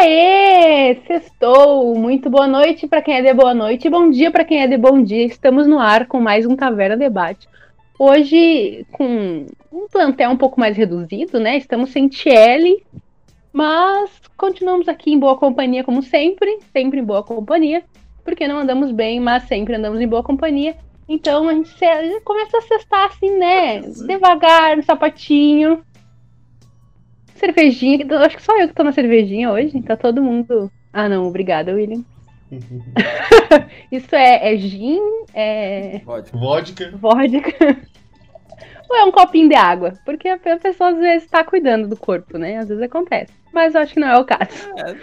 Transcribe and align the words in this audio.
Aê! 0.00 0.94
Sextou! 1.08 1.92
Muito 1.98 2.30
boa 2.30 2.46
noite 2.46 2.86
para 2.86 3.02
quem 3.02 3.16
é 3.16 3.20
de 3.20 3.34
boa 3.34 3.52
noite, 3.52 3.90
bom 3.90 4.08
dia 4.08 4.30
para 4.30 4.44
quem 4.44 4.62
é 4.62 4.66
de 4.68 4.76
bom 4.76 5.02
dia. 5.02 5.24
Estamos 5.24 5.66
no 5.66 5.76
ar 5.76 6.06
com 6.06 6.20
mais 6.20 6.46
um 6.46 6.54
Taverna 6.54 6.96
Debate. 6.96 7.48
Hoje, 7.98 8.86
com 8.92 9.44
um 9.72 9.88
plantel 9.90 10.30
um 10.30 10.36
pouco 10.36 10.60
mais 10.60 10.76
reduzido, 10.76 11.40
né? 11.40 11.56
Estamos 11.56 11.90
sem 11.90 12.06
Tiele, 12.06 12.80
mas 13.52 14.08
continuamos 14.36 14.88
aqui 14.88 15.10
em 15.10 15.18
boa 15.18 15.36
companhia, 15.36 15.82
como 15.82 16.00
sempre, 16.00 16.60
sempre 16.72 17.00
em 17.00 17.04
boa 17.04 17.24
companhia, 17.24 17.82
porque 18.24 18.46
não 18.46 18.58
andamos 18.58 18.92
bem, 18.92 19.18
mas 19.18 19.48
sempre 19.48 19.74
andamos 19.74 20.00
em 20.00 20.06
boa 20.06 20.22
companhia. 20.22 20.76
Então 21.08 21.48
a 21.48 21.54
gente 21.54 21.74
começa 22.22 22.58
a 22.58 22.62
cestar 22.62 23.06
assim, 23.06 23.36
né? 23.36 23.80
Devagar, 23.80 24.76
no 24.76 24.82
sapatinho, 24.84 25.82
cervejinha. 27.38 28.04
Acho 28.24 28.36
que 28.36 28.42
só 28.42 28.58
eu 28.58 28.68
que 28.68 28.74
tô 28.74 28.84
na 28.84 28.92
cervejinha 28.92 29.50
hoje. 29.50 29.80
Tá 29.82 29.96
todo 29.96 30.22
mundo. 30.22 30.70
Ah, 30.92 31.08
não, 31.08 31.26
obrigada, 31.26 31.72
William. 31.72 32.04
Isso 33.92 34.14
é, 34.14 34.54
é 34.54 34.56
gin? 34.56 35.00
É. 35.34 36.00
Vodka. 36.32 36.90
Vodka. 36.96 37.76
Ou 38.88 38.96
é 38.96 39.04
um 39.04 39.12
copinho 39.12 39.48
de 39.48 39.54
água? 39.54 39.92
Porque 40.04 40.28
a 40.28 40.38
pessoa 40.38 40.90
às 40.90 40.98
vezes 40.98 41.28
tá 41.28 41.44
cuidando 41.44 41.86
do 41.86 41.96
corpo, 41.96 42.38
né? 42.38 42.56
Às 42.56 42.68
vezes 42.68 42.82
acontece. 42.82 43.32
Mas 43.52 43.74
eu 43.74 43.82
acho 43.82 43.94
que 43.94 44.00
não 44.00 44.08
é 44.08 44.18
o 44.18 44.24
caso. 44.24 44.50
É. 44.76 44.94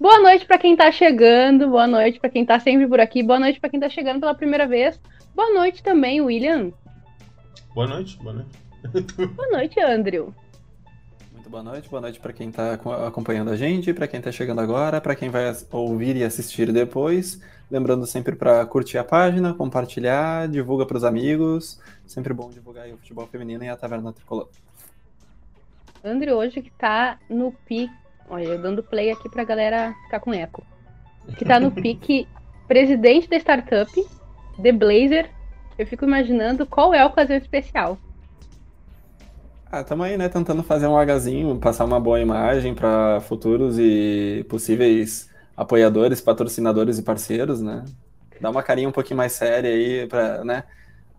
boa 0.00 0.18
noite 0.20 0.46
para 0.46 0.56
quem 0.56 0.74
tá 0.74 0.90
chegando, 0.90 1.68
boa 1.68 1.86
noite 1.86 2.18
para 2.18 2.30
quem 2.30 2.46
tá 2.46 2.58
sempre 2.58 2.86
por 2.86 2.98
aqui, 2.98 3.22
boa 3.22 3.38
noite 3.38 3.60
para 3.60 3.68
quem 3.68 3.78
tá 3.78 3.90
chegando 3.90 4.20
pela 4.20 4.34
primeira 4.34 4.66
vez. 4.66 4.98
Boa 5.34 5.52
noite 5.52 5.82
também, 5.82 6.20
William. 6.20 6.72
Boa 7.74 7.86
noite, 7.86 8.16
boa 8.18 8.34
noite. 8.34 8.69
Boa 9.36 9.48
noite, 9.50 9.80
Andrew. 9.80 10.34
Muito 11.32 11.50
boa 11.50 11.62
noite, 11.62 11.88
boa 11.88 12.00
noite 12.00 12.20
para 12.20 12.32
quem 12.32 12.48
está 12.48 12.74
acompanhando 13.06 13.50
a 13.50 13.56
gente, 13.56 13.92
para 13.92 14.06
quem 14.08 14.18
está 14.18 14.32
chegando 14.32 14.60
agora, 14.60 15.00
para 15.00 15.14
quem 15.14 15.28
vai 15.28 15.44
ouvir 15.70 16.16
e 16.16 16.24
assistir 16.24 16.72
depois. 16.72 17.40
Lembrando 17.70 18.06
sempre 18.06 18.34
para 18.34 18.64
curtir 18.66 18.98
a 18.98 19.04
página, 19.04 19.54
compartilhar, 19.54 20.48
divulga 20.48 20.86
para 20.86 20.96
os 20.96 21.04
amigos. 21.04 21.80
Sempre 22.06 22.34
bom 22.34 22.50
divulgar 22.50 22.88
o 22.88 22.96
futebol 22.96 23.26
feminino 23.26 23.62
e 23.62 23.68
a 23.68 23.76
Taverna 23.76 24.12
Tricolor. 24.12 24.48
Andrew 26.04 26.36
hoje 26.36 26.62
que 26.62 26.70
tá 26.70 27.18
no 27.28 27.52
pique. 27.66 27.92
Olha, 28.28 28.44
eu 28.44 28.62
dando 28.62 28.82
play 28.82 29.10
aqui 29.10 29.28
pra 29.28 29.44
galera 29.44 29.94
ficar 30.04 30.20
com 30.20 30.32
eco. 30.32 30.64
Que 31.36 31.44
tá 31.44 31.60
no 31.60 31.70
pique 31.82 32.26
presidente 32.66 33.28
da 33.28 33.36
startup, 33.36 33.92
The 34.60 34.72
Blazer. 34.72 35.30
Eu 35.78 35.86
fico 35.86 36.04
imaginando 36.04 36.66
qual 36.66 36.92
é 36.94 37.00
a 37.00 37.06
ocasião 37.06 37.38
especial. 37.38 37.98
Ah, 39.72 39.84
tamo 39.84 40.02
aí, 40.02 40.16
né, 40.16 40.28
tentando 40.28 40.64
fazer 40.64 40.88
um 40.88 41.00
Hzinho, 41.00 41.56
passar 41.60 41.84
uma 41.84 42.00
boa 42.00 42.20
imagem 42.20 42.74
para 42.74 43.20
futuros 43.20 43.78
e 43.78 44.44
possíveis 44.48 45.30
apoiadores, 45.56 46.20
patrocinadores 46.20 46.98
e 46.98 47.02
parceiros, 47.02 47.60
né? 47.60 47.84
Dar 48.40 48.50
uma 48.50 48.64
carinha 48.64 48.88
um 48.88 48.92
pouquinho 48.92 49.18
mais 49.18 49.30
séria 49.30 49.70
aí, 49.70 50.08
pra, 50.08 50.42
né? 50.42 50.64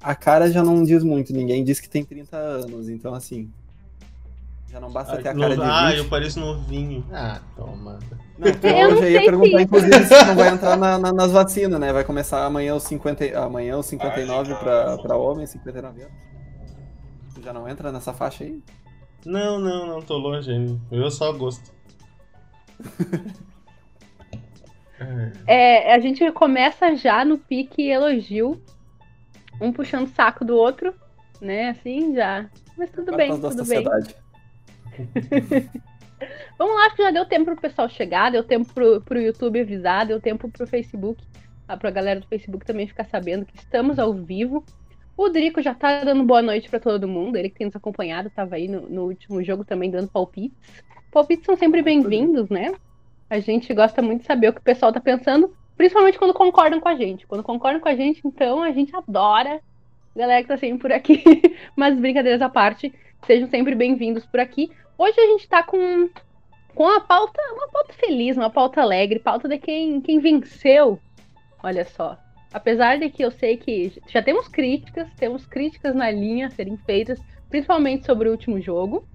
A 0.01 0.13
cara 0.15 0.51
já 0.51 0.61
não 0.61 0.83
diz 0.83 1.01
muito, 1.01 1.31
ninguém 1.31 1.63
diz 1.63 1.79
que 1.79 1.87
tem 1.87 2.03
30 2.03 2.35
anos, 2.35 2.89
então 2.89 3.13
assim. 3.13 3.49
Já 4.69 4.81
não 4.81 4.91
basta 4.91 5.15
ter 5.15 5.29
a 5.29 5.33
cara 5.33 5.55
de 5.55 5.61
20. 5.61 5.63
Ah, 5.63 5.95
eu 5.95 6.09
pareço 6.09 6.39
novinho. 6.39 7.05
Ah, 7.11 7.39
toma. 7.55 7.99
Não, 8.37 8.49
então 8.49 8.69
eu, 8.69 8.89
eu 8.89 8.97
já 8.97 9.09
ia 9.09 9.21
perguntar, 9.21 9.57
se... 9.57 9.63
inclusive, 9.63 10.05
se 10.05 10.25
não 10.25 10.35
vai 10.35 10.49
entrar 10.51 10.75
na, 10.75 10.97
na, 10.97 11.13
nas 11.13 11.31
vacinas, 11.31 11.79
né? 11.79 11.93
Vai 11.93 12.03
começar 12.03 12.45
amanhã 12.45 12.75
os 12.75 12.83
50, 12.83 13.39
amanhã 13.39 13.77
os 13.77 13.85
59 13.85 14.55
para 14.55 15.15
homens, 15.15 15.51
59 15.51 16.01
anos 16.01 16.31
já 17.41 17.53
não 17.53 17.67
entra 17.67 17.91
nessa 17.91 18.13
faixa 18.13 18.43
aí? 18.43 18.61
Não, 19.25 19.59
não, 19.59 19.87
não 19.87 20.01
tô 20.01 20.17
longe 20.17 20.51
ainda. 20.51 20.79
Eu 20.91 21.09
só 21.11 21.31
gosto. 21.31 21.71
é, 25.47 25.93
a 25.93 25.99
gente 25.99 26.29
começa 26.31 26.95
já 26.95 27.23
no 27.23 27.37
pique 27.37 27.87
elogio, 27.87 28.61
um 29.59 29.71
puxando 29.71 30.07
o 30.07 30.09
saco 30.09 30.43
do 30.43 30.55
outro, 30.55 30.93
né? 31.39 31.69
Assim 31.69 32.15
já. 32.15 32.49
Mas 32.77 32.89
tudo 32.89 33.15
bem, 33.15 33.31
tudo 33.31 33.51
sociedade. 33.51 34.15
bem. 35.29 35.69
Vamos 36.57 36.75
lá, 36.75 36.91
que 36.91 37.01
já 37.01 37.11
deu 37.11 37.25
tempo 37.25 37.45
pro 37.45 37.61
pessoal 37.61 37.89
chegar, 37.89 38.31
deu 38.31 38.43
tempo 38.43 38.71
pro, 38.73 39.01
pro 39.01 39.19
YouTube 39.19 39.61
avisar, 39.61 40.05
deu 40.05 40.21
tempo 40.21 40.49
pro 40.49 40.67
Facebook, 40.67 41.23
ah, 41.67 41.75
pra 41.75 41.89
galera 41.89 42.19
do 42.19 42.27
Facebook 42.27 42.65
também 42.65 42.87
ficar 42.87 43.05
sabendo 43.05 43.45
que 43.45 43.55
estamos 43.55 43.97
ao 43.97 44.13
vivo. 44.13 44.63
O 45.15 45.29
Drico 45.29 45.61
já 45.61 45.73
tá 45.73 46.03
dando 46.03 46.23
boa 46.23 46.41
noite 46.41 46.69
para 46.69 46.79
todo 46.79 47.07
mundo. 47.07 47.35
Ele 47.35 47.49
que 47.49 47.57
tem 47.57 47.65
nos 47.65 47.75
acompanhado, 47.75 48.29
tava 48.29 48.55
aí 48.55 48.67
no, 48.67 48.89
no, 48.89 49.03
último 49.03 49.43
jogo 49.43 49.63
também 49.63 49.89
dando 49.91 50.07
palpites. 50.07 50.57
Palpites 51.11 51.45
são 51.45 51.57
sempre 51.57 51.81
bem-vindos, 51.81 52.49
né? 52.49 52.73
A 53.29 53.39
gente 53.39 53.73
gosta 53.73 54.01
muito 54.01 54.21
de 54.21 54.27
saber 54.27 54.49
o 54.49 54.53
que 54.53 54.59
o 54.59 54.63
pessoal 54.63 54.91
tá 54.91 54.99
pensando, 54.99 55.55
principalmente 55.77 56.17
quando 56.17 56.33
concordam 56.33 56.79
com 56.79 56.87
a 56.87 56.95
gente. 56.95 57.27
Quando 57.27 57.43
concordam 57.43 57.81
com 57.81 57.89
a 57.89 57.95
gente, 57.95 58.21
então, 58.25 58.63
a 58.63 58.71
gente 58.71 58.95
adora. 58.95 59.61
Galera 60.15 60.41
que 60.41 60.47
tá 60.47 60.57
sempre 60.57 60.79
por 60.79 60.91
aqui. 60.91 61.23
Mas 61.75 61.99
brincadeiras 61.99 62.41
à 62.41 62.49
parte, 62.49 62.93
sejam 63.25 63.49
sempre 63.49 63.75
bem-vindos 63.75 64.25
por 64.25 64.39
aqui. 64.39 64.71
Hoje 64.97 65.19
a 65.19 65.27
gente 65.27 65.47
tá 65.47 65.63
com, 65.63 66.09
com 66.73 66.83
uma 66.83 67.01
pauta, 67.01 67.41
uma 67.53 67.67
pauta 67.69 67.93
feliz, 67.93 68.37
uma 68.37 68.49
pauta 68.49 68.81
alegre, 68.81 69.19
pauta 69.19 69.47
de 69.47 69.57
quem, 69.57 70.01
quem 70.01 70.19
venceu. 70.19 70.99
Olha 71.63 71.85
só, 71.85 72.17
Apesar 72.53 72.99
de 72.99 73.09
que 73.09 73.23
eu 73.23 73.31
sei 73.31 73.55
que 73.57 73.93
já 74.07 74.21
temos 74.21 74.47
críticas, 74.47 75.07
temos 75.15 75.45
críticas 75.45 75.95
na 75.95 76.11
linha 76.11 76.47
a 76.47 76.49
serem 76.49 76.75
feitas, 76.77 77.21
principalmente 77.49 78.05
sobre 78.05 78.27
o 78.27 78.31
último 78.31 78.59
jogo. 78.59 79.07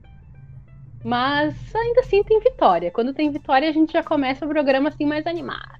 Mas 1.04 1.54
ainda 1.74 2.00
assim 2.00 2.22
tem 2.22 2.40
vitória. 2.40 2.90
Quando 2.90 3.14
tem 3.14 3.30
vitória, 3.30 3.68
a 3.68 3.72
gente 3.72 3.92
já 3.92 4.02
começa 4.02 4.44
o 4.44 4.48
programa 4.48 4.88
assim 4.88 5.04
mais 5.04 5.26
animado. 5.26 5.78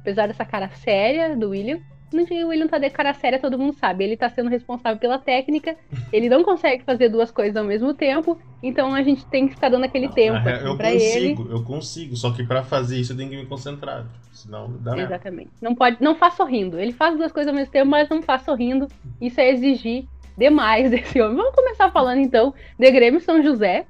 Apesar 0.00 0.26
dessa 0.26 0.44
cara 0.44 0.68
séria 0.70 1.36
do 1.36 1.50
William, 1.50 1.80
o 2.12 2.48
William 2.48 2.66
tá 2.66 2.78
de 2.78 2.90
cara 2.90 3.14
séria, 3.14 3.38
todo 3.38 3.58
mundo 3.58 3.72
sabe. 3.74 4.04
Ele 4.04 4.16
tá 4.16 4.28
sendo 4.28 4.50
responsável 4.50 4.98
pela 4.98 5.18
técnica, 5.18 5.76
ele 6.12 6.28
não 6.28 6.42
consegue 6.42 6.82
fazer 6.82 7.08
duas 7.08 7.30
coisas 7.30 7.56
ao 7.56 7.64
mesmo 7.64 7.94
tempo, 7.94 8.38
então 8.62 8.94
a 8.94 9.02
gente 9.02 9.24
tem 9.26 9.46
que 9.46 9.54
ficar 9.54 9.68
dando 9.68 9.84
aquele 9.84 10.06
não, 10.06 10.12
tempo 10.12 10.48
assim, 10.48 10.66
eu 10.66 10.76
consigo, 10.76 11.42
ele. 11.42 11.52
Eu 11.52 11.62
consigo, 11.64 12.16
só 12.16 12.32
que 12.32 12.44
para 12.44 12.62
fazer 12.62 12.98
isso 12.98 13.12
eu 13.12 13.16
tenho 13.16 13.30
que 13.30 13.36
me 13.36 13.46
concentrar, 13.46 14.06
senão 14.32 14.72
dá 14.80 14.96
Exatamente. 14.98 15.50
Não 15.60 15.74
pode, 15.74 15.98
não 16.00 16.14
faz 16.14 16.34
sorrindo. 16.34 16.78
Ele 16.78 16.92
faz 16.92 17.16
duas 17.16 17.32
coisas 17.32 17.48
ao 17.48 17.54
mesmo 17.54 17.72
tempo, 17.72 17.90
mas 17.90 18.08
não 18.08 18.22
faz 18.22 18.42
sorrindo. 18.42 18.88
Isso 19.20 19.40
é 19.40 19.50
exigir 19.50 20.04
demais 20.36 20.90
desse 20.92 21.20
homem. 21.20 21.36
Vamos 21.36 21.54
começar 21.54 21.90
falando 21.90 22.18
então 22.18 22.52
de 22.78 22.90
Grêmio 22.90 23.20
São 23.20 23.42
José. 23.42 23.86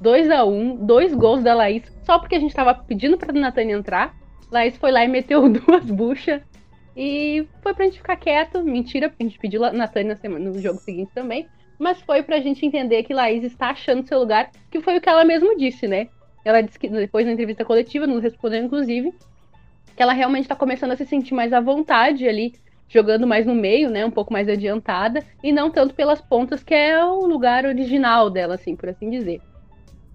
2 0.00 0.30
a 0.30 0.44
1 0.44 0.84
dois 0.84 1.14
gols 1.14 1.42
da 1.42 1.54
Laís, 1.54 1.82
só 2.04 2.18
porque 2.18 2.34
a 2.34 2.40
gente 2.40 2.54
tava 2.54 2.74
pedindo 2.74 3.16
pra 3.16 3.32
Natânia 3.32 3.74
entrar. 3.74 4.14
Laís 4.50 4.76
foi 4.76 4.92
lá 4.92 5.04
e 5.04 5.08
meteu 5.08 5.48
duas 5.48 5.84
buchas 5.84 6.42
e 6.96 7.46
foi 7.62 7.74
pra 7.74 7.84
gente 7.86 7.98
ficar 7.98 8.16
quieto. 8.16 8.62
Mentira, 8.62 9.12
a 9.18 9.22
gente 9.22 9.38
pediu 9.38 9.60
Natânia 9.72 10.18
no 10.38 10.58
jogo 10.60 10.80
seguinte 10.80 11.10
também. 11.14 11.48
Mas 11.78 12.00
foi 12.02 12.22
pra 12.22 12.40
gente 12.40 12.64
entender 12.64 13.02
que 13.02 13.12
Laís 13.12 13.42
está 13.42 13.70
achando 13.70 14.06
seu 14.06 14.20
lugar, 14.20 14.50
que 14.70 14.80
foi 14.80 14.96
o 14.96 15.00
que 15.00 15.08
ela 15.08 15.24
mesmo 15.24 15.56
disse, 15.56 15.88
né? 15.88 16.08
Ela 16.44 16.60
disse 16.60 16.78
que 16.78 16.88
depois 16.88 17.26
na 17.26 17.32
entrevista 17.32 17.64
coletiva, 17.64 18.06
nos 18.06 18.22
respondeu 18.22 18.62
inclusive, 18.62 19.12
que 19.96 20.02
ela 20.02 20.12
realmente 20.12 20.44
está 20.44 20.54
começando 20.54 20.92
a 20.92 20.96
se 20.96 21.04
sentir 21.04 21.34
mais 21.34 21.52
à 21.52 21.60
vontade 21.60 22.28
ali, 22.28 22.54
jogando 22.88 23.26
mais 23.26 23.44
no 23.44 23.54
meio, 23.54 23.90
né? 23.90 24.04
Um 24.04 24.10
pouco 24.10 24.32
mais 24.32 24.48
adiantada, 24.48 25.24
e 25.42 25.52
não 25.52 25.70
tanto 25.70 25.94
pelas 25.94 26.20
pontas, 26.20 26.62
que 26.62 26.74
é 26.74 27.02
o 27.04 27.26
lugar 27.26 27.64
original 27.64 28.30
dela, 28.30 28.54
assim, 28.54 28.76
por 28.76 28.88
assim 28.88 29.10
dizer. 29.10 29.40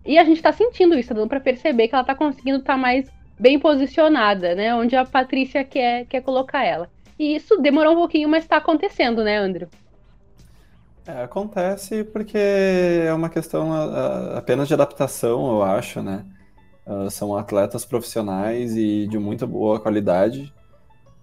E 0.06 0.18
a 0.18 0.24
gente 0.24 0.42
tá 0.42 0.54
sentindo 0.54 0.98
isso, 0.98 1.10
tá 1.10 1.16
dando 1.16 1.28
pra 1.28 1.42
perceber 1.42 1.88
que 1.88 1.96
ela 1.96 2.04
tá 2.06 2.16
conseguindo 2.16 2.60
estar 2.60 2.74
tá 2.74 2.80
mais 2.80 3.10
bem 3.40 3.58
posicionada, 3.58 4.54
né? 4.54 4.76
Onde 4.76 4.96
a 4.96 5.06
Patrícia 5.06 5.64
quer, 5.64 6.06
quer 6.06 6.22
colocar 6.22 6.64
ela. 6.64 6.90
E 7.18 7.36
isso 7.36 7.58
demorou 7.58 7.94
um 7.94 7.98
pouquinho, 7.98 8.30
mas 8.30 8.44
está 8.44 8.58
acontecendo, 8.58 9.24
né, 9.24 9.38
Andrew? 9.38 9.68
É, 11.08 11.24
acontece 11.24 12.04
porque 12.04 12.38
é 12.38 13.12
uma 13.14 13.30
questão 13.30 13.74
apenas 14.36 14.68
de 14.68 14.74
adaptação, 14.74 15.50
eu 15.50 15.64
acho, 15.64 16.02
né? 16.02 16.24
Uh, 16.86 17.10
são 17.10 17.36
atletas 17.36 17.86
profissionais 17.86 18.76
e 18.76 19.08
de 19.08 19.18
muita 19.18 19.46
boa 19.48 19.80
qualidade. 19.80 20.54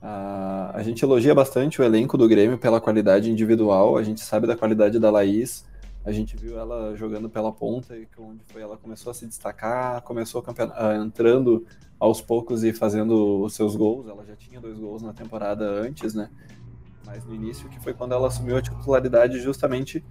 Uh, 0.02 0.70
a 0.74 0.80
gente 0.82 1.04
elogia 1.04 1.34
bastante 1.34 1.80
o 1.80 1.84
elenco 1.84 2.18
do 2.18 2.28
Grêmio 2.28 2.58
pela 2.58 2.80
qualidade 2.80 3.30
individual, 3.30 3.96
a 3.96 4.02
gente 4.02 4.20
sabe 4.20 4.46
da 4.46 4.56
qualidade 4.56 4.98
da 4.98 5.10
Laís, 5.10 5.64
a 6.04 6.12
gente 6.12 6.36
viu 6.36 6.58
ela 6.58 6.94
jogando 6.96 7.28
pela 7.28 7.52
ponta, 7.52 7.96
onde 8.18 8.44
foi 8.44 8.62
ela 8.62 8.76
começou 8.76 9.10
a 9.10 9.14
se 9.14 9.26
destacar, 9.26 10.02
começou 10.02 10.40
uh, 10.40 11.02
entrando 11.02 11.66
aos 11.98 12.20
poucos 12.20 12.62
e 12.64 12.72
fazendo 12.72 13.42
os 13.42 13.54
seus 13.54 13.74
gols. 13.74 14.06
Ela 14.08 14.24
já 14.24 14.36
tinha 14.36 14.60
dois 14.60 14.78
gols 14.78 15.02
na 15.02 15.12
temporada 15.12 15.64
antes, 15.64 16.14
né? 16.14 16.30
Mas 17.04 17.24
no 17.24 17.34
início, 17.34 17.68
que 17.68 17.80
foi 17.80 17.94
quando 17.94 18.12
ela 18.12 18.28
assumiu 18.28 18.56
a 18.56 18.62
titularidade, 18.62 19.40
justamente 19.40 20.04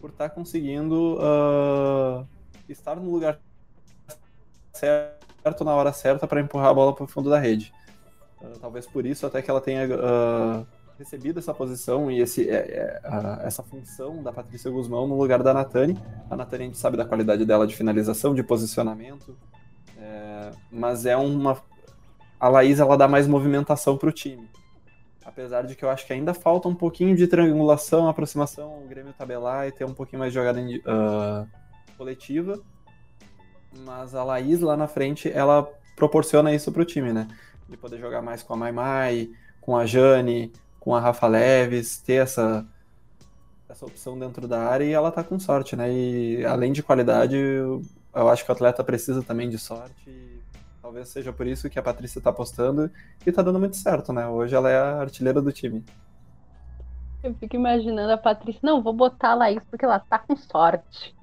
por 0.00 0.10
estar 0.10 0.28
tá 0.28 0.34
conseguindo 0.34 1.16
uh, 1.16 2.26
estar 2.68 2.96
no 2.96 3.10
lugar 3.10 3.40
certo 4.72 5.64
na 5.64 5.74
hora 5.74 5.92
certa 5.92 6.26
para 6.26 6.40
empurrar 6.40 6.68
a 6.68 6.74
bola 6.74 6.94
para 6.94 7.04
o 7.04 7.06
fundo 7.06 7.30
da 7.30 7.38
rede. 7.38 7.72
Uh, 8.40 8.58
talvez 8.58 8.86
por 8.86 9.06
isso 9.06 9.26
até 9.26 9.40
que 9.40 9.50
ela 9.50 9.60
tenha 9.60 9.86
uh, 9.86 10.66
recebido 10.98 11.38
essa 11.38 11.54
posição 11.54 12.10
e 12.10 12.20
esse, 12.20 12.48
é, 12.48 12.54
é, 12.54 13.00
essa 13.46 13.62
função 13.62 14.22
da 14.22 14.32
Patrícia 14.32 14.70
Guzmão 14.70 15.06
no 15.06 15.16
lugar 15.16 15.42
da 15.42 15.52
Natane. 15.52 15.98
A 16.30 16.36
Natane 16.36 16.64
a 16.64 16.66
gente 16.66 16.78
sabe 16.78 16.96
da 16.96 17.04
qualidade 17.04 17.44
dela 17.44 17.66
de 17.66 17.74
finalização, 17.74 18.34
de 18.34 18.42
posicionamento, 18.42 19.36
é, 20.04 20.50
mas 20.70 21.06
é 21.06 21.16
uma. 21.16 21.62
A 22.38 22.48
Laís 22.48 22.78
ela 22.78 22.96
dá 22.96 23.08
mais 23.08 23.26
movimentação 23.26 23.96
para 23.96 24.10
o 24.10 24.12
time. 24.12 24.50
Apesar 25.24 25.62
de 25.62 25.74
que 25.74 25.82
eu 25.82 25.88
acho 25.88 26.06
que 26.06 26.12
ainda 26.12 26.34
falta 26.34 26.68
um 26.68 26.74
pouquinho 26.74 27.16
de 27.16 27.26
triangulação, 27.26 28.06
aproximação, 28.06 28.84
o 28.84 28.86
Grêmio 28.86 29.14
tabelar 29.14 29.66
e 29.66 29.72
ter 29.72 29.86
um 29.86 29.94
pouquinho 29.94 30.20
mais 30.20 30.32
de 30.32 30.38
jogada 30.38 30.60
uh, 30.60 31.48
coletiva. 31.96 32.60
Mas 33.84 34.14
a 34.14 34.22
Laís 34.22 34.60
lá 34.60 34.76
na 34.76 34.86
frente, 34.86 35.32
ela 35.32 35.66
proporciona 35.96 36.54
isso 36.54 36.70
para 36.70 36.82
o 36.82 36.84
time, 36.84 37.12
né? 37.12 37.26
De 37.68 37.76
poder 37.78 37.98
jogar 37.98 38.20
mais 38.20 38.42
com 38.42 38.52
a 38.52 38.56
Mai 38.56 38.72
Mai, 38.72 39.30
com 39.60 39.74
a 39.74 39.86
Jane, 39.86 40.52
com 40.78 40.94
a 40.94 41.00
Rafa 41.00 41.26
Leves, 41.26 41.96
ter 41.96 42.22
essa, 42.22 42.64
essa 43.68 43.86
opção 43.86 44.18
dentro 44.18 44.46
da 44.46 44.60
área 44.60 44.84
e 44.84 44.92
ela 44.92 45.10
tá 45.10 45.24
com 45.24 45.40
sorte, 45.40 45.74
né? 45.74 45.90
E 45.90 46.44
além 46.44 46.72
de 46.72 46.82
qualidade, 46.82 47.36
eu, 48.14 48.28
acho 48.28 48.44
que 48.44 48.50
o 48.50 48.54
atleta 48.54 48.82
precisa 48.84 49.22
também 49.22 49.48
de 49.48 49.58
sorte. 49.58 50.08
E 50.08 50.40
talvez 50.80 51.08
seja 51.08 51.32
por 51.32 51.46
isso 51.46 51.68
que 51.70 51.78
a 51.78 51.82
Patrícia 51.82 52.20
tá 52.20 52.30
apostando 52.30 52.90
e 53.26 53.32
tá 53.32 53.42
dando 53.42 53.58
muito 53.58 53.76
certo, 53.76 54.12
né? 54.12 54.26
Hoje 54.26 54.54
ela 54.54 54.70
é 54.70 54.78
a 54.78 55.00
artilheira 55.00 55.40
do 55.40 55.52
time. 55.52 55.84
Eu 57.22 57.34
fico 57.34 57.56
imaginando 57.56 58.12
a 58.12 58.18
Patrícia, 58.18 58.60
não, 58.62 58.82
vou 58.82 58.92
botar 58.92 59.30
a 59.30 59.34
Laís 59.34 59.62
porque 59.70 59.84
ela 59.84 59.98
tá 59.98 60.18
com 60.18 60.36
sorte. 60.36 61.14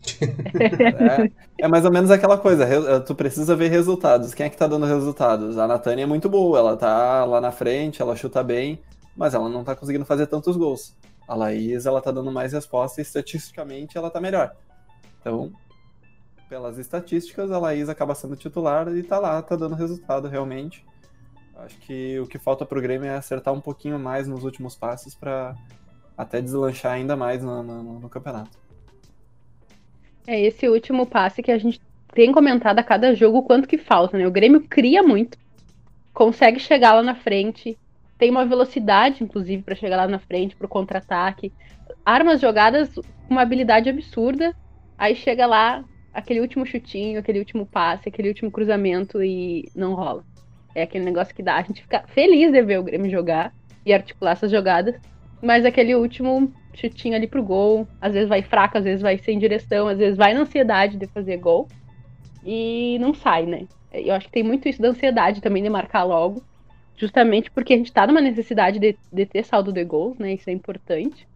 é, 0.18 1.30
é, 1.58 1.68
mais 1.68 1.84
ou 1.84 1.92
menos 1.92 2.10
aquela 2.10 2.38
coisa, 2.38 2.64
eh, 2.64 3.00
tu 3.00 3.14
precisa 3.14 3.54
ver 3.54 3.68
resultados. 3.68 4.32
Quem 4.32 4.46
é 4.46 4.48
que 4.48 4.56
tá 4.56 4.66
dando 4.66 4.86
resultados? 4.86 5.58
A 5.58 5.66
Natânia 5.66 6.04
é 6.04 6.06
muito 6.06 6.28
boa, 6.28 6.58
ela 6.58 6.76
tá 6.76 7.24
lá 7.26 7.40
na 7.40 7.52
frente, 7.52 8.00
ela 8.00 8.16
chuta 8.16 8.42
bem, 8.42 8.80
mas 9.14 9.34
ela 9.34 9.48
não 9.50 9.62
tá 9.62 9.76
conseguindo 9.76 10.06
fazer 10.06 10.26
tantos 10.26 10.56
gols. 10.56 10.96
A 11.28 11.34
Laís, 11.34 11.84
ela 11.84 12.00
tá 12.00 12.10
dando 12.10 12.32
mais 12.32 12.54
resposta 12.54 13.00
e 13.00 13.02
estatisticamente 13.02 13.98
ela 13.98 14.10
tá 14.10 14.20
melhor. 14.20 14.56
Então, 15.20 15.52
pelas 16.50 16.78
estatísticas, 16.78 17.52
a 17.52 17.58
Laís 17.60 17.88
acaba 17.88 18.12
sendo 18.12 18.34
titular 18.34 18.88
e 18.88 19.04
tá 19.04 19.20
lá, 19.20 19.40
tá 19.40 19.54
dando 19.54 19.76
resultado 19.76 20.26
realmente. 20.26 20.84
Acho 21.56 21.78
que 21.78 22.18
o 22.18 22.26
que 22.26 22.38
falta 22.38 22.66
pro 22.66 22.82
Grêmio 22.82 23.06
é 23.06 23.14
acertar 23.14 23.54
um 23.54 23.60
pouquinho 23.60 24.00
mais 24.00 24.26
nos 24.26 24.42
últimos 24.42 24.74
passes 24.74 25.14
para 25.14 25.54
até 26.18 26.42
deslanchar 26.42 26.92
ainda 26.92 27.16
mais 27.16 27.40
no, 27.40 27.62
no, 27.62 28.00
no 28.00 28.08
campeonato. 28.08 28.58
É 30.26 30.40
esse 30.40 30.68
último 30.68 31.06
passe 31.06 31.40
que 31.40 31.52
a 31.52 31.58
gente 31.58 31.80
tem 32.12 32.32
comentado 32.32 32.80
a 32.80 32.82
cada 32.82 33.14
jogo 33.14 33.44
quanto 33.44 33.68
que 33.68 33.78
falta, 33.78 34.18
né? 34.18 34.26
O 34.26 34.32
Grêmio 34.32 34.62
cria 34.62 35.04
muito, 35.04 35.38
consegue 36.12 36.58
chegar 36.58 36.94
lá 36.94 37.02
na 37.02 37.14
frente, 37.14 37.78
tem 38.18 38.28
uma 38.28 38.44
velocidade, 38.44 39.22
inclusive, 39.22 39.62
para 39.62 39.76
chegar 39.76 39.96
lá 39.96 40.08
na 40.08 40.18
frente, 40.18 40.56
pro 40.56 40.66
contra-ataque, 40.66 41.52
arma 42.04 42.32
as 42.32 42.40
jogadas 42.40 42.92
com 42.94 43.02
uma 43.30 43.42
habilidade 43.42 43.88
absurda, 43.88 44.54
aí 44.98 45.14
chega 45.14 45.46
lá, 45.46 45.84
aquele 46.12 46.40
último 46.40 46.66
chutinho, 46.66 47.18
aquele 47.18 47.38
último 47.38 47.66
passe, 47.66 48.08
aquele 48.08 48.28
último 48.28 48.50
cruzamento 48.50 49.22
e 49.22 49.68
não 49.74 49.94
rola. 49.94 50.24
É 50.74 50.82
aquele 50.82 51.04
negócio 51.04 51.34
que 51.34 51.42
dá, 51.42 51.56
a 51.56 51.62
gente 51.62 51.82
fica 51.82 52.04
feliz 52.08 52.52
de 52.52 52.62
ver 52.62 52.78
o 52.78 52.82
Grêmio 52.82 53.10
jogar 53.10 53.52
e 53.84 53.92
articular 53.92 54.32
essas 54.32 54.50
jogadas, 54.50 54.94
mas 55.42 55.64
aquele 55.64 55.94
último 55.94 56.52
chutinho 56.74 57.16
ali 57.16 57.26
pro 57.26 57.42
gol. 57.42 57.86
Às 58.00 58.12
vezes 58.12 58.28
vai 58.28 58.42
fraco, 58.42 58.78
às 58.78 58.84
vezes 58.84 59.02
vai 59.02 59.18
sem 59.18 59.38
direção, 59.38 59.88
às 59.88 59.98
vezes 59.98 60.16
vai 60.16 60.34
na 60.34 60.40
ansiedade 60.40 60.96
de 60.96 61.06
fazer 61.06 61.36
gol. 61.38 61.68
E 62.44 62.98
não 63.00 63.12
sai, 63.12 63.46
né? 63.46 63.66
Eu 63.92 64.14
acho 64.14 64.26
que 64.26 64.32
tem 64.32 64.42
muito 64.42 64.68
isso 64.68 64.80
da 64.80 64.88
ansiedade 64.88 65.40
também 65.40 65.62
de 65.62 65.68
marcar 65.68 66.04
logo. 66.04 66.42
Justamente 66.96 67.50
porque 67.50 67.72
a 67.72 67.76
gente 67.76 67.92
tá 67.92 68.06
numa 68.06 68.20
necessidade 68.20 68.78
de, 68.78 68.96
de 69.12 69.26
ter 69.26 69.44
saldo 69.44 69.72
de 69.72 69.84
gols, 69.84 70.18
né? 70.18 70.34
Isso 70.34 70.48
é 70.48 70.52
importante. 70.52 71.26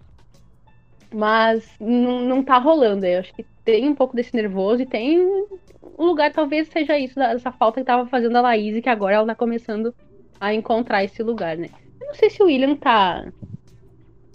Mas 1.12 1.68
não, 1.80 2.20
não 2.20 2.42
tá 2.42 2.58
rolando. 2.58 3.06
Eu 3.06 3.20
acho 3.20 3.32
que 3.34 3.46
tem 3.64 3.88
um 3.88 3.94
pouco 3.94 4.14
desse 4.14 4.34
nervoso 4.34 4.82
e 4.82 4.86
tem 4.86 5.20
um 5.20 6.04
lugar, 6.04 6.32
talvez 6.32 6.68
seja 6.68 6.98
isso, 6.98 7.14
dessa 7.14 7.50
falta 7.50 7.80
que 7.80 7.86
tava 7.86 8.06
fazendo 8.08 8.36
a 8.36 8.40
Laís 8.40 8.76
e 8.76 8.82
que 8.82 8.88
agora 8.88 9.16
ela 9.16 9.26
tá 9.26 9.34
começando 9.34 9.94
a 10.40 10.52
encontrar 10.52 11.04
esse 11.04 11.22
lugar, 11.22 11.56
né? 11.56 11.68
Eu 12.00 12.08
não 12.08 12.14
sei 12.14 12.28
se 12.28 12.42
o 12.42 12.46
William 12.46 12.76
tá 12.76 13.24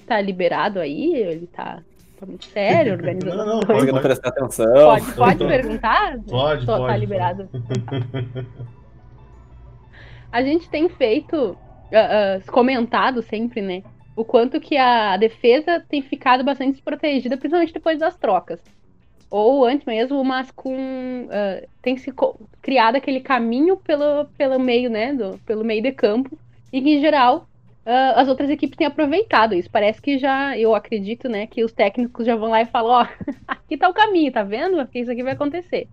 tá 0.10 0.20
liberado 0.20 0.80
aí? 0.80 1.16
Ele 1.16 1.48
tá, 1.48 1.84
tá 2.20 2.26
muito 2.26 2.46
sério 2.46 2.94
organizando. 2.94 3.38
Não, 3.38 3.46
não, 3.46 3.60
pode, 3.60 3.92
não 3.92 4.02
prestar 4.02 4.30
atenção. 4.30 4.74
Pode, 4.74 5.14
pode 5.14 5.38
perguntar? 5.48 6.20
Pode, 6.28 6.66
Tô, 6.66 6.72
tá 6.72 6.78
pode. 6.80 6.92
Tá 6.92 6.98
liberado. 6.98 7.48
a 10.32 10.42
gente 10.42 10.68
tem 10.70 10.90
feito, 10.90 11.36
uh, 11.36 11.56
uh, 11.56 12.52
comentado 12.52 13.22
sempre, 13.22 13.62
né? 13.62 13.84
O 14.16 14.26
quanto 14.26 14.60
que 14.60 14.76
a 14.76 15.16
defesa 15.16 15.80
tem 15.88 16.02
ficado 16.02 16.44
bastante 16.44 16.72
desprotegida, 16.72 17.38
principalmente 17.38 17.74
depois 17.74 18.00
das 18.00 18.18
trocas. 18.18 18.60
Ou 19.30 19.66
antes 19.66 19.86
mesmo, 19.86 20.24
mas 20.24 20.50
com. 20.52 20.74
Uh, 21.26 21.68
tem 21.82 21.98
se 21.98 22.12
criado 22.62 22.96
aquele 22.96 23.20
caminho 23.20 23.78
pelo, 23.78 24.26
pelo 24.38 24.60
meio, 24.60 24.90
né? 24.90 25.14
Do, 25.14 25.38
pelo 25.46 25.64
meio 25.64 25.84
de 25.84 25.92
campo. 25.92 26.38
E 26.74 26.82
que, 26.82 26.96
em 26.96 27.00
geral, 27.00 27.48
uh, 27.86 28.20
as 28.20 28.28
outras 28.28 28.50
equipes 28.50 28.78
têm 28.78 28.88
aproveitado 28.88 29.54
isso. 29.54 29.70
Parece 29.70 30.02
que 30.02 30.18
já, 30.18 30.58
eu 30.58 30.76
acredito, 30.76 31.28
né, 31.28 31.48
que 31.48 31.64
os 31.64 31.72
técnicos 31.72 32.26
já 32.26 32.36
vão 32.36 32.50
lá 32.50 32.62
e 32.62 32.66
falam, 32.66 32.92
ó, 32.92 33.04
oh, 33.04 33.32
aqui 33.48 33.78
tá 33.78 33.90
o 33.90 33.94
caminho, 33.94 34.32
tá 34.32 34.44
vendo? 34.44 34.78
Porque 34.78 35.00
isso 35.00 35.12
aqui 35.12 35.24
vai 35.24 35.34
acontecer. 35.34 35.88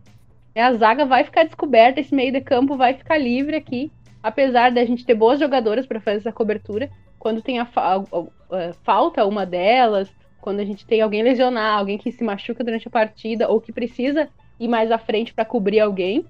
A 0.54 0.72
zaga 0.72 1.04
vai 1.04 1.22
ficar 1.22 1.44
descoberta, 1.44 2.00
esse 2.00 2.14
meio 2.14 2.32
de 2.32 2.40
campo 2.40 2.76
vai 2.76 2.94
ficar 2.94 3.18
livre 3.18 3.56
aqui, 3.56 3.90
apesar 4.22 4.70
da 4.70 4.84
gente 4.84 5.04
ter 5.04 5.14
boas 5.14 5.38
jogadoras 5.38 5.86
para 5.86 6.00
fazer 6.00 6.18
essa 6.18 6.32
cobertura. 6.32 6.88
Quando 7.18 7.42
tem 7.42 7.58
a, 7.58 7.66
fa 7.66 8.02
falta 8.82 9.26
uma 9.26 9.44
delas, 9.44 10.10
quando 10.46 10.60
a 10.60 10.64
gente 10.64 10.86
tem 10.86 11.00
alguém 11.00 11.24
lesionar, 11.24 11.76
alguém 11.76 11.98
que 11.98 12.12
se 12.12 12.22
machuca 12.22 12.62
durante 12.62 12.86
a 12.86 12.90
partida 12.90 13.48
ou 13.48 13.60
que 13.60 13.72
precisa 13.72 14.28
ir 14.60 14.68
mais 14.68 14.92
à 14.92 14.96
frente 14.96 15.34
para 15.34 15.44
cobrir 15.44 15.80
alguém, 15.80 16.24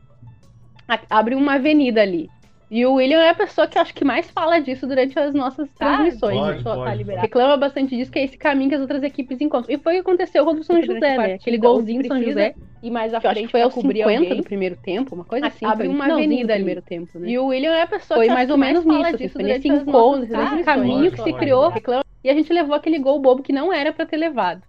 abre 1.11 1.35
uma 1.35 1.57
avenida 1.57 2.01
ali. 2.01 2.31
E 2.69 2.85
o 2.85 2.95
William 2.95 3.21
é 3.21 3.31
a 3.31 3.35
pessoa 3.35 3.69
que 3.69 3.79
eu 3.79 3.83
acho 3.83 3.95
que 3.95 4.05
mais 4.05 4.29
fala 4.29 4.59
disso 4.59 4.89
durante 4.89 5.17
as 5.17 5.33
nossas 5.33 5.69
tá, 5.79 5.87
transmissões. 5.87 6.37
Pode, 6.37 6.65
pode, 6.65 6.85
tá 6.85 6.95
liberado. 6.95 7.23
Reclama 7.23 7.57
bastante 7.57 7.97
disso, 7.97 8.11
que 8.11 8.19
é 8.19 8.25
esse 8.25 8.37
caminho 8.37 8.71
que 8.71 8.75
as 8.75 8.81
outras 8.81 9.05
equipes 9.05 9.41
encontram. 9.41 9.73
E 9.73 9.79
foi 9.79 9.93
o 9.95 9.97
que 9.97 10.01
aconteceu 10.01 10.45
com 10.45 10.53
o 10.53 10.65
São 10.65 10.83
José, 10.83 11.17
né? 11.17 11.35
Aquele 11.35 11.59
golzinho 11.59 12.03
do 12.03 12.09
São 12.09 12.21
José. 12.21 12.55
E 12.83 12.91
mais 12.91 13.15
à 13.15 13.21
frente 13.21 13.49
foi 13.49 13.63
aos 13.63 13.73
50 13.73 14.03
alguém. 14.03 14.37
do 14.37 14.43
primeiro 14.43 14.77
tempo, 14.77 15.15
uma 15.15 15.25
coisa 15.25 15.47
assim. 15.47 15.65
Abriu 15.65 15.91
uma 15.93 16.07
avenida 16.13 16.55
ali. 16.55 16.65
primeiro 16.65 16.83
tempo, 16.83 17.19
né? 17.19 17.29
E 17.29 17.39
o 17.39 17.47
William 17.47 17.73
é 17.73 17.83
a 17.83 17.87
pessoa 17.87 18.19
foi 18.19 18.27
que 18.27 18.35
mais 18.35 18.51
ou 18.51 18.57
menos 18.57 18.85
mais 18.85 19.13
nisso, 19.13 19.19
disso, 19.19 19.39
assim, 19.39 19.47
nesse 19.47 19.69
encontro, 19.69 20.27
nesse 20.27 20.65
caminho 20.65 21.13
que 21.13 21.23
se 21.23 21.33
criou. 21.35 21.69
Reclama. 21.69 22.05
E 22.25 22.29
a 22.29 22.35
gente 22.35 22.53
levou 22.53 22.75
aquele 22.75 22.99
gol 22.99 23.21
bobo 23.21 23.43
que 23.45 23.53
não 23.53 23.73
era 23.73 23.93
para 23.93 24.05
ter 24.05 24.17
levado. 24.17 24.63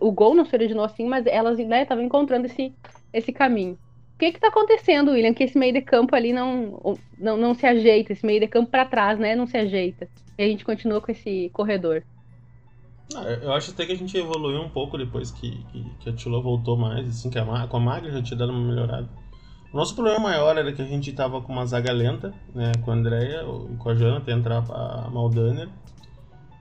O 0.00 0.12
gol 0.12 0.34
não 0.34 0.44
se 0.44 0.54
originou 0.54 0.84
assim, 0.84 1.06
mas 1.06 1.26
elas 1.26 1.58
estavam 1.58 2.02
né, 2.02 2.04
encontrando 2.04 2.46
esse, 2.46 2.72
esse 3.12 3.32
caminho 3.32 3.78
que 4.22 4.32
que 4.32 4.40
tá 4.40 4.48
acontecendo, 4.48 5.10
William? 5.10 5.34
Que 5.34 5.42
esse 5.42 5.58
meio 5.58 5.72
de 5.72 5.82
campo 5.82 6.14
ali 6.14 6.32
não, 6.32 6.96
não, 7.18 7.36
não 7.36 7.54
se 7.54 7.66
ajeita, 7.66 8.12
esse 8.12 8.24
meio 8.24 8.38
de 8.38 8.46
campo 8.46 8.70
para 8.70 8.84
trás, 8.84 9.18
né? 9.18 9.34
Não 9.34 9.48
se 9.48 9.56
ajeita. 9.56 10.08
E 10.38 10.44
a 10.44 10.46
gente 10.46 10.64
continua 10.64 11.00
com 11.00 11.10
esse 11.10 11.50
corredor. 11.52 12.04
Ah, 13.16 13.24
eu 13.42 13.52
acho 13.52 13.72
até 13.72 13.84
que 13.84 13.92
a 13.92 13.96
gente 13.96 14.16
evoluiu 14.16 14.62
um 14.62 14.68
pouco 14.68 14.96
depois 14.96 15.32
que, 15.32 15.50
que, 15.64 15.84
que 15.98 16.08
a 16.08 16.12
Tila 16.12 16.40
voltou 16.40 16.76
mais, 16.76 17.08
assim, 17.08 17.30
que 17.30 17.38
a, 17.38 17.66
com 17.66 17.76
a 17.76 17.80
Magra 17.80 18.12
já 18.12 18.22
tinha 18.22 18.38
dado 18.38 18.52
uma 18.52 18.64
melhorada. 18.64 19.08
O 19.72 19.76
nosso 19.76 19.94
problema 19.94 20.20
maior 20.20 20.56
era 20.56 20.72
que 20.72 20.82
a 20.82 20.86
gente 20.86 21.12
tava 21.12 21.40
com 21.40 21.52
uma 21.52 21.66
zaga 21.66 21.92
lenta, 21.92 22.32
né, 22.54 22.70
com 22.84 22.92
a 22.92 22.94
Andrea 22.94 23.44
e 23.72 23.76
com 23.76 23.88
a 23.88 23.94
Jana, 23.94 24.18
até 24.18 24.32
entrar 24.32 24.58
a 24.58 25.10
Maldaner. 25.10 25.68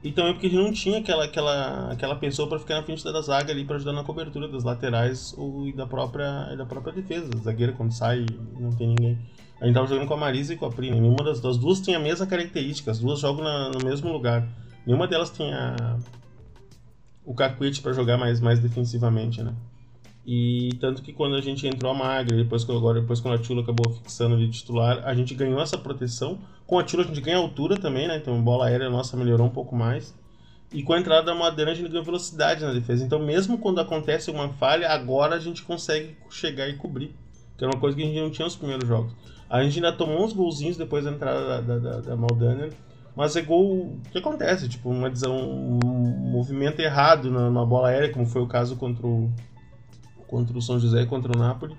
E 0.03 0.11
também 0.11 0.33
porque 0.33 0.47
a 0.47 0.49
gente 0.49 0.63
não 0.63 0.73
tinha 0.73 0.97
aquela, 0.97 1.25
aquela, 1.25 1.91
aquela 1.91 2.15
pessoa 2.15 2.49
para 2.49 2.57
ficar 2.57 2.75
na 2.75 2.83
frente 2.83 3.03
da 3.03 3.21
zaga 3.21 3.51
ali 3.51 3.63
para 3.63 3.75
ajudar 3.75 3.93
na 3.93 4.03
cobertura 4.03 4.47
das 4.47 4.63
laterais 4.63 5.33
ou, 5.37 5.67
e 5.67 5.73
da 5.73 5.85
própria, 5.85 6.55
da 6.55 6.65
própria 6.65 6.93
defesa. 6.93 7.29
A 7.35 7.37
zagueira 7.37 7.73
quando 7.73 7.91
sai 7.91 8.25
não 8.59 8.71
tem 8.71 8.87
ninguém. 8.87 9.19
A 9.59 9.65
gente 9.65 9.75
tava 9.75 9.85
jogando 9.85 10.07
com 10.07 10.15
a 10.15 10.17
Marisa 10.17 10.55
e 10.55 10.57
com 10.57 10.65
a 10.65 10.71
Pri. 10.71 10.89
Nenhuma 10.89 11.23
das, 11.23 11.39
das 11.39 11.55
duas 11.55 11.79
tinha 11.79 11.97
a 11.97 12.01
mesma 12.01 12.25
característica, 12.25 12.89
as 12.89 12.99
duas 12.99 13.19
jogam 13.19 13.43
na, 13.43 13.69
no 13.69 13.85
mesmo 13.85 14.11
lugar. 14.11 14.47
Nenhuma 14.87 15.07
delas 15.07 15.29
tinha 15.29 15.99
o 17.23 17.35
cacuete 17.35 17.79
para 17.79 17.93
jogar 17.93 18.17
mais, 18.17 18.41
mais 18.41 18.59
defensivamente, 18.59 19.43
né? 19.43 19.53
E 20.33 20.77
tanto 20.79 21.01
que 21.01 21.11
quando 21.11 21.35
a 21.35 21.41
gente 21.41 21.67
entrou 21.67 21.91
a 21.91 21.93
Magra, 21.93 22.37
depois 22.37 22.63
que 22.63 22.71
agora 22.71 23.01
depois 23.01 23.19
quando 23.19 23.33
a 23.33 23.37
Tula 23.37 23.63
acabou 23.63 23.91
fixando 23.91 24.37
de 24.37 24.49
titular, 24.49 25.01
a 25.03 25.13
gente 25.13 25.35
ganhou 25.35 25.59
essa 25.59 25.77
proteção. 25.77 26.39
Com 26.65 26.79
a 26.79 26.83
Tula 26.85 27.03
a 27.03 27.05
gente 27.05 27.19
ganha 27.19 27.35
altura 27.35 27.75
também, 27.75 28.07
né? 28.07 28.15
Então 28.15 28.39
a 28.39 28.41
bola 28.41 28.67
aérea 28.67 28.89
nossa 28.89 29.17
melhorou 29.17 29.47
um 29.47 29.49
pouco 29.49 29.75
mais. 29.75 30.17
E 30.71 30.83
com 30.83 30.93
a 30.93 30.99
entrada 31.01 31.23
da 31.23 31.35
Madeira 31.35 31.71
a 31.71 31.73
gente 31.73 31.89
ganhou 31.89 32.05
velocidade 32.05 32.63
na 32.63 32.71
defesa. 32.71 33.03
Então 33.03 33.19
mesmo 33.19 33.57
quando 33.57 33.81
acontece 33.81 34.31
uma 34.31 34.47
falha, 34.47 34.87
agora 34.87 35.35
a 35.35 35.39
gente 35.39 35.63
consegue 35.63 36.15
chegar 36.29 36.69
e 36.69 36.77
cobrir. 36.77 37.13
Que 37.57 37.65
era 37.65 37.73
uma 37.73 37.81
coisa 37.81 37.97
que 37.97 38.01
a 38.01 38.05
gente 38.05 38.21
não 38.21 38.31
tinha 38.31 38.45
nos 38.45 38.55
primeiros 38.55 38.87
jogos. 38.87 39.13
A 39.49 39.61
gente 39.61 39.83
ainda 39.83 39.91
tomou 39.91 40.23
uns 40.23 40.31
golzinhos 40.31 40.77
depois 40.77 41.03
da 41.03 41.11
entrada 41.11 41.61
da, 41.61 41.77
da, 41.77 41.99
da 41.99 42.15
Maldaner. 42.15 42.71
Mas 43.13 43.35
é 43.35 43.41
gol. 43.41 43.99
Que 44.13 44.19
acontece? 44.19 44.69
Tipo, 44.69 44.91
uma 44.91 45.11
um 45.27 46.31
movimento 46.31 46.79
errado 46.79 47.29
na, 47.29 47.49
na 47.49 47.65
bola 47.65 47.89
aérea, 47.89 48.13
como 48.13 48.25
foi 48.25 48.41
o 48.41 48.47
caso 48.47 48.77
contra 48.77 49.05
o, 49.05 49.29
contra 50.31 50.57
o 50.57 50.61
São 50.61 50.79
José 50.79 51.01
e 51.01 51.05
contra 51.05 51.31
o 51.35 51.37
Napoli. 51.37 51.75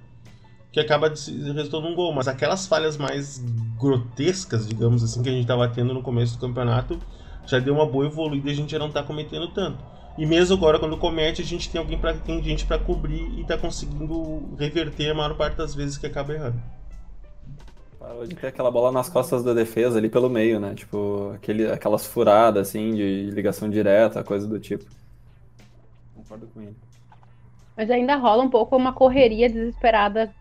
que 0.71 0.81
acaba 0.81 1.09
resultando 1.09 1.89
num 1.89 1.95
gol. 1.95 2.15
Mas 2.15 2.29
aquelas 2.29 2.67
falhas 2.67 2.97
mais 2.97 3.43
grotescas, 3.79 4.67
digamos 4.67 5.03
assim, 5.03 5.23
que 5.23 5.29
a 5.29 5.33
gente 5.33 5.43
estava 5.43 5.69
tendo 5.69 5.93
no 5.93 6.03
começo 6.03 6.35
do 6.35 6.41
campeonato, 6.41 6.99
já 7.47 7.59
deu 7.59 7.75
uma 7.75 7.87
boa 7.87 8.07
evoluída 8.07 8.49
e 8.49 8.53
a 8.53 8.55
gente 8.55 8.71
já 8.71 8.79
não 8.79 8.89
está 8.89 9.03
cometendo 9.03 9.49
tanto. 9.49 9.85
E 10.17 10.27
mesmo 10.27 10.57
agora, 10.57 10.79
quando 10.79 10.97
comete, 10.99 11.43
a 11.43 11.45
gente 11.45 11.71
tem 11.71 11.79
alguém 11.79 11.99
para 11.99 12.15
tem 12.15 12.43
gente 12.43 12.67
para 12.67 12.79
cobrir 12.79 13.23
e 13.37 13.43
está 13.43 13.57
conseguindo 13.57 14.55
reverter 14.59 15.11
a 15.11 15.15
maior 15.15 15.35
parte 15.37 15.57
das 15.57 15.75
vezes 15.75 15.97
que 15.97 16.07
acaba 16.07 16.35
errando. 16.35 16.61
Parou 17.99 18.27
de 18.27 18.35
ter 18.35 18.49
aquela 18.49 18.71
bola 18.71 18.93
nas 18.93 19.09
costas 19.09 19.43
da 19.45 19.55
defesa 19.55 19.99
ali 19.99 20.11
pelo 20.11 20.29
meio, 20.29 20.61
né? 20.61 20.75
Tipo, 20.75 21.33
aquele, 21.35 21.71
aquelas 21.71 22.05
furadas 22.05 22.69
assim 22.69 22.95
de 22.95 23.31
ligação 23.31 23.71
direta, 23.71 24.23
coisa 24.25 24.47
do 24.47 24.59
tipo. 24.59 24.85
Concordo 26.15 26.47
com 26.49 26.61
ele. 26.61 26.77
Mas 27.83 27.91
ainda 27.91 28.15
rola 28.15 28.45
um 28.45 28.49
pouco 28.49 28.77
uma 28.77 28.93
correria 28.93 29.49
desesperada 29.49 30.33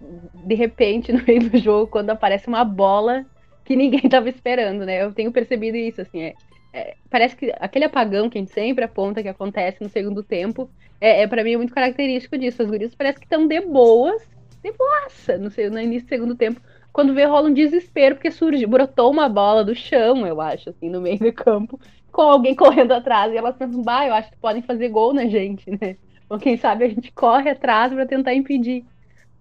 de 0.45 0.53
repente 0.53 1.10
no 1.12 1.24
meio 1.25 1.50
do 1.50 1.57
jogo, 1.57 1.88
quando 1.88 2.12
aparece 2.12 2.48
uma 2.48 2.63
bola 2.63 3.25
que 3.65 3.75
ninguém 3.75 4.01
tava 4.07 4.29
esperando, 4.29 4.86
né? 4.86 5.01
Eu 5.01 5.12
tenho 5.12 5.31
percebido 5.31 5.75
isso, 5.75 6.01
assim, 6.01 6.21
é, 6.21 6.36
é, 6.71 6.95
parece 7.10 7.36
que 7.36 7.51
aquele 7.60 7.86
apagão 7.86 8.29
que 8.29 8.38
a 8.38 8.41
gente 8.41 8.53
sempre 8.53 8.83
aponta 8.83 9.24
que 9.24 9.27
acontece 9.27 9.81
no 9.81 9.89
segundo 9.89 10.21
tempo, 10.21 10.69
é, 11.00 11.24
é 11.24 11.27
para 11.27 11.43
mim 11.43 11.53
é 11.53 11.57
muito 11.57 11.74
característico 11.74 12.38
disso. 12.38 12.62
As 12.62 12.69
gurias 12.69 12.93
parece 12.93 13.17
que 13.17 13.25
estão 13.25 13.48
de 13.48 13.60
boas, 13.62 14.21
de 14.63 14.71
boaça 14.74 15.39
no, 15.39 15.50
no 15.71 15.81
início 15.81 16.05
do 16.05 16.10
segundo 16.10 16.36
tempo, 16.36 16.62
quando 16.93 17.15
vê 17.15 17.25
rola 17.25 17.50
um 17.50 17.53
desespero, 17.55 18.17
porque 18.17 18.29
surge, 18.29 18.67
brotou 18.67 19.10
uma 19.10 19.27
bola 19.27 19.65
do 19.65 19.74
chão, 19.74 20.27
eu 20.27 20.39
acho, 20.39 20.69
assim, 20.69 20.91
no 20.91 21.01
meio 21.01 21.17
do 21.17 21.33
campo, 21.33 21.79
com 22.12 22.21
alguém 22.21 22.53
correndo 22.53 22.91
atrás, 22.91 23.33
e 23.33 23.38
elas 23.38 23.55
pensam, 23.55 23.81
bah, 23.81 24.05
eu 24.05 24.13
acho 24.13 24.29
que 24.29 24.38
podem 24.38 24.62
fazer 24.62 24.89
gol 24.89 25.12
na 25.12 25.25
gente, 25.25 25.71
né? 25.71 25.98
Ou 26.31 26.39
quem 26.39 26.55
sabe 26.55 26.85
a 26.85 26.88
gente 26.88 27.11
corre 27.11 27.50
atrás 27.50 27.93
para 27.93 28.05
tentar 28.05 28.33
impedir. 28.33 28.85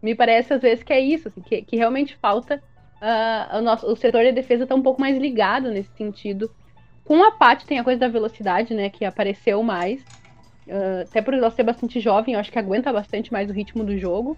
Me 0.02 0.12
parece 0.12 0.52
às 0.52 0.60
vezes 0.60 0.82
que 0.82 0.92
é 0.92 0.98
isso, 0.98 1.28
assim, 1.28 1.40
que, 1.40 1.62
que 1.62 1.76
realmente 1.76 2.16
falta. 2.16 2.60
Uh, 3.00 3.58
o, 3.58 3.60
nosso, 3.62 3.86
o 3.86 3.94
setor 3.94 4.24
de 4.24 4.32
defesa 4.32 4.66
tá 4.66 4.74
um 4.74 4.82
pouco 4.82 5.00
mais 5.00 5.16
ligado 5.16 5.70
nesse 5.70 5.90
sentido. 5.96 6.50
Com 7.04 7.22
a 7.22 7.30
Paty 7.30 7.64
tem 7.64 7.78
a 7.78 7.84
coisa 7.84 8.00
da 8.00 8.08
velocidade, 8.08 8.74
né? 8.74 8.90
Que 8.90 9.04
apareceu 9.04 9.62
mais. 9.62 10.02
Uh, 10.66 11.02
até 11.02 11.22
por 11.22 11.32
ela 11.32 11.48
ser 11.52 11.62
bastante 11.62 12.00
jovem, 12.00 12.34
eu 12.34 12.40
acho 12.40 12.50
que 12.50 12.58
aguenta 12.58 12.92
bastante 12.92 13.32
mais 13.32 13.48
o 13.48 13.52
ritmo 13.52 13.84
do 13.84 13.96
jogo. 13.96 14.34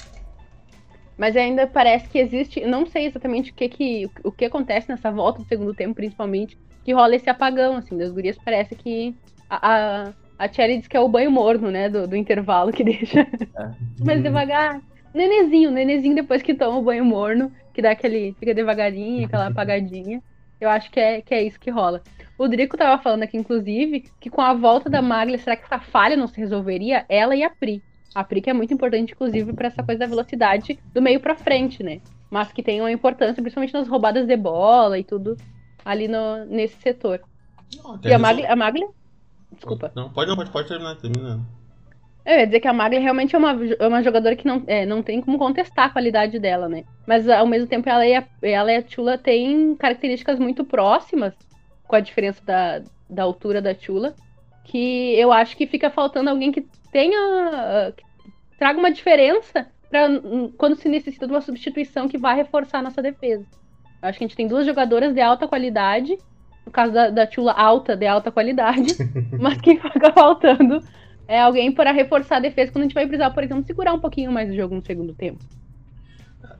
Mas 1.16 1.38
ainda 1.38 1.66
parece 1.66 2.06
que 2.06 2.18
existe. 2.18 2.60
Não 2.66 2.84
sei 2.84 3.06
exatamente 3.06 3.50
o 3.50 3.54
que, 3.54 3.66
que, 3.70 4.10
o 4.22 4.30
que 4.30 4.44
acontece 4.44 4.90
nessa 4.90 5.10
volta 5.10 5.38
do 5.38 5.48
segundo 5.48 5.72
tempo, 5.72 5.94
principalmente, 5.94 6.58
que 6.84 6.92
rola 6.92 7.16
esse 7.16 7.30
apagão, 7.30 7.76
assim, 7.76 7.96
das 7.96 8.12
gurias. 8.12 8.36
Parece 8.44 8.74
que 8.74 9.14
a 9.48 10.12
a 10.38 10.52
Cherry 10.52 10.78
diz 10.78 10.88
que 10.88 10.96
é 10.96 11.00
o 11.00 11.08
banho 11.08 11.30
morno, 11.30 11.70
né? 11.70 11.88
Do, 11.88 12.06
do 12.06 12.16
intervalo 12.16 12.72
que 12.72 12.82
deixa 12.84 13.20
é. 13.20 13.70
mais 14.04 14.22
devagar. 14.22 14.80
Nenezinho, 15.14 15.70
nenezinho 15.70 16.14
depois 16.14 16.42
que 16.42 16.54
toma 16.54 16.78
o 16.78 16.82
banho 16.82 17.04
morno, 17.04 17.52
que 17.72 17.82
dá 17.82 17.90
aquele. 17.90 18.34
fica 18.38 18.54
devagarinho, 18.54 19.26
aquela 19.26 19.48
apagadinha. 19.48 20.22
Eu 20.60 20.68
acho 20.68 20.90
que 20.90 21.00
é, 21.00 21.20
que 21.20 21.34
é 21.34 21.42
isso 21.42 21.58
que 21.58 21.70
rola. 21.70 22.02
O 22.38 22.48
Drico 22.48 22.76
tava 22.76 23.02
falando 23.02 23.24
aqui, 23.24 23.36
inclusive, 23.36 24.04
que 24.20 24.30
com 24.30 24.40
a 24.40 24.54
volta 24.54 24.88
da 24.88 25.02
Maglia, 25.02 25.38
será 25.38 25.56
que 25.56 25.64
essa 25.64 25.78
falha 25.78 26.16
não 26.16 26.26
se 26.26 26.38
resolveria? 26.38 27.04
Ela 27.08 27.34
e 27.36 27.42
a 27.42 27.50
Pri. 27.50 27.82
A 28.14 28.22
Pri 28.24 28.40
que 28.40 28.50
é 28.50 28.52
muito 28.52 28.72
importante, 28.72 29.12
inclusive, 29.12 29.52
para 29.52 29.68
essa 29.68 29.82
coisa 29.82 30.00
da 30.00 30.06
velocidade 30.06 30.78
do 30.94 31.02
meio 31.02 31.20
para 31.20 31.36
frente, 31.36 31.82
né? 31.82 32.00
Mas 32.30 32.52
que 32.52 32.62
tem 32.62 32.80
uma 32.80 32.92
importância, 32.92 33.42
principalmente 33.42 33.74
nas 33.74 33.88
roubadas 33.88 34.26
de 34.26 34.36
bola 34.36 34.98
e 34.98 35.04
tudo 35.04 35.36
ali 35.84 36.08
no, 36.08 36.44
nesse 36.46 36.80
setor. 36.80 37.20
Não, 37.76 37.98
e 38.04 38.12
a 38.12 38.18
Maglia, 38.18 38.52
a 38.52 38.56
Maglia 38.56 38.88
Desculpa. 39.62 39.92
Não, 39.94 40.10
pode 40.10 40.34
pode, 40.34 40.50
pode 40.50 40.68
terminar, 40.68 40.96
terminando. 40.96 41.46
Eu 42.24 42.38
ia 42.38 42.46
dizer 42.46 42.60
que 42.60 42.68
a 42.68 42.72
Maglia 42.72 43.00
realmente 43.00 43.34
é 43.34 43.38
uma, 43.38 43.56
é 43.78 43.88
uma 43.88 44.02
jogadora 44.02 44.36
que 44.36 44.46
não, 44.46 44.62
é, 44.66 44.84
não 44.86 45.02
tem 45.02 45.20
como 45.20 45.38
contestar 45.38 45.86
a 45.86 45.90
qualidade 45.90 46.38
dela, 46.38 46.68
né? 46.68 46.84
Mas 47.06 47.28
ao 47.28 47.46
mesmo 47.46 47.66
tempo 47.66 47.88
ela 47.88 48.06
e 48.06 48.14
a, 48.14 48.24
ela 48.42 48.72
e 48.72 48.76
a 48.76 48.86
Chula 48.86 49.18
têm 49.18 49.74
características 49.76 50.38
muito 50.38 50.64
próximas, 50.64 51.34
com 51.86 51.96
a 51.96 52.00
diferença 52.00 52.40
da, 52.44 52.82
da 53.10 53.22
altura 53.24 53.60
da 53.60 53.74
Chula, 53.74 54.14
que 54.64 55.14
eu 55.18 55.32
acho 55.32 55.56
que 55.56 55.66
fica 55.66 55.90
faltando 55.90 56.30
alguém 56.30 56.52
que 56.52 56.66
tenha. 56.92 57.92
Que 57.96 58.04
traga 58.56 58.78
uma 58.78 58.92
diferença 58.92 59.66
para 59.90 60.08
quando 60.56 60.76
se 60.76 60.88
necessita 60.88 61.26
de 61.26 61.32
uma 61.32 61.40
substituição 61.40 62.08
que 62.08 62.18
vá 62.18 62.32
reforçar 62.32 62.78
a 62.78 62.82
nossa 62.82 63.02
defesa. 63.02 63.44
Eu 64.00 64.08
acho 64.08 64.18
que 64.18 64.24
a 64.24 64.28
gente 64.28 64.36
tem 64.36 64.46
duas 64.46 64.64
jogadoras 64.64 65.12
de 65.12 65.20
alta 65.20 65.48
qualidade 65.48 66.16
no 66.64 66.72
caso 66.72 66.92
da, 66.92 67.10
da 67.10 67.26
Tula 67.26 67.52
alta, 67.52 67.96
de 67.96 68.06
alta 68.06 68.30
qualidade, 68.30 68.94
mas 69.38 69.60
que 69.60 69.76
fica 69.76 70.12
faltando 70.12 70.82
é 71.28 71.40
alguém 71.40 71.72
para 71.72 71.92
reforçar 71.92 72.36
a 72.36 72.40
defesa 72.40 72.72
quando 72.72 72.82
a 72.82 72.86
gente 72.86 72.94
vai 72.94 73.06
precisar, 73.06 73.30
por 73.30 73.42
exemplo, 73.42 73.64
segurar 73.64 73.94
um 73.94 74.00
pouquinho 74.00 74.30
mais 74.32 74.50
o 74.50 74.54
jogo 74.54 74.74
no 74.74 74.84
segundo 74.84 75.14
tempo. 75.14 75.38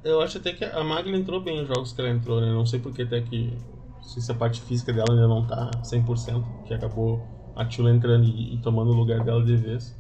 Eu 0.05 0.21
acho 0.21 0.39
até 0.39 0.53
que 0.53 0.65
a 0.65 0.83
Magna 0.83 1.17
entrou 1.17 1.41
bem 1.41 1.59
nos 1.59 1.69
jogos 1.69 1.93
que 1.93 2.01
ela 2.01 2.11
entrou, 2.11 2.41
né? 2.41 2.47
Não 2.47 2.67
sei 2.67 2.81
porque 2.81 3.03
até 3.03 3.21
que 3.21 3.53
se 4.03 4.31
a 4.31 4.35
parte 4.35 4.61
física 4.63 4.93
dela 4.93 5.11
ainda 5.11 5.29
não 5.29 5.47
tá 5.47 5.71
100%, 5.83 6.65
que 6.67 6.75
acabou 6.75 7.23
a 7.55 7.65
Tula 7.65 7.91
entrando 7.91 8.25
e, 8.25 8.55
e 8.55 8.59
tomando 8.59 8.91
o 8.91 8.95
lugar 8.95 9.23
dela 9.25 9.45
de 9.45 9.57
vez. 9.57 9.95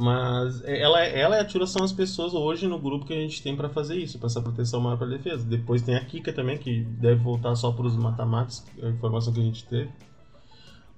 Mas 0.00 0.64
ela, 0.64 1.00
ela 1.00 1.36
e 1.36 1.40
a 1.40 1.44
Tura 1.44 1.66
são 1.66 1.84
as 1.84 1.92
pessoas 1.92 2.32
hoje 2.32 2.66
no 2.66 2.78
grupo 2.78 3.04
que 3.04 3.12
a 3.12 3.20
gente 3.20 3.42
tem 3.42 3.54
para 3.54 3.68
fazer 3.68 3.98
isso, 3.98 4.18
para 4.18 4.28
essa 4.28 4.40
proteção 4.40 4.80
maior 4.80 4.96
para 4.96 5.06
defesa. 5.06 5.44
Depois 5.44 5.82
tem 5.82 5.94
a 5.94 6.02
Kika 6.02 6.32
também, 6.32 6.56
que 6.56 6.80
deve 6.80 7.16
voltar 7.16 7.54
só 7.54 7.70
para 7.70 7.84
os 7.84 7.94
é 7.94 8.86
a 8.86 8.88
informação 8.88 9.30
que 9.30 9.40
a 9.40 9.42
gente 9.42 9.62
teve. 9.66 9.90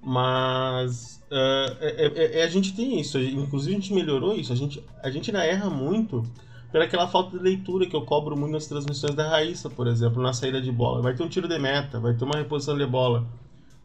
Mas 0.01 1.21
uh, 1.29 1.75
é, 1.81 2.39
é, 2.39 2.43
a 2.45 2.47
gente 2.47 2.73
tem 2.73 2.97
isso, 2.97 3.19
inclusive 3.19 3.75
a 3.75 3.79
gente 3.79 3.93
melhorou 3.93 4.35
isso. 4.35 4.53
A 4.53 4.55
gente, 4.55 4.81
a 5.03 5.09
gente 5.09 5.31
ainda 5.31 5.45
erra 5.45 5.69
muito 5.69 6.23
pela 6.71 6.85
aquela 6.85 7.05
falta 7.05 7.37
de 7.37 7.43
leitura 7.43 7.85
que 7.85 7.97
eu 7.97 8.03
cobro 8.03 8.39
muito 8.39 8.53
nas 8.53 8.67
transmissões 8.67 9.15
da 9.15 9.27
Raíssa, 9.27 9.69
por 9.69 9.85
exemplo, 9.85 10.23
na 10.23 10.31
saída 10.31 10.61
de 10.61 10.71
bola. 10.71 11.01
Vai 11.01 11.13
ter 11.13 11.23
um 11.23 11.29
tiro 11.29 11.49
de 11.49 11.59
meta, 11.59 11.99
vai 11.99 12.13
ter 12.13 12.23
uma 12.23 12.37
reposição 12.37 12.77
de 12.77 12.85
bola. 12.85 13.27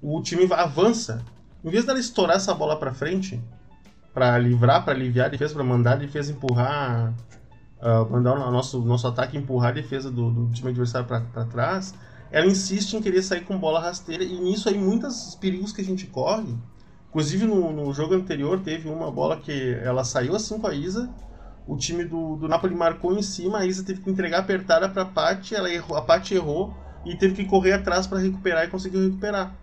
O 0.01 0.23
time 0.23 0.47
avança. 0.53 1.25
Em 1.65 1.71
vez 1.71 1.85
dela 1.85 1.99
estourar 1.99 2.37
essa 2.37 2.55
bola 2.55 2.77
para 2.77 2.95
frente, 2.95 3.41
para 4.19 4.37
livrar, 4.37 4.85
para 4.85 4.95
aliviar 4.95 5.27
a 5.27 5.29
defesa, 5.29 5.55
para 5.55 5.63
mandar 5.63 5.93
a 5.93 5.97
defesa 5.97 6.33
empurrar, 6.33 7.15
uh, 7.81 8.11
mandar 8.11 8.33
o 8.35 8.51
nosso, 8.51 8.81
nosso 8.81 9.07
ataque 9.07 9.39
empurrar 9.39 9.71
a 9.71 9.75
defesa 9.75 10.11
do, 10.11 10.29
do 10.29 10.53
time 10.53 10.71
adversário 10.71 11.07
para 11.07 11.45
trás, 11.45 11.95
ela 12.33 12.45
insiste 12.45 12.95
em 12.95 13.01
querer 13.01 13.23
sair 13.23 13.43
com 13.43 13.57
bola 13.57 13.79
rasteira 13.79 14.25
e 14.25 14.41
nisso 14.41 14.69
aí 14.69 14.77
muitos 14.77 15.37
perigos 15.37 15.73
que 15.73 15.83
a 15.83 15.85
gente 15.85 16.05
corre. 16.07 16.53
Inclusive 17.09 17.47
no, 17.47 17.73
no 17.73 17.95
jogo 17.95 18.13
anterior 18.15 18.59
teve 18.59 18.89
uma 18.89 19.09
bola 19.09 19.37
que 19.37 19.79
ela 19.85 20.03
saiu 20.03 20.35
assim 20.35 20.59
com 20.59 20.67
a 20.67 20.75
Isa, 20.75 21.09
o 21.65 21.77
time 21.77 22.05
do, 22.05 22.35
do 22.35 22.49
Napoli 22.49 22.75
marcou 22.75 23.17
em 23.17 23.23
cima, 23.23 23.59
a 23.59 23.67
Isa 23.67 23.85
teve 23.85 24.01
que 24.01 24.11
entregar 24.11 24.41
apertada 24.41 24.89
para 24.89 25.03
a 25.03 25.07
Paty, 25.07 25.55
ela 25.55 25.69
a 25.97 26.03
Paty 26.03 26.35
errou 26.35 26.75
e 27.07 27.15
teve 27.15 27.37
que 27.37 27.45
correr 27.45 27.75
atrás 27.75 28.05
para 28.05 28.19
recuperar 28.19 28.65
e 28.65 28.69
conseguiu 28.69 29.01
recuperar. 29.01 29.55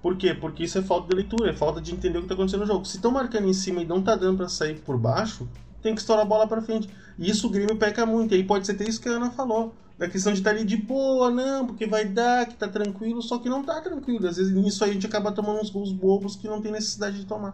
Por 0.00 0.16
quê? 0.16 0.32
Porque 0.32 0.64
isso 0.64 0.78
é 0.78 0.82
falta 0.82 1.08
de 1.08 1.16
leitura, 1.16 1.50
é 1.50 1.52
falta 1.52 1.80
de 1.80 1.92
entender 1.92 2.18
o 2.18 2.20
que 2.20 2.26
está 2.26 2.34
acontecendo 2.34 2.60
no 2.60 2.66
jogo. 2.66 2.84
Se 2.84 2.96
estão 2.96 3.10
marcando 3.10 3.48
em 3.48 3.52
cima 3.52 3.82
e 3.82 3.86
não 3.86 4.02
tá 4.02 4.14
dando 4.14 4.36
para 4.36 4.48
sair 4.48 4.76
por 4.76 4.96
baixo, 4.96 5.48
tem 5.82 5.94
que 5.94 6.00
estourar 6.00 6.24
a 6.24 6.28
bola 6.28 6.46
para 6.46 6.62
frente. 6.62 6.88
E 7.18 7.28
isso 7.28 7.48
o 7.48 7.50
Grêmio 7.50 7.76
peca 7.76 8.06
muito. 8.06 8.32
E 8.32 8.36
aí 8.36 8.44
pode 8.44 8.64
ser 8.64 8.72
até 8.72 8.84
isso 8.84 9.00
que 9.00 9.08
a 9.08 9.12
Ana 9.12 9.30
falou. 9.30 9.74
Da 9.98 10.08
questão 10.08 10.32
de 10.32 10.38
estar 10.38 10.50
tá 10.50 10.56
ali 10.56 10.64
de 10.64 10.76
boa, 10.76 11.28
não, 11.30 11.66
porque 11.66 11.84
vai 11.84 12.04
dar, 12.04 12.46
que 12.46 12.54
tá 12.54 12.68
tranquilo, 12.68 13.20
só 13.20 13.38
que 13.38 13.48
não 13.48 13.64
tá 13.64 13.80
tranquilo. 13.80 14.28
Às 14.28 14.36
vezes 14.36 14.52
nisso 14.52 14.84
aí 14.84 14.90
a 14.90 14.92
gente 14.92 15.06
acaba 15.06 15.32
tomando 15.32 15.60
uns 15.60 15.70
gols 15.70 15.90
bobos 15.90 16.36
que 16.36 16.46
não 16.46 16.62
tem 16.62 16.70
necessidade 16.70 17.18
de 17.18 17.26
tomar. 17.26 17.52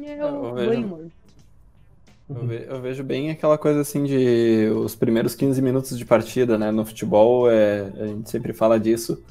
É, 0.00 0.20
eu, 0.20 0.26
eu, 0.26 0.54
vejo, 0.54 1.10
eu, 2.28 2.46
ve, 2.46 2.66
eu 2.68 2.80
vejo 2.80 3.04
bem 3.04 3.30
aquela 3.30 3.56
coisa 3.56 3.82
assim 3.82 4.02
de 4.02 4.68
os 4.74 4.96
primeiros 4.96 5.36
15 5.36 5.62
minutos 5.62 5.96
de 5.96 6.04
partida, 6.04 6.58
né? 6.58 6.72
No 6.72 6.84
futebol, 6.84 7.48
é, 7.48 7.92
a 8.00 8.06
gente 8.06 8.28
sempre 8.28 8.52
fala 8.52 8.80
disso 8.80 9.22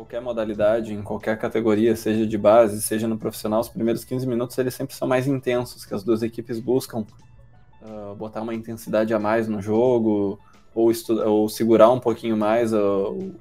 qualquer 0.00 0.22
modalidade, 0.22 0.94
em 0.94 1.02
qualquer 1.02 1.38
categoria, 1.38 1.94
seja 1.94 2.26
de 2.26 2.38
base, 2.38 2.80
seja 2.80 3.06
no 3.06 3.18
profissional, 3.18 3.60
os 3.60 3.68
primeiros 3.68 4.02
15 4.02 4.26
minutos 4.26 4.56
eles 4.56 4.74
sempre 4.74 4.94
são 4.94 5.06
mais 5.06 5.26
intensos, 5.26 5.84
que 5.84 5.94
as 5.94 6.02
duas 6.02 6.22
equipes 6.22 6.58
buscam 6.58 7.04
uh, 7.82 8.14
botar 8.14 8.40
uma 8.40 8.54
intensidade 8.54 9.12
a 9.12 9.18
mais 9.18 9.46
no 9.46 9.60
jogo, 9.60 10.38
ou, 10.74 10.90
ou 11.26 11.48
segurar 11.50 11.90
um 11.90 12.00
pouquinho 12.00 12.34
mais 12.34 12.72
uh, 12.72 12.78
o, 12.78 13.34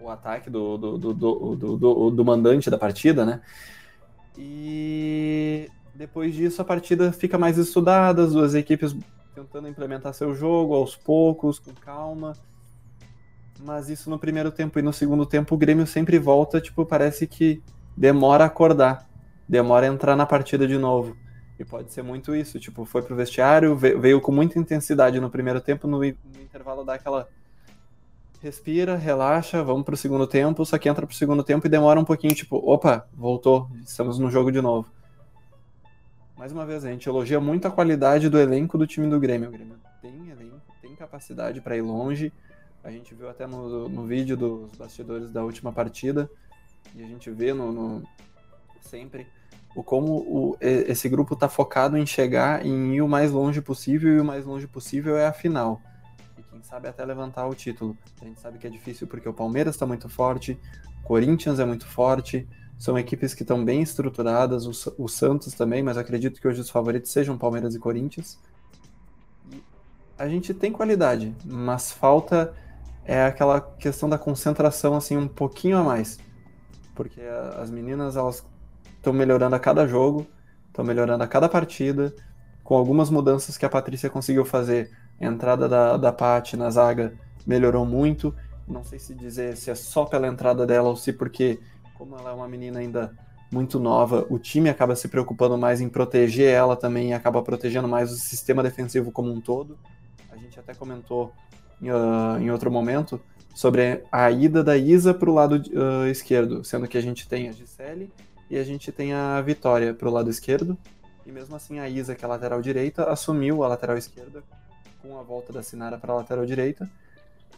o 0.00 0.10
ataque 0.10 0.50
do, 0.50 0.76
do, 0.76 0.98
do, 0.98 1.56
do, 1.76 2.10
do 2.10 2.24
mandante 2.24 2.68
da 2.68 2.76
partida, 2.76 3.24
né? 3.24 3.40
E 4.36 5.68
depois 5.94 6.34
disso 6.34 6.60
a 6.60 6.64
partida 6.64 7.12
fica 7.12 7.38
mais 7.38 7.56
estudada, 7.56 8.24
as 8.24 8.32
duas 8.32 8.52
equipes 8.52 8.96
tentando 9.32 9.68
implementar 9.68 10.12
seu 10.12 10.34
jogo 10.34 10.74
aos 10.74 10.96
poucos, 10.96 11.60
com 11.60 11.72
calma. 11.72 12.32
Mas 13.64 13.88
isso 13.88 14.10
no 14.10 14.18
primeiro 14.18 14.52
tempo 14.52 14.78
e 14.78 14.82
no 14.82 14.92
segundo 14.92 15.24
tempo 15.24 15.54
o 15.54 15.58
Grêmio 15.58 15.86
sempre 15.86 16.18
volta, 16.18 16.60
tipo, 16.60 16.84
parece 16.84 17.26
que 17.26 17.62
demora 17.96 18.44
a 18.44 18.46
acordar, 18.46 19.08
demora 19.48 19.86
a 19.86 19.88
entrar 19.88 20.14
na 20.14 20.26
partida 20.26 20.68
de 20.68 20.76
novo. 20.76 21.16
E 21.58 21.64
pode 21.64 21.90
ser 21.90 22.02
muito 22.02 22.36
isso, 22.36 22.60
tipo, 22.60 22.84
foi 22.84 23.00
pro 23.00 23.16
vestiário, 23.16 23.74
veio 23.74 24.20
com 24.20 24.30
muita 24.30 24.58
intensidade 24.58 25.18
no 25.18 25.30
primeiro 25.30 25.62
tempo, 25.62 25.88
no, 25.88 26.04
intervalo 26.04 26.84
dá 26.84 26.94
aquela 26.94 27.26
respira, 28.42 28.96
relaxa, 28.96 29.64
vamos 29.64 29.84
pro 29.84 29.96
segundo 29.96 30.26
tempo, 30.26 30.62
só 30.66 30.76
que 30.76 30.86
entra 30.86 31.06
pro 31.06 31.16
segundo 31.16 31.42
tempo 31.42 31.66
e 31.66 31.70
demora 31.70 31.98
um 31.98 32.04
pouquinho, 32.04 32.34
tipo, 32.34 32.56
opa, 32.70 33.08
voltou, 33.14 33.70
estamos 33.82 34.18
no 34.18 34.30
jogo 34.30 34.52
de 34.52 34.60
novo. 34.60 34.90
mais 36.36 36.52
uma 36.52 36.66
vez, 36.66 36.84
a 36.84 36.90
gente 36.90 37.08
elogia 37.08 37.40
muito 37.40 37.66
a 37.66 37.70
qualidade 37.70 38.28
do 38.28 38.38
elenco 38.38 38.76
do 38.76 38.86
time 38.86 39.08
do 39.08 39.18
Grêmio. 39.18 39.48
O 39.48 39.52
Grêmio 39.52 39.76
tem 40.02 40.28
elenco, 40.28 40.60
tem 40.82 40.94
capacidade 40.94 41.62
para 41.62 41.78
ir 41.78 41.80
longe. 41.80 42.30
A 42.84 42.90
gente 42.90 43.14
viu 43.14 43.30
até 43.30 43.46
no, 43.46 43.88
no 43.88 44.06
vídeo 44.06 44.36
dos 44.36 44.70
bastidores 44.76 45.32
da 45.32 45.42
última 45.42 45.72
partida, 45.72 46.30
e 46.94 47.02
a 47.02 47.06
gente 47.06 47.30
vê 47.30 47.54
no, 47.54 47.72
no 47.72 48.02
sempre 48.82 49.26
o 49.74 49.82
como 49.82 50.16
o, 50.18 50.56
esse 50.60 51.08
grupo 51.08 51.32
está 51.32 51.48
focado 51.48 51.96
em 51.96 52.04
chegar 52.04 52.64
em 52.64 52.94
ir 52.94 53.00
o 53.00 53.08
mais 53.08 53.32
longe 53.32 53.62
possível, 53.62 54.14
e 54.14 54.20
o 54.20 54.24
mais 54.24 54.44
longe 54.44 54.66
possível 54.68 55.16
é 55.16 55.26
a 55.26 55.32
final. 55.32 55.80
E 56.38 56.42
quem 56.42 56.62
sabe 56.62 56.86
até 56.86 57.02
levantar 57.04 57.46
o 57.46 57.54
título. 57.54 57.96
A 58.20 58.24
gente 58.26 58.38
sabe 58.38 58.58
que 58.58 58.66
é 58.66 58.70
difícil 58.70 59.06
porque 59.06 59.28
o 59.28 59.32
Palmeiras 59.32 59.74
está 59.74 59.86
muito 59.86 60.08
forte, 60.08 60.58
o 61.02 61.06
Corinthians 61.06 61.58
é 61.58 61.64
muito 61.64 61.86
forte, 61.86 62.46
são 62.78 62.98
equipes 62.98 63.32
que 63.32 63.42
estão 63.42 63.64
bem 63.64 63.80
estruturadas, 63.80 64.66
o, 64.66 64.92
o, 65.02 65.08
Santos 65.08 65.54
também, 65.54 65.82
mas 65.82 65.96
acredito 65.96 66.38
que 66.38 66.46
hoje 66.46 66.60
os 66.60 66.68
favoritos 66.68 67.10
sejam 67.10 67.38
Palmeiras 67.38 67.74
e 67.74 67.78
Corinthians. 67.78 68.38
A 70.18 70.28
gente 70.28 70.52
tem 70.52 70.70
qualidade, 70.70 71.34
mas 71.44 71.90
falta 71.90 72.54
é 73.04 73.24
aquela 73.24 73.60
questão 73.60 74.08
da 74.08 74.18
concentração 74.18 74.96
assim 74.96 75.16
um 75.16 75.28
pouquinho 75.28 75.78
a 75.78 75.82
mais. 75.82 76.18
Porque 76.94 77.20
as 77.60 77.70
meninas 77.70 78.16
elas 78.16 78.44
estão 78.96 79.12
melhorando 79.12 79.54
a 79.54 79.58
cada 79.58 79.86
jogo, 79.86 80.26
estão 80.68 80.84
melhorando 80.84 81.22
a 81.22 81.26
cada 81.26 81.48
partida, 81.48 82.14
com 82.62 82.76
algumas 82.76 83.10
mudanças 83.10 83.58
que 83.58 83.66
a 83.66 83.68
Patrícia 83.68 84.08
conseguiu 84.08 84.44
fazer. 84.44 84.90
A 85.20 85.26
entrada 85.26 85.68
da, 85.68 85.96
da 85.96 86.12
Paty 86.12 86.56
na 86.56 86.70
zaga 86.70 87.14
melhorou 87.46 87.84
muito. 87.84 88.34
Não 88.66 88.82
sei 88.82 88.98
se 88.98 89.14
dizer 89.14 89.56
se 89.56 89.70
é 89.70 89.74
só 89.74 90.04
pela 90.04 90.26
entrada 90.26 90.66
dela 90.66 90.88
ou 90.88 90.96
se 90.96 91.12
porque 91.12 91.60
como 91.94 92.16
ela 92.16 92.30
é 92.30 92.32
uma 92.32 92.48
menina 92.48 92.80
ainda 92.80 93.12
muito 93.50 93.78
nova, 93.78 94.26
o 94.28 94.38
time 94.38 94.68
acaba 94.68 94.96
se 94.96 95.06
preocupando 95.08 95.56
mais 95.56 95.80
em 95.80 95.88
proteger 95.88 96.52
ela 96.52 96.74
também 96.74 97.10
e 97.10 97.12
acaba 97.12 97.40
protegendo 97.40 97.86
mais 97.86 98.10
o 98.10 98.16
sistema 98.16 98.62
defensivo 98.62 99.12
como 99.12 99.32
um 99.32 99.40
todo. 99.40 99.78
A 100.30 100.36
gente 100.36 100.58
até 100.58 100.74
comentou 100.74 101.32
uh, 101.82 102.38
em 102.40 102.50
outro 102.50 102.70
momento 102.70 103.20
sobre 103.54 104.02
a 104.10 104.30
ida 104.30 104.64
da 104.64 104.76
Isa 104.76 105.14
para 105.14 105.30
o 105.30 105.34
lado 105.34 105.56
uh, 105.56 106.06
esquerdo, 106.08 106.64
sendo 106.64 106.88
que 106.88 106.98
a 106.98 107.02
gente 107.02 107.28
tem 107.28 107.48
a 107.48 107.52
Gisele 107.52 108.10
e 108.50 108.58
a 108.58 108.64
gente 108.64 108.90
tem 108.90 109.12
a 109.12 109.40
Vitória 109.40 109.94
para 109.94 110.08
o 110.08 110.12
lado 110.12 110.28
esquerdo. 110.28 110.76
E 111.24 111.32
mesmo 111.32 111.56
assim 111.56 111.78
a 111.78 111.88
Isa, 111.88 112.14
que 112.14 112.24
é 112.24 112.26
a 112.26 112.28
lateral 112.28 112.60
direita, 112.60 113.04
assumiu 113.04 113.62
a 113.62 113.68
lateral 113.68 113.96
esquerda 113.96 114.42
com 115.00 115.18
a 115.18 115.22
volta 115.22 115.52
da 115.52 115.62
Sinara 115.62 115.96
para 115.96 116.12
a 116.12 116.16
lateral 116.16 116.44
direita. 116.44 116.90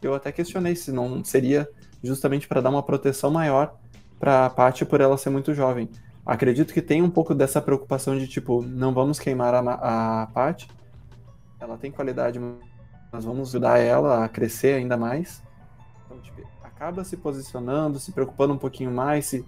Eu 0.03 0.15
até 0.15 0.31
questionei 0.31 0.77
se 0.77 0.93
não 0.93 1.25
seria 1.25 1.69
justamente 2.03 2.47
para 2.47 2.61
dar 2.61 2.71
uma 2.71 2.83
proteção 2.83 3.31
maior 3.31 3.75
para 4.19 4.47
a 4.47 4.51
Paty 4.51 4.85
por 4.85 5.01
ela 5.01 5.17
ser 5.17 5.31
muito 5.31 5.55
jovem. 5.55 5.89
Acredito 6.25 6.75
que 6.75 6.83
tem 6.83 7.03
um 7.03 7.11
pouco 7.11 7.35
dessa 7.35 7.61
preocupação 7.61 8.19
de 8.19 8.27
tipo, 8.27 8.63
não 8.63 8.93
vamos 8.93 9.19
queimar 9.19 9.55
a, 9.55 10.23
a 10.23 10.27
Paty. 10.27 10.69
Ela 11.59 11.79
tem 11.79 11.91
qualidade, 11.91 12.39
mas 13.11 13.25
vamos 13.25 13.51
ajudar 13.51 13.79
ela 13.79 14.25
a 14.25 14.29
crescer 14.29 14.75
ainda 14.75 14.97
mais. 14.97 15.43
Então, 16.05 16.19
tipo, 16.21 16.43
acaba 16.63 17.05
se 17.05 17.17
posicionando, 17.17 17.99
se 17.99 18.13
preocupando 18.13 18.55
um 18.55 18.59
pouquinho 18.59 18.91
mais, 18.91 19.27
se, 19.27 19.45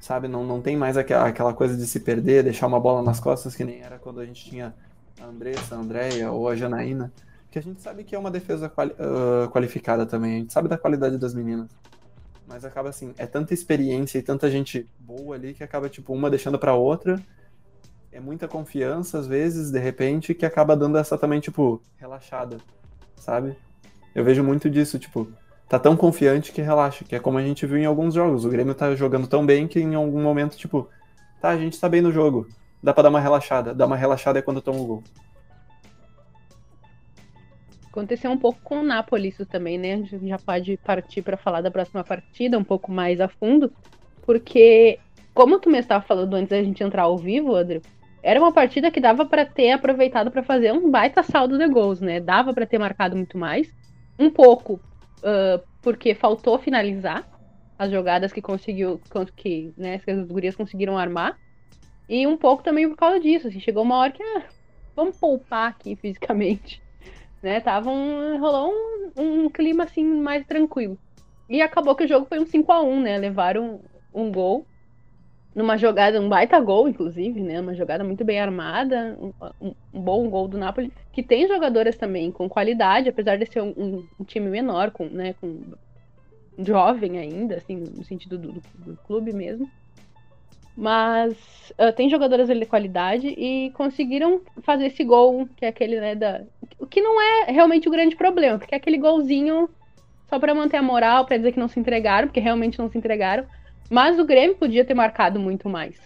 sabe, 0.00 0.28
não, 0.28 0.44
não 0.44 0.60
tem 0.60 0.76
mais 0.76 0.96
aquela, 0.96 1.28
aquela 1.28 1.54
coisa 1.54 1.76
de 1.76 1.86
se 1.86 2.00
perder, 2.00 2.44
deixar 2.44 2.66
uma 2.66 2.80
bola 2.80 3.02
nas 3.02 3.20
costas 3.20 3.54
que 3.54 3.64
nem 3.64 3.80
era 3.80 3.98
quando 3.98 4.20
a 4.20 4.26
gente 4.26 4.44
tinha 4.44 4.74
a 5.20 5.26
Andressa, 5.26 5.74
a 5.74 5.78
Andrea 5.78 6.30
ou 6.30 6.48
a 6.48 6.56
Janaína, 6.56 7.12
que 7.50 7.58
a 7.58 7.62
gente 7.62 7.80
sabe 7.80 8.04
que 8.04 8.14
é 8.14 8.18
uma 8.18 8.30
defesa 8.30 8.68
quali 8.68 8.92
uh, 8.92 9.48
qualificada 9.50 10.04
também, 10.04 10.34
a 10.34 10.38
gente 10.40 10.52
sabe 10.52 10.68
da 10.68 10.76
qualidade 10.76 11.18
das 11.18 11.34
meninas. 11.34 11.68
Mas 12.46 12.64
acaba 12.64 12.90
assim, 12.90 13.12
é 13.18 13.26
tanta 13.26 13.52
experiência 13.52 14.18
e 14.18 14.22
tanta 14.22 14.50
gente 14.50 14.88
boa 15.00 15.34
ali 15.34 15.52
que 15.52 15.64
acaba, 15.64 15.88
tipo, 15.88 16.12
uma 16.12 16.30
deixando 16.30 16.58
pra 16.58 16.74
outra. 16.74 17.20
É 18.12 18.20
muita 18.20 18.46
confiança, 18.46 19.18
às 19.18 19.26
vezes, 19.26 19.70
de 19.70 19.80
repente, 19.80 20.32
que 20.32 20.46
acaba 20.46 20.76
dando 20.76 20.96
essa 20.96 21.18
também, 21.18 21.40
tipo, 21.40 21.82
relaxada, 21.96 22.58
sabe? 23.16 23.56
Eu 24.14 24.24
vejo 24.24 24.42
muito 24.42 24.70
disso, 24.70 24.98
tipo, 24.98 25.28
tá 25.68 25.78
tão 25.78 25.96
confiante 25.96 26.52
que 26.52 26.62
relaxa, 26.62 27.04
que 27.04 27.14
é 27.14 27.18
como 27.18 27.38
a 27.38 27.42
gente 27.42 27.66
viu 27.66 27.78
em 27.78 27.84
alguns 27.84 28.14
jogos. 28.14 28.44
O 28.44 28.48
Grêmio 28.48 28.74
tá 28.74 28.94
jogando 28.94 29.26
tão 29.26 29.44
bem 29.44 29.66
que 29.66 29.80
em 29.80 29.94
algum 29.94 30.22
momento, 30.22 30.56
tipo, 30.56 30.88
tá, 31.40 31.50
a 31.50 31.58
gente 31.58 31.78
tá 31.78 31.88
bem 31.88 32.00
no 32.00 32.12
jogo. 32.12 32.46
Dá 32.82 32.94
pra 32.94 33.02
dar 33.02 33.08
uma 33.08 33.20
relaxada. 33.20 33.74
Dar 33.74 33.86
uma 33.86 33.96
relaxada 33.96 34.38
é 34.38 34.42
quando 34.42 34.60
toma 34.60 34.80
o 34.80 34.86
gol. 34.86 35.04
Aconteceu 37.88 38.30
um 38.30 38.38
pouco 38.38 38.60
com 38.62 38.80
o 38.80 38.82
Napoli 38.82 39.28
isso 39.28 39.46
também, 39.46 39.78
né? 39.78 39.94
A 39.94 39.96
gente 39.96 40.28
já 40.28 40.38
pode 40.38 40.76
partir 40.78 41.22
para 41.22 41.36
falar 41.36 41.62
da 41.62 41.70
próxima 41.70 42.04
partida 42.04 42.58
um 42.58 42.64
pouco 42.64 42.92
mais 42.92 43.20
a 43.20 43.28
fundo, 43.28 43.72
porque 44.22 44.98
como 45.32 45.58
tu 45.58 45.70
me 45.70 45.78
estava 45.78 46.04
falando 46.04 46.34
antes 46.34 46.50
da 46.50 46.62
gente 46.62 46.82
entrar 46.82 47.02
ao 47.02 47.16
vivo, 47.16 47.54
André, 47.54 47.80
era 48.26 48.40
uma 48.40 48.52
partida 48.52 48.90
que 48.90 49.00
dava 49.00 49.24
para 49.24 49.46
ter 49.46 49.70
aproveitado 49.70 50.30
para 50.30 50.42
fazer 50.42 50.72
um 50.72 50.90
baita 50.90 51.22
saldo 51.22 51.56
de 51.56 51.68
gols, 51.68 52.00
né? 52.00 52.18
Dava 52.18 52.52
para 52.52 52.66
ter 52.66 52.78
marcado 52.78 53.14
muito 53.16 53.38
mais. 53.38 53.72
Um 54.18 54.30
pouco 54.30 54.74
uh, 55.18 55.62
porque 55.80 56.14
faltou 56.14 56.58
finalizar 56.58 57.24
as 57.78 57.90
jogadas 57.90 58.32
que 58.32 58.42
conseguiu, 58.42 59.00
que, 59.36 59.72
né, 59.76 59.98
que 59.98 60.10
as 60.10 60.26
gurias 60.26 60.56
conseguiram 60.56 60.98
armar. 60.98 61.38
E 62.08 62.26
um 62.26 62.36
pouco 62.36 62.62
também 62.62 62.88
por 62.88 62.96
causa 62.96 63.20
disso. 63.20 63.48
Assim, 63.48 63.60
chegou 63.60 63.82
uma 63.82 63.96
hora 63.96 64.12
que 64.12 64.22
ah, 64.22 64.42
vamos 64.94 65.16
poupar 65.16 65.70
aqui 65.70 65.94
fisicamente 66.00 66.82
né? 67.46 67.60
Tava 67.60 67.90
um, 67.90 68.38
rolou 68.38 68.72
um, 69.16 69.44
um, 69.44 69.48
clima 69.48 69.84
assim 69.84 70.04
mais 70.04 70.44
tranquilo. 70.44 70.98
E 71.48 71.62
acabou 71.62 71.94
que 71.94 72.04
o 72.04 72.08
jogo 72.08 72.26
foi 72.26 72.40
um 72.40 72.46
5 72.46 72.72
a 72.72 72.82
1 72.82 73.00
né? 73.00 73.18
Levaram 73.18 73.80
um, 74.12 74.32
gol 74.32 74.66
numa 75.56 75.78
jogada, 75.78 76.20
um 76.20 76.28
baita 76.28 76.60
gol, 76.60 76.86
inclusive, 76.86 77.40
né? 77.40 77.58
Uma 77.58 77.74
jogada 77.74 78.04
muito 78.04 78.22
bem 78.22 78.38
armada, 78.38 79.18
um, 79.18 79.32
um 79.94 80.00
bom 80.02 80.28
gol 80.28 80.46
do 80.46 80.58
Napoli, 80.58 80.92
que 81.10 81.22
tem 81.22 81.48
jogadoras 81.48 81.96
também 81.96 82.30
com 82.30 82.46
qualidade, 82.46 83.08
apesar 83.08 83.38
de 83.38 83.46
ser 83.46 83.62
um, 83.62 84.04
um 84.20 84.24
time 84.24 84.50
menor, 84.50 84.90
com, 84.90 85.06
né, 85.06 85.34
com 85.40 85.62
jovem 86.58 87.18
ainda, 87.18 87.56
assim, 87.56 87.76
no 87.76 88.04
sentido 88.04 88.36
do, 88.36 88.52
do, 88.52 88.62
do 88.76 88.96
clube 89.06 89.32
mesmo. 89.32 89.66
Mas 90.76 91.32
uh, 91.78 91.90
tem 91.96 92.10
jogadoras 92.10 92.48
de 92.48 92.66
qualidade 92.66 93.28
e 93.28 93.70
conseguiram 93.70 94.42
fazer 94.62 94.88
esse 94.88 95.02
gol, 95.04 95.48
que 95.56 95.64
é 95.64 95.68
aquele, 95.68 95.98
né, 95.98 96.14
da. 96.14 96.42
O 96.78 96.86
que 96.86 97.00
não 97.00 97.18
é 97.18 97.50
realmente 97.50 97.88
o 97.88 97.90
grande 97.90 98.14
problema, 98.14 98.58
porque 98.58 98.74
é 98.74 98.78
aquele 98.78 98.98
golzinho 98.98 99.70
só 100.28 100.38
para 100.38 100.54
manter 100.54 100.76
a 100.76 100.82
moral, 100.82 101.24
para 101.24 101.38
dizer 101.38 101.52
que 101.52 101.58
não 101.58 101.68
se 101.68 101.80
entregaram, 101.80 102.28
porque 102.28 102.40
realmente 102.40 102.78
não 102.78 102.90
se 102.90 102.98
entregaram. 102.98 103.46
Mas 103.90 104.18
o 104.18 104.24
Grêmio 104.24 104.56
podia 104.56 104.84
ter 104.84 104.94
marcado 104.94 105.38
muito 105.38 105.68
mais. 105.68 105.96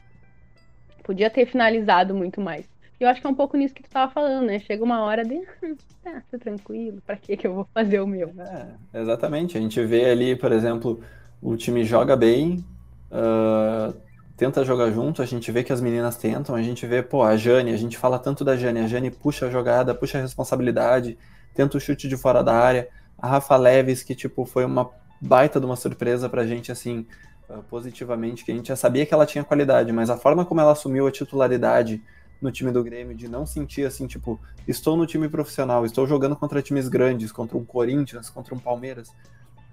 Podia 1.03 1.31
ter 1.31 1.47
finalizado 1.47 2.15
muito 2.15 2.41
mais. 2.41 2.67
E 3.01 3.05
eu 3.05 3.09
acho 3.09 3.21
que 3.21 3.27
é 3.27 3.31
um 3.31 3.35
pouco 3.35 3.57
nisso 3.57 3.75
que 3.75 3.83
tu 3.83 3.91
tava 3.91 4.13
falando, 4.13 4.47
né? 4.47 4.59
Chega 4.59 4.85
uma 4.85 5.03
hora 5.03 5.25
de. 5.25 5.41
Ah, 6.03 6.23
tá 6.31 6.39
tranquilo, 6.39 7.03
pra 7.05 7.15
que 7.15 7.37
que 7.37 7.47
eu 7.47 7.53
vou 7.53 7.69
fazer 7.75 8.01
o 8.01 8.07
meu? 8.07 8.33
É, 8.39 9.01
exatamente. 9.01 9.59
A 9.59 9.61
gente 9.61 9.79
vê 9.85 10.07
ali, 10.07 10.35
por 10.35 10.51
exemplo, 10.51 10.99
o 11.43 11.59
time 11.59 11.85
joga 11.85 12.17
bem. 12.17 12.65
Uh 13.11 13.95
tenta 14.41 14.65
jogar 14.65 14.91
junto, 14.91 15.21
a 15.21 15.27
gente 15.27 15.53
vê 15.53 15.63
que 15.63 15.71
as 15.71 15.83
meninas 15.83 16.17
tentam, 16.17 16.55
a 16.55 16.63
gente 16.63 16.87
vê, 16.87 17.03
pô, 17.03 17.23
a 17.23 17.37
Jane, 17.37 17.75
a 17.75 17.77
gente 17.77 17.99
fala 17.99 18.19
tanto 18.19 18.43
da 18.43 18.57
Jane, 18.57 18.81
a 18.81 18.87
Jane 18.87 19.11
puxa 19.11 19.45
a 19.45 19.51
jogada, 19.51 19.95
puxa 19.95 20.17
a 20.17 20.23
responsabilidade, 20.23 21.19
tenta 21.55 21.77
o 21.77 21.81
chute 21.81 22.09
de 22.09 22.17
fora 22.17 22.43
da 22.43 22.55
área, 22.55 22.89
a 23.19 23.29
Rafa 23.29 23.55
Leves, 23.59 24.03
que, 24.03 24.15
tipo, 24.15 24.47
foi 24.47 24.65
uma 24.65 24.89
baita 25.21 25.61
de 25.61 25.67
uma 25.67 25.77
surpresa 25.77 26.27
pra 26.27 26.47
gente, 26.47 26.73
assim, 26.73 27.07
ah, 27.51 27.61
positivamente, 27.69 28.45
que 28.45 28.53
a 28.53 28.55
gente 28.55 28.69
já 28.69 28.77
sabia 28.77 29.05
que 29.05 29.13
ela 29.13 29.27
tinha 29.27 29.43
qualidade, 29.43 29.93
mas 29.93 30.09
a 30.09 30.17
forma 30.17 30.45
como 30.45 30.61
ela 30.61 30.73
assumiu 30.73 31.07
a 31.07 31.11
titularidade 31.11 32.01
no 32.41 32.51
time 32.51 32.71
do 32.71 32.83
Grêmio, 32.83 33.15
de 33.15 33.29
não 33.29 33.45
sentir 33.45 33.85
assim, 33.85 34.07
tipo, 34.07 34.41
estou 34.67 34.97
no 34.97 35.05
time 35.05 35.29
profissional, 35.29 35.85
estou 35.85 36.07
jogando 36.07 36.37
contra 36.37 36.63
times 36.63 36.89
grandes, 36.89 37.33
contra 37.33 37.59
um 37.59 37.65
Corinthians, 37.65 38.31
contra 38.31 38.55
um 38.55 38.59
Palmeiras. 38.59 39.13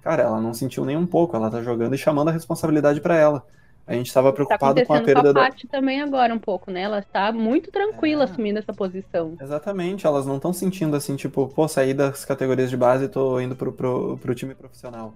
Cara, 0.01 0.23
ela 0.23 0.41
não 0.41 0.53
sentiu 0.53 0.83
nem 0.83 0.97
um 0.97 1.05
pouco, 1.05 1.35
ela 1.35 1.51
tá 1.51 1.61
jogando 1.61 1.93
e 1.93 1.97
chamando 1.97 2.29
a 2.29 2.31
responsabilidade 2.31 2.99
para 2.99 3.15
ela. 3.15 3.45
A 3.85 3.93
gente 3.93 4.07
estava 4.07 4.29
tá 4.29 4.33
preocupado 4.33 4.81
tá 4.81 4.85
com 4.85 4.93
a 4.93 5.01
perda 5.01 5.21
com 5.21 5.29
a 5.29 5.33
da. 5.33 5.39
parte 5.39 5.65
também 5.67 6.01
agora 6.01 6.33
um 6.33 6.39
pouco, 6.39 6.69
né? 6.69 6.81
Ela 6.81 6.99
está 6.99 7.31
muito 7.31 7.71
tranquila 7.71 8.23
é... 8.23 8.25
assumindo 8.25 8.59
essa 8.59 8.73
posição. 8.73 9.37
Exatamente, 9.39 10.05
elas 10.05 10.25
não 10.25 10.35
estão 10.35 10.51
sentindo 10.51 10.95
assim, 10.95 11.15
tipo, 11.15 11.47
pô, 11.47 11.67
saí 11.69 11.93
das 11.93 12.25
categorias 12.25 12.69
de 12.69 12.75
base 12.75 13.05
e 13.05 13.07
tô 13.07 13.39
indo 13.39 13.55
pro, 13.55 13.71
pro, 13.71 14.17
pro 14.17 14.35
time 14.35 14.53
profissional. 14.53 15.13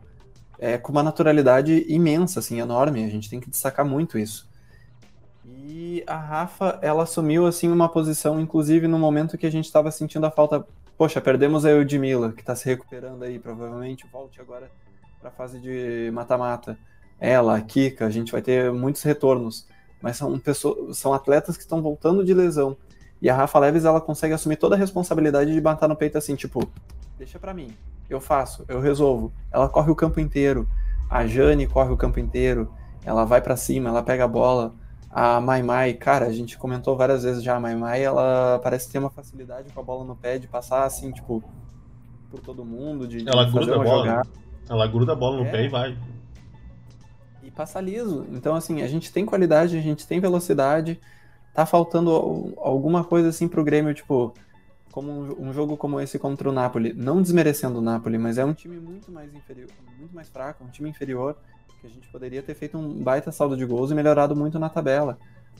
É 0.61 0.77
com 0.77 0.93
uma 0.93 1.03
naturalidade 1.03 1.85
imensa, 1.89 2.39
assim, 2.39 2.61
enorme. 2.61 3.03
A 3.03 3.09
gente 3.09 3.29
tem 3.29 3.41
que 3.41 3.49
destacar 3.49 3.85
muito 3.85 4.17
isso. 4.17 4.49
E 5.45 6.03
a 6.07 6.15
Rafa, 6.15 6.79
ela 6.81 7.03
assumiu, 7.03 7.45
assim, 7.45 7.67
uma 7.67 7.89
posição, 7.89 8.39
inclusive 8.39 8.87
no 8.87 8.97
momento 8.97 9.37
que 9.37 9.45
a 9.45 9.51
gente 9.51 9.65
estava 9.65 9.91
sentindo 9.91 10.25
a 10.25 10.31
falta. 10.31 10.65
Poxa, 10.97 11.19
perdemos 11.19 11.65
a 11.65 11.71
Eudmila, 11.71 12.31
que 12.31 12.41
está 12.41 12.55
se 12.55 12.65
recuperando 12.65 13.23
aí, 13.23 13.39
provavelmente 13.39 14.05
volte 14.09 14.39
agora 14.39 14.69
para 15.19 15.29
a 15.29 15.33
fase 15.33 15.59
de 15.59 16.09
mata-mata 16.13 16.77
ela, 17.21 17.55
a 17.55 17.61
Kika, 17.61 18.07
a 18.07 18.09
gente 18.09 18.31
vai 18.31 18.41
ter 18.41 18.73
muitos 18.73 19.03
retornos, 19.03 19.67
mas 20.01 20.17
são 20.17 20.39
pessoas, 20.39 20.97
são 20.97 21.13
atletas 21.13 21.55
que 21.55 21.61
estão 21.61 21.79
voltando 21.79 22.25
de 22.25 22.33
lesão. 22.33 22.75
E 23.21 23.29
a 23.29 23.35
Rafa 23.35 23.59
Leves 23.59 23.85
ela 23.85 24.01
consegue 24.01 24.33
assumir 24.33 24.55
toda 24.55 24.73
a 24.73 24.77
responsabilidade 24.77 25.53
de 25.53 25.61
bater 25.61 25.87
no 25.87 25.95
peito 25.95 26.17
assim, 26.17 26.35
tipo, 26.35 26.67
deixa 27.19 27.37
para 27.37 27.53
mim, 27.53 27.77
eu 28.13 28.21
faço, 28.21 28.65
eu 28.67 28.79
resolvo. 28.79 29.31
Ela 29.51 29.69
corre 29.69 29.91
o 29.91 29.95
campo 29.95 30.19
inteiro. 30.19 30.67
A 31.09 31.25
Jane 31.25 31.67
corre 31.67 31.91
o 31.91 31.97
campo 31.97 32.19
inteiro. 32.19 32.71
Ela 33.05 33.25
vai 33.25 33.41
para 33.41 33.55
cima, 33.55 33.89
ela 33.89 34.03
pega 34.03 34.25
a 34.25 34.27
bola. 34.27 34.73
A 35.09 35.41
Mai 35.41 35.61
Mai, 35.61 35.93
cara, 35.93 36.25
a 36.25 36.31
gente 36.31 36.57
comentou 36.57 36.95
várias 36.95 37.23
vezes 37.23 37.43
já, 37.43 37.55
a 37.55 37.59
Mai 37.59 37.75
Mai, 37.75 38.01
ela 38.01 38.59
parece 38.63 38.89
ter 38.89 38.97
uma 38.97 39.09
facilidade 39.09 39.71
com 39.73 39.79
a 39.79 39.83
bola 39.83 40.05
no 40.05 40.15
pé 40.15 40.37
de 40.37 40.47
passar 40.47 40.85
assim, 40.85 41.11
tipo, 41.11 41.43
por 42.29 42.39
todo 42.39 42.63
mundo, 42.63 43.05
de, 43.05 43.27
ela 43.27 43.43
gruda 43.43 43.75
a 43.75 43.79
bola. 43.79 44.05
Jogar. 44.05 44.27
Ela 44.69 44.87
gruda 44.87 45.11
a 45.11 45.15
bola 45.15 45.37
no 45.37 45.45
é. 45.45 45.51
pé 45.51 45.65
e 45.65 45.67
vai. 45.67 45.97
E 47.43 47.51
passa 47.51 47.81
liso. 47.81 48.25
Então, 48.31 48.55
assim, 48.55 48.81
a 48.81 48.87
gente 48.87 49.11
tem 49.11 49.25
qualidade, 49.25 49.77
a 49.77 49.81
gente 49.81 50.07
tem 50.07 50.21
velocidade. 50.21 50.97
Tá 51.53 51.65
faltando 51.65 52.53
alguma 52.57 53.03
coisa 53.03 53.27
assim 53.27 53.49
pro 53.49 53.65
Grêmio, 53.65 53.93
tipo, 53.93 54.33
como 54.91 55.11
um, 55.11 55.49
um, 55.49 55.53
jogo 55.53 55.77
como 55.77 55.99
esse 55.99 56.19
contra 56.19 56.49
o 56.49 56.51
Napoli, 56.51 56.93
não 56.93 57.21
desmerecendo 57.21 57.79
o 57.79 57.81
Napoli, 57.81 58.17
mas 58.17 58.37
é 58.37 58.45
um 58.45 58.53
time 58.53 58.77
muito 58.77 59.11
mais 59.11 59.33
inferior, 59.33 59.69
muito 59.97 60.13
mais 60.13 60.29
fraco, 60.29 60.63
um 60.63 60.69
time 60.69 60.89
inferior 60.89 61.37
que 61.79 61.87
a 61.87 61.89
gente 61.89 62.07
poderia 62.09 62.43
ter 62.43 62.53
feito 62.53 62.77
um 62.77 63.01
baita 63.01 63.31
saldo 63.31 63.57
de 63.57 63.65
gols 63.65 63.89
e 63.89 63.95
melhorado 63.95 64.35
muito 64.35 64.59
na 64.59 64.69
tabela. 64.69 65.17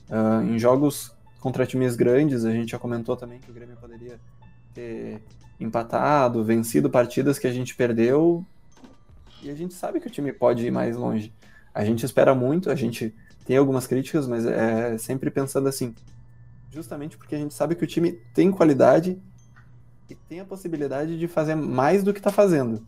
Uh, 0.08 0.44
em 0.44 0.60
jogos 0.60 1.12
contra 1.40 1.66
times 1.66 1.96
grandes, 1.96 2.46
a 2.46 2.52
gente 2.52 2.72
já 2.72 2.80
comentou 2.80 3.18
também 3.18 3.40
que 3.40 3.50
o 3.50 3.54
Grêmio 3.54 3.76
poderia 3.78 4.20
ter 4.74 5.22
empatado, 5.60 6.44
vencido 6.44 6.90
partidas 6.90 7.40
que 7.40 7.48
a 7.48 7.52
gente 7.52 7.76
perdeu. 7.76 8.46
E 9.42 9.50
a 9.50 9.56
gente 9.56 9.74
sabe 9.74 10.00
que 10.00 10.08
o 10.08 10.12
time 10.12 10.32
pode 10.32 10.66
ir 10.66 10.72
mais 10.72 10.96
longe. 10.96 11.34
A 11.74 11.84
gente 11.84 12.06
espera 12.06 12.36
muito, 12.36 12.70
a 12.70 12.76
gente 12.76 13.16
tem 13.46 13.58
algumas 13.58 13.88
críticas, 13.88 14.28
mas 14.28 14.46
é 14.46 14.98
sempre 15.00 15.32
pensando 15.32 15.68
assim, 15.68 15.96
justamente 16.72 17.18
porque 17.18 17.36
a 17.36 17.38
gente 17.38 17.54
sabe 17.54 17.76
que 17.76 17.84
o 17.84 17.88
time 17.88 18.14
tem 18.34 18.50
qualidade 18.52 19.22
e 20.10 20.16
tem 20.16 20.40
a 20.40 20.46
possibilidade 20.46 21.20
de 21.20 21.28
fazer 21.28 21.56
mais 21.56 22.04
do 22.04 22.14
que 22.14 22.20
está 22.20 22.32
fazendo. 22.32 22.86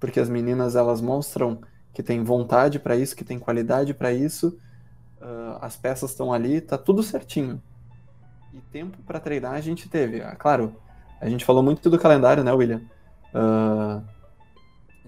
Porque 0.00 0.20
as 0.20 0.28
meninas 0.28 0.76
elas 0.76 1.00
mostram 1.00 1.60
que 1.92 2.02
tem 2.02 2.22
vontade 2.22 2.78
para 2.78 2.96
isso, 2.96 3.14
que 3.14 3.24
tem 3.24 3.38
qualidade 3.38 3.94
para 3.94 4.12
isso, 4.12 4.58
uh, 5.20 5.58
as 5.60 5.76
peças 5.76 6.10
estão 6.10 6.32
ali, 6.32 6.60
tá 6.60 6.76
tudo 6.76 7.02
certinho. 7.02 7.62
E 8.52 8.60
tempo 8.72 8.98
para 9.04 9.20
treinar 9.20 9.52
a 9.52 9.60
gente 9.60 9.88
teve. 9.88 10.20
Ah, 10.20 10.34
claro, 10.36 10.74
a 11.20 11.28
gente 11.28 11.44
falou 11.44 11.62
muito 11.62 11.88
do 11.88 11.98
calendário, 11.98 12.42
né, 12.42 12.52
William? 12.52 12.82
Uh, 13.32 14.02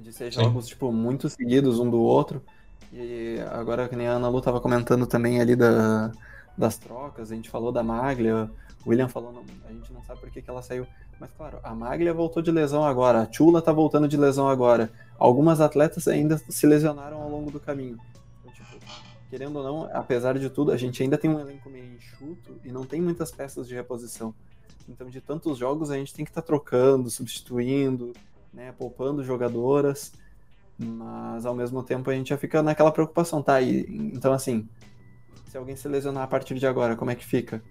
de 0.00 0.12
ser 0.12 0.32
jogos, 0.32 0.66
tipo, 0.66 0.92
muito 0.92 1.28
seguidos 1.28 1.78
um 1.78 1.90
do 1.90 2.00
outro. 2.00 2.42
E 2.92 3.38
agora, 3.50 3.88
que 3.88 3.96
nem 3.96 4.06
a 4.06 4.12
Ana 4.12 4.28
Lu 4.28 4.40
tava 4.40 4.60
comentando 4.60 5.06
também 5.06 5.40
ali 5.40 5.56
da, 5.56 6.12
das 6.56 6.76
trocas, 6.76 7.30
a 7.30 7.34
gente 7.34 7.50
falou 7.50 7.70
da 7.70 7.82
Maglia, 7.82 8.50
o 8.84 8.90
William 8.90 9.08
falou, 9.08 9.32
não, 9.32 9.44
a 9.68 9.72
gente 9.72 9.92
não 9.92 10.02
sabe 10.02 10.20
por 10.20 10.30
que, 10.30 10.40
que 10.40 10.48
ela 10.48 10.62
saiu. 10.62 10.86
Mas 11.18 11.30
claro, 11.36 11.58
a 11.62 11.74
Maglia 11.74 12.12
voltou 12.12 12.42
de 12.42 12.50
lesão 12.50 12.84
agora, 12.84 13.22
a 13.22 13.32
Chula 13.32 13.62
tá 13.62 13.72
voltando 13.72 14.06
de 14.06 14.16
lesão 14.16 14.48
agora. 14.48 14.90
Algumas 15.18 15.60
atletas 15.60 16.06
ainda 16.06 16.38
se 16.38 16.66
lesionaram 16.66 17.20
ao 17.20 17.30
longo 17.30 17.50
do 17.50 17.58
caminho. 17.58 17.98
Então, 18.40 18.52
tipo, 18.52 18.84
querendo 19.30 19.56
ou 19.56 19.64
não, 19.64 19.90
apesar 19.92 20.38
de 20.38 20.50
tudo, 20.50 20.72
a 20.72 20.76
gente 20.76 21.02
ainda 21.02 21.16
tem 21.16 21.30
um 21.30 21.40
elenco 21.40 21.70
meio 21.70 21.96
enxuto 21.96 22.60
e 22.64 22.70
não 22.70 22.84
tem 22.84 23.00
muitas 23.00 23.30
peças 23.30 23.66
de 23.66 23.74
reposição. 23.74 24.34
Então, 24.88 25.08
de 25.08 25.20
tantos 25.20 25.58
jogos, 25.58 25.90
a 25.90 25.96
gente 25.96 26.14
tem 26.14 26.24
que 26.24 26.30
estar 26.30 26.42
tá 26.42 26.46
trocando, 26.46 27.10
substituindo, 27.10 28.12
né, 28.52 28.72
poupando 28.78 29.24
jogadoras. 29.24 30.12
Mas 30.78 31.46
ao 31.46 31.54
mesmo 31.54 31.82
tempo 31.82 32.10
a 32.10 32.14
gente 32.14 32.28
já 32.28 32.36
fica 32.36 32.62
naquela 32.62 32.92
preocupação, 32.92 33.42
tá? 33.42 33.60
E, 33.60 33.86
então, 34.14 34.32
assim, 34.32 34.68
se 35.56 35.58
alguém 35.58 35.74
se 35.74 35.88
lesionar 35.88 36.22
a 36.22 36.26
partir 36.26 36.54
de 36.54 36.66
agora, 36.66 36.94
como 36.94 37.10
é 37.10 37.14
que 37.14 37.24
fica? 37.24 37.62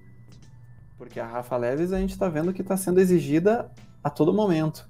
Porque 0.98 1.20
a 1.20 1.28
Rafa 1.28 1.56
Leves 1.56 1.94
a 1.94 2.00
gente 2.00 2.12
está 2.12 2.28
vendo 2.28 2.52
que 2.52 2.62
está 2.62 2.76
sendo 2.76 3.00
exigida 3.00 3.72
a 4.04 4.10
todo 4.10 4.34
momento. 4.34 4.90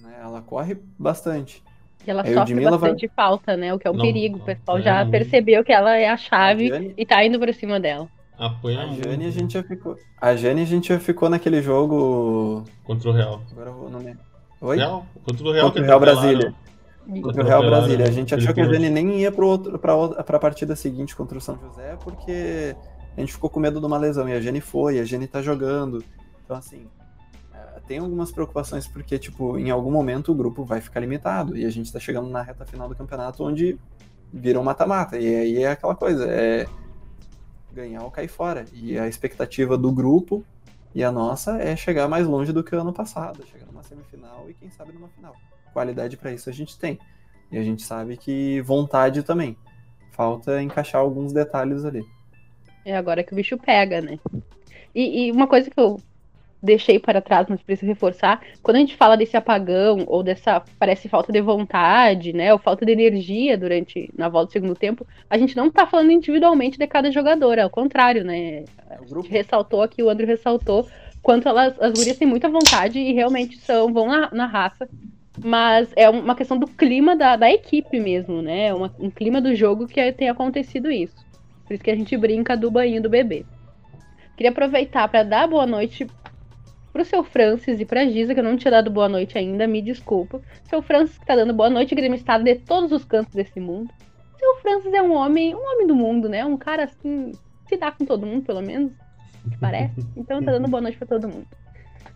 Né? 0.00 0.18
Ela 0.22 0.40
corre 0.40 0.78
bastante. 0.98 1.62
E 2.06 2.10
ela 2.10 2.22
Aí 2.22 2.32
sofre 2.32 2.64
bastante 2.64 3.06
vai... 3.08 3.14
falta, 3.14 3.56
né? 3.58 3.74
O 3.74 3.78
que 3.78 3.86
é 3.86 3.90
um 3.90 3.94
não, 3.94 4.04
perigo. 4.04 4.38
O 4.38 4.44
pessoal 4.44 4.78
é, 4.78 4.82
já 4.82 5.04
percebeu 5.04 5.62
que 5.62 5.72
ela 5.72 5.98
é 5.98 6.08
a 6.08 6.16
chave 6.16 6.72
a 6.72 6.76
Jane... 6.76 6.94
e 6.96 7.04
tá 7.04 7.22
indo 7.22 7.38
por 7.38 7.52
cima 7.52 7.78
dela. 7.78 8.08
Apoia 8.38 8.80
a 8.80 8.86
Jane 8.86 9.26
a 9.26 9.30
gente 9.30 9.52
já 9.52 9.62
ficou. 9.62 9.96
A 10.18 10.34
Jane 10.34 10.62
a 10.62 10.66
gente 10.66 10.88
já 10.88 10.98
ficou 10.98 11.28
naquele 11.28 11.60
jogo. 11.60 12.64
Contra 12.84 13.10
o 13.10 13.12
Real. 13.12 13.42
Agora 13.52 13.68
eu 13.68 13.74
vou 13.74 13.90
nome. 13.90 14.16
Oi? 14.62 14.78
Real? 14.78 15.04
Contra 15.24 15.46
o 15.46 15.52
Real, 15.52 15.66
Contra 15.66 15.82
o 15.82 15.84
Real 15.84 16.00
Brasília. 16.00 16.54
Contra 17.22 17.42
o 17.42 17.46
Real 17.46 17.62
Brasília. 17.62 18.06
A 18.06 18.10
gente 18.10 18.34
achou 18.34 18.52
que 18.52 18.60
a 18.60 18.64
Jane 18.64 18.90
nem 18.90 19.20
ia 19.20 19.32
pra, 19.32 20.22
pra 20.24 20.38
partida 20.38 20.76
seguinte 20.76 21.16
contra 21.16 21.38
o 21.38 21.40
São 21.40 21.58
José, 21.58 21.96
porque 22.04 22.76
a 23.16 23.20
gente 23.20 23.32
ficou 23.32 23.48
com 23.48 23.58
medo 23.58 23.80
de 23.80 23.86
uma 23.86 23.96
lesão. 23.96 24.28
E 24.28 24.32
a 24.32 24.40
Jenny 24.40 24.60
foi, 24.60 25.00
a 25.00 25.04
Jenny 25.04 25.26
tá 25.26 25.40
jogando. 25.40 26.04
Então, 26.44 26.56
assim, 26.56 26.86
é, 27.52 27.80
tem 27.86 27.98
algumas 27.98 28.30
preocupações 28.30 28.86
porque, 28.86 29.18
tipo, 29.18 29.58
em 29.58 29.70
algum 29.70 29.90
momento 29.90 30.32
o 30.32 30.34
grupo 30.34 30.64
vai 30.64 30.82
ficar 30.82 31.00
limitado. 31.00 31.56
E 31.56 31.64
a 31.64 31.70
gente 31.70 31.90
tá 31.90 31.98
chegando 31.98 32.28
na 32.28 32.42
reta 32.42 32.66
final 32.66 32.88
do 32.88 32.94
campeonato 32.94 33.42
onde 33.42 33.78
vira 34.30 34.60
um 34.60 34.64
mata-mata. 34.64 35.18
E 35.18 35.34
aí 35.34 35.62
é 35.62 35.70
aquela 35.70 35.94
coisa, 35.94 36.26
é 36.30 36.66
ganhar 37.72 38.02
ou 38.02 38.10
cair 38.10 38.28
fora. 38.28 38.66
E 38.72 38.98
a 38.98 39.08
expectativa 39.08 39.78
do 39.78 39.90
grupo 39.90 40.44
e 40.94 41.02
a 41.02 41.10
nossa 41.10 41.58
é 41.58 41.74
chegar 41.74 42.06
mais 42.06 42.26
longe 42.26 42.52
do 42.52 42.62
que 42.62 42.74
o 42.74 42.80
ano 42.80 42.92
passado. 42.92 43.46
Chegar 43.46 43.66
numa 43.66 43.82
semifinal 43.82 44.46
e 44.48 44.54
quem 44.54 44.70
sabe 44.70 44.92
numa 44.92 45.08
final. 45.08 45.34
Qualidade 45.78 46.16
para 46.16 46.32
isso 46.32 46.50
a 46.50 46.52
gente 46.52 46.76
tem. 46.76 46.98
E 47.52 47.56
a 47.56 47.62
gente 47.62 47.82
sabe 47.82 48.16
que 48.16 48.60
vontade 48.62 49.22
também. 49.22 49.56
Falta 50.10 50.60
encaixar 50.60 51.00
alguns 51.00 51.32
detalhes 51.32 51.84
ali. 51.84 52.04
É 52.84 52.96
agora 52.96 53.22
que 53.22 53.32
o 53.32 53.36
bicho 53.36 53.56
pega, 53.56 54.00
né? 54.00 54.18
E, 54.92 55.28
e, 55.28 55.30
uma 55.30 55.46
coisa 55.46 55.70
que 55.70 55.78
eu 55.78 56.00
deixei 56.60 56.98
para 56.98 57.22
trás, 57.22 57.46
mas 57.48 57.62
preciso 57.62 57.86
reforçar, 57.86 58.42
quando 58.60 58.78
a 58.78 58.80
gente 58.80 58.96
fala 58.96 59.16
desse 59.16 59.36
apagão, 59.36 60.02
ou 60.08 60.20
dessa, 60.24 60.60
parece 60.80 61.08
falta 61.08 61.30
de 61.32 61.40
vontade, 61.40 62.32
né? 62.32 62.52
Ou 62.52 62.58
falta 62.58 62.84
de 62.84 62.90
energia 62.90 63.56
durante, 63.56 64.10
na 64.18 64.28
volta 64.28 64.46
do 64.46 64.52
segundo 64.54 64.74
tempo, 64.74 65.06
a 65.30 65.38
gente 65.38 65.56
não 65.56 65.70
tá 65.70 65.86
falando 65.86 66.10
individualmente 66.10 66.76
de 66.76 66.88
cada 66.88 67.12
jogador, 67.12 67.56
ao 67.60 67.70
contrário, 67.70 68.24
né? 68.24 68.64
A 68.90 68.96
gente 69.06 69.30
ressaltou 69.30 69.80
aqui, 69.80 70.02
o 70.02 70.10
André 70.10 70.26
ressaltou, 70.26 70.88
quanto 71.22 71.48
elas, 71.48 71.80
as 71.80 71.92
gurias 71.92 72.18
têm 72.18 72.26
muita 72.26 72.48
vontade 72.48 72.98
e 72.98 73.12
realmente 73.12 73.58
são, 73.58 73.92
vão 73.92 74.08
na, 74.08 74.28
na 74.32 74.46
raça. 74.46 74.88
Mas 75.44 75.92
é 75.96 76.08
uma 76.08 76.34
questão 76.34 76.58
do 76.58 76.66
clima 76.66 77.16
da, 77.16 77.36
da 77.36 77.50
equipe 77.50 78.00
mesmo, 78.00 78.42
né? 78.42 78.72
Uma, 78.74 78.94
um 78.98 79.10
clima 79.10 79.40
do 79.40 79.54
jogo 79.54 79.86
que 79.86 80.12
tem 80.12 80.28
acontecido 80.28 80.90
isso. 80.90 81.16
Por 81.66 81.74
isso 81.74 81.84
que 81.84 81.90
a 81.90 81.96
gente 81.96 82.16
brinca 82.16 82.56
do 82.56 82.70
banho 82.70 83.02
do 83.02 83.10
bebê. 83.10 83.44
Queria 84.36 84.50
aproveitar 84.50 85.06
para 85.08 85.22
dar 85.22 85.48
boa 85.48 85.66
noite 85.66 86.06
pro 86.92 87.04
seu 87.04 87.22
Francis 87.22 87.80
e 87.80 87.84
pra 87.84 88.06
Giza, 88.06 88.34
que 88.34 88.40
eu 88.40 88.44
não 88.44 88.56
tinha 88.56 88.70
dado 88.70 88.90
boa 88.90 89.08
noite 89.08 89.36
ainda, 89.36 89.66
me 89.66 89.82
desculpa. 89.82 90.40
Seu 90.64 90.80
Francis 90.80 91.18
que 91.18 91.26
tá 91.26 91.36
dando 91.36 91.52
boa 91.52 91.68
noite, 91.68 91.94
gremistado 91.94 92.42
de 92.42 92.54
todos 92.54 92.90
os 92.90 93.04
cantos 93.04 93.34
desse 93.34 93.60
mundo. 93.60 93.92
Seu 94.38 94.56
Francis 94.56 94.92
é 94.92 95.02
um 95.02 95.12
homem, 95.12 95.54
um 95.54 95.72
homem 95.72 95.86
do 95.86 95.94
mundo, 95.94 96.28
né? 96.28 96.44
Um 96.44 96.56
cara 96.56 96.84
assim, 96.84 97.32
se 97.66 97.76
dá 97.76 97.92
com 97.92 98.04
todo 98.04 98.26
mundo, 98.26 98.44
pelo 98.44 98.62
menos, 98.62 98.92
que 99.50 99.58
parece. 99.58 100.00
Então 100.16 100.42
tá 100.42 100.52
dando 100.52 100.68
boa 100.68 100.80
noite 100.80 100.96
para 100.96 101.08
todo 101.08 101.28
mundo. 101.28 101.46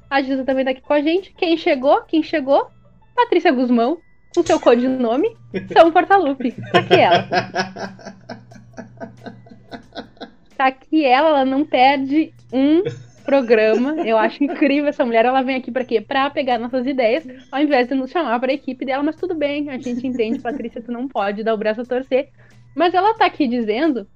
A 0.08 0.22
Giza 0.22 0.44
também 0.44 0.64
tá 0.64 0.70
aqui 0.70 0.80
com 0.80 0.92
a 0.92 1.00
gente. 1.00 1.32
Quem 1.34 1.56
chegou? 1.56 2.02
Quem 2.02 2.22
chegou? 2.22 2.70
Patrícia 3.14 3.52
Guzmão, 3.52 3.98
com 4.34 4.42
seu 4.42 4.58
codinome, 4.58 5.36
São 5.72 5.92
Portalupe. 5.92 6.54
Tá 6.72 6.78
aqui 6.78 6.94
ela. 6.94 7.28
Tá 10.56 10.66
aqui 10.66 11.04
ela, 11.04 11.28
ela 11.28 11.44
não 11.44 11.64
perde 11.64 12.32
um 12.52 12.82
programa. 13.24 13.96
Eu 14.06 14.18
acho 14.18 14.42
incrível 14.44 14.88
essa 14.88 15.04
mulher. 15.04 15.24
Ela 15.24 15.42
vem 15.42 15.56
aqui 15.56 15.70
para 15.70 15.84
quê? 15.84 16.00
Para 16.00 16.30
pegar 16.30 16.58
nossas 16.58 16.86
ideias, 16.86 17.26
ao 17.50 17.60
invés 17.60 17.88
de 17.88 17.94
nos 17.94 18.10
chamar 18.10 18.38
para 18.40 18.52
a 18.52 18.54
equipe 18.54 18.84
dela. 18.84 19.02
Mas 19.02 19.16
tudo 19.16 19.34
bem, 19.34 19.70
a 19.70 19.78
gente 19.78 20.06
entende, 20.06 20.38
Patrícia, 20.38 20.82
tu 20.82 20.92
não 20.92 21.08
pode 21.08 21.42
dar 21.42 21.54
o 21.54 21.58
braço 21.58 21.80
a 21.80 21.84
torcer. 21.84 22.28
Mas 22.74 22.94
ela 22.94 23.14
tá 23.14 23.26
aqui 23.26 23.46
dizendo 23.46 24.06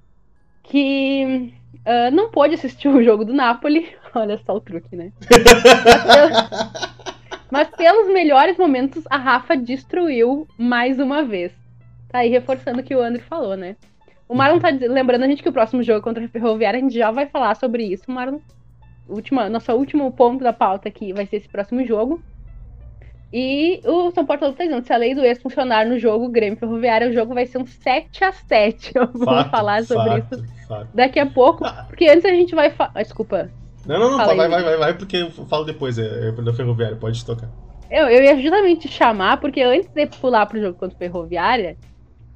que 0.63 1.53
uh, 1.85 2.11
não 2.13 2.29
pôde 2.29 2.55
assistir 2.55 2.87
o 2.87 3.03
jogo 3.03 3.23
do 3.25 3.33
Napoli. 3.33 3.87
Olha 4.13 4.37
só 4.37 4.55
o 4.55 4.61
truque, 4.61 4.95
né? 4.95 5.11
Mas 7.51 7.69
pelos 7.69 8.07
melhores 8.07 8.57
momentos, 8.57 9.03
a 9.09 9.17
Rafa 9.17 9.55
destruiu 9.55 10.47
mais 10.57 10.99
uma 10.99 11.23
vez. 11.23 11.51
Tá 12.09 12.19
aí 12.19 12.29
reforçando 12.29 12.79
o 12.79 12.83
que 12.83 12.95
o 12.95 13.01
André 13.01 13.21
falou, 13.21 13.55
né? 13.55 13.75
O 14.27 14.35
Marlon 14.35 14.59
tá 14.59 14.69
lembrando 14.69 15.23
a 15.23 15.27
gente 15.27 15.41
que 15.41 15.49
o 15.49 15.53
próximo 15.53 15.81
jogo 15.81 16.01
contra 16.01 16.23
a 16.23 16.27
Ferroviária, 16.27 16.77
a 16.79 16.81
gente 16.81 16.95
já 16.95 17.11
vai 17.11 17.27
falar 17.27 17.55
sobre 17.55 17.83
isso. 17.83 18.11
Marlon, 18.11 18.39
última, 19.07 19.49
nosso 19.49 19.71
último 19.73 20.11
ponto 20.11 20.43
da 20.43 20.51
pauta 20.51 20.89
aqui 20.89 21.13
vai 21.13 21.25
ser 21.25 21.37
esse 21.37 21.47
próximo 21.47 21.85
jogo. 21.85 22.21
E 23.31 23.81
o 23.85 24.09
São 24.11 24.25
Paulo 24.25 24.41
tá 24.41 24.49
dizendo, 24.51 24.85
se 24.85 24.93
a 24.93 24.97
lei 24.97 25.13
do 25.13 25.21
ex 25.21 25.41
funcionar 25.41 25.85
no 25.85 25.99
jogo 25.99 26.29
Grêmio 26.29 26.57
Ferroviária, 26.57 27.09
o 27.09 27.13
jogo 27.13 27.33
vai 27.33 27.45
ser 27.45 27.57
um 27.57 27.65
7 27.65 28.23
a 28.23 28.31
7 28.31 28.93
Vamos 29.13 29.47
falar 29.49 29.83
sobre 29.83 30.21
fato, 30.21 30.35
isso 30.35 30.67
fato. 30.67 30.89
daqui 30.93 31.19
a 31.19 31.25
pouco. 31.25 31.65
Porque 31.87 32.07
antes 32.07 32.23
a 32.25 32.29
gente 32.29 32.55
vai 32.55 32.69
falar. 32.69 32.91
Ah, 32.95 33.03
desculpa. 33.03 33.49
Não, 33.87 33.99
não, 33.99 34.11
não, 34.11 34.17
vai, 34.17 34.35
vai, 34.35 34.49
vai, 34.49 34.77
vai, 34.77 34.93
porque 34.97 35.17
eu 35.17 35.31
falo 35.31 35.63
depois, 35.63 35.97
é, 35.97 36.29
é 36.29 36.31
da 36.31 36.53
Ferroviária, 36.53 36.97
pode 36.97 37.25
tocar. 37.25 37.49
Eu, 37.89 38.07
eu 38.07 38.21
ia 38.21 38.35
justamente 38.41 38.87
chamar, 38.89 39.39
porque 39.39 39.61
antes 39.61 39.89
de 39.89 40.05
pular 40.07 40.45
pro 40.45 40.59
jogo 40.59 40.77
contra 40.77 40.95
a 40.95 40.99
Ferroviária, 40.99 41.77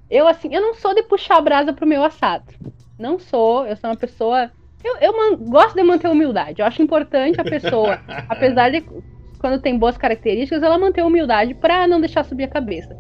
eu, 0.10 0.28
assim, 0.28 0.54
eu 0.54 0.62
não 0.62 0.74
sou 0.74 0.96
de 0.96 1.04
puxar 1.04 1.38
a 1.38 1.42
brasa 1.42 1.74
pro 1.74 1.86
meu 1.86 2.04
assado. 2.04 2.46
Não 2.98 3.20
sou, 3.20 3.66
eu 3.66 3.76
sou 3.76 3.90
uma 3.90 3.98
pessoa. 3.98 4.50
Eu, 4.84 4.98
eu 4.98 5.38
gosto 5.38 5.76
de 5.76 5.84
manter 5.84 6.08
humildade. 6.10 6.62
Eu 6.62 6.66
acho 6.66 6.82
importante 6.82 7.40
a 7.40 7.44
pessoa, 7.44 8.00
apesar 8.30 8.70
de 8.70 8.84
quando 9.40 9.62
tem 9.62 9.78
boas 9.78 9.98
características, 9.98 10.64
ela 10.64 10.78
manter 10.78 11.02
a 11.02 11.06
humildade 11.06 11.54
para 11.54 11.88
não 11.88 12.00
deixar 12.00 12.24
subir 12.24 12.46
a 12.46 12.48
cabeça. 12.48 12.96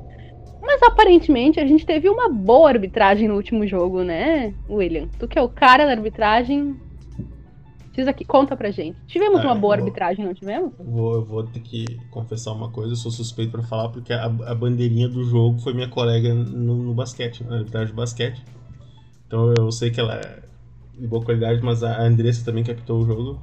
Mas 0.62 0.82
aparentemente 0.84 1.60
a 1.60 1.66
gente 1.66 1.86
teve 1.86 2.08
uma 2.10 2.30
boa 2.30 2.70
arbitragem 2.70 3.28
no 3.28 3.36
último 3.36 3.66
jogo, 3.66 4.04
né, 4.04 4.54
William? 4.70 5.08
Tu 5.20 5.28
que 5.28 5.40
é 5.40 5.42
o 5.42 5.50
cara 5.50 5.86
da 5.86 5.92
arbitragem, 5.92 6.76
Diz 7.94 8.08
aqui, 8.08 8.24
conta 8.24 8.56
pra 8.56 8.72
gente. 8.72 8.98
Tivemos 9.06 9.42
ah, 9.42 9.48
uma 9.48 9.56
boa 9.56 9.76
vou, 9.76 9.84
arbitragem, 9.84 10.26
não 10.26 10.34
tivemos? 10.34 10.72
Vou, 10.80 11.16
eu 11.16 11.26
vou 11.26 11.44
ter 11.44 11.60
que 11.60 11.86
confessar 12.10 12.54
uma 12.54 12.70
coisa, 12.70 12.94
eu 12.94 12.96
sou 12.96 13.12
suspeito 13.12 13.52
para 13.52 13.64
falar, 13.64 13.90
porque 13.90 14.14
a, 14.14 14.26
a, 14.26 14.56
bandeirinha 14.56 15.10
do 15.10 15.24
jogo 15.26 15.60
foi 15.60 15.74
minha 15.74 15.90
colega 15.90 16.34
no, 16.34 16.76
no 16.76 16.94
basquete, 16.94 17.44
na 17.44 17.58
arbitragem 17.58 17.90
de 17.90 17.94
basquete. 17.94 18.42
Então 19.28 19.54
eu 19.58 19.72
sei 19.72 19.92
que 19.92 20.00
ela 20.00 20.16
é 20.16 20.40
de 20.98 21.08
boa 21.08 21.24
qualidade, 21.24 21.62
mas 21.64 21.84
a 21.84 22.02
Andressa 22.02 22.46
também 22.46 22.64
captou 22.64 23.02
o 23.02 23.06
jogo. 23.06 23.42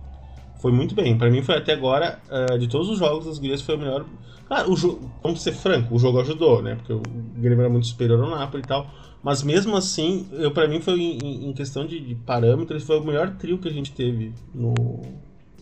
Foi 0.60 0.72
muito 0.72 0.94
bem. 0.94 1.16
Para 1.16 1.30
mim 1.30 1.42
foi 1.42 1.56
até 1.56 1.72
agora, 1.72 2.18
uh, 2.30 2.58
de 2.58 2.68
todos 2.68 2.88
os 2.88 2.98
jogos 2.98 3.26
das 3.26 3.38
gurias, 3.38 3.60
foi 3.60 3.76
o 3.76 3.78
melhor. 3.78 4.06
Claro, 4.46 4.72
o 4.72 4.76
jogo, 4.76 5.10
vamos 5.22 5.42
ser 5.42 5.52
franco, 5.52 5.94
o 5.94 5.98
jogo 5.98 6.20
ajudou, 6.20 6.62
né? 6.62 6.76
Porque 6.76 6.92
o 6.92 7.02
Grêmio 7.36 7.60
era 7.60 7.68
muito 7.68 7.86
superior 7.86 8.22
ao 8.22 8.30
Napoli 8.30 8.62
e 8.62 8.66
tal. 8.66 8.86
Mas 9.22 9.42
mesmo 9.42 9.76
assim, 9.76 10.28
eu 10.32 10.52
para 10.52 10.68
mim 10.68 10.80
foi 10.80 11.00
em, 11.00 11.48
em 11.48 11.52
questão 11.52 11.86
de, 11.86 11.98
de, 12.00 12.14
parâmetros, 12.14 12.84
foi 12.84 12.98
o 12.98 13.04
melhor 13.04 13.30
trio 13.36 13.58
que 13.58 13.68
a 13.68 13.72
gente 13.72 13.92
teve 13.92 14.32
no, 14.54 14.74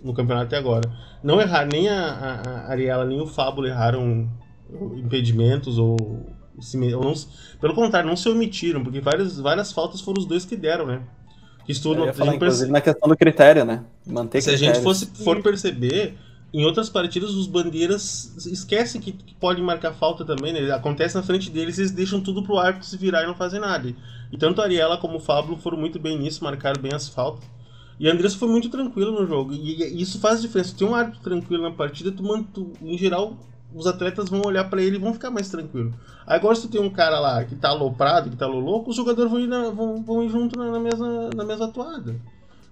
no 0.03 0.13
campeonato 0.13 0.47
até 0.47 0.57
agora. 0.57 0.91
Não 1.23 1.41
errar, 1.41 1.67
nem 1.67 1.89
a, 1.89 2.01
a, 2.01 2.41
a 2.41 2.71
Ariela 2.71 3.05
nem 3.05 3.21
o 3.21 3.27
Fábio 3.27 3.65
erraram 3.67 4.29
impedimentos 4.97 5.79
ou, 5.79 5.97
se, 6.61 6.77
ou 6.95 7.05
não, 7.05 7.15
pelo 7.61 7.75
contrário, 7.75 8.09
não 8.09 8.17
se 8.17 8.29
omitiram, 8.29 8.83
porque 8.83 9.01
várias, 9.01 9.39
várias 9.39 9.73
faltas 9.73 10.01
foram 10.01 10.21
os 10.21 10.27
dois 10.27 10.45
que 10.45 10.57
deram, 10.57 10.87
né? 10.87 11.03
Isso 11.69 11.83
tudo, 11.83 12.13
falar, 12.13 12.35
inclusive, 12.35 12.71
na 12.71 12.81
questão 12.81 13.09
do 13.09 13.17
critério, 13.17 13.65
né? 13.65 13.85
Manter 14.07 14.41
Se 14.41 14.51
critério. 14.51 14.71
a 14.71 14.75
gente 14.75 14.85
fosse, 14.85 15.07
for 15.25 15.43
perceber, 15.43 16.17
em 16.53 16.65
outras 16.65 16.89
partidas, 16.89 17.31
os 17.31 17.47
bandeiras 17.47 18.47
esquecem 18.47 19.01
que, 19.01 19.13
que 19.13 19.35
podem 19.35 19.65
marcar 19.65 19.93
falta 19.93 20.25
também, 20.25 20.53
né? 20.53 20.71
Acontece 20.73 21.15
na 21.15 21.23
frente 21.23 21.51
deles, 21.51 21.79
eles 21.79 21.91
deixam 21.91 22.21
tudo 22.21 22.43
pro 22.43 22.59
árbitro 22.59 22.87
se 22.87 22.97
virar 22.97 23.25
e 23.25 23.27
não 23.27 23.35
fazem 23.35 23.61
nada. 23.61 23.93
E 24.33 24.39
tanto 24.39 24.61
a 24.61 24.65
Ariela 24.65 24.97
como 24.97 25.17
o 25.17 25.21
Fábio 25.21 25.57
foram 25.57 25.77
muito 25.77 25.99
bem 25.99 26.19
nisso, 26.19 26.45
marcaram 26.45 26.81
bem 26.81 26.95
as 26.95 27.09
faltas. 27.09 27.45
E 27.99 28.09
a 28.09 28.13
Andressa 28.13 28.39
foi 28.39 28.49
muito 28.49 28.69
tranquila 28.69 29.11
no 29.11 29.27
jogo. 29.27 29.53
E, 29.53 30.01
isso 30.01 30.21
faz 30.21 30.41
diferença. 30.41 30.75
Tem 30.77 30.87
um 30.87 30.95
árbitro 30.95 31.21
tranquilo 31.21 31.63
na 31.63 31.73
partida, 31.73 32.13
tu, 32.13 32.45
tu, 32.55 32.73
em 32.81 32.97
geral, 32.97 33.37
os 33.75 33.87
atletas 33.87 34.29
vão 34.29 34.43
olhar 34.45 34.65
para 34.65 34.83
ele 34.83 34.97
e 34.97 35.01
vão 35.01 35.13
ficar 35.13 35.31
mais 35.31 35.49
tranquilos. 35.49 35.95
Agora, 36.27 36.55
se 36.55 36.63
tu 36.63 36.69
tem 36.69 36.81
um 36.81 36.91
cara 36.91 37.19
lá 37.19 37.45
que 37.45 37.57
tá 37.57 37.71
aloprado, 37.71 38.31
que 38.31 38.37
tá 38.37 38.47
louco, 38.47 38.91
os 38.91 38.97
jogadores 38.97 39.31
vão 39.31 39.41
ir, 39.41 39.47
na, 39.47 39.71
vão, 39.71 40.03
vão 40.03 40.23
ir 40.23 40.29
junto 40.29 40.59
na, 40.59 40.71
na, 40.71 40.81
mesma, 40.81 41.31
na 41.35 41.45
mesma 41.45 41.67
atuada 41.67 42.17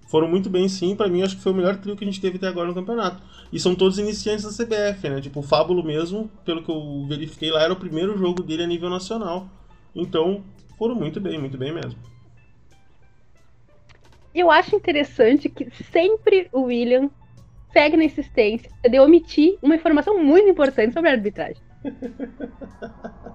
foram 0.07 0.27
muito 0.27 0.49
bem 0.49 0.67
sim. 0.67 0.95
Para 0.95 1.07
mim, 1.07 1.21
acho 1.21 1.35
que 1.35 1.43
foi 1.43 1.51
o 1.51 1.55
melhor 1.55 1.77
trio 1.77 1.95
que 1.95 2.03
a 2.03 2.07
gente 2.07 2.21
teve 2.21 2.37
até 2.37 2.47
agora 2.47 2.67
no 2.67 2.73
campeonato. 2.73 3.21
E 3.51 3.59
são 3.59 3.75
todos 3.75 3.97
iniciantes 3.97 4.43
da 4.43 4.51
CBF, 4.51 5.09
né? 5.09 5.21
Tipo, 5.21 5.39
o 5.39 5.43
Fábulo 5.43 5.83
mesmo, 5.83 6.29
pelo 6.43 6.63
que 6.63 6.69
eu 6.69 7.05
verifiquei 7.07 7.51
lá, 7.51 7.63
era 7.63 7.73
o 7.73 7.77
primeiro 7.77 8.17
jogo 8.17 8.43
dele 8.43 8.63
a 8.63 8.67
nível 8.67 8.89
nacional. 8.89 9.49
Então, 9.95 10.43
foram 10.77 10.95
muito 10.95 11.19
bem, 11.19 11.39
muito 11.39 11.57
bem 11.57 11.73
mesmo. 11.73 11.99
Eu 14.33 14.51
acho 14.51 14.75
interessante 14.75 15.47
que 15.47 15.69
sempre 15.91 16.49
o 16.51 16.63
William 16.63 17.09
segue 17.71 17.97
na 17.97 18.03
insistência 18.03 18.69
de 18.89 18.99
omitir 18.99 19.57
uma 19.61 19.75
informação 19.75 20.21
muito 20.21 20.49
importante 20.49 20.93
sobre 20.93 21.09
a 21.09 21.13
arbitragem. 21.13 21.61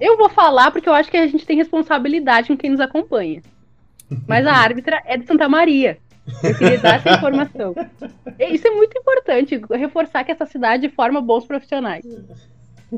Eu 0.00 0.16
vou 0.16 0.28
falar 0.28 0.72
porque 0.72 0.88
eu 0.88 0.92
acho 0.92 1.08
que 1.08 1.16
a 1.16 1.26
gente 1.28 1.46
tem 1.46 1.56
responsabilidade 1.56 2.48
com 2.48 2.56
quem 2.56 2.70
nos 2.70 2.80
acompanha. 2.80 3.40
Mas 4.26 4.46
a 4.46 4.52
árbitra 4.52 5.02
é 5.06 5.16
de 5.16 5.26
Santa 5.26 5.48
Maria. 5.48 5.98
Eu 6.42 6.56
queria 6.56 6.78
dar 6.78 6.96
essa 6.96 7.14
informação. 7.14 7.74
Isso 8.38 8.66
é 8.66 8.70
muito 8.70 8.96
importante, 8.96 9.60
reforçar 9.70 10.24
que 10.24 10.32
essa 10.32 10.46
cidade 10.46 10.88
forma 10.88 11.20
bons 11.20 11.44
profissionais. 11.44 12.04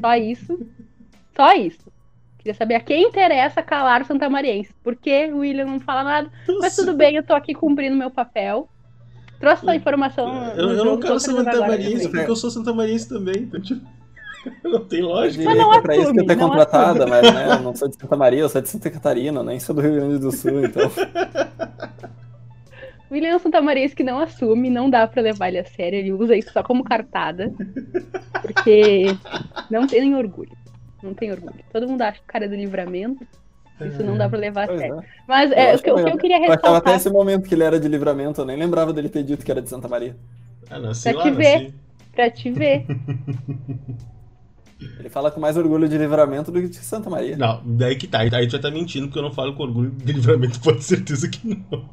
Só 0.01 0.15
isso. 0.17 0.67
Só 1.35 1.55
isso. 1.55 1.93
Queria 2.39 2.55
saber 2.55 2.75
a 2.75 2.81
quem 2.81 3.05
interessa 3.05 3.63
calar 3.63 4.03
o 4.03 4.05
Santa 4.05 4.29
Mariense. 4.29 4.75
Por 4.83 4.95
que 4.95 5.33
o 5.33 5.39
William 5.39 5.65
não 5.65 5.81
fala 5.81 6.05
nada? 6.05 6.31
Mas 6.61 6.77
tudo 6.77 6.93
bem, 6.93 7.17
eu 7.17 7.23
tô 7.23 7.35
aqui 7.35 7.55
cumprindo 7.55 7.97
meu 7.97 8.11
papel. 8.11 8.69
Trouxe 9.41 9.63
essa 9.63 9.75
informação. 9.75 10.53
Eu, 10.57 10.71
eu 10.73 10.85
não 10.85 11.01
quero 11.01 11.19
ser 11.19 11.33
Santa 11.33 11.61
Mariense, 11.61 12.09
porque 12.09 12.31
eu 12.31 12.37
sou 12.37 12.51
Santa 12.51 12.73
Mariense 12.75 13.09
também. 13.09 13.35
Então, 13.39 13.61
tipo... 13.61 13.87
Não 14.63 14.85
tem 14.85 15.03
lógica. 15.03 15.45
Mas 15.45 15.57
não 15.57 15.73
é 15.73 15.81
pra 15.81 15.97
isso 15.97 16.13
que 16.13 16.21
eu 16.21 16.27
tô 16.27 16.37
contratada, 16.37 17.07
mas 17.07 17.33
né, 17.33 17.47
eu 17.53 17.63
não 17.63 17.75
sou 17.75 17.89
de 17.89 17.97
Santa 17.97 18.17
Maria, 18.17 18.41
eu 18.41 18.49
sou 18.49 18.61
de 18.61 18.69
Santa 18.69 18.91
Catarina, 18.91 19.43
nem 19.43 19.59
sou 19.59 19.75
do 19.75 19.81
Rio 19.81 19.95
Grande 19.95 20.19
do 20.19 20.31
Sul, 20.33 20.65
então. 20.65 20.91
William 23.11 23.39
Santa 23.39 23.61
Maria 23.63 23.89
que 23.89 24.03
não 24.03 24.19
assume, 24.19 24.69
não 24.69 24.91
dá 24.91 25.07
pra 25.07 25.23
levar 25.23 25.49
ele 25.49 25.59
a 25.59 25.65
sério, 25.65 25.99
ele 25.99 26.13
usa 26.13 26.35
isso 26.37 26.53
só 26.53 26.63
como 26.63 26.83
cartada. 26.83 27.53
Porque 28.43 29.07
não 29.71 29.87
tem 29.87 30.15
orgulho. 30.15 30.57
Não 31.03 31.15
tem 31.15 31.31
orgulho. 31.31 31.65
Todo 31.73 31.87
mundo 31.87 32.03
acha 32.03 32.19
que 32.19 32.25
o 32.25 32.27
cara 32.27 32.47
é 32.47 32.49
do 32.49 32.57
livramento. 32.57 33.25
Isso 33.81 34.03
não 34.03 34.17
dá 34.17 34.29
pra 34.29 34.39
levar 34.39 34.69
a 34.69 34.79
sério. 34.79 35.01
É. 35.01 35.05
Mas 35.29 35.53
é, 35.53 35.75
o, 35.75 35.79
que, 35.79 35.93
o 35.93 36.05
que 36.05 36.11
eu 36.11 36.17
queria 36.17 36.39
ressaltar... 36.39 36.71
Eu 36.71 36.77
até 36.77 36.95
esse 36.97 37.11
momento 37.11 37.49
que 37.49 37.55
ele 37.55 37.63
era 37.65 37.79
de 37.79 37.87
livramento, 37.87 38.41
eu 38.41 38.45
nem 38.45 38.57
lembrava 38.57 38.93
dele 38.93 39.09
ter 39.09 39.23
dito 39.23 39.45
que 39.45 39.51
era 39.51 39.63
de 39.63 39.69
Santa 39.69 39.87
Maria. 39.87 40.17
Ah, 40.71 40.79
nasci 40.79 41.13
pra 41.13 41.19
lá, 41.19 41.25
te 41.25 41.31
ver. 41.31 41.75
Pra 42.13 42.31
te 42.31 42.51
ver. 42.51 42.87
Ele 44.99 45.09
fala 45.09 45.31
com 45.31 45.41
mais 45.41 45.57
orgulho 45.57 45.89
de 45.89 45.97
livramento 45.97 46.51
do 46.51 46.61
que 46.61 46.69
de 46.69 46.77
Santa 46.77 47.09
Maria. 47.09 47.37
Não, 47.37 47.63
daí 47.65 47.97
que 47.97 48.07
tá. 48.07 48.21
Aí 48.21 48.47
tu 48.47 48.53
já 48.53 48.59
tá 48.59 48.71
mentindo, 48.71 49.07
porque 49.07 49.19
eu 49.19 49.23
não 49.23 49.33
falo 49.33 49.55
com 49.55 49.63
orgulho 49.63 49.91
de 49.91 50.13
livramento, 50.13 50.61
pode 50.63 50.79
ter 50.79 50.85
certeza 50.85 51.29
que 51.29 51.47
não. 51.47 51.89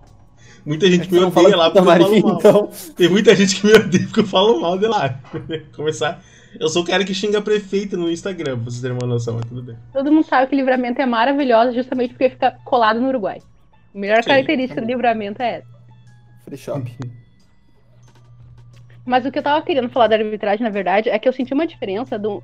Muita 0.66 0.90
gente 0.90 1.04
é 1.04 1.08
que 1.08 1.14
me 1.14 1.20
odeia 1.20 1.58
lá 1.58 1.72
porque 1.72 1.82
Maria, 1.82 2.06
eu 2.06 2.22
falo 2.22 2.28
mal. 2.28 2.38
Então... 2.40 2.70
Tem 2.96 3.10
muita 3.10 3.36
gente 3.36 3.60
que 3.60 3.66
me 3.66 3.74
odeia 3.74 4.04
porque 4.06 4.20
eu 4.20 4.28
falo 4.28 4.62
mal 4.62 4.78
de 4.78 4.88
lá. 4.88 5.20
Começar. 5.76 6.22
Eu 6.60 6.68
sou 6.68 6.84
o 6.84 6.86
cara 6.86 7.04
que 7.04 7.14
xinga 7.14 7.40
a 7.40 7.42
prefeita 7.42 7.96
no 7.96 8.12
Instagram, 8.12 8.56
pra 8.56 8.66
vocês 8.66 8.82
terem 8.82 8.98
uma 9.02 9.08
noção, 9.08 9.36
mas 9.36 9.46
tudo 9.46 9.64
bem. 9.64 9.78
Todo 9.94 10.12
mundo 10.12 10.26
sabe 10.26 10.48
que 10.48 10.56
livramento 10.56 11.02
é 11.02 11.06
maravilhoso 11.06 11.74
justamente 11.74 12.10
porque 12.10 12.30
fica 12.30 12.52
colado 12.66 13.00
no 13.00 13.08
Uruguai. 13.08 13.40
A 13.94 13.98
melhor 13.98 14.22
Sim, 14.22 14.30
característica 14.30 14.82
do 14.82 14.88
livramento 14.88 15.42
é 15.42 15.60
essa. 15.60 15.68
Free 16.44 16.58
shop. 16.58 16.98
Mas 19.06 19.26
o 19.26 19.32
que 19.32 19.40
eu 19.40 19.44
tava 19.44 19.66
querendo 19.66 19.90
falar 19.90 20.08
da 20.08 20.16
arbitragem, 20.16 20.64
na 20.64 20.70
verdade, 20.70 21.10
é 21.10 21.18
que 21.18 21.28
eu 21.28 21.34
senti 21.34 21.54
uma 21.54 21.66
diferença 21.66 22.20
do, 22.20 22.44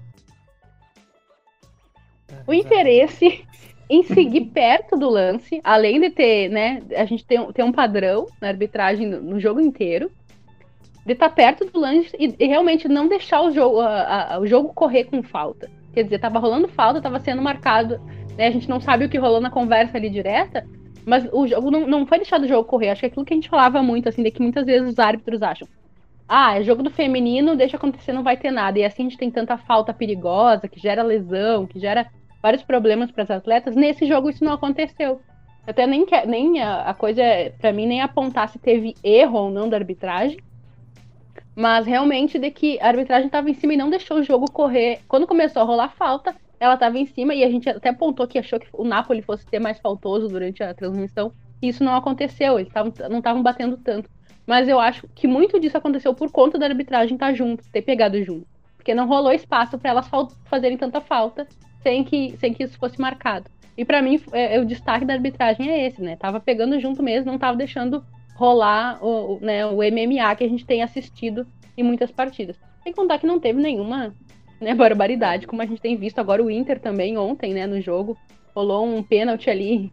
o 2.45 2.53
interesse 2.53 3.45
em 3.89 4.03
seguir 4.03 4.45
perto 4.53 4.97
do 4.97 5.09
lance, 5.09 5.61
além 5.63 5.99
de 5.99 6.09
ter, 6.09 6.49
né, 6.49 6.81
a 6.95 7.05
gente 7.05 7.25
tem, 7.25 7.51
tem 7.51 7.65
um 7.65 7.71
padrão 7.71 8.27
na 8.41 8.49
arbitragem 8.49 9.07
no, 9.07 9.21
no 9.21 9.39
jogo 9.39 9.59
inteiro, 9.59 10.11
de 11.05 11.13
estar 11.13 11.29
tá 11.29 11.35
perto 11.35 11.65
do 11.65 11.79
lance 11.79 12.15
e, 12.19 12.35
e, 12.37 12.47
realmente 12.47 12.87
não 12.87 13.07
deixar 13.07 13.41
o 13.41 13.51
jogo, 13.51 13.79
a, 13.79 14.35
a, 14.35 14.39
o 14.39 14.45
jogo 14.45 14.73
correr 14.73 15.05
com 15.05 15.23
falta. 15.23 15.69
Quer 15.93 16.03
dizer, 16.03 16.19
tava 16.19 16.37
rolando 16.37 16.67
falta, 16.67 17.01
tava 17.01 17.19
sendo 17.19 17.41
marcado, 17.41 17.99
né, 18.37 18.47
a 18.47 18.51
gente 18.51 18.69
não 18.69 18.81
sabe 18.81 19.05
o 19.05 19.09
que 19.09 19.17
rolou 19.17 19.39
na 19.39 19.49
conversa 19.49 19.97
ali 19.97 20.09
direta, 20.09 20.67
mas 21.05 21.25
o 21.31 21.47
jogo 21.47 21.71
não, 21.71 21.87
não 21.87 22.05
foi 22.05 22.17
deixado 22.17 22.43
o 22.43 22.47
jogo 22.47 22.67
correr. 22.67 22.89
Acho 22.89 22.99
que 22.99 23.05
é 23.05 23.09
aquilo 23.09 23.23
que 23.23 23.33
a 23.33 23.37
gente 23.37 23.47
falava 23.47 23.81
muito, 23.81 24.09
assim, 24.09 24.21
de 24.21 24.29
que 24.29 24.41
muitas 24.41 24.65
vezes 24.65 24.89
os 24.89 24.99
árbitros 24.99 25.41
acham. 25.41 25.65
Ah, 26.27 26.59
é 26.59 26.63
jogo 26.63 26.83
do 26.83 26.89
feminino, 26.89 27.55
deixa 27.55 27.77
acontecer, 27.77 28.11
não 28.11 28.23
vai 28.23 28.35
ter 28.35 28.51
nada. 28.51 28.77
E 28.77 28.83
assim 28.83 29.03
a 29.03 29.09
gente 29.09 29.17
tem 29.17 29.31
tanta 29.31 29.57
falta 29.57 29.93
perigosa, 29.93 30.67
que 30.67 30.77
gera 30.77 31.01
lesão, 31.01 31.65
que 31.65 31.79
gera 31.79 32.05
vários 32.47 32.63
problemas 32.63 33.11
para 33.11 33.23
as 33.23 33.31
atletas. 33.31 33.75
Nesse 33.75 34.05
jogo 34.05 34.29
isso 34.29 34.43
não 34.43 34.53
aconteceu. 34.53 35.19
Até 35.65 35.85
nem, 35.85 36.05
nem 36.25 36.61
a, 36.61 36.83
a 36.83 36.93
coisa, 36.93 37.21
para 37.59 37.73
mim, 37.73 37.85
nem 37.85 38.01
apontar 38.01 38.47
se 38.47 38.57
teve 38.57 38.95
erro 39.03 39.37
ou 39.37 39.51
não 39.51 39.67
da 39.67 39.75
arbitragem, 39.75 40.39
mas 41.53 41.85
realmente 41.85 42.39
de 42.39 42.49
que 42.49 42.79
a 42.79 42.87
arbitragem 42.87 43.25
estava 43.25 43.49
em 43.49 43.53
cima 43.53 43.73
e 43.73 43.77
não 43.77 43.89
deixou 43.89 44.19
o 44.19 44.23
jogo 44.23 44.49
correr. 44.49 45.01
Quando 45.09 45.27
começou 45.27 45.61
a 45.61 45.65
rolar 45.65 45.89
falta, 45.89 46.33
ela 46.57 46.75
estava 46.75 46.97
em 46.97 47.05
cima 47.05 47.35
e 47.35 47.43
a 47.43 47.49
gente 47.49 47.69
até 47.69 47.89
apontou 47.89 48.25
que 48.25 48.39
achou 48.39 48.59
que 48.59 48.67
o 48.71 48.85
Napoli 48.85 49.21
fosse 49.21 49.45
ter 49.45 49.59
mais 49.59 49.77
faltoso 49.79 50.29
durante 50.29 50.63
a 50.63 50.73
transmissão. 50.73 51.33
E 51.61 51.67
isso 51.67 51.83
não 51.83 51.95
aconteceu, 51.95 52.57
eles 52.57 52.71
tavam, 52.71 52.93
não 53.09 53.17
estavam 53.17 53.43
batendo 53.43 53.75
tanto. 53.75 54.09
Mas 54.45 54.69
eu 54.69 54.79
acho 54.79 55.05
que 55.13 55.27
muito 55.27 55.59
disso 55.59 55.77
aconteceu 55.77 56.13
por 56.13 56.31
conta 56.31 56.57
da 56.57 56.65
arbitragem 56.65 57.15
estar 57.15 57.27
tá 57.27 57.33
junto, 57.33 57.69
ter 57.69 57.81
pegado 57.81 58.23
junto. 58.23 58.47
Porque 58.77 58.95
não 58.95 59.05
rolou 59.05 59.33
espaço 59.33 59.77
para 59.77 59.89
elas 59.89 60.09
fazerem 60.45 60.77
tanta 60.77 61.01
falta 61.01 61.45
sem 61.81 62.03
que, 62.03 62.35
sem 62.37 62.53
que 62.53 62.63
isso 62.63 62.77
fosse 62.77 62.99
marcado. 62.99 63.49
E 63.77 63.85
para 63.85 64.01
mim, 64.01 64.19
é, 64.31 64.55
é, 64.55 64.59
o 64.59 64.65
destaque 64.65 65.05
da 65.05 65.13
arbitragem 65.13 65.69
é 65.69 65.85
esse, 65.85 66.01
né? 66.01 66.15
Tava 66.15 66.39
pegando 66.39 66.79
junto 66.79 67.03
mesmo, 67.03 67.31
não 67.31 67.37
tava 67.37 67.55
deixando 67.55 68.03
rolar 68.35 69.03
o, 69.03 69.39
né, 69.41 69.65
o 69.65 69.77
MMA 69.77 70.35
que 70.35 70.43
a 70.43 70.49
gente 70.49 70.65
tem 70.65 70.81
assistido 70.81 71.45
em 71.77 71.83
muitas 71.83 72.11
partidas. 72.11 72.55
Sem 72.83 72.93
contar 72.93 73.19
que 73.19 73.27
não 73.27 73.39
teve 73.39 73.61
nenhuma 73.61 74.13
né, 74.59 74.73
barbaridade, 74.73 75.45
como 75.45 75.61
a 75.61 75.65
gente 75.65 75.81
tem 75.81 75.95
visto 75.95 76.19
agora 76.19 76.43
o 76.43 76.49
Inter 76.49 76.79
também 76.79 77.17
ontem, 77.17 77.53
né, 77.53 77.67
no 77.67 77.79
jogo. 77.79 78.17
Rolou 78.55 78.85
um 78.85 79.03
pênalti 79.03 79.49
ali 79.49 79.91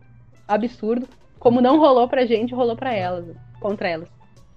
absurdo. 0.49 1.07
Como 1.39 1.61
não 1.61 1.79
rolou 1.79 2.09
pra 2.09 2.25
gente, 2.25 2.55
rolou 2.55 2.77
pra 2.77 2.95
elas, 2.95 3.27
contra 3.61 3.89
elas. 3.89 4.09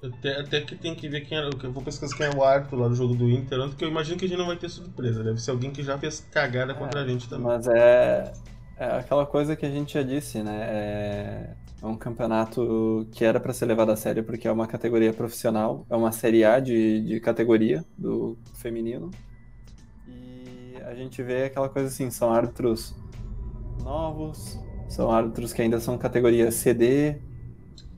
Até, 0.04 0.40
até 0.40 0.62
que 0.62 0.76
tem 0.76 0.94
que 0.94 1.10
ver 1.10 1.22
quem 1.22 1.38
era. 1.38 1.50
Eu 1.64 1.72
vou 1.72 1.84
pesquisar 1.84 2.16
quem 2.16 2.28
é 2.28 2.30
o 2.30 2.44
árbitro 2.44 2.78
lá 2.78 2.88
do 2.88 2.96
jogo 2.96 3.16
do 3.16 3.30
Inter, 3.30 3.60
porque 3.68 3.84
eu 3.84 3.90
imagino 3.90 4.18
que 4.18 4.26
a 4.26 4.28
gente 4.28 4.38
não 4.38 4.46
vai 4.46 4.56
ter 4.56 4.70
surpresa. 4.70 5.24
Deve 5.24 5.42
ser 5.42 5.52
alguém 5.52 5.72
que 5.72 5.84
já 5.84 5.98
fez 5.98 6.20
cagada 6.32 6.74
contra 6.76 7.02
é, 7.02 7.04
a 7.04 7.08
gente 7.08 7.28
também. 7.28 7.48
Mas 7.48 7.68
é, 7.68 8.32
é 8.78 8.86
aquela 8.98 9.26
coisa 9.26 9.56
que 9.56 9.66
a 9.66 9.70
gente 9.72 9.96
já 9.96 10.04
disse, 10.04 10.44
né? 10.44 10.56
É, 10.70 11.56
é 11.82 11.86
um 11.86 11.96
campeonato 11.96 13.08
que 13.12 13.26
era 13.26 13.40
para 13.40 13.54
ser 13.54 13.66
levado 13.66 13.92
a 13.92 13.96
sério 13.96 14.24
porque 14.24 14.48
é 14.48 14.52
uma 14.52 14.68
categoria 14.68 15.12
profissional, 15.14 15.86
é 15.90 15.96
uma 15.96 16.12
série 16.12 16.44
A 16.44 16.60
de, 16.60 17.02
de 17.02 17.20
categoria 17.20 17.84
do 17.98 18.38
feminino. 18.54 19.10
E 20.08 20.76
a 20.86 20.94
gente 20.94 21.24
vê 21.24 21.46
aquela 21.46 21.70
coisa 21.70 21.88
assim, 21.88 22.12
são 22.12 22.32
árbitros 22.32 22.96
novos, 23.84 24.60
são 24.88 25.12
árbitros 25.12 25.54
que 25.54 25.62
ainda 25.62 25.80
são 25.80 25.98
categoria 25.98 26.52
CD. 26.52 27.20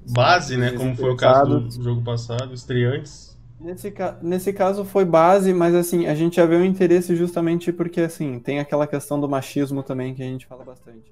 Base, 0.10 0.58
né? 0.58 0.72
Como 0.72 0.96
foi 0.96 1.12
o 1.12 1.16
caso 1.16 1.60
do 1.60 1.84
jogo 1.84 2.02
passado, 2.02 2.54
estreantes. 2.54 3.30
Nesse, 3.60 3.94
nesse 4.22 4.54
caso 4.54 4.86
foi 4.86 5.04
base, 5.04 5.54
mas 5.54 5.76
assim, 5.76 6.08
a 6.08 6.16
gente 6.16 6.38
já 6.38 6.46
vê 6.46 6.56
o 6.56 6.64
interesse 6.64 7.14
justamente 7.16 7.74
porque 7.74 8.00
assim, 8.02 8.40
tem 8.40 8.60
aquela 8.60 8.88
questão 8.88 9.20
do 9.20 9.28
machismo 9.28 9.84
também 9.84 10.16
que 10.16 10.24
a 10.24 10.26
gente 10.26 10.46
fala 10.46 10.64
bastante. 10.64 11.12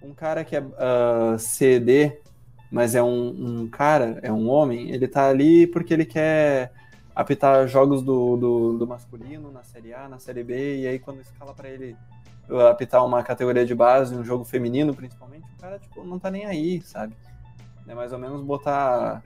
Um 0.00 0.14
cara 0.14 0.44
que 0.44 0.54
é 0.54 0.60
uh, 0.60 1.36
CD, 1.36 2.20
mas 2.70 2.94
é 2.94 3.02
um, 3.02 3.62
um, 3.62 3.68
cara, 3.68 4.20
é 4.22 4.32
um 4.32 4.48
homem, 4.48 4.90
ele 4.90 5.08
tá 5.08 5.28
ali 5.28 5.66
porque 5.66 5.92
ele 5.92 6.06
quer 6.06 6.72
apitar 7.14 7.66
jogos 7.66 8.02
do, 8.02 8.36
do, 8.36 8.78
do 8.78 8.86
masculino 8.86 9.50
na 9.50 9.64
Série 9.64 9.92
A, 9.92 10.08
na 10.08 10.20
Série 10.20 10.44
B, 10.44 10.82
e 10.82 10.86
aí 10.86 10.98
quando 11.00 11.20
escala 11.20 11.52
para 11.52 11.68
ele 11.68 11.96
apitar 12.70 13.04
uma 13.04 13.22
categoria 13.22 13.66
de 13.66 13.74
base, 13.74 14.14
um 14.14 14.24
jogo 14.24 14.44
feminino 14.44 14.94
principalmente, 14.94 15.44
o 15.56 15.60
cara 15.60 15.78
tipo, 15.78 16.04
não 16.04 16.20
tá 16.20 16.30
nem 16.30 16.46
aí, 16.46 16.80
sabe? 16.82 17.14
É 17.90 17.94
mais 17.94 18.12
ou 18.12 18.20
menos 18.20 18.40
botar 18.40 19.20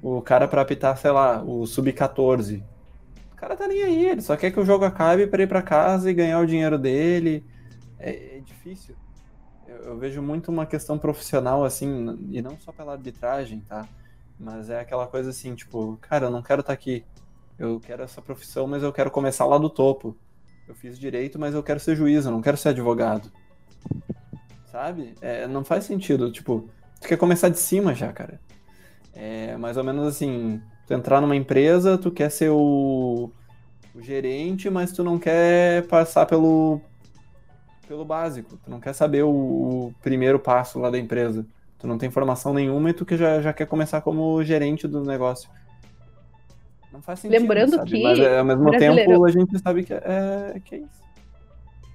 o 0.00 0.22
cara 0.22 0.46
para 0.46 0.62
apitar, 0.62 0.96
sei 0.96 1.10
lá, 1.10 1.42
o 1.42 1.66
sub-14. 1.66 2.62
O 3.32 3.34
cara 3.34 3.56
tá 3.56 3.66
nem 3.66 3.82
aí, 3.82 4.06
ele 4.06 4.22
só 4.22 4.36
quer 4.36 4.52
que 4.52 4.60
o 4.60 4.64
jogo 4.64 4.84
acabe 4.84 5.26
para 5.26 5.42
ir 5.42 5.48
para 5.48 5.60
casa 5.60 6.08
e 6.08 6.14
ganhar 6.14 6.38
o 6.38 6.46
dinheiro 6.46 6.78
dele. 6.78 7.44
É, 7.98 8.36
é 8.36 8.38
difícil. 8.38 8.94
Eu, 9.66 9.78
eu, 9.78 9.98
vejo 9.98 10.22
muito 10.22 10.48
uma 10.52 10.64
questão 10.64 10.96
profissional, 10.96 11.64
assim, 11.64 12.16
e 12.30 12.40
não 12.40 12.56
só 12.60 12.70
pela 12.70 12.92
arbitragem, 12.92 13.58
tá? 13.68 13.84
Mas 14.38 14.70
é 14.70 14.78
aquela 14.78 15.08
coisa 15.08 15.30
assim, 15.30 15.56
tipo, 15.56 15.98
cara, 16.00 16.26
eu 16.26 16.30
não 16.30 16.40
quero 16.40 16.60
estar 16.60 16.72
tá 16.72 16.74
aqui. 16.74 17.04
Eu 17.58 17.80
quero 17.80 18.04
essa 18.04 18.22
profissão, 18.22 18.68
mas 18.68 18.84
eu 18.84 18.92
quero 18.92 19.10
começar 19.10 19.44
lá 19.44 19.58
do 19.58 19.68
topo. 19.68 20.16
Eu 20.68 20.76
fiz 20.76 20.96
direito, 21.00 21.36
mas 21.36 21.52
eu 21.52 21.64
quero 21.64 21.80
ser 21.80 21.96
juiz, 21.96 22.24
eu 22.24 22.30
não 22.30 22.40
quero 22.40 22.56
ser 22.56 22.68
advogado. 22.68 23.32
Sabe? 24.70 25.16
É, 25.20 25.48
não 25.48 25.64
faz 25.64 25.84
sentido. 25.84 26.30
Tipo, 26.30 26.70
tu 27.04 27.08
quer 27.08 27.18
começar 27.18 27.50
de 27.50 27.58
cima 27.58 27.94
já, 27.94 28.12
cara. 28.12 28.40
É 29.14 29.56
mais 29.56 29.76
ou 29.76 29.84
menos 29.84 30.08
assim, 30.08 30.60
tu 30.86 30.94
entrar 30.94 31.20
numa 31.20 31.36
empresa, 31.36 31.98
tu 31.98 32.10
quer 32.10 32.30
ser 32.30 32.48
o, 32.50 33.30
o 33.94 34.02
gerente, 34.02 34.70
mas 34.70 34.90
tu 34.90 35.04
não 35.04 35.18
quer 35.18 35.86
passar 35.86 36.26
pelo, 36.26 36.80
pelo 37.86 38.04
básico. 38.04 38.58
Tu 38.64 38.70
não 38.70 38.80
quer 38.80 38.94
saber 38.94 39.22
o, 39.22 39.30
o, 39.30 39.94
primeiro 40.02 40.38
passo 40.38 40.78
lá 40.78 40.90
da 40.90 40.98
empresa. 40.98 41.46
Tu 41.78 41.86
não 41.86 41.98
tem 41.98 42.10
formação 42.10 42.54
nenhuma 42.54 42.90
e 42.90 42.94
tu 42.94 43.04
que 43.04 43.16
já, 43.16 43.40
já 43.40 43.52
quer 43.52 43.66
começar 43.66 44.00
como 44.00 44.42
gerente 44.42 44.88
do 44.88 45.04
negócio. 45.04 45.50
Não 46.90 47.02
faz 47.02 47.20
sentido. 47.20 47.38
Lembrando 47.38 47.76
sabe? 47.76 47.90
que. 47.90 48.02
Mas 48.02 48.18
ao 48.20 48.44
mesmo 48.44 48.70
tempo 48.70 49.24
a 49.24 49.30
gente 49.30 49.58
sabe 49.58 49.84
que 49.84 49.92
é, 49.92 50.60
que 50.64 50.76
é 50.76 50.78
isso. 50.78 51.04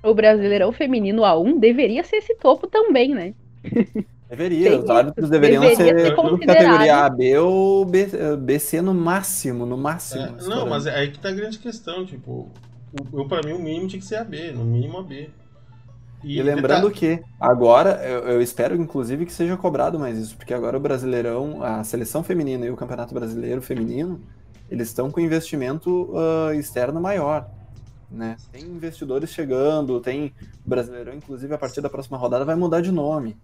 O 0.03 0.13
Brasileirão 0.13 0.71
Feminino 0.71 1.23
A1 1.23 1.59
deveria 1.59 2.03
ser 2.03 2.17
esse 2.17 2.35
topo 2.35 2.67
também, 2.67 3.13
né? 3.13 3.33
Deveria, 4.29 4.79
os 4.79 4.89
árbitros 4.89 5.29
deveriam 5.29 5.63
deveria 5.63 5.95
ser, 5.95 5.99
ser 5.99 6.15
categoria 6.45 7.05
A, 7.05 7.09
B 7.09 7.37
ou 7.39 7.83
B, 7.83 8.07
BC 8.37 8.79
no 8.81 8.93
máximo, 8.93 9.65
no 9.65 9.75
máximo. 9.75 10.21
É, 10.21 10.43
não, 10.43 10.67
mas 10.67 10.85
é 10.85 10.95
aí 10.95 11.09
que 11.09 11.17
tá 11.17 11.29
a 11.29 11.33
grande 11.33 11.57
questão, 11.57 12.05
tipo, 12.05 12.47
eu, 13.11 13.27
pra 13.27 13.41
mim 13.43 13.53
o 13.53 13.59
mínimo 13.59 13.87
tinha 13.87 13.99
que 13.99 14.05
ser 14.05 14.17
AB, 14.17 14.51
no 14.51 14.63
mínimo 14.63 14.99
AB. 14.99 15.31
E, 16.23 16.37
e 16.37 16.43
lembrando 16.43 16.91
tá... 16.91 16.95
que 16.95 17.19
agora, 17.39 18.01
eu, 18.05 18.19
eu, 18.27 18.41
espero 18.41 18.75
inclusive 18.75 19.25
que 19.25 19.33
seja 19.33 19.57
cobrado 19.57 19.97
mais 19.97 20.17
isso, 20.19 20.37
porque 20.37 20.53
agora 20.53 20.77
o 20.77 20.79
Brasileirão, 20.79 21.63
a 21.63 21.83
seleção 21.83 22.23
feminina 22.23 22.65
e 22.65 22.69
o 22.69 22.75
Campeonato 22.75 23.13
Brasileiro 23.13 23.61
feminino 23.61 24.21
eles 24.69 24.89
estão 24.89 25.09
com 25.09 25.19
investimento 25.19 26.11
uh, 26.11 26.53
externo 26.53 27.01
maior. 27.01 27.49
Né? 28.11 28.37
Tem 28.51 28.63
investidores 28.63 29.31
chegando, 29.31 29.99
tem 29.99 30.33
o 30.65 30.69
Brasileirão, 30.69 31.13
inclusive, 31.13 31.53
a 31.53 31.57
partir 31.57 31.81
da 31.81 31.89
próxima 31.89 32.17
rodada 32.17 32.45
vai 32.45 32.55
mudar 32.55 32.81
de 32.81 32.91
nome. 32.91 33.35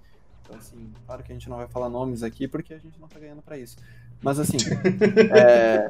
Então, 0.46 0.58
assim, 0.58 0.92
claro 1.06 1.24
que 1.24 1.32
a 1.32 1.36
gente 1.36 1.50
não 1.50 1.58
vai 1.58 1.68
falar 1.68 1.90
nomes 1.90 2.22
aqui 2.22 2.48
porque 2.48 2.74
a 2.74 2.78
gente 2.78 3.00
não 3.00 3.08
tá 3.08 3.20
ganhando 3.20 3.42
para 3.42 3.58
isso. 3.58 3.76
Mas, 4.22 4.40
assim. 4.40 4.58
é... 5.34 5.90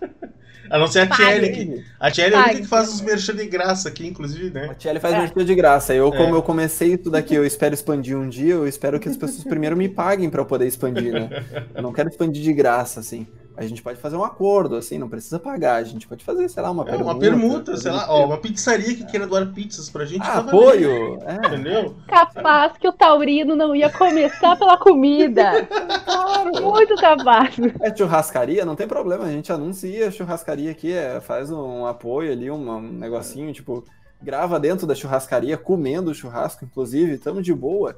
A 0.69 0.79
não 0.79 0.87
ser 0.87 1.01
a 1.01 1.07
Tchelle. 1.07 1.85
A 1.99 2.09
Tchelle 2.09 2.33
é 2.33 2.37
a 2.37 2.43
única 2.45 2.61
que 2.61 2.67
faz 2.67 2.91
os 2.91 3.01
merchan 3.01 3.35
de 3.35 3.45
graça 3.45 3.87
aqui, 3.87 4.07
inclusive, 4.07 4.49
né? 4.49 4.69
A 4.71 4.73
Tchelle 4.73 4.99
faz 4.99 5.13
é. 5.13 5.19
merchan 5.19 5.45
de 5.45 5.55
graça. 5.55 5.93
Eu, 5.93 6.11
como 6.11 6.35
é. 6.35 6.37
eu 6.37 6.41
comecei 6.41 6.93
isso 6.93 7.09
daqui, 7.09 7.35
eu 7.35 7.45
espero 7.45 7.73
expandir 7.73 8.17
um 8.17 8.27
dia, 8.27 8.53
eu 8.53 8.67
espero 8.67 8.99
que 8.99 9.07
as 9.07 9.15
pessoas 9.15 9.43
primeiro 9.43 9.77
me 9.77 9.87
paguem 9.87 10.29
para 10.29 10.41
eu 10.41 10.45
poder 10.45 10.65
expandir, 10.65 11.13
né? 11.13 11.29
Eu 11.75 11.83
não 11.83 11.93
quero 11.93 12.09
expandir 12.09 12.41
de 12.41 12.53
graça, 12.53 12.99
assim. 12.99 13.27
A 13.57 13.65
gente 13.65 13.81
pode 13.81 13.99
fazer 13.99 14.15
um 14.15 14.23
acordo, 14.23 14.75
assim, 14.75 14.97
não 14.97 15.09
precisa 15.09 15.39
pagar. 15.39 15.75
A 15.75 15.83
gente 15.83 16.07
pode 16.07 16.23
fazer, 16.23 16.47
sei 16.49 16.61
lá, 16.61 16.71
uma 16.71 16.83
é, 16.83 16.85
permuta. 16.87 17.11
Uma 17.11 17.19
permuta, 17.19 17.77
sei 17.77 17.91
lá, 17.91 18.05
ó, 18.09 18.25
uma 18.25 18.37
pizzaria 18.37 18.95
que 18.95 19.05
queira 19.05 19.25
doar 19.25 19.47
pizzas 19.53 19.89
pra 19.89 20.05
gente. 20.05 20.23
Ah, 20.23 20.39
apoio! 20.39 21.19
É. 21.25 21.47
Entendeu? 21.47 21.95
Capaz 22.07 22.77
que 22.77 22.87
o 22.87 22.93
Taurino 22.93 23.55
não 23.55 23.75
ia 23.75 23.89
começar 23.89 24.55
pela 24.57 24.77
comida. 24.77 25.65
Claro. 26.05 26.51
Muito 26.61 26.95
capaz. 26.95 27.55
É 27.81 27.95
churrascaria, 27.95 28.65
não 28.65 28.75
tem 28.75 28.87
problema. 28.87 29.25
A 29.25 29.31
gente 29.31 29.51
anuncia 29.51 30.07
a 30.07 30.11
churrascaria 30.11 30.71
aqui, 30.71 30.91
é, 30.91 31.19
faz 31.21 31.51
um 31.51 31.85
apoio 31.85 32.31
ali, 32.31 32.49
um, 32.51 32.69
um 32.69 32.81
negocinho, 32.81 33.53
tipo 33.53 33.83
grava 34.25 34.59
dentro 34.59 34.88
da 34.88 34.95
churrascaria, 34.95 35.55
comendo 35.55 36.09
o 36.09 36.15
churrasco, 36.15 36.65
inclusive, 36.65 37.13
estamos 37.13 37.45
de 37.45 37.53
boa. 37.53 37.95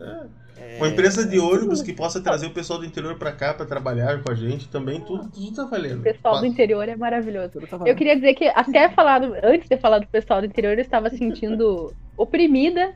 É. 0.60 0.78
Uma 0.78 0.90
empresa 0.90 1.26
de 1.26 1.40
ônibus 1.40 1.82
que 1.82 1.94
possa 1.94 2.20
trazer 2.20 2.48
o 2.48 2.54
pessoal 2.54 2.80
do 2.80 2.86
interior 2.86 3.18
para 3.18 3.32
cá 3.32 3.54
para 3.54 3.66
trabalhar 3.66 4.22
com 4.22 4.32
a 4.32 4.36
gente 4.36 4.68
também, 4.68 5.00
tudo, 5.00 5.30
tudo 5.30 5.56
tá 5.56 5.64
valendo. 5.64 6.00
O 6.00 6.04
pessoal 6.04 6.40
do 6.40 6.46
interior 6.46 6.88
é 6.90 6.96
maravilhoso. 6.96 7.62
Tá 7.62 7.80
eu 7.86 7.96
queria 7.96 8.16
dizer 8.16 8.34
que 8.34 8.48
até 8.50 8.90
falado, 8.90 9.34
antes 9.42 9.70
de 9.70 9.78
falar 9.78 10.00
do 10.00 10.08
pessoal 10.08 10.42
do 10.42 10.48
interior, 10.48 10.74
eu 10.74 10.82
estava 10.82 11.10
sentindo 11.10 11.94
oprimida 12.18 12.94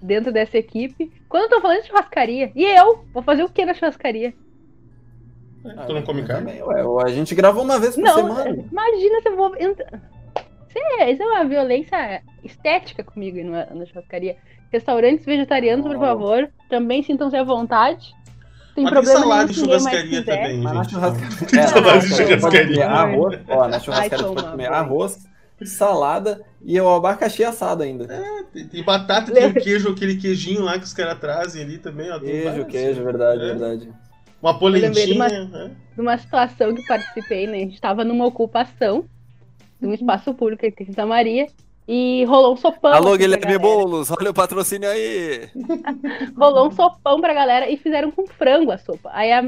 dentro 0.00 0.32
dessa 0.32 0.56
equipe. 0.56 1.10
Quando 1.28 1.44
eu 1.44 1.50
tô 1.50 1.60
falando 1.60 1.82
de 1.82 1.88
churrascaria, 1.88 2.52
e 2.54 2.64
eu? 2.64 3.04
Vou 3.12 3.22
fazer 3.22 3.42
o 3.42 3.48
que 3.48 3.64
na 3.64 3.74
churrascaria? 3.74 4.32
É, 5.64 5.86
tu 5.86 5.92
não 5.92 6.02
come 6.02 6.22
carne? 6.24 6.62
Ué, 6.62 7.04
a 7.04 7.08
gente 7.08 7.34
gravou 7.34 7.64
uma 7.64 7.78
vez 7.78 7.94
por 7.94 8.02
não, 8.02 8.14
semana. 8.14 8.50
Imagina 8.70 9.20
se 9.20 9.28
eu 9.28 9.36
vou 9.36 9.56
Isso 11.10 11.22
é 11.22 11.26
uma 11.26 11.44
violência 11.44 12.22
estética 12.44 13.04
comigo 13.04 13.42
na, 13.48 13.66
na 13.66 13.86
churrascaria. 13.86 14.36
Restaurantes 14.70 15.24
vegetarianos, 15.24 15.86
por 15.86 15.98
favor, 15.98 16.50
também 16.68 17.02
sintam-se 17.02 17.36
à 17.36 17.42
vontade. 17.42 18.14
Tem 18.74 18.84
Mas 18.84 18.92
problema 18.92 19.20
tem 19.20 19.28
salada 19.28 19.52
de 19.52 19.60
churrascaria 19.60 20.24
também, 20.24 20.58
Mas. 20.58 20.72
Na 20.72 20.84
churrascaria, 20.84 21.60
é, 21.60 21.66
salada 21.66 21.98
de 21.98 22.08
churrascaria. 22.08 22.88
Arroz, 22.88 23.40
ó, 23.48 23.68
na 23.68 23.78
churrascaria 23.78 24.26
Ai, 24.26 24.34
pode 24.34 24.50
comer 24.50 24.66
arroz, 24.72 25.28
salada 25.64 26.42
e 26.62 26.80
o 26.80 26.88
abacaxi 26.88 27.44
assado 27.44 27.82
ainda. 27.82 28.12
É, 28.12 28.42
tem, 28.44 28.66
tem 28.66 28.82
batata, 28.82 29.30
tem 29.30 29.52
queijo, 29.52 29.90
aquele 29.90 30.16
queijinho 30.16 30.62
lá 30.62 30.78
que 30.78 30.84
os 30.84 30.94
caras 30.94 31.18
trazem 31.20 31.62
ali 31.62 31.76
também. 31.76 32.10
Ó, 32.10 32.18
queijo, 32.18 32.64
queijo, 32.64 33.04
verdade, 33.04 33.42
é. 33.42 33.44
verdade. 33.44 33.92
Uma 34.40 34.58
polentinha. 34.58 35.06
De 35.06 35.12
uma, 35.12 35.26
é. 35.26 35.70
de 35.94 36.00
uma 36.00 36.18
situação 36.18 36.74
que 36.74 36.84
participei, 36.86 37.46
né? 37.46 37.58
A 37.58 37.60
gente 37.60 37.80
tava 37.80 38.04
numa 38.04 38.24
ocupação 38.26 39.04
um 39.86 39.94
espaço 39.94 40.34
público 40.34 40.66
aqui 40.66 40.82
em 40.82 40.86
Santa 40.86 41.06
Maria. 41.06 41.46
E 41.86 42.24
rolou 42.26 42.54
um 42.54 42.56
sopão. 42.56 42.92
Alô, 42.92 43.16
Guilherme 43.16 43.58
Boulos, 43.58 44.10
olha 44.10 44.30
o 44.30 44.34
patrocínio 44.34 44.88
aí. 44.88 45.48
rolou 46.38 46.68
um 46.68 46.70
sopão 46.70 47.20
pra 47.20 47.34
galera 47.34 47.68
e 47.68 47.76
fizeram 47.76 48.10
com 48.10 48.26
frango 48.26 48.70
a 48.70 48.78
sopa. 48.78 49.10
Aí 49.12 49.32
a 49.32 49.42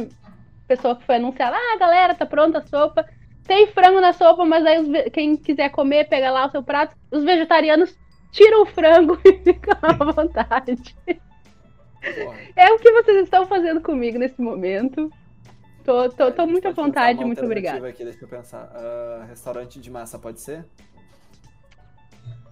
pessoa 0.66 0.96
que 0.96 1.06
foi 1.06 1.16
anunciar, 1.16 1.52
ah, 1.54 1.78
galera, 1.78 2.14
tá 2.14 2.26
pronta 2.26 2.58
a 2.58 2.66
sopa. 2.66 3.06
Tem 3.46 3.68
frango 3.68 4.00
na 4.00 4.12
sopa, 4.12 4.44
mas 4.44 4.66
aí 4.66 4.80
os, 4.80 4.88
quem 5.12 5.36
quiser 5.36 5.68
comer, 5.70 6.08
pega 6.08 6.30
lá 6.30 6.46
o 6.46 6.50
seu 6.50 6.62
prato. 6.62 6.96
Os 7.10 7.22
vegetarianos 7.22 7.94
tiram 8.32 8.62
o 8.62 8.66
frango 8.66 9.18
e 9.24 9.32
ficam 9.34 9.78
à 9.80 9.92
vontade. 9.92 10.76
É 12.56 12.72
o 12.72 12.78
que 12.78 12.92
vocês 12.92 13.24
estão 13.24 13.46
fazendo 13.46 13.80
comigo 13.80 14.18
nesse 14.18 14.40
momento. 14.40 15.10
Tô, 15.84 16.08
tô, 16.08 16.32
tô 16.32 16.46
muito 16.46 16.66
à 16.66 16.70
vontade, 16.70 17.22
muito 17.24 17.44
obrigada. 17.44 17.86
Aqui, 17.86 18.04
deixa 18.04 18.24
eu 18.24 18.28
pensar. 18.28 18.72
Uh, 18.74 19.26
restaurante 19.26 19.78
de 19.78 19.90
massa 19.90 20.18
pode 20.18 20.40
ser? 20.40 20.64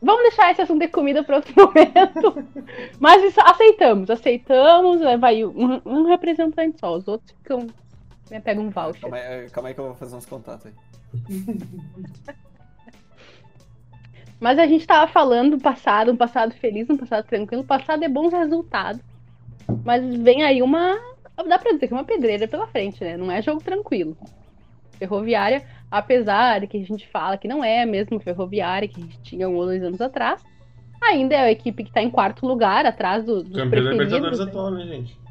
Vamos 0.03 0.23
deixar 0.23 0.51
esse 0.51 0.61
assunto 0.61 0.81
de 0.81 0.89
comida 0.89 1.25
para 1.25 1.37
outro 1.37 1.55
momento. 1.57 2.45
Mas 3.01 3.23
isso, 3.23 3.41
aceitamos, 3.41 4.11
aceitamos. 4.11 5.01
Vai 5.19 5.45
um, 5.45 5.81
um, 5.87 6.07
representante 6.07 6.79
só, 6.79 6.95
os 6.95 7.09
outros 7.09 7.31
ficam. 7.39 7.67
Me 8.31 8.41
pega 8.41 8.61
um 8.61 8.69
voucher. 8.69 9.01
Calma 9.01 9.17
aí, 9.17 9.51
calma 9.51 9.69
aí 9.69 9.75
que 9.75 9.81
eu 9.81 9.87
vou 9.87 9.95
fazer 9.95 10.17
uns 10.17 10.27
contatos 10.27 10.67
aí. 10.67 10.75
Mas 14.41 14.59
a 14.59 14.67
gente 14.67 14.87
tava 14.87 15.11
falando 15.11 15.57
do 15.57 15.63
passado, 15.63 16.11
um 16.11 16.17
passado 16.17 16.53
feliz, 16.55 16.91
um 16.91 16.97
passado 16.97 17.25
tranquilo. 17.25 17.63
O 17.63 17.67
passado 17.67 18.03
é 18.03 18.09
bons 18.09 18.33
resultados. 18.33 19.01
Mas 19.85 20.05
vem 20.17 20.43
aí 20.43 20.61
uma 20.61 20.99
dá 21.37 21.59
pra 21.59 21.73
dizer 21.73 21.89
que 21.89 21.95
é 21.95 21.97
uma 21.97 22.05
pedreira 22.05 22.47
pela 22.47 22.67
frente, 22.67 23.03
né? 23.03 23.17
Não 23.17 23.31
é 23.31 23.41
jogo 23.41 23.63
tranquilo. 23.63 24.17
Ferroviária, 24.99 25.65
apesar 25.91 26.61
de 26.61 26.67
que 26.67 26.77
a 26.81 26.85
gente 26.85 27.09
fala 27.09 27.37
que 27.37 27.49
não 27.49 27.65
é 27.65 27.83
a 27.83 27.87
mesma 27.87 28.21
ferroviária 28.21 28.89
que 28.89 29.01
a 29.01 29.03
gente 29.03 29.21
tinha 29.23 29.49
um 29.49 29.57
ou 29.57 29.65
dois 29.65 29.83
anos 29.83 30.01
atrás, 30.01 30.45
ainda 31.03 31.35
é 31.35 31.41
a 31.41 31.51
equipe 31.51 31.85
que 31.85 31.93
tá 31.93 32.03
em 32.03 32.11
quarto 32.11 32.47
lugar, 32.47 32.87
atrás 32.87 33.25
do, 33.25 33.43
dos 33.43 33.57
Campeão 33.57 33.85
da 33.85 33.91
Libertadores 33.91 34.39
né? 34.39 34.45
atual, 34.45 34.71
né, 34.71 34.87
gente? 34.87 35.23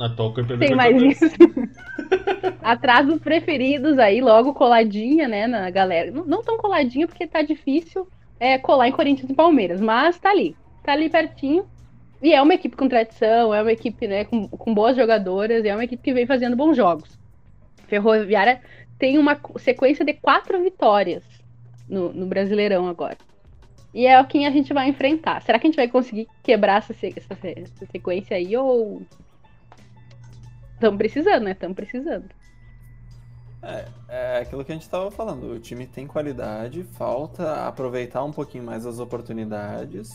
Atual 0.00 0.32
campeão 0.32 0.58
Tem 0.58 0.74
mais 0.74 1.00
isso. 1.02 1.26
atrás 2.62 3.06
dos 3.06 3.20
preferidos 3.20 3.98
aí, 3.98 4.22
logo 4.22 4.54
coladinha, 4.54 5.28
né, 5.28 5.46
na 5.46 5.68
galera. 5.68 6.10
Não, 6.10 6.24
não 6.24 6.42
tão 6.42 6.56
coladinha 6.56 7.06
porque 7.06 7.26
tá 7.26 7.42
difícil, 7.42 8.08
é, 8.38 8.56
colar 8.56 8.88
em 8.88 8.92
Corinthians 8.92 9.28
e 9.28 9.34
Palmeiras, 9.34 9.80
mas 9.80 10.18
tá 10.18 10.30
ali. 10.30 10.56
Tá 10.82 10.92
ali 10.92 11.10
pertinho. 11.10 11.66
E 12.22 12.34
é 12.34 12.42
uma 12.42 12.54
equipe 12.54 12.76
com 12.76 12.88
tradição, 12.88 13.54
é 13.54 13.62
uma 13.62 13.72
equipe 13.72 14.06
né, 14.06 14.24
com, 14.24 14.46
com 14.46 14.74
boas 14.74 14.96
jogadoras, 14.96 15.64
é 15.64 15.74
uma 15.74 15.84
equipe 15.84 16.02
que 16.02 16.12
vem 16.12 16.26
fazendo 16.26 16.56
bons 16.56 16.76
jogos. 16.76 17.18
Ferroviária 17.86 18.60
tem 18.98 19.18
uma 19.18 19.40
sequência 19.56 20.04
de 20.04 20.12
quatro 20.12 20.62
vitórias 20.62 21.24
no, 21.88 22.12
no 22.12 22.26
Brasileirão 22.26 22.86
agora. 22.86 23.16
E 23.92 24.06
é 24.06 24.20
o 24.20 24.26
que 24.26 24.44
a 24.44 24.50
gente 24.50 24.72
vai 24.72 24.88
enfrentar. 24.88 25.42
Será 25.42 25.58
que 25.58 25.66
a 25.66 25.70
gente 25.70 25.76
vai 25.76 25.88
conseguir 25.88 26.28
quebrar 26.42 26.78
essa, 26.78 26.92
essa, 26.92 27.36
essa 27.42 27.86
sequência 27.90 28.36
aí 28.36 28.56
ou. 28.56 29.02
Estamos 30.74 30.96
precisando, 30.96 31.44
né? 31.44 31.52
Estamos 31.52 31.74
precisando. 31.74 32.30
É, 33.62 33.84
é 34.08 34.38
aquilo 34.38 34.64
que 34.64 34.72
a 34.72 34.74
gente 34.74 34.82
estava 34.82 35.10
falando. 35.10 35.52
O 35.52 35.58
time 35.58 35.86
tem 35.86 36.06
qualidade, 36.06 36.84
falta 36.84 37.66
aproveitar 37.66 38.22
um 38.24 38.32
pouquinho 38.32 38.64
mais 38.64 38.86
as 38.86 39.00
oportunidades. 39.00 40.08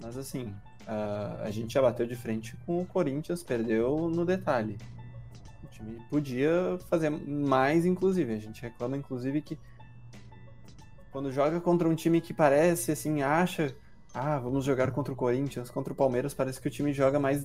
Mas 0.00 0.16
assim, 0.16 0.54
a, 0.86 1.42
a 1.44 1.50
gente 1.50 1.74
já 1.74 1.82
bateu 1.82 2.06
de 2.06 2.16
frente 2.16 2.56
com 2.66 2.80
o 2.82 2.86
Corinthians, 2.86 3.42
perdeu 3.42 4.08
no 4.08 4.24
detalhe. 4.24 4.78
O 5.62 5.66
time 5.68 5.98
podia 6.10 6.78
fazer 6.88 7.10
mais, 7.10 7.84
inclusive. 7.86 8.32
A 8.32 8.38
gente 8.38 8.60
reclama, 8.62 8.96
inclusive, 8.96 9.40
que 9.40 9.58
quando 11.10 11.30
joga 11.30 11.60
contra 11.60 11.88
um 11.88 11.94
time 11.94 12.20
que 12.20 12.32
parece, 12.32 12.90
assim, 12.90 13.22
acha, 13.22 13.74
ah, 14.14 14.38
vamos 14.38 14.64
jogar 14.64 14.90
contra 14.92 15.12
o 15.12 15.16
Corinthians, 15.16 15.70
contra 15.70 15.92
o 15.92 15.96
Palmeiras, 15.96 16.34
parece 16.34 16.60
que 16.60 16.68
o 16.68 16.70
time 16.70 16.92
joga 16.92 17.20
mais 17.20 17.44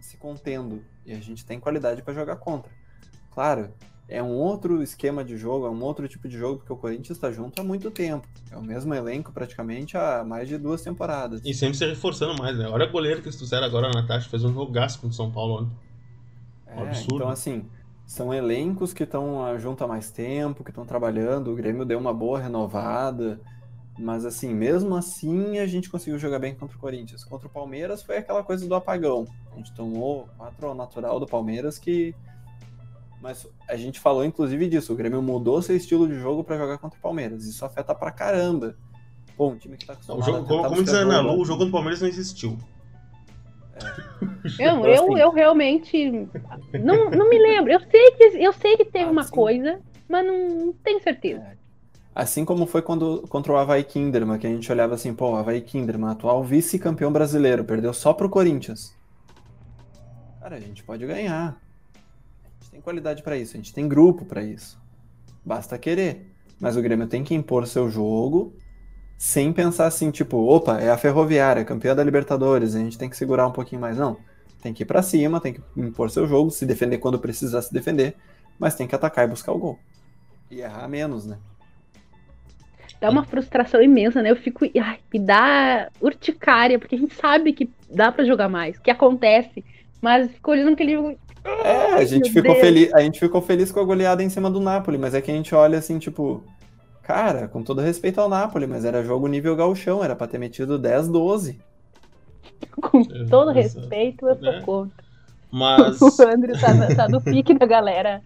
se 0.00 0.16
contendo. 0.16 0.82
E 1.04 1.12
a 1.12 1.20
gente 1.20 1.44
tem 1.44 1.60
qualidade 1.60 2.02
para 2.02 2.14
jogar 2.14 2.36
contra. 2.36 2.72
Claro, 3.30 3.72
é 4.10 4.22
um 4.22 4.32
outro 4.32 4.82
esquema 4.82 5.24
de 5.24 5.36
jogo, 5.36 5.66
é 5.66 5.70
um 5.70 5.82
outro 5.82 6.06
tipo 6.08 6.28
de 6.28 6.36
jogo, 6.36 6.58
porque 6.58 6.72
o 6.72 6.76
Corinthians 6.76 7.16
está 7.16 7.30
junto 7.30 7.60
há 7.60 7.64
muito 7.64 7.90
tempo. 7.90 8.26
É 8.50 8.56
o 8.56 8.62
mesmo 8.62 8.92
elenco 8.92 9.32
praticamente 9.32 9.96
há 9.96 10.24
mais 10.24 10.48
de 10.48 10.58
duas 10.58 10.82
temporadas. 10.82 11.40
E 11.44 11.54
sempre 11.54 11.76
se 11.78 11.86
reforçando 11.86 12.36
mais, 12.36 12.58
né? 12.58 12.68
Olha 12.68 12.86
a 12.86 12.90
goleiro 12.90 13.22
que 13.22 13.28
eles 13.28 13.36
trouxeram 13.36 13.64
agora, 13.64 13.86
a 13.86 13.92
Natasha, 13.92 14.28
fez 14.28 14.44
um 14.44 14.52
jogaço 14.52 15.00
com 15.00 15.06
o 15.06 15.12
São 15.12 15.30
Paulo 15.30 15.62
ontem. 15.62 15.76
É, 16.66 16.82
absurdo. 16.82 17.16
Então, 17.16 17.28
assim, 17.28 17.64
são 18.04 18.34
elencos 18.34 18.92
que 18.92 19.04
estão 19.04 19.44
ah, 19.44 19.56
junto 19.56 19.84
há 19.84 19.86
mais 19.86 20.10
tempo, 20.10 20.64
que 20.64 20.70
estão 20.70 20.84
trabalhando. 20.84 21.52
O 21.52 21.54
Grêmio 21.54 21.84
deu 21.84 21.98
uma 21.98 22.12
boa 22.12 22.40
renovada. 22.40 23.40
Mas 23.96 24.24
assim, 24.24 24.52
mesmo 24.52 24.96
assim, 24.96 25.58
a 25.58 25.66
gente 25.66 25.88
conseguiu 25.88 26.18
jogar 26.18 26.38
bem 26.38 26.54
contra 26.54 26.76
o 26.76 26.80
Corinthians. 26.80 27.22
Contra 27.22 27.46
o 27.46 27.50
Palmeiras 27.50 28.02
foi 28.02 28.16
aquela 28.16 28.42
coisa 28.42 28.66
do 28.66 28.74
apagão. 28.74 29.26
A 29.52 29.56
gente 29.56 29.72
tomou 29.74 30.28
4 30.38 30.66
ao 30.66 30.74
natural 30.74 31.20
do 31.20 31.26
Palmeiras 31.26 31.78
que. 31.78 32.14
Mas 33.20 33.46
a 33.68 33.76
gente 33.76 34.00
falou 34.00 34.24
inclusive 34.24 34.68
disso. 34.68 34.92
O 34.92 34.96
Grêmio 34.96 35.20
mudou 35.20 35.60
seu 35.60 35.76
estilo 35.76 36.08
de 36.08 36.18
jogo 36.18 36.42
para 36.42 36.56
jogar 36.56 36.78
contra 36.78 36.98
o 36.98 37.02
Palmeiras. 37.02 37.44
Isso 37.44 37.64
afeta 37.64 37.94
pra 37.94 38.10
caramba. 38.10 38.76
Pô, 39.36 39.48
um 39.48 39.56
time 39.56 39.76
que 39.76 39.86
tá 39.86 39.92
acostumado 39.92 40.22
o 40.22 40.24
jogo, 40.24 40.46
Como, 40.46 40.68
como 40.68 40.82
diz 40.82 40.94
a 40.94 40.98
Ana 40.98 41.20
Lu, 41.20 41.40
o 41.40 41.44
jogo 41.44 41.64
do 41.64 41.70
Palmeiras 41.70 42.00
não 42.00 42.08
existiu. 42.08 42.58
Eu, 44.58 44.84
eu, 44.84 45.04
assim. 45.04 45.18
eu 45.18 45.30
realmente 45.30 46.28
não, 46.82 47.10
não 47.10 47.28
me 47.28 47.38
lembro. 47.38 47.72
Eu 47.72 47.80
sei 47.80 48.10
que, 48.12 48.24
eu 48.38 48.52
sei 48.52 48.76
que 48.76 48.84
teve 48.84 49.04
assim, 49.04 49.12
uma 49.12 49.26
coisa, 49.26 49.80
mas 50.08 50.26
não, 50.26 50.48
não 50.48 50.72
tenho 50.72 51.02
certeza. 51.02 51.42
É. 51.42 51.60
Assim 52.14 52.44
como 52.44 52.66
foi 52.66 52.82
quando, 52.82 53.24
contra 53.28 53.52
o 53.52 53.56
Havaí 53.56 53.84
Kinderman, 53.84 54.38
que 54.38 54.46
a 54.46 54.50
gente 54.50 54.70
olhava 54.70 54.94
assim, 54.94 55.14
pô, 55.14 55.36
Havaí 55.36 55.60
Kinderman, 55.60 56.10
atual 56.10 56.42
vice-campeão 56.42 57.12
brasileiro, 57.12 57.64
perdeu 57.64 57.94
só 57.94 58.12
pro 58.12 58.28
Corinthians. 58.28 58.94
Cara, 60.40 60.56
a 60.56 60.60
gente 60.60 60.82
pode 60.82 61.06
ganhar. 61.06 61.56
Tem 62.80 62.84
qualidade 62.84 63.22
para 63.22 63.36
isso, 63.36 63.54
a 63.54 63.56
gente 63.58 63.74
tem 63.74 63.86
grupo 63.86 64.24
para 64.24 64.42
isso. 64.42 64.80
Basta 65.44 65.76
querer. 65.76 66.32
Mas 66.58 66.78
o 66.78 66.82
Grêmio 66.82 67.06
tem 67.06 67.22
que 67.22 67.34
impor 67.34 67.66
seu 67.66 67.90
jogo 67.90 68.54
sem 69.18 69.52
pensar 69.52 69.86
assim, 69.86 70.10
tipo, 70.10 70.38
opa, 70.38 70.80
é 70.80 70.90
a 70.90 70.96
Ferroviária, 70.96 71.62
campeã 71.62 71.94
da 71.94 72.02
Libertadores, 72.02 72.74
a 72.74 72.78
gente 72.78 72.96
tem 72.96 73.10
que 73.10 73.18
segurar 73.18 73.46
um 73.46 73.52
pouquinho 73.52 73.82
mais. 73.82 73.98
Não. 73.98 74.16
Tem 74.62 74.72
que 74.72 74.82
ir 74.82 74.86
para 74.86 75.02
cima, 75.02 75.42
tem 75.42 75.52
que 75.52 75.60
impor 75.76 76.10
seu 76.10 76.26
jogo, 76.26 76.50
se 76.50 76.64
defender 76.64 76.96
quando 76.96 77.18
precisar 77.18 77.60
se 77.60 77.70
defender, 77.70 78.16
mas 78.58 78.74
tem 78.74 78.86
que 78.86 78.94
atacar 78.94 79.26
e 79.26 79.28
buscar 79.28 79.52
o 79.52 79.58
gol. 79.58 79.78
E 80.50 80.62
errar 80.62 80.88
menos, 80.88 81.26
né? 81.26 81.36
Dá 82.98 83.10
uma 83.10 83.24
frustração 83.24 83.82
imensa, 83.82 84.22
né? 84.22 84.30
Eu 84.30 84.36
fico. 84.36 84.64
Ai, 84.82 85.00
me 85.12 85.20
dá 85.20 85.90
urticária, 86.00 86.78
porque 86.78 86.94
a 86.94 86.98
gente 86.98 87.14
sabe 87.14 87.52
que 87.52 87.70
dá 87.90 88.10
para 88.10 88.24
jogar 88.24 88.48
mais, 88.48 88.78
que 88.78 88.90
acontece, 88.90 89.62
mas 90.00 90.30
fico 90.30 90.50
olhando 90.50 90.72
aquele 90.72 90.92
jogo. 90.92 91.18
É, 91.44 91.94
a 91.94 92.04
gente, 92.04 92.30
ficou 92.30 92.54
feliz, 92.56 92.92
a 92.92 93.00
gente 93.00 93.18
ficou 93.18 93.40
feliz 93.40 93.72
com 93.72 93.80
a 93.80 93.84
goleada 93.84 94.22
em 94.22 94.28
cima 94.28 94.50
do 94.50 94.60
Napoli, 94.60 94.98
mas 94.98 95.14
é 95.14 95.20
que 95.20 95.30
a 95.30 95.34
gente 95.34 95.54
olha 95.54 95.78
assim, 95.78 95.98
tipo, 95.98 96.44
Cara, 97.10 97.48
com 97.48 97.60
todo 97.60 97.80
respeito 97.80 98.20
ao 98.20 98.28
Napoli, 98.28 98.68
mas 98.68 98.84
era 98.84 99.02
jogo 99.02 99.26
nível 99.26 99.56
gauchão, 99.56 100.04
era 100.04 100.14
pra 100.14 100.28
ter 100.28 100.38
metido 100.38 100.78
10, 100.78 101.08
12. 101.08 101.58
Com 102.80 103.02
todo 103.28 103.50
respeito, 103.50 104.28
eu 104.28 104.36
sou 104.38 104.48
é. 104.48 104.60
contra. 104.60 105.04
Mas. 105.50 105.98
O 106.00 106.22
André 106.22 106.52
tá, 106.52 106.94
tá 106.94 107.08
no 107.08 107.20
pique 107.20 107.52
da 107.58 107.66
galera. 107.66 108.22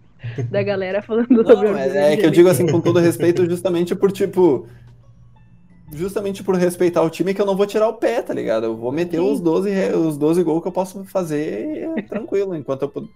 Da 0.51 0.61
galera 0.61 1.01
falando 1.01 1.31
Não, 1.31 1.43
sobre 1.43 1.69
é, 1.69 2.13
é 2.13 2.17
que 2.17 2.27
eu 2.27 2.29
digo 2.29 2.47
assim, 2.47 2.71
com 2.71 2.79
todo 2.79 2.99
respeito, 2.99 3.49
justamente 3.49 3.95
por 3.95 4.11
tipo 4.11 4.67
justamente 5.91 6.43
por 6.43 6.55
respeitar 6.55 7.01
o 7.01 7.09
time 7.09 7.33
que 7.33 7.41
eu 7.41 7.45
não 7.45 7.55
vou 7.55 7.65
tirar 7.65 7.87
o 7.87 7.93
pé, 7.93 8.21
tá 8.21 8.33
ligado? 8.33 8.65
Eu 8.65 8.75
vou 8.75 8.91
meter 8.91 9.19
os 9.19 9.39
12, 9.39 9.71
os 9.93 10.17
12 10.17 10.43
gols 10.43 10.61
que 10.61 10.67
eu 10.67 10.71
posso 10.71 11.03
fazer 11.05 11.89
tranquilo, 12.07 12.55
enquanto 12.57 12.83
eu 12.83 12.91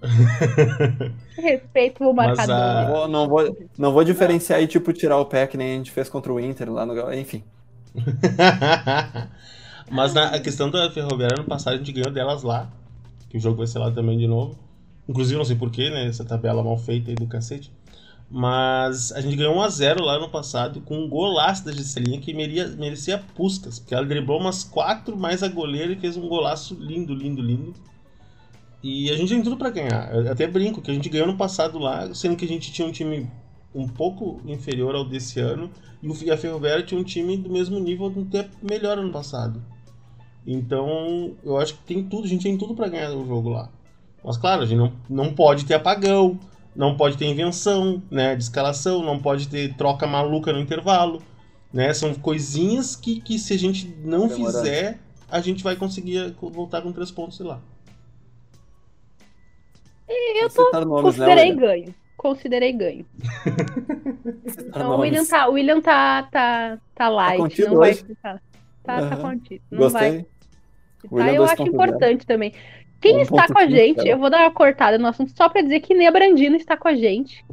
Respeito 1.36 2.04
o 2.04 2.14
marcador. 2.14 2.56
A... 2.56 2.86
Não, 2.86 2.88
vou, 2.88 3.08
não, 3.08 3.28
vou, 3.28 3.58
não 3.78 3.94
vou 3.94 4.04
diferenciar 4.04 4.62
e, 4.62 4.68
tipo, 4.68 4.94
tirar 4.94 5.18
o 5.18 5.26
pé 5.26 5.48
que 5.48 5.58
nem 5.58 5.74
a 5.74 5.78
gente 5.78 5.92
fez 5.92 6.10
contra 6.10 6.32
o 6.32 6.40
Inter 6.40 6.72
lá 6.72 6.86
no... 6.86 7.14
Enfim. 7.14 7.44
Mas 9.90 10.14
na 10.14 10.28
a 10.28 10.40
questão 10.40 10.70
da 10.70 10.92
Ferroviária, 10.92 11.38
ano 11.40 11.48
passado 11.48 11.74
a 11.74 11.78
gente 11.78 11.92
ganhou 11.92 12.12
delas 12.12 12.44
lá, 12.44 12.70
que 13.28 13.38
o 13.38 13.40
jogo 13.40 13.58
vai 13.58 13.68
ser 13.68 13.80
lá 13.80 13.90
também 13.90 14.18
de 14.18 14.28
novo. 14.28 14.56
Inclusive, 15.08 15.36
não 15.36 15.46
sei 15.46 15.56
porquê, 15.56 15.90
né? 15.90 16.06
Essa 16.06 16.24
tabela 16.24 16.64
mal 16.64 16.78
feita 16.78 17.10
aí 17.10 17.16
do 17.16 17.26
cacete. 17.26 17.72
Mas 18.32 19.12
a 19.12 19.22
gente 19.22 19.36
ganhou 19.36 19.56
1x0 19.56 20.02
lá 20.02 20.20
no 20.20 20.30
passado 20.30 20.82
com 20.82 21.00
um 21.00 21.10
golaço 21.10 21.66
da 21.66 21.72
Gisselinha 21.72 22.22
que 22.22 22.32
merecia, 22.32 22.68
merecia 22.78 23.18
puscas, 23.18 23.80
porque 23.80 23.96
ela 23.96 24.06
driblou 24.06 24.40
umas 24.40 24.64
quatro 24.64 25.18
mais 25.18 25.42
a 25.42 25.48
goleira 25.48 25.94
e 25.94 26.00
fez 26.00 26.16
um 26.16 26.28
golaço 26.28 26.76
lindo, 26.76 27.14
lindo, 27.14 27.42
lindo. 27.42 27.74
E 28.84 29.10
a 29.10 29.18
gente 29.18 29.34
tem 29.34 29.42
tudo 29.42 29.58
para 29.58 29.72
ganhar. 29.72 30.14
Eu 30.14 30.32
até 30.32 30.46
brinco 30.46 30.82
que 30.82 30.92
a 30.92 30.94
gente 30.94 31.10
ganhou 31.10 31.28
no 31.28 31.38
passado 31.38 31.80
lá, 31.80 32.14
sendo 32.14 32.36
que 32.36 32.46
a 32.46 32.48
gente 32.48 32.72
tinha 32.72 32.88
um 32.88 32.92
time 32.92 33.30
um 33.74 33.88
pouco 33.88 34.40
inferior 34.46 34.96
ao 34.96 35.06
desse 35.06 35.40
ano 35.40 35.70
e 36.02 36.32
a 36.32 36.38
Ferroviária 36.38 36.84
tinha 36.84 37.00
um 37.00 37.04
time 37.04 37.36
do 37.36 37.50
mesmo 37.50 37.80
nível, 37.80 38.14
até 38.28 38.48
melhor 38.62 38.98
ano 38.98 39.12
passado. 39.12 39.62
Então, 40.46 41.36
eu 41.44 41.58
acho 41.58 41.76
que 41.76 41.84
tem 41.84 42.04
tudo, 42.04 42.26
a 42.26 42.28
gente 42.28 42.44
tem 42.44 42.58
tudo 42.58 42.74
para 42.74 42.88
ganhar 42.88 43.12
o 43.12 43.26
jogo 43.26 43.50
lá. 43.50 43.70
Mas 44.24 44.38
claro, 44.38 44.64
a 44.64 44.66
gente 44.66 44.78
não, 44.78 44.94
não 45.10 45.34
pode 45.34 45.66
ter 45.66 45.74
apagão, 45.74 46.40
não 46.76 46.96
pode 46.96 47.18
ter 47.18 47.26
invenção, 47.26 48.02
né, 48.10 48.36
de 48.36 48.44
escalação, 48.44 49.04
não 49.04 49.20
pode 49.20 49.48
ter 49.48 49.74
troca 49.76 50.08
maluca 50.08 50.54
no 50.54 50.60
intervalo, 50.60 51.22
né? 51.74 51.94
São 51.94 52.14
coisinhas 52.14 52.96
que, 52.96 53.20
que 53.22 53.38
se 53.38 53.54
a 53.54 53.58
gente 53.58 53.88
não 54.04 54.28
Demorante. 54.28 54.58
fizer, 54.58 55.00
a 55.30 55.40
gente 55.40 55.64
vai 55.64 55.76
conseguir 55.76 56.36
voltar 56.40 56.82
com 56.82 56.92
três 56.92 57.12
pontos, 57.12 57.38
sei 57.38 57.46
lá. 57.46 57.60
Eu 60.08 60.50
tô, 60.50 60.72
nomes, 60.86 61.02
considerei 61.04 61.54
né, 61.54 61.62
ganho. 61.62 61.96
Considerei 62.18 62.74
ganho. 62.74 63.06
então, 64.46 64.98
o 64.98 65.00
William 65.02 65.26
tá, 65.26 65.48
o 65.48 65.54
William 65.54 65.80
tá, 65.80 66.24
tá, 66.24 66.78
tá 66.96 67.10
light, 67.10 67.62
tá 67.62 67.70
não 67.70 67.78
vai 67.78 67.94
ficar. 67.94 68.42
Tá, 68.84 69.02
uhum. 69.02 69.10
tá 69.10 69.18
contido. 69.18 69.64
Não 69.70 69.80
Gostei. 69.80 70.12
vai. 70.12 70.26
Tá, 71.08 71.34
eu 71.34 71.44
acho 71.44 71.64
importante 71.64 72.26
também. 72.26 72.54
Quem 73.02 73.18
um 73.18 73.22
está 73.22 73.48
com 73.48 73.60
a 73.60 73.68
gente, 73.68 74.08
eu 74.08 74.18
vou 74.18 74.30
dar 74.30 74.42
uma 74.42 74.52
cortada 74.52 74.98
no 74.98 75.08
assunto 75.08 75.32
só 75.36 75.48
para 75.48 75.62
dizer 75.62 75.80
que 75.80 75.94
Nea 75.94 76.12
Brandino 76.12 76.56
está 76.56 76.76
com 76.76 76.88
a 76.88 76.96
gente. 76.96 77.46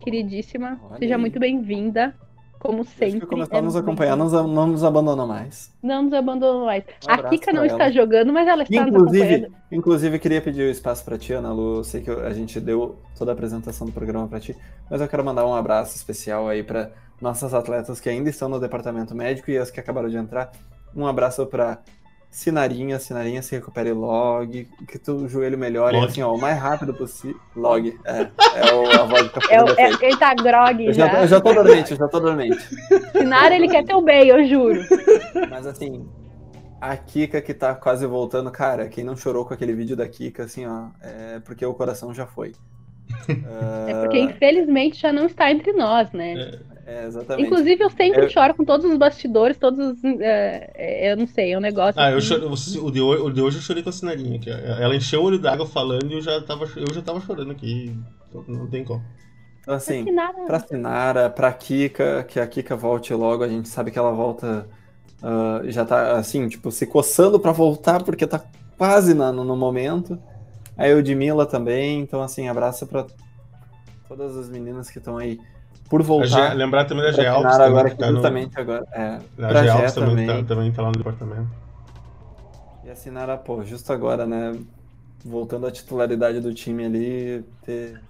Queridíssima, 0.00 0.78
Olha 0.84 0.98
seja 0.98 1.14
aí. 1.14 1.20
muito 1.20 1.38
bem-vinda. 1.38 2.14
Como 2.58 2.84
sempre. 2.84 3.24
começar 3.24 3.58
a 3.58 3.62
nos 3.62 3.76
acompanhar, 3.76 4.16
não, 4.16 4.28
não 4.48 4.66
nos 4.66 4.82
abandona 4.82 5.24
mais. 5.24 5.72
Não 5.80 6.02
nos 6.02 6.12
abandona 6.12 6.64
mais. 6.64 6.84
Um 7.08 7.12
a 7.12 7.22
Kika 7.28 7.52
não 7.52 7.64
está 7.64 7.88
jogando, 7.88 8.32
mas 8.32 8.48
ela 8.48 8.64
está 8.64 8.82
inclusive, 8.82 9.38
nos 9.42 9.50
Inclusive, 9.70 10.18
queria 10.18 10.40
pedir 10.40 10.62
o 10.62 10.70
espaço 10.70 11.04
para 11.04 11.16
ti, 11.16 11.32
Ana 11.32 11.52
Lu. 11.52 11.76
Eu 11.76 11.84
sei 11.84 12.02
que 12.02 12.10
a 12.10 12.32
gente 12.32 12.58
deu 12.58 12.98
toda 13.16 13.30
a 13.30 13.34
apresentação 13.34 13.86
do 13.86 13.92
programa 13.92 14.26
para 14.26 14.40
ti, 14.40 14.56
mas 14.90 15.00
eu 15.00 15.06
quero 15.06 15.24
mandar 15.24 15.46
um 15.46 15.54
abraço 15.54 15.94
especial 15.94 16.48
aí 16.48 16.64
para 16.64 16.90
nossas 17.20 17.54
atletas 17.54 18.00
que 18.00 18.08
ainda 18.08 18.28
estão 18.28 18.48
no 18.48 18.58
departamento 18.58 19.14
médico 19.14 19.52
e 19.52 19.58
as 19.58 19.70
que 19.70 19.78
acabaram 19.78 20.08
de 20.08 20.16
entrar. 20.16 20.50
Um 20.96 21.06
abraço 21.06 21.46
para 21.46 21.78
Sinarinha, 22.30 22.98
Sinarinha 22.98 23.42
se 23.42 23.54
recupere 23.56 23.92
log, 23.92 24.68
que 24.86 24.98
tu, 24.98 25.12
o 25.12 25.28
joelho 25.28 25.58
melhore, 25.58 25.96
log. 25.96 26.08
assim, 26.08 26.22
ó, 26.22 26.34
o 26.34 26.40
mais 26.40 26.58
rápido 26.58 26.94
possível. 26.94 27.40
Log, 27.56 27.98
é, 28.04 28.20
é 28.20 28.74
o, 28.74 29.00
a 29.00 29.04
voz 29.04 29.30
do 29.32 29.40
é, 29.50 29.82
é, 29.82 30.06
Ele 30.06 30.16
tá 30.16 30.34
grog 30.34 30.84
eu 30.84 30.92
já. 30.92 31.08
já. 31.08 31.22
Eu 31.22 31.28
já 31.28 31.40
tô 31.40 31.52
dormente, 31.54 31.90
eu 31.92 31.96
já 31.96 32.08
tô 32.08 32.20
dormente. 32.20 32.58
Sinara, 33.12 33.56
ele 33.56 33.68
quer 33.68 33.84
teu 33.84 34.02
bem, 34.02 34.28
eu 34.28 34.46
juro. 34.46 34.80
Mas 35.50 35.66
assim, 35.66 36.06
a 36.80 36.96
Kika 36.96 37.40
que 37.40 37.54
tá 37.54 37.74
quase 37.74 38.06
voltando, 38.06 38.50
cara, 38.50 38.88
quem 38.88 39.02
não 39.02 39.16
chorou 39.16 39.44
com 39.44 39.54
aquele 39.54 39.74
vídeo 39.74 39.96
da 39.96 40.06
Kika, 40.06 40.44
assim, 40.44 40.66
ó, 40.66 40.88
é 41.00 41.40
porque 41.40 41.64
o 41.64 41.74
coração 41.74 42.14
já 42.14 42.26
foi. 42.26 42.52
É 43.28 43.94
porque, 44.02 44.18
infelizmente, 44.18 45.00
já 45.00 45.12
não 45.12 45.26
está 45.26 45.50
entre 45.50 45.72
nós, 45.72 46.12
né? 46.12 46.34
É, 46.34 46.60
É, 46.88 47.04
exatamente. 47.04 47.46
Inclusive, 47.46 47.84
eu 47.84 47.90
sempre 47.90 48.24
eu... 48.24 48.30
choro 48.30 48.54
com 48.54 48.64
todos 48.64 48.90
os 48.90 48.96
bastidores, 48.96 49.58
todos 49.58 49.78
os. 49.78 50.04
É, 50.04 51.12
eu 51.12 51.18
não 51.18 51.26
sei, 51.26 51.52
é 51.52 51.58
um 51.58 51.60
negócio. 51.60 52.00
Ah, 52.00 52.06
assim... 52.06 52.14
eu 52.14 52.20
choro, 52.22 52.86
o, 52.86 52.90
de 52.90 53.00
hoje, 53.02 53.22
o 53.22 53.30
de 53.30 53.42
hoje 53.42 53.58
eu 53.58 53.62
chorei 53.62 53.82
com 53.82 53.90
a 53.90 53.92
Sinarinha. 53.92 54.38
Que 54.38 54.48
ela 54.48 54.96
encheu 54.96 55.20
o 55.20 55.24
olho 55.24 55.38
d'água 55.38 55.66
falando 55.66 56.10
e 56.10 56.14
eu 56.14 56.22
já 56.22 56.40
tava, 56.40 56.64
eu 56.64 56.94
já 56.94 57.02
tava 57.02 57.20
chorando 57.20 57.50
aqui. 57.50 57.94
Não 58.48 58.66
tem 58.66 58.84
como. 58.84 59.04
Então, 59.60 59.74
assim, 59.74 60.02
Sinara... 60.02 60.46
pra 60.46 60.60
Sinara, 60.60 61.30
pra 61.30 61.52
Kika, 61.52 62.24
que 62.24 62.40
a 62.40 62.46
Kika 62.46 62.74
volte 62.74 63.12
logo, 63.12 63.44
a 63.44 63.48
gente 63.48 63.68
sabe 63.68 63.90
que 63.90 63.98
ela 63.98 64.12
volta. 64.12 64.66
Uh, 65.22 65.70
já 65.70 65.84
tá, 65.84 66.12
assim, 66.12 66.48
tipo, 66.48 66.70
se 66.70 66.86
coçando 66.86 67.38
pra 67.38 67.52
voltar, 67.52 68.02
porque 68.02 68.26
tá 68.26 68.42
quase 68.78 69.12
na, 69.12 69.30
no, 69.30 69.44
no 69.44 69.56
momento. 69.56 70.18
A 70.74 70.88
Eudmila 70.88 71.44
também, 71.44 72.00
então, 72.00 72.22
assim, 72.22 72.48
abraço 72.48 72.86
pra 72.86 73.04
todas 74.08 74.38
as 74.38 74.48
meninas 74.48 74.88
que 74.88 74.96
estão 74.96 75.18
aí 75.18 75.38
por 75.88 76.02
voltar. 76.02 76.54
lembrar 76.54 76.84
também 76.84 77.04
da 77.04 77.12
também, 77.12 77.26
agora, 77.28 77.90
que 77.90 77.96
tá 77.96 78.10
justamente 78.10 78.54
no... 78.54 78.60
agora. 78.60 78.86
É, 78.92 79.18
a 79.42 79.62
Gealps 79.62 79.92
também, 79.94 80.26
também. 80.26 80.26
Tá, 80.26 80.54
também 80.54 80.72
tá 80.72 80.82
lá 80.82 80.88
no 80.88 80.98
departamento. 80.98 81.48
E 82.84 82.90
a 82.90 82.96
Sinara, 82.96 83.36
pô, 83.36 83.64
justo 83.64 83.92
agora, 83.92 84.26
né? 84.26 84.58
Voltando 85.24 85.66
à 85.66 85.70
titularidade 85.70 86.40
do 86.40 86.54
time 86.54 86.84
ali, 86.84 87.44
ter 87.64 88.00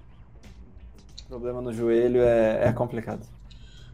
problema 1.29 1.61
no 1.61 1.73
joelho 1.73 2.23
é, 2.23 2.69
é 2.69 2.73
complicado. 2.73 3.21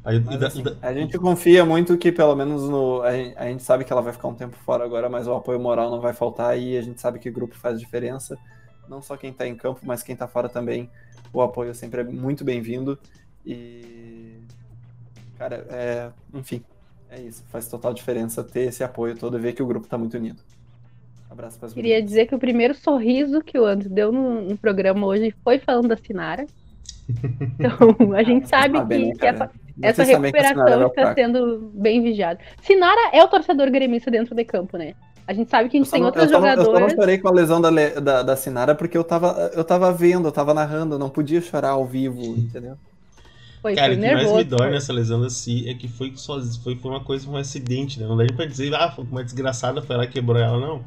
Aí, 0.05 0.21
mas, 0.21 0.43
assim, 0.43 0.63
a 0.83 0.93
gente 0.93 1.19
confia 1.19 1.65
muito 1.65 1.97
que 1.97 2.13
pelo 2.13 2.37
menos 2.37 2.69
no. 2.69 3.03
A 3.03 3.13
gente, 3.13 3.39
a 3.39 3.47
gente, 3.47 3.63
sabe 3.63 3.85
que 3.85 3.93
ela 3.93 4.03
vai 4.03 4.13
ficar 4.13 4.29
um 4.29 4.35
tempo 4.35 4.57
fora 4.65 4.85
agora, 4.85 5.09
mas 5.09 5.27
o 5.27 5.33
apoio 5.33 5.59
moral 5.59 5.91
não 5.91 6.01
vai 6.01 6.13
faltar 6.13 6.59
e 6.59 6.77
a 6.77 6.83
gente 6.83 7.01
sabe 7.01 7.19
que 7.19 7.31
grupo 7.31 7.55
faz 7.55 7.81
diferença. 7.81 8.37
Não 8.87 9.01
só 9.01 9.17
quem 9.17 9.33
tá 9.33 9.47
em 9.47 9.57
campo, 9.57 9.81
mas 9.83 10.03
quem 10.03 10.15
tá 10.15 10.29
fora 10.29 10.49
também. 10.49 10.91
O 11.33 11.41
apoio 11.41 11.75
sempre 11.75 12.03
é 12.03 12.05
muito 12.05 12.45
bem-vindo. 12.45 12.99
E. 13.47 14.39
Cara, 15.39 15.67
é, 15.71 16.11
enfim, 16.33 16.63
é 17.11 17.21
isso. 17.21 17.45
Faz 17.49 17.69
total 17.69 17.93
diferença 17.93 18.43
ter 18.43 18.63
esse 18.63 18.83
apoio 18.83 19.17
todo 19.17 19.37
e 19.39 19.41
ver 19.41 19.53
que 19.53 19.63
o 19.63 19.67
grupo 19.67 19.87
tá 19.87 19.99
muito 19.99 20.17
unido. 20.17 20.41
Abraço 21.31 21.59
para 21.59 21.69
Queria 21.69 21.95
meninas. 21.95 22.11
dizer 22.11 22.27
que 22.27 22.35
o 22.35 22.39
primeiro 22.39 22.75
sorriso 22.75 23.43
que 23.43 23.59
o 23.59 23.67
André 23.67 23.89
deu 23.89 24.13
no, 24.13 24.43
no, 24.43 24.57
programa 24.57 25.05
hoje 25.07 25.35
foi 25.43 25.59
falando 25.59 25.89
da 25.89 25.97
Sinara. 25.97 26.47
Então, 27.59 28.13
a 28.15 28.23
gente 28.23 28.49
sabe 28.49 28.81
que, 28.87 28.99
né, 28.99 29.13
que 29.19 29.27
essa, 29.27 29.51
essa 29.83 30.03
recuperação 30.05 30.87
está 30.87 31.15
sendo 31.15 31.73
bem 31.75 32.03
vigiada. 32.03 32.39
Sinara 32.63 33.11
é 33.13 33.23
o 33.23 33.29
torcedor 33.29 33.69
gremista 33.71 34.11
dentro 34.11 34.35
de 34.35 34.45
campo, 34.45 34.77
né? 34.77 34.95
A 35.27 35.33
gente 35.33 35.51
sabe 35.51 35.69
que 35.69 35.77
a 35.77 35.81
gente 35.81 35.91
tem 35.91 36.05
outros 36.05 36.31
jogadores. 36.31 36.69
Eu 36.69 36.75
só 36.75 36.81
não 36.81 36.91
chorei 36.91 37.19
com 37.19 37.29
a 37.29 37.33
lesão 37.33 37.61
da, 37.61 37.71
da, 37.71 38.23
da 38.23 38.37
Sinara 38.37 38.75
porque 38.75 38.97
eu 38.97 39.03
tava, 39.03 39.51
eu 39.55 39.65
tava 39.65 39.91
vendo, 39.93 40.29
eu 40.29 40.33
tava 40.33 40.55
narrando, 40.55 40.99
não 40.99 41.09
podia 41.09 41.41
chorar 41.41 41.71
ao 41.71 41.87
vivo, 41.87 42.21
entendeu? 42.23 42.77
Foi, 43.65 43.75
Cara, 43.75 43.95
o 43.95 43.97
que 43.97 44.03
nervoso, 44.03 44.35
mais 44.35 44.45
me 44.45 44.51
dói 44.51 44.67
foi. 44.67 44.71
nessa 44.73 44.93
lesão 44.93 45.23
da 45.23 45.31
Si 45.31 45.67
é 45.67 45.73
que 45.73 45.89
foi, 45.89 46.13
só, 46.17 46.39
foi, 46.63 46.77
foi 46.77 46.91
uma 46.91 47.01
coisa, 47.01 47.27
um 47.31 47.35
acidente, 47.35 47.99
né? 47.99 48.07
Não 48.07 48.15
dá 48.15 48.25
nem 48.25 48.37
pra 48.37 48.45
dizer, 48.45 48.75
ah, 48.75 48.91
foi 48.91 49.07
uma 49.11 49.25
desgraçada, 49.25 49.81
foi 49.81 49.97
lá 49.97 50.05
e 50.05 50.09
quebrou 50.09 50.37
ela, 50.37 50.61
não. 50.61 50.85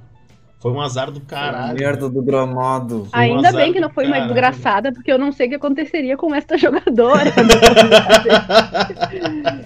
Foi 0.60 0.72
um 0.72 0.80
azar 0.80 1.10
do 1.10 1.20
caralho. 1.20 1.76
Merda 1.76 2.08
do 2.08 2.22
gramado. 2.22 3.08
Ainda 3.12 3.50
um 3.50 3.54
bem 3.54 3.74
que 3.74 3.80
não 3.80 3.90
foi 3.90 4.06
uma 4.06 4.20
desgraçada, 4.20 4.92
porque 4.92 5.12
eu 5.12 5.18
não 5.18 5.32
sei 5.32 5.48
o 5.48 5.50
que 5.50 5.56
aconteceria 5.56 6.16
com 6.16 6.36
esta 6.36 6.56
jogadora. 6.60 7.34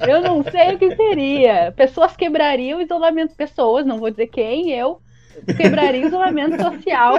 eu 0.08 0.22
não 0.22 0.42
sei 0.44 0.76
o 0.76 0.80
que 0.80 0.96
seria. 0.96 1.74
Pessoas 1.76 2.16
quebrariam 2.16 2.80
o 2.80 2.82
isolamento. 2.82 3.36
Pessoas, 3.36 3.86
não 3.86 4.00
vou 4.00 4.10
dizer 4.10 4.28
quem, 4.28 4.72
eu 4.72 5.02
quebraria 5.58 6.06
o 6.06 6.08
isolamento 6.08 6.64
social 6.64 7.16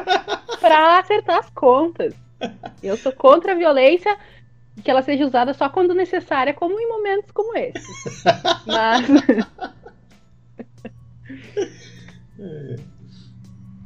para 0.58 1.00
acertar 1.00 1.40
as 1.40 1.50
contas. 1.50 2.14
Eu 2.82 2.96
sou 2.96 3.12
contra 3.12 3.52
a 3.52 3.54
violência, 3.54 4.16
que 4.80 4.90
ela 4.90 5.02
seja 5.02 5.26
usada 5.26 5.52
só 5.52 5.68
quando 5.68 5.94
necessária, 5.94 6.54
como 6.54 6.80
em 6.80 6.88
momentos 6.88 7.30
como 7.30 7.56
esse. 7.56 8.24
Mas. 8.66 9.06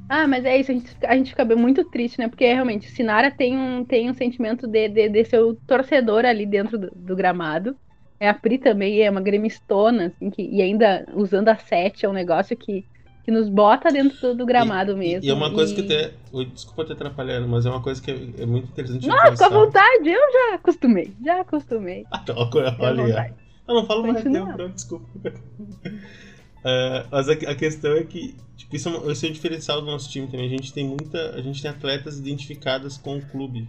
ah, 0.09 0.27
mas 0.27 0.45
é 0.45 0.57
isso, 0.57 0.71
a 0.71 0.75
gente, 0.75 0.97
a 1.05 1.17
gente 1.17 1.31
fica 1.31 1.45
muito 1.57 1.85
triste, 1.85 2.19
né? 2.19 2.29
Porque 2.29 2.47
realmente, 2.47 2.91
Sinara 2.91 3.31
tem 3.31 3.57
um, 3.57 3.85
tem 3.85 4.09
um 4.09 4.15
sentimento 4.15 4.67
de, 4.67 4.89
de, 4.89 5.09
de 5.09 5.25
ser 5.25 5.41
o 5.41 5.55
torcedor 5.55 6.25
ali 6.25 6.47
dentro 6.47 6.79
do, 6.79 6.91
do, 6.95 7.17
gramado. 7.17 7.77
É 8.19 8.29
a 8.29 8.35
Pri 8.35 8.57
também, 8.57 9.03
é 9.03 9.11
uma 9.11 9.21
gremistona, 9.21 10.07
assim, 10.07 10.31
que, 10.31 10.43
e 10.43 10.63
ainda 10.63 11.07
usando 11.15 11.49
a 11.49 11.57
sete, 11.57 12.07
é 12.07 12.09
um 12.09 12.15
negócio 12.15 12.57
que 12.57 12.87
que 13.27 13.33
nos 13.33 13.49
bota 13.49 13.91
dentro 13.91 14.17
do, 14.21 14.37
do 14.37 14.47
gramado 14.47 14.93
e, 14.93 14.95
mesmo. 14.95 15.25
E 15.25 15.31
é 15.31 15.35
uma 15.35 15.53
coisa 15.53 15.73
e... 15.73 15.75
que 15.75 15.83
até. 15.83 16.13
Desculpa 16.55 16.85
te 16.85 16.93
atrapalhando, 16.93 17.49
mas 17.49 17.67
é 17.67 17.71
uma 17.71 17.83
coisa 17.83 18.01
que 18.01 18.09
é, 18.09 18.43
é 18.43 18.47
muito 18.47 18.69
interessante. 18.69 19.05
Nossa, 19.09 19.37
com 19.37 19.45
a 19.45 19.49
vontade, 19.49 20.09
eu 20.09 20.33
já 20.33 20.55
acostumei. 20.55 21.13
Já 21.25 21.41
acostumei. 21.41 22.07
Olha, 22.79 23.35
eu 23.67 23.75
não 23.75 23.85
falo 23.85 24.07
mais 24.07 24.23
tempo, 24.23 24.57
não, 24.57 24.71
desculpa. 24.71 25.07
Uh, 25.19 27.03
mas 27.11 27.29
a, 27.29 27.33
a, 27.33 27.55
questão 27.57 27.95
é 27.95 28.05
que 28.05 28.37
tipo, 28.57 28.77
isso, 28.77 28.89
é, 28.89 29.11
esse 29.11 29.27
é 29.27 29.31
o 29.31 29.33
diferencial 29.33 29.81
do 29.81 29.89
nosso 29.89 30.09
time 30.09 30.29
também. 30.29 30.47
A 30.47 30.51
gente 30.51 30.73
tem 30.73 30.87
muita. 30.87 31.31
A 31.35 31.43
gente 31.43 31.61
tem 31.61 31.69
atletas 31.69 32.21
identificadas 32.21 32.97
com 32.97 33.17
o 33.17 33.23
clube. 33.23 33.67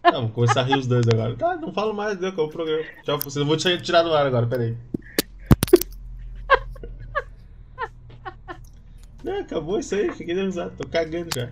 Tá, 0.00 0.12
vamos 0.12 0.30
começar 0.30 0.60
a 0.60 0.62
rir 0.62 0.78
os 0.78 0.86
dois 0.86 1.04
agora. 1.08 1.34
Tá, 1.34 1.56
não 1.56 1.72
falo 1.72 1.92
mais, 1.92 2.16
deu, 2.16 2.32
qual 2.32 2.46
é 2.46 2.50
o 2.50 2.52
programa. 2.52 2.84
Tchau, 3.02 3.18
vocês. 3.18 3.34
Eu 3.34 3.44
vou 3.44 3.56
te 3.56 3.76
tirar 3.82 4.04
do 4.04 4.14
ar 4.14 4.24
agora, 4.24 4.46
peraí. 4.46 4.76
Não, 9.26 9.40
acabou 9.40 9.78
isso 9.80 9.96
aí, 9.96 10.12
fiquei 10.12 10.36
dando 10.36 10.70
tô 10.76 10.86
cagando 10.86 11.28
já. 11.34 11.50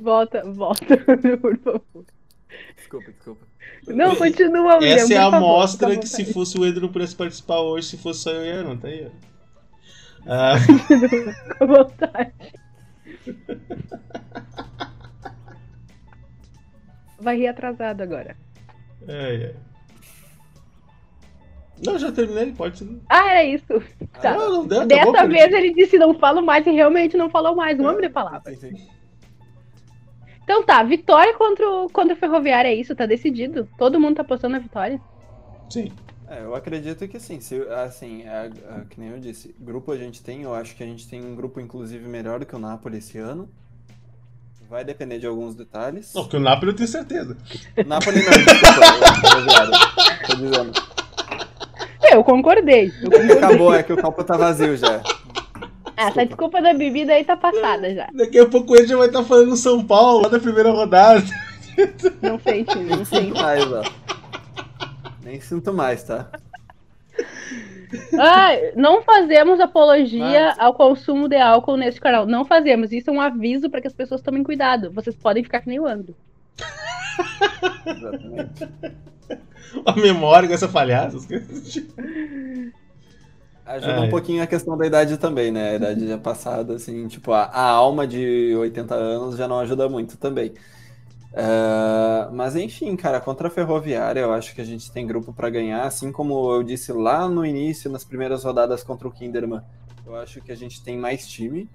Volta, 0.00 0.42
volta, 0.50 0.96
por 1.40 1.56
favor. 1.58 2.04
Desculpa, 2.74 3.12
desculpa. 3.12 3.46
Não, 3.86 4.16
continua 4.16 4.80
mesmo. 4.80 4.98
Essa 4.98 5.14
é 5.14 5.16
a 5.16 5.26
amostra 5.26 5.96
que 5.96 6.08
se 6.08 6.32
fosse 6.32 6.58
o 6.58 6.66
Edro 6.66 6.80
não 6.80 6.88
pudesse 6.88 7.14
participar 7.14 7.60
hoje, 7.60 7.86
se 7.86 7.96
fosse 7.98 8.22
só 8.22 8.32
eu 8.32 8.44
e 8.44 8.50
a 8.50 8.76
tá 8.76 8.88
aí, 8.88 9.06
ó. 9.06 9.10
Ah. 10.26 10.56
Com 11.56 11.66
vontade. 11.66 12.34
Vai 17.18 17.36
rir 17.36 17.46
atrasado 17.46 18.02
agora. 18.02 18.36
É, 19.06 19.34
é. 19.34 19.54
Não, 21.84 21.98
já 21.98 22.12
terminei, 22.12 22.52
pode 22.52 22.78
seguir. 22.78 23.00
Ah, 23.08 23.30
era 23.30 23.44
isso. 23.44 23.82
Tá. 24.20 24.34
Não, 24.34 24.50
não 24.50 24.66
deu, 24.66 24.86
Dessa 24.86 25.26
vez 25.26 25.52
ele 25.52 25.72
disse 25.72 25.98
não 25.98 26.14
falo 26.14 26.42
mais 26.42 26.66
e 26.66 26.70
realmente 26.70 27.16
não 27.16 27.30
falou 27.30 27.54
mais. 27.54 27.78
Um 27.78 27.86
homem 27.86 28.02
de 28.02 28.10
palavras. 28.10 28.58
Então 30.42 30.64
tá, 30.64 30.82
vitória 30.82 31.32
contra 31.34 31.68
o, 31.68 31.88
contra 31.88 32.14
o 32.14 32.18
Ferroviário 32.18 32.68
é 32.68 32.74
isso, 32.74 32.94
tá 32.94 33.06
decidido. 33.06 33.68
Todo 33.78 34.00
mundo 34.00 34.16
tá 34.16 34.22
apostando 34.22 34.52
na 34.52 34.58
vitória. 34.58 35.00
Sim. 35.70 35.92
É, 36.28 36.42
eu 36.42 36.54
acredito 36.54 37.08
que 37.08 37.18
sim. 37.18 37.40
Se, 37.40 37.60
assim, 37.68 38.22
é, 38.22 38.46
é, 38.46 38.84
que 38.88 39.00
nem 39.00 39.10
eu 39.10 39.18
disse, 39.18 39.54
grupo 39.58 39.90
a 39.90 39.96
gente 39.96 40.22
tem, 40.22 40.42
eu 40.42 40.54
acho 40.54 40.76
que 40.76 40.82
a 40.82 40.86
gente 40.86 41.08
tem 41.08 41.24
um 41.24 41.34
grupo, 41.34 41.60
inclusive, 41.60 42.06
melhor 42.08 42.38
do 42.38 42.46
que 42.46 42.54
o 42.54 42.58
Napoli 42.58 42.98
esse 42.98 43.18
ano. 43.18 43.48
Vai 44.68 44.84
depender 44.84 45.18
de 45.18 45.26
alguns 45.26 45.56
detalhes. 45.56 46.14
Não, 46.14 46.22
porque 46.22 46.36
o 46.36 46.40
Napoli 46.40 46.70
eu 46.70 46.76
tenho 46.76 46.88
certeza. 46.88 47.36
O 47.76 47.88
Napoli 47.88 48.22
não, 48.22 48.30
desculpa, 48.30 48.80
eu, 50.12 50.28
tô 50.28 50.34
dizendo. 50.36 50.89
Eu 52.12 52.24
concordei. 52.24 52.92
Eu 53.02 53.10
concordei. 53.10 53.36
Acabou, 53.38 53.74
é 53.74 53.82
que 53.82 53.92
o 53.92 53.96
copo 53.96 54.24
tá 54.24 54.36
vazio 54.36 54.76
já. 54.76 55.00
Ah, 55.96 56.08
essa 56.08 56.24
desculpa 56.24 56.62
da 56.62 56.72
bebida 56.72 57.12
aí 57.12 57.24
tá 57.24 57.36
passada 57.36 57.94
já. 57.94 58.08
Daqui 58.14 58.38
a 58.38 58.46
pouco 58.46 58.74
ele 58.74 58.86
já 58.86 58.96
vai 58.96 59.08
estar 59.08 59.20
tá 59.20 59.24
falando 59.24 59.56
São 59.56 59.84
Paulo, 59.84 60.22
lá 60.22 60.28
da 60.28 60.40
primeira 60.40 60.70
rodada. 60.70 61.22
Não 62.20 62.38
sente, 62.38 62.78
não 62.78 63.04
sente. 63.04 63.40
Mais, 63.40 63.72
ó. 63.72 63.82
Nem 65.22 65.40
sinto 65.40 65.72
mais, 65.72 66.02
tá? 66.02 66.28
Ah, 68.18 68.50
não 68.76 69.02
fazemos 69.02 69.58
apologia 69.60 70.46
Mas... 70.48 70.58
ao 70.58 70.74
consumo 70.74 71.28
de 71.28 71.36
álcool 71.36 71.76
neste 71.76 72.00
canal. 72.00 72.26
Não 72.26 72.44
fazemos. 72.44 72.92
Isso 72.92 73.10
é 73.10 73.12
um 73.12 73.20
aviso 73.20 73.68
para 73.68 73.80
que 73.80 73.86
as 73.86 73.94
pessoas 73.94 74.22
tomem 74.22 74.42
cuidado. 74.42 74.90
Vocês 74.92 75.16
podem 75.16 75.42
ficar 75.42 75.60
que 75.60 75.68
nem 75.68 75.80
o 75.80 75.86
Andro. 75.86 76.14
Exatamente. 77.86 78.68
a 79.84 79.96
memória 79.96 80.48
com 80.48 80.54
essa 80.54 80.68
falhada. 80.68 81.16
Ajuda 83.64 84.00
Ai. 84.00 84.06
um 84.06 84.10
pouquinho 84.10 84.42
a 84.42 84.46
questão 84.46 84.76
da 84.76 84.86
idade 84.86 85.16
também, 85.16 85.52
né? 85.52 85.70
A 85.70 85.74
idade 85.74 86.08
já 86.08 86.18
passada, 86.18 86.74
assim, 86.74 87.06
tipo, 87.06 87.32
a, 87.32 87.44
a 87.44 87.62
alma 87.62 88.06
de 88.06 88.54
80 88.56 88.94
anos 88.94 89.36
já 89.36 89.46
não 89.46 89.60
ajuda 89.60 89.88
muito 89.88 90.16
também. 90.16 90.52
Uh, 91.32 92.34
mas 92.34 92.56
enfim, 92.56 92.96
cara, 92.96 93.20
contra 93.20 93.46
a 93.46 93.50
Ferroviária, 93.50 94.20
eu 94.20 94.32
acho 94.32 94.52
que 94.54 94.60
a 94.60 94.64
gente 94.64 94.90
tem 94.90 95.06
grupo 95.06 95.32
para 95.32 95.48
ganhar, 95.48 95.84
assim 95.84 96.10
como 96.10 96.52
eu 96.52 96.64
disse 96.64 96.92
lá 96.92 97.28
no 97.28 97.46
início, 97.46 97.88
nas 97.88 98.02
primeiras 98.02 98.42
rodadas 98.42 98.82
contra 98.82 99.06
o 99.06 99.12
Kinderman. 99.12 99.62
Eu 100.04 100.16
acho 100.16 100.40
que 100.40 100.50
a 100.50 100.56
gente 100.56 100.82
tem 100.82 100.98
mais 100.98 101.28
time. 101.28 101.68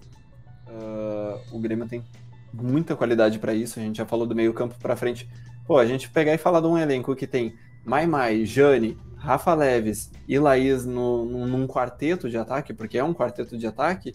Uh, 0.67 1.55
o 1.55 1.59
Grêmio 1.59 1.87
tem 1.87 2.03
muita 2.51 2.95
qualidade 2.95 3.39
para 3.39 3.53
isso. 3.53 3.79
A 3.79 3.81
gente 3.81 3.97
já 3.97 4.05
falou 4.05 4.27
do 4.27 4.35
meio 4.35 4.53
campo 4.53 4.75
para 4.77 4.95
frente. 4.97 5.29
Pô, 5.65 5.77
a 5.77 5.85
gente 5.85 6.09
pegar 6.09 6.33
e 6.33 6.37
falar 6.37 6.61
de 6.61 6.67
um 6.67 6.77
elenco 6.77 7.15
que 7.15 7.25
tem 7.25 7.55
Mai 7.83 8.05
Mai, 8.05 8.45
Jane, 8.45 8.97
Rafa 9.17 9.53
Leves 9.53 10.11
e 10.27 10.37
Laís 10.37 10.85
no, 10.85 11.25
no, 11.25 11.47
num 11.47 11.67
quarteto 11.67 12.29
de 12.29 12.37
ataque, 12.37 12.73
porque 12.73 12.97
é 12.97 13.03
um 13.03 13.13
quarteto 13.13 13.57
de 13.57 13.65
ataque, 13.65 14.13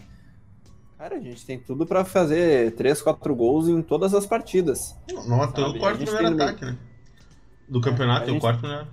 Cara, 1.01 1.17
a 1.17 1.21
gente 1.21 1.47
tem 1.47 1.59
tudo 1.59 1.87
para 1.87 2.05
fazer 2.05 2.75
3, 2.75 3.01
4 3.01 3.35
gols 3.35 3.69
em 3.71 3.81
todas 3.81 4.13
as 4.13 4.27
partidas. 4.27 4.95
Não, 5.11 5.27
não 5.27 5.43
até 5.43 5.63
o 5.63 5.79
quarto 5.79 5.99
melhor 5.99 6.27
ataque, 6.27 6.63
né? 6.63 6.77
Do 7.67 7.81
campeonato, 7.81 8.29
é, 8.29 8.33
o 8.35 8.39
quarto 8.39 8.61
melhor. 8.61 8.87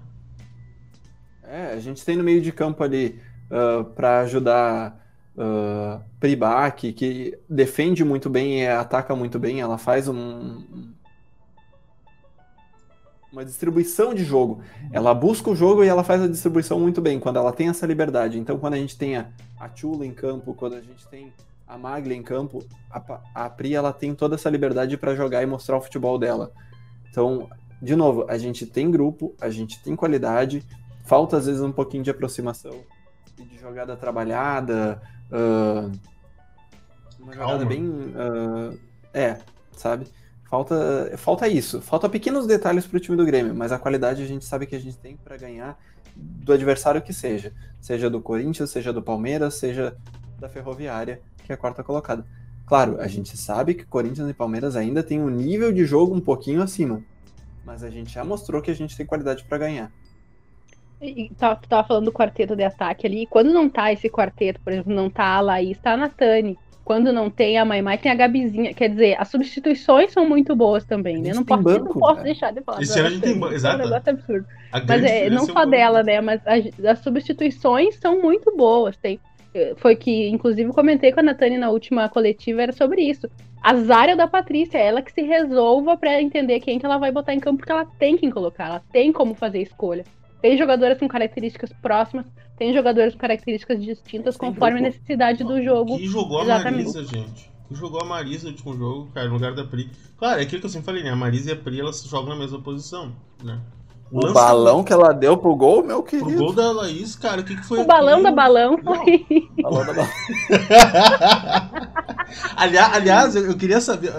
É, 1.43 1.73
a 1.73 1.79
gente 1.81 2.05
tem 2.05 2.15
no 2.15 2.23
meio 2.23 2.41
de 2.41 2.53
campo 2.53 2.81
ali 2.81 3.19
uh, 3.51 3.83
para 3.83 4.21
ajudar 4.21 5.05
uh, 5.35 6.01
Pribac, 6.17 6.93
que 6.93 7.37
defende 7.49 8.05
muito 8.05 8.29
bem 8.29 8.61
e 8.61 8.67
ataca 8.67 9.13
muito 9.13 9.37
bem. 9.37 9.59
Ela 9.59 9.77
faz 9.77 10.07
um, 10.07 10.93
uma 13.38 13.45
distribuição 13.45 14.15
de 14.15 14.23
jogo. 14.23 14.61
Ela 14.91 15.13
busca 15.13 15.49
o 15.51 15.55
jogo 15.55 15.83
e 15.83 15.88
ela 15.88 16.03
faz 16.03 16.23
a 16.23 16.27
distribuição 16.27 16.79
muito 16.79 16.99
bem, 16.99 17.19
quando 17.19 17.38
ela 17.38 17.53
tem 17.53 17.69
essa 17.69 17.85
liberdade. 17.85 18.39
Então, 18.39 18.57
quando 18.57 18.73
a 18.73 18.77
gente 18.77 18.97
tem 18.97 19.15
a, 19.15 19.27
a 19.59 19.69
Chula 19.73 20.05
em 20.05 20.11
campo, 20.11 20.55
quando 20.55 20.73
a 20.73 20.81
gente 20.81 21.07
tem 21.07 21.31
a 21.67 21.77
Maglia 21.77 22.15
em 22.15 22.23
campo, 22.23 22.65
a, 22.89 23.19
a 23.35 23.49
Pri 23.49 23.75
ela 23.75 23.93
tem 23.93 24.15
toda 24.15 24.33
essa 24.33 24.49
liberdade 24.49 24.97
para 24.97 25.13
jogar 25.13 25.43
e 25.43 25.45
mostrar 25.45 25.77
o 25.77 25.81
futebol 25.81 26.17
dela. 26.17 26.51
Então, 27.11 27.47
de 27.79 27.95
novo, 27.95 28.25
a 28.27 28.39
gente 28.39 28.65
tem 28.65 28.89
grupo, 28.89 29.35
a 29.39 29.51
gente 29.51 29.83
tem 29.83 29.95
qualidade, 29.95 30.63
falta 31.05 31.38
às 31.38 31.45
vezes 31.45 31.61
um 31.61 31.71
pouquinho 31.71 32.03
de 32.03 32.09
aproximação 32.09 32.73
e 33.38 33.43
de 33.43 33.59
jogada 33.59 33.95
trabalhada, 33.95 34.99
uh, 35.31 35.91
uma 37.19 37.33
Calma. 37.33 37.51
jogada 37.51 37.65
bem. 37.65 37.85
Uh, 37.88 38.79
é, 39.13 39.38
sabe? 39.73 40.07
Falta, 40.49 41.11
falta 41.17 41.47
isso. 41.47 41.81
Falta 41.81 42.07
pequenos 42.07 42.47
detalhes 42.47 42.87
para 42.87 42.97
o 42.97 42.99
time 42.99 43.17
do 43.17 43.25
Grêmio, 43.25 43.53
mas 43.53 43.71
a 43.71 43.79
qualidade 43.79 44.23
a 44.23 44.25
gente 44.25 44.45
sabe 44.45 44.65
que 44.65 44.75
a 44.75 44.79
gente 44.79 44.97
tem 44.97 45.17
para 45.17 45.35
ganhar 45.35 45.77
do 46.15 46.53
adversário 46.53 47.01
que 47.01 47.13
seja. 47.13 47.53
Seja 47.81 48.09
do 48.09 48.21
Corinthians, 48.21 48.69
seja 48.69 48.93
do 48.93 49.01
Palmeiras, 49.01 49.55
seja 49.55 49.97
da 50.39 50.47
Ferroviária, 50.47 51.21
que 51.43 51.51
é 51.51 51.55
a 51.55 51.57
quarta 51.57 51.83
colocada. 51.83 52.25
Claro, 52.65 52.99
a 52.99 53.07
gente 53.07 53.37
sabe 53.37 53.73
que 53.73 53.85
Corinthians 53.85 54.29
e 54.29 54.33
Palmeiras 54.33 54.75
ainda 54.75 55.03
tem 55.03 55.21
um 55.21 55.29
nível 55.29 55.71
de 55.71 55.85
jogo 55.85 56.15
um 56.15 56.21
pouquinho 56.21 56.61
acima, 56.61 57.03
mas 57.65 57.83
a 57.83 57.89
gente 57.89 58.13
já 58.13 58.23
mostrou 58.23 58.61
que 58.61 58.71
a 58.71 58.75
gente 58.75 58.95
tem 58.95 59.05
qualidade 59.05 59.43
para 59.43 59.57
ganhar. 59.57 59.91
E, 61.01 61.29
tá, 61.37 61.55
tu 61.55 61.67
tava 61.67 61.87
falando 61.87 62.05
do 62.05 62.11
quarteto 62.11 62.55
de 62.55 62.63
ataque 62.63 63.05
ali. 63.05 63.27
Quando 63.27 63.53
não 63.53 63.69
tá 63.69 63.91
esse 63.91 64.09
quarteto, 64.09 64.59
por 64.61 64.73
exemplo, 64.73 64.93
não 64.93 65.09
tá 65.09 65.25
a 65.25 65.41
Laís, 65.41 65.77
tá 65.77 65.93
a 65.93 65.97
Natane. 65.97 66.57
Quando 66.88 67.11
não 67.11 67.29
tem 67.29 67.57
a 67.57 67.65
Maimai, 67.65 67.97
tem 67.97 68.09
a 68.09 68.15
Gabizinha. 68.15 68.73
Quer 68.73 68.88
dizer, 68.88 69.17
as 69.19 69.27
substituições 69.27 70.13
são 70.13 70.25
muito 70.25 70.55
boas 70.55 70.85
também, 70.85 71.21
né? 71.21 71.33
Não 71.33 71.43
posso, 71.43 71.61
banco, 71.61 71.83
não 71.83 71.93
posso 71.93 72.23
deixar 72.23 72.53
de 72.53 72.61
falar. 72.61 72.81
Esse 72.81 72.97
ano 72.97 73.07
a 73.09 73.11
gente 73.11 73.23
tem 73.23 73.38
banco, 73.38 73.53
exato. 73.53 73.81
É 73.81 73.85
um 73.85 73.89
negócio 73.89 74.09
absurdo. 74.09 74.45
Mas 74.71 75.03
é, 75.03 75.29
não 75.29 75.45
só 75.45 75.65
dela, 75.65 76.01
né? 76.01 76.21
Mas 76.21 76.39
as, 76.45 76.85
as 76.85 76.99
substituições 76.99 77.95
são 77.95 78.21
muito 78.21 78.55
boas. 78.55 78.95
Tem, 78.95 79.19
foi 79.75 79.97
que, 79.97 80.29
inclusive, 80.29 80.71
comentei 80.71 81.11
com 81.11 81.19
a 81.19 81.23
Natane 81.23 81.57
na 81.57 81.69
última 81.69 82.07
coletiva, 82.07 82.61
era 82.61 82.71
sobre 82.71 83.01
isso. 83.01 83.29
A 83.61 83.75
Zária 83.75 84.15
da 84.15 84.25
Patrícia, 84.25 84.77
ela 84.77 85.01
que 85.01 85.11
se 85.11 85.23
resolva 85.23 85.97
para 85.97 86.21
entender 86.21 86.61
quem 86.61 86.79
que 86.79 86.85
ela 86.85 86.97
vai 86.97 87.11
botar 87.11 87.33
em 87.33 87.39
campo, 87.41 87.57
porque 87.57 87.71
ela 87.73 87.85
tem 87.99 88.15
quem 88.15 88.29
colocar, 88.29 88.67
ela 88.67 88.81
tem 88.93 89.11
como 89.11 89.35
fazer 89.35 89.61
escolha. 89.61 90.05
Tem 90.41 90.57
jogadoras 90.57 90.99
com 90.99 91.07
características 91.07 91.71
próximas, 91.81 92.25
tem 92.57 92.73
jogadores 92.73 93.13
com 93.13 93.19
características 93.19 93.81
distintas 93.83 94.38
conforme 94.38 94.79
a 94.79 94.83
necessidade 94.83 95.43
do 95.43 95.61
jogo. 95.63 95.97
Que 95.97 96.07
jogou 96.07 96.43
Exatamente. 96.43 96.89
a 96.89 96.93
Marisa, 96.93 97.03
gente. 97.03 97.51
Que 97.67 97.75
jogou 97.75 98.01
a 98.01 98.05
Marisa 98.05 98.45
no 98.45 98.51
último 98.51 98.77
jogo, 98.77 99.09
cara, 99.13 99.27
no 99.27 99.33
lugar 99.33 99.53
da 99.53 99.63
Pri. 99.63 99.89
Claro, 100.17 100.39
é 100.39 100.43
aquilo 100.43 100.61
que 100.61 100.67
eu 100.67 100.69
sempre 100.69 100.85
falei, 100.85 101.03
né? 101.03 101.09
A 101.09 101.15
Marisa 101.15 101.49
e 101.49 101.53
a 101.53 101.55
Pri, 101.55 101.79
elas 101.79 102.03
jogam 102.03 102.29
na 102.29 102.35
mesma 102.35 102.61
posição, 102.61 103.11
né? 103.43 103.59
O, 104.09 104.25
o 104.25 104.33
balão 104.33 104.83
que 104.83 104.93
ela 104.93 105.11
deu 105.11 105.38
pro 105.38 105.55
gol, 105.55 105.83
meu 105.83 106.01
querido. 106.01 106.29
O 106.29 106.45
gol 106.45 106.53
da 106.53 106.71
Laís, 106.71 107.15
cara, 107.15 107.41
o 107.41 107.43
que, 107.43 107.55
que 107.55 107.65
foi? 107.65 107.79
O 107.79 107.81
aquilo? 107.81 107.97
balão 107.97 108.23
da 108.23 108.31
balão 108.31 108.77
foi. 108.81 109.25
balão 109.61 109.85
da 109.85 109.93
balão. 109.93 110.09
aliás, 112.55 112.93
aliás, 112.93 113.35
eu 113.35 113.57
queria 113.57 113.81
saber 113.81 114.13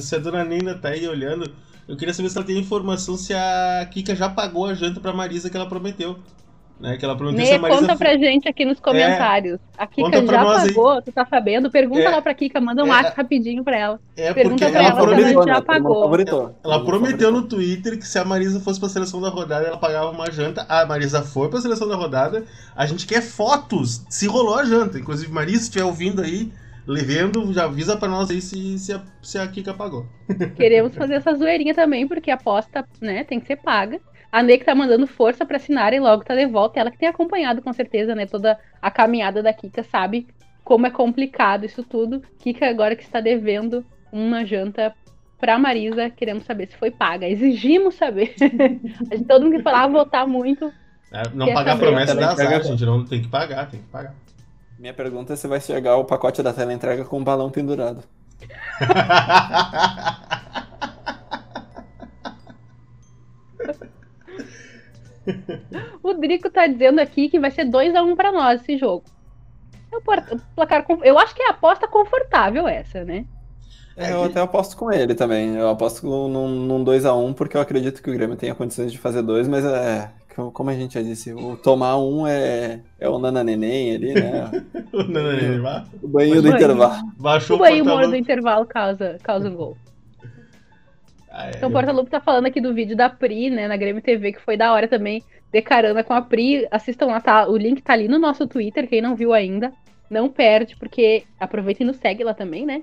se 0.00 0.14
a 0.14 0.18
dona 0.18 0.44
Nina 0.44 0.74
tá 0.74 0.90
aí 0.90 1.08
olhando. 1.08 1.50
Eu 1.88 1.96
queria 1.96 2.12
saber 2.12 2.28
se 2.28 2.36
ela 2.36 2.46
tem 2.46 2.58
informação 2.58 3.16
se 3.16 3.32
a 3.32 3.88
Kika 3.90 4.14
já 4.14 4.28
pagou 4.28 4.66
a 4.66 4.74
janta 4.74 5.00
pra 5.00 5.12
Marisa 5.12 5.48
que 5.48 5.56
ela 5.56 5.66
prometeu. 5.66 6.18
Né, 6.78 6.96
que 6.96 7.04
ela 7.04 7.16
prometeu 7.16 7.44
Ney, 7.44 7.58
Marisa 7.58 7.80
conta 7.80 7.96
pra 7.96 8.16
gente 8.16 8.48
aqui 8.48 8.64
nos 8.64 8.78
comentários. 8.78 9.58
É, 9.76 9.82
a 9.82 9.86
Kika 9.86 10.24
já 10.24 10.44
pagou, 10.44 10.90
aí. 10.90 11.02
tu 11.02 11.10
tá 11.10 11.26
sabendo? 11.26 11.68
Pergunta 11.72 12.02
é, 12.02 12.08
lá 12.08 12.22
pra 12.22 12.32
Kika, 12.34 12.60
manda 12.60 12.84
um 12.84 12.86
é, 12.86 12.90
WhatsApp 12.90 13.16
rapidinho 13.16 13.64
pra 13.64 13.76
ela. 13.76 14.00
É 14.16 14.32
Pergunta 14.32 14.64
porque 14.64 14.70
pra 14.70 14.80
ela, 14.80 14.90
ela 14.90 15.00
prometeu, 15.00 15.42
já 15.44 15.62
pagou. 15.62 16.14
Ela, 16.14 16.54
ela 16.62 16.84
prometeu 16.84 17.32
no 17.32 17.42
Twitter 17.42 17.98
que 17.98 18.06
se 18.06 18.16
a 18.16 18.24
Marisa 18.24 18.60
fosse 18.60 18.78
pra 18.78 18.88
seleção 18.88 19.20
da 19.20 19.28
rodada, 19.28 19.66
ela 19.66 19.78
pagava 19.78 20.10
uma 20.10 20.30
janta. 20.30 20.64
A 20.68 20.86
Marisa 20.86 21.20
foi 21.22 21.48
pra 21.48 21.60
seleção 21.60 21.88
da 21.88 21.96
rodada. 21.96 22.44
A 22.76 22.86
gente 22.86 23.08
quer 23.08 23.22
fotos 23.22 24.04
se 24.08 24.28
rolou 24.28 24.56
a 24.56 24.64
janta. 24.64 25.00
Inclusive, 25.00 25.32
Marisa, 25.32 25.58
se 25.58 25.64
estiver 25.64 25.84
ouvindo 25.84 26.22
aí, 26.22 26.52
levando, 26.88 27.52
já 27.52 27.64
avisa 27.64 27.98
pra 27.98 28.08
nós 28.08 28.30
aí 28.30 28.40
se, 28.40 28.78
se, 28.78 28.94
a, 28.94 29.02
se 29.20 29.38
a 29.38 29.46
Kika 29.46 29.74
pagou. 29.74 30.06
Queremos 30.56 30.94
fazer 30.94 31.14
essa 31.14 31.34
zoeirinha 31.34 31.74
também, 31.74 32.08
porque 32.08 32.30
a 32.30 32.34
aposta, 32.34 32.82
né, 32.98 33.24
tem 33.24 33.38
que 33.38 33.46
ser 33.46 33.56
paga. 33.56 34.00
A 34.32 34.42
Ney 34.42 34.58
que 34.58 34.64
tá 34.64 34.74
mandando 34.74 35.06
força 35.06 35.44
pra 35.44 35.56
assinar 35.56 35.92
e 35.92 36.00
logo 36.00 36.24
tá 36.24 36.34
de 36.34 36.46
volta. 36.46 36.80
Ela 36.80 36.90
que 36.90 36.98
tem 36.98 37.08
acompanhado 37.08 37.60
com 37.60 37.72
certeza, 37.72 38.14
né, 38.14 38.26
toda 38.26 38.58
a 38.80 38.90
caminhada 38.90 39.42
da 39.42 39.52
Kika, 39.52 39.82
sabe 39.82 40.26
como 40.64 40.86
é 40.86 40.90
complicado 40.90 41.64
isso 41.64 41.82
tudo. 41.82 42.22
Kika 42.38 42.66
agora 42.66 42.96
que 42.96 43.02
está 43.02 43.20
devendo 43.20 43.84
uma 44.10 44.44
janta 44.44 44.94
pra 45.38 45.58
Marisa, 45.58 46.10
queremos 46.10 46.44
saber 46.44 46.68
se 46.68 46.76
foi 46.76 46.90
paga. 46.90 47.28
Exigimos 47.28 47.94
saber. 47.94 48.34
a 48.40 49.14
gente, 49.14 49.26
todo 49.26 49.44
mundo 49.44 49.56
que 49.56 49.62
falar 49.62 49.86
votar 49.88 50.26
muito. 50.26 50.72
É, 51.12 51.22
não 51.34 51.52
pagar 51.52 51.72
saber. 51.72 51.86
promessa 51.86 52.14
da 52.14 52.30
azar, 52.30 52.62
gente. 52.62 52.84
Não 52.84 53.04
tem 53.04 53.22
que 53.22 53.28
pagar, 53.28 53.70
tem 53.70 53.80
que 53.80 53.86
pagar. 53.86 54.14
Minha 54.78 54.94
pergunta 54.94 55.32
é 55.32 55.36
se 55.36 55.48
vai 55.48 55.60
chegar 55.60 55.96
o 55.96 56.04
pacote 56.04 56.40
da 56.42 56.52
tela 56.52 56.72
entrega 56.72 57.04
com 57.04 57.18
um 57.18 57.24
balão 57.24 57.50
pendurado. 57.50 58.04
o 66.02 66.14
Drico 66.14 66.48
tá 66.48 66.66
dizendo 66.68 67.00
aqui 67.00 67.28
que 67.28 67.40
vai 67.40 67.50
ser 67.50 67.64
2x1 67.66 68.04
um 68.04 68.14
para 68.14 68.30
nós 68.30 68.62
esse 68.62 68.78
jogo. 68.78 69.04
É 69.92 69.96
o 69.96 70.00
placar, 70.54 70.86
eu 71.02 71.18
acho 71.18 71.34
que 71.34 71.42
é 71.42 71.48
a 71.48 71.50
aposta 71.50 71.88
confortável 71.88 72.68
essa, 72.68 73.04
né? 73.04 73.26
É, 73.96 74.12
eu 74.12 74.22
até 74.22 74.40
aposto 74.40 74.76
com 74.76 74.92
ele 74.92 75.12
também. 75.12 75.56
Eu 75.56 75.70
aposto 75.70 76.06
num, 76.06 76.48
num 76.48 76.84
2x1, 76.84 77.34
porque 77.34 77.56
eu 77.56 77.60
acredito 77.60 78.00
que 78.00 78.08
o 78.08 78.12
Grêmio 78.12 78.36
tenha 78.36 78.54
condições 78.54 78.92
de 78.92 78.98
fazer 78.98 79.22
dois, 79.22 79.48
mas 79.48 79.64
é. 79.64 80.08
Como 80.52 80.70
a 80.70 80.74
gente 80.74 80.94
já 80.94 81.02
disse, 81.02 81.32
o 81.32 81.56
tomar 81.56 81.98
um 81.98 82.26
é, 82.26 82.80
é 83.00 83.08
o 83.08 83.18
nananeném 83.18 83.96
ali, 83.96 84.14
né? 84.14 84.50
o 84.94 85.02
nananeném, 85.02 85.60
O 86.00 86.06
banho 86.06 86.40
do 86.40 86.48
intervalo. 86.48 87.12
Baixou 87.18 87.56
o 87.56 87.58
banho 87.58 87.84
do 87.84 88.16
intervalo 88.16 88.64
causa, 88.64 89.18
causa 89.22 89.50
um 89.50 89.54
gol. 89.54 89.76
Ah, 91.28 91.48
é, 91.48 91.50
então, 91.56 91.68
o 91.68 91.72
Porta-Lupe 91.72 92.10
tá 92.10 92.20
falando 92.20 92.46
aqui 92.46 92.60
do 92.60 92.72
vídeo 92.72 92.96
da 92.96 93.10
Pri, 93.10 93.50
né, 93.50 93.66
na 93.66 93.76
Grêmio 93.76 94.00
TV, 94.00 94.32
que 94.32 94.40
foi 94.40 94.56
da 94.56 94.72
hora 94.72 94.86
também, 94.86 95.22
de 95.52 95.60
carona 95.60 96.04
com 96.04 96.14
a 96.14 96.22
Pri. 96.22 96.66
Assistam 96.70 97.06
lá, 97.06 97.20
tá? 97.20 97.48
O 97.48 97.56
link 97.56 97.82
tá 97.82 97.92
ali 97.92 98.06
no 98.06 98.18
nosso 98.18 98.46
Twitter, 98.46 98.88
quem 98.88 99.02
não 99.02 99.16
viu 99.16 99.32
ainda. 99.32 99.72
Não 100.08 100.28
perde, 100.28 100.76
porque 100.76 101.24
aproveita 101.38 101.82
e 101.82 101.86
nos 101.86 101.96
segue 101.96 102.22
lá 102.22 102.32
também, 102.32 102.64
né? 102.64 102.82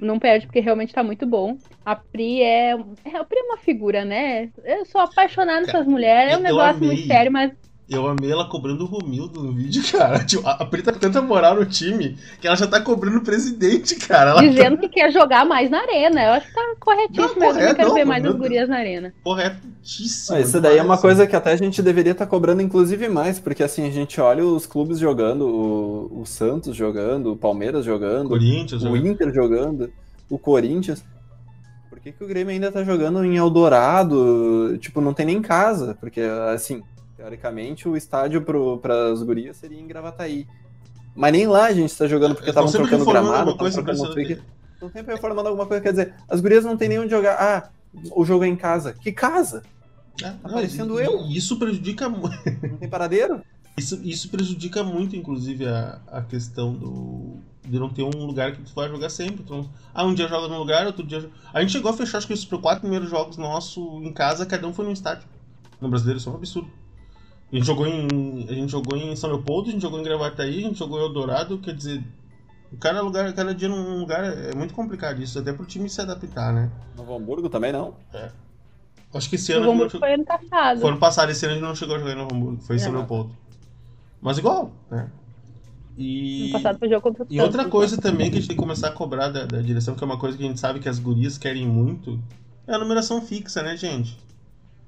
Não 0.00 0.18
perde, 0.18 0.46
porque 0.46 0.60
realmente 0.60 0.94
tá 0.94 1.02
muito 1.02 1.26
bom. 1.26 1.56
A 1.84 1.96
Pri 1.96 2.42
é. 2.42 2.70
é 2.70 3.16
a 3.16 3.24
Pri 3.24 3.38
é 3.38 3.42
uma 3.42 3.56
figura, 3.56 4.04
né? 4.04 4.50
Eu 4.64 4.84
sou 4.86 5.00
apaixonada 5.00 5.62
nessas 5.62 5.86
mulheres. 5.86 6.34
É 6.34 6.36
um 6.36 6.42
negócio 6.42 6.82
muito 6.84 7.06
sério, 7.06 7.32
mas 7.32 7.52
eu 7.88 8.06
amei 8.06 8.30
ela 8.30 8.48
cobrando 8.48 8.84
o 8.84 8.86
Romildo 8.86 9.42
no 9.42 9.52
vídeo, 9.52 9.82
cara. 9.90 10.24
Tipo, 10.24 10.46
a 10.46 10.64
Pri 10.64 10.82
tá 10.82 10.92
com 10.92 10.98
tanta 10.98 11.20
moral 11.20 11.54
no 11.54 11.66
time 11.66 12.16
que 12.40 12.46
ela 12.46 12.56
já 12.56 12.66
tá 12.66 12.80
cobrando 12.80 13.18
o 13.18 13.22
presidente, 13.22 13.96
cara. 13.96 14.30
Ela 14.30 14.40
Dizendo 14.40 14.76
tá... 14.76 14.82
que 14.82 14.88
quer 14.88 15.12
jogar 15.12 15.44
mais 15.44 15.70
na 15.70 15.80
arena. 15.80 16.22
Eu 16.22 16.32
acho 16.32 16.46
que 16.46 16.54
tá 16.54 16.74
corretíssimo 16.78 17.40
não, 17.40 17.46
correto, 17.48 17.70
eu 17.70 17.76
quero 17.76 17.88
não, 17.88 17.94
ver 17.94 18.04
mais 18.04 18.24
as 18.24 18.34
gurias 18.34 18.68
na 18.68 18.76
arena. 18.76 19.12
Corretíssimo. 19.22 20.36
Ah, 20.36 20.40
isso 20.40 20.60
daí 20.60 20.78
é 20.78 20.82
uma 20.82 20.98
coisa 20.98 21.26
que 21.26 21.36
até 21.36 21.52
a 21.52 21.56
gente 21.56 21.82
deveria 21.82 22.12
estar 22.12 22.24
tá 22.24 22.30
cobrando, 22.30 22.62
inclusive, 22.62 23.08
mais, 23.08 23.38
porque 23.38 23.62
assim, 23.62 23.86
a 23.86 23.90
gente 23.90 24.20
olha 24.20 24.44
os 24.44 24.66
clubes 24.66 24.98
jogando, 24.98 25.46
o, 25.46 26.20
o 26.20 26.26
Santos 26.26 26.76
jogando, 26.76 27.32
o 27.32 27.36
Palmeiras 27.36 27.84
jogando, 27.84 28.28
Corinthians, 28.28 28.82
o 28.84 28.96
Inter 28.96 29.32
jogando, 29.32 29.92
o 30.30 30.38
Corinthians. 30.38 31.04
Por 31.90 32.00
que, 32.00 32.10
que 32.10 32.24
o 32.24 32.26
Grêmio 32.26 32.52
ainda 32.52 32.72
tá 32.72 32.82
jogando 32.82 33.24
em 33.24 33.36
Eldorado? 33.36 34.76
Tipo, 34.78 35.00
não 35.00 35.12
tem 35.12 35.26
nem 35.26 35.42
casa, 35.42 35.96
porque 36.00 36.20
assim 36.20 36.82
Teoricamente, 37.22 37.88
o 37.88 37.96
estádio 37.96 38.42
para 38.42 39.12
as 39.12 39.22
gurias 39.22 39.56
seria 39.56 39.78
em 39.78 39.86
Gravataí. 39.86 40.44
Mas 41.14 41.30
nem 41.30 41.46
lá 41.46 41.66
a 41.66 41.72
gente 41.72 41.90
está 41.90 42.08
jogando 42.08 42.34
porque 42.34 42.50
estavam 42.50 42.68
trocando 42.68 43.04
gramado, 43.04 43.50
estavam 43.52 43.70
trocando 43.70 44.20
Estão 44.74 44.90
sempre 44.90 45.14
reformando 45.14 45.48
alguma 45.48 45.64
coisa. 45.64 45.80
Quer 45.80 45.90
dizer, 45.90 46.14
as 46.28 46.40
gurias 46.40 46.64
não 46.64 46.76
tem 46.76 46.88
nem 46.88 46.98
onde 46.98 47.10
jogar. 47.10 47.34
Ah, 47.34 47.70
o 48.10 48.24
jogo 48.24 48.42
é 48.42 48.48
em 48.48 48.56
casa. 48.56 48.92
Que 48.94 49.12
casa? 49.12 49.62
É, 50.20 50.30
tá 50.30 50.48
parecendo 50.48 50.98
eu. 50.98 51.24
Isso 51.28 51.60
prejudica 51.60 52.08
muito. 52.08 52.36
Não 52.68 52.76
tem 52.76 52.88
paradeiro? 52.88 53.40
Isso, 53.76 54.00
isso 54.02 54.28
prejudica 54.28 54.82
muito, 54.82 55.14
inclusive, 55.14 55.64
a, 55.66 56.00
a 56.08 56.22
questão 56.22 56.74
do, 56.74 57.36
de 57.64 57.78
não 57.78 57.88
ter 57.88 58.02
um 58.02 58.26
lugar 58.26 58.52
que 58.52 58.62
tu 58.62 58.74
vai 58.74 58.88
jogar 58.88 59.08
sempre. 59.08 59.42
Então, 59.42 59.70
ah, 59.94 60.04
um 60.04 60.12
dia 60.12 60.28
joga 60.28 60.48
num 60.48 60.58
lugar, 60.58 60.86
outro 60.86 61.06
dia. 61.06 61.30
A 61.54 61.60
gente 61.60 61.72
chegou 61.72 61.90
a 61.90 61.94
fechar, 61.94 62.18
acho 62.18 62.26
que 62.26 62.34
os 62.34 62.44
quatro 62.44 62.80
primeiros 62.80 63.08
jogos 63.08 63.36
nossos 63.36 64.02
em 64.02 64.12
casa, 64.12 64.44
cada 64.44 64.66
um 64.66 64.74
foi 64.74 64.84
no 64.84 64.92
estádio. 64.92 65.26
No 65.80 65.88
brasileiro, 65.88 66.18
isso 66.18 66.28
é 66.28 66.32
um 66.32 66.36
absurdo. 66.36 66.81
A 67.52 67.56
gente 67.56 67.66
jogou 67.66 67.86
em, 67.86 68.46
a 68.48 68.54
gente 68.54 68.70
jogou 68.70 68.96
em 68.96 69.14
São 69.14 69.30
Leopoldo, 69.30 69.68
a 69.68 69.72
gente 69.72 69.82
jogou 69.82 70.00
em 70.00 70.02
Gravataí, 70.02 70.58
a 70.58 70.68
gente 70.68 70.78
jogou 70.78 70.98
em 70.98 71.02
Eldorado, 71.02 71.58
quer 71.58 71.74
dizer, 71.74 72.02
Cada 72.80 73.02
lugar, 73.02 73.32
cada 73.34 73.54
dia 73.54 73.68
num 73.68 73.98
lugar 73.98 74.24
é 74.24 74.54
muito 74.54 74.72
complicado 74.72 75.22
isso, 75.22 75.38
até 75.38 75.52
pro 75.52 75.66
time 75.66 75.88
se 75.88 76.00
adaptar, 76.00 76.52
né? 76.52 76.70
Novo 76.96 77.14
Hamburgo 77.14 77.48
também 77.48 77.70
não? 77.72 77.94
É. 78.12 78.30
Acho 79.14 79.28
que 79.28 79.36
esse 79.36 79.52
ano. 79.52 79.66
Novo 79.66 79.74
Hamburgo 79.74 79.98
foi 79.98 80.14
ano 80.14 80.24
passado. 80.24 80.80
Foi 80.80 80.90
ano 80.90 80.98
passado, 80.98 81.30
esse 81.30 81.44
ano 81.44 81.52
a 81.52 81.58
gente 81.58 81.66
não 81.66 81.74
chegou 81.74 81.96
a 81.96 81.98
jogar 81.98 82.12
em 82.12 82.16
Novo 82.16 82.34
Hamburgo, 82.34 82.62
foi 82.62 82.76
em 82.76 82.78
São 82.78 82.92
Leopoldo. 82.92 83.36
Mas 84.22 84.38
igual, 84.38 84.72
né? 84.90 85.10
E, 85.98 86.44
ano 86.44 86.52
passado 86.52 86.78
foi 86.78 86.88
jogo 86.88 87.02
contra 87.02 87.24
o 87.24 87.26
e 87.28 87.38
outra 87.38 87.68
coisa 87.68 88.00
também 88.00 88.30
que 88.30 88.38
a 88.38 88.40
gente 88.40 88.48
tem 88.48 88.56
que 88.56 88.62
começar 88.62 88.88
a 88.88 88.92
cobrar 88.92 89.28
da, 89.28 89.44
da 89.44 89.60
direção, 89.60 89.94
que 89.94 90.02
é 90.02 90.06
uma 90.06 90.18
coisa 90.18 90.38
que 90.38 90.42
a 90.42 90.46
gente 90.46 90.58
sabe 90.58 90.80
que 90.80 90.88
as 90.88 90.98
gurias 90.98 91.36
querem 91.36 91.66
muito, 91.66 92.18
é 92.66 92.74
a 92.74 92.78
numeração 92.78 93.20
fixa, 93.20 93.62
né, 93.62 93.76
gente? 93.76 94.16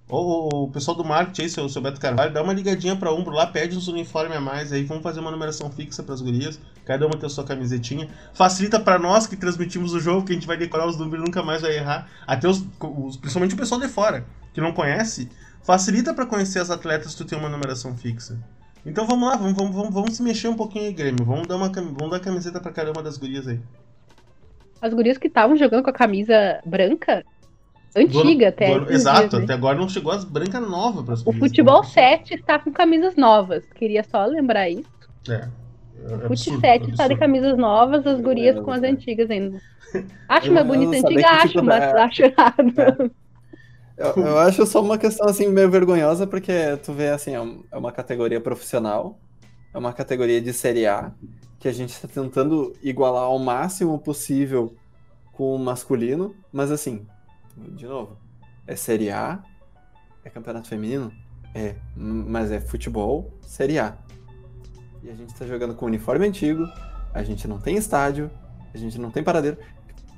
O 0.07 0.69
pessoal 0.71 0.95
do 0.95 1.03
marketing 1.03 1.43
aí, 1.43 1.49
seu, 1.49 1.67
seu 1.67 1.81
Beto 1.81 1.99
Carvalho, 1.99 2.33
dá 2.33 2.43
uma 2.43 2.53
ligadinha 2.53 2.95
pra 2.95 3.13
Umbro 3.13 3.35
lá, 3.35 3.47
pede 3.47 3.75
uns 3.77 3.89
uniformes 3.89 4.37
a 4.37 4.41
mais 4.41 4.71
aí, 4.71 4.85
vamos 4.85 5.03
fazer 5.03 5.21
uma 5.21 5.31
numeração 5.31 5.71
fixa 5.71 6.03
pras 6.03 6.21
gurias, 6.21 6.61
cada 6.85 7.07
uma 7.07 7.17
tem 7.17 7.27
a 7.27 7.31
sua 7.31 7.43
camisetinha. 7.43 8.09
Facilita 8.35 8.79
para 8.79 8.99
nós 8.99 9.27
que 9.27 9.35
transmitimos 9.35 9.95
o 9.95 10.01
jogo, 10.01 10.27
que 10.27 10.33
a 10.33 10.35
gente 10.35 10.47
vai 10.47 10.59
decorar 10.59 10.87
os 10.87 10.99
números 10.99 11.23
e 11.23 11.27
nunca 11.27 11.43
mais 11.43 11.63
vai 11.63 11.75
errar. 11.77 12.07
Até 12.27 12.47
os, 12.47 12.63
os, 12.81 13.17
principalmente 13.17 13.55
o 13.55 13.59
pessoal 13.59 13.81
de 13.81 13.89
fora, 13.89 14.27
que 14.53 14.61
não 14.61 14.73
conhece, 14.73 15.31
facilita 15.63 16.13
para 16.13 16.27
conhecer 16.27 16.59
as 16.59 16.69
atletas 16.71 17.13
se 17.13 17.17
tu 17.17 17.25
tem 17.25 17.39
uma 17.39 17.49
numeração 17.49 17.97
fixa. 17.97 18.39
Então 18.85 19.07
vamos 19.07 19.27
lá, 19.27 19.37
vamos, 19.37 19.55
vamos, 19.55 19.75
vamos, 19.75 19.95
vamos 19.95 20.17
se 20.17 20.23
mexer 20.23 20.49
um 20.49 20.55
pouquinho 20.55 20.85
aí, 20.85 20.93
Grêmio. 20.93 21.25
Vamos 21.25 21.49
dar 21.49 21.57
uma 21.57 21.71
vamos 21.71 22.11
dar 22.11 22.21
camiseta 22.21 22.61
pra 22.61 22.71
cada 22.71 22.93
uma 22.93 23.03
das 23.03 23.17
gurias 23.17 23.49
aí. 23.49 23.59
As 24.83 24.93
gurias 24.93 25.17
que 25.17 25.29
estavam 25.29 25.57
jogando 25.57 25.83
com 25.83 25.89
a 25.89 25.95
camisa 25.95 26.61
branca, 26.67 27.25
Antiga 27.97 28.49
até. 28.49 28.79
Do, 28.79 28.93
exato, 28.93 29.21
dias, 29.21 29.33
né? 29.35 29.45
até 29.45 29.55
agora 29.55 29.79
não 29.79 29.89
chegou 29.89 30.13
as 30.13 30.25
brancas 30.25 30.61
novas 30.61 31.23
para 31.23 31.31
O 31.31 31.33
futebol 31.33 31.85
7 31.85 32.35
está 32.35 32.59
com 32.59 32.73
camisas 32.73 33.15
novas. 33.17 33.65
Queria 33.75 34.03
só 34.03 34.25
lembrar 34.27 34.69
isso. 34.69 34.89
É. 35.29 35.49
é 36.05 36.15
o 36.15 36.29
Fute 36.29 36.59
7 36.59 36.91
está 36.91 37.07
de 37.07 37.17
camisas 37.17 37.57
novas, 37.57 38.07
as 38.07 38.21
gurias 38.21 38.59
com 38.61 38.73
as 38.73 38.83
antigas 38.83 39.31
ainda. 39.31 39.61
Acho 40.29 40.53
mais 40.53 40.67
bonita 40.67 40.97
antiga, 40.97 41.23
tipo, 41.23 41.29
acho, 41.29 41.63
mas 41.63 41.83
é. 41.85 42.01
acho 42.01 42.23
errado. 42.23 42.73
É. 42.77 43.25
Eu, 43.97 44.27
eu, 44.27 44.39
acho 44.39 44.67
só 44.67 44.83
uma 44.83 44.99
questão 44.99 45.29
assim 45.29 45.49
meio 45.49 45.71
vergonhosa, 45.71 46.27
porque 46.27 46.53
tu 46.85 46.93
vê 46.93 47.11
assim, 47.11 47.37
é, 47.37 47.57
é 47.71 47.79
uma 47.79 47.93
categoria 47.93 48.41
profissional, 48.41 49.21
é 49.73 49.79
uma 49.79 49.93
categoria 49.93 50.41
de 50.41 50.53
Série 50.53 50.85
A, 50.85 51.13
que 51.61 51.69
a 51.69 51.73
gente 51.73 51.91
está 51.91 52.09
tentando 52.09 52.73
igualar 52.83 53.23
ao 53.23 53.39
máximo 53.39 53.97
possível 54.01 54.75
com 55.33 55.55
o 55.55 55.59
masculino, 55.61 56.35
mas 56.53 56.73
assim, 56.73 57.07
de 57.57 57.87
novo, 57.87 58.17
é 58.67 58.77
Série 58.77 59.11
A, 59.11 59.43
é 60.25 60.31
campeonato 60.31 60.69
feminino? 60.69 61.13
É, 61.55 61.75
mas 61.97 62.51
é 62.51 62.61
futebol, 62.61 63.33
Série 63.43 63.79
A. 63.79 63.97
E 65.03 65.11
a 65.11 65.15
gente 65.15 65.35
tá 65.35 65.47
jogando 65.47 65.75
com 65.75 65.87
uniforme 65.87 66.27
antigo, 66.27 66.67
a 67.13 67.23
gente 67.23 67.47
não 67.47 67.59
tem 67.59 67.77
estádio, 67.77 68.31
a 68.75 68.79
gente 68.79 68.99
não 68.99 69.11
tem 69.11 69.23
paradeiro. 69.23 69.59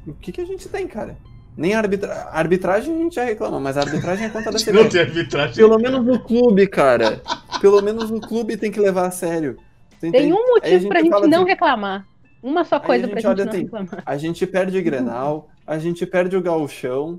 O 0.07 0.15
que, 0.15 0.33
que 0.33 0.41
a 0.41 0.47
gente 0.47 0.69
tem, 0.69 0.87
cara? 0.87 1.19
Nem 1.57 1.75
a 1.75 1.79
arbitra... 1.79 2.29
arbitragem 2.31 2.95
a 2.95 2.99
gente 2.99 3.15
já 3.15 3.25
reclama, 3.25 3.59
mas 3.59 3.77
a 3.77 3.81
arbitragem 3.81 4.27
é 4.27 4.29
conta 4.29 4.53
da 4.53 4.59
CBF. 4.61 4.73
Não 4.73 4.89
tem 4.89 5.01
arbitragem. 5.01 5.57
Pelo 5.57 5.79
menos 5.79 6.07
o 6.07 6.21
clube, 6.21 6.67
cara. 6.67 7.23
Pelo 7.61 7.83
menos 7.83 8.11
o 8.11 8.21
clube 8.21 8.57
tem 8.57 8.71
que 8.71 8.79
levar 8.79 9.07
a 9.07 9.11
sério. 9.11 9.57
Tem, 9.99 10.13
tem 10.13 10.33
um 10.33 10.47
motivo 10.47 10.87
a 10.87 10.89
pra 10.89 11.01
gente 11.01 11.11
não 11.11 11.43
assim, 11.43 11.45
reclamar. 11.45 12.07
Uma 12.43 12.65
só 12.65 12.79
coisa 12.79 13.07
a 13.07 13.09
pra 13.09 13.21
gente 13.21 13.37
não 13.37 13.49
assim, 13.49 13.63
reclamar. 13.63 14.03
A 14.05 14.17
gente 14.17 14.47
perde 14.47 14.81
Grenal, 14.83 15.49
a 15.67 15.79
gente 15.79 16.07
perde 16.07 16.37
o 16.37 16.43
gauchão, 16.43 17.19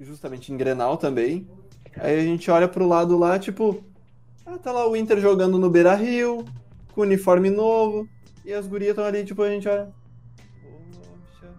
justamente 0.00 0.52
em 0.52 0.56
Grenal 0.56 0.96
também. 0.96 1.46
Aí 1.96 2.18
a 2.18 2.22
gente 2.22 2.50
olha 2.50 2.68
pro 2.68 2.86
lado 2.86 3.16
lá, 3.16 3.38
tipo, 3.38 3.82
ah, 4.44 4.58
tá 4.58 4.72
lá 4.72 4.88
o 4.88 4.96
Inter 4.96 5.20
jogando 5.20 5.58
no 5.58 5.70
Beira 5.70 5.94
Rio, 5.94 6.44
com 6.92 7.02
uniforme 7.02 7.48
novo, 7.48 8.08
e 8.44 8.52
as 8.52 8.66
gurias 8.66 8.90
estão 8.90 9.04
ali, 9.04 9.24
tipo, 9.24 9.42
a 9.42 9.50
gente 9.50 9.68
olha. 9.68 9.88
Poxa. 10.62 11.52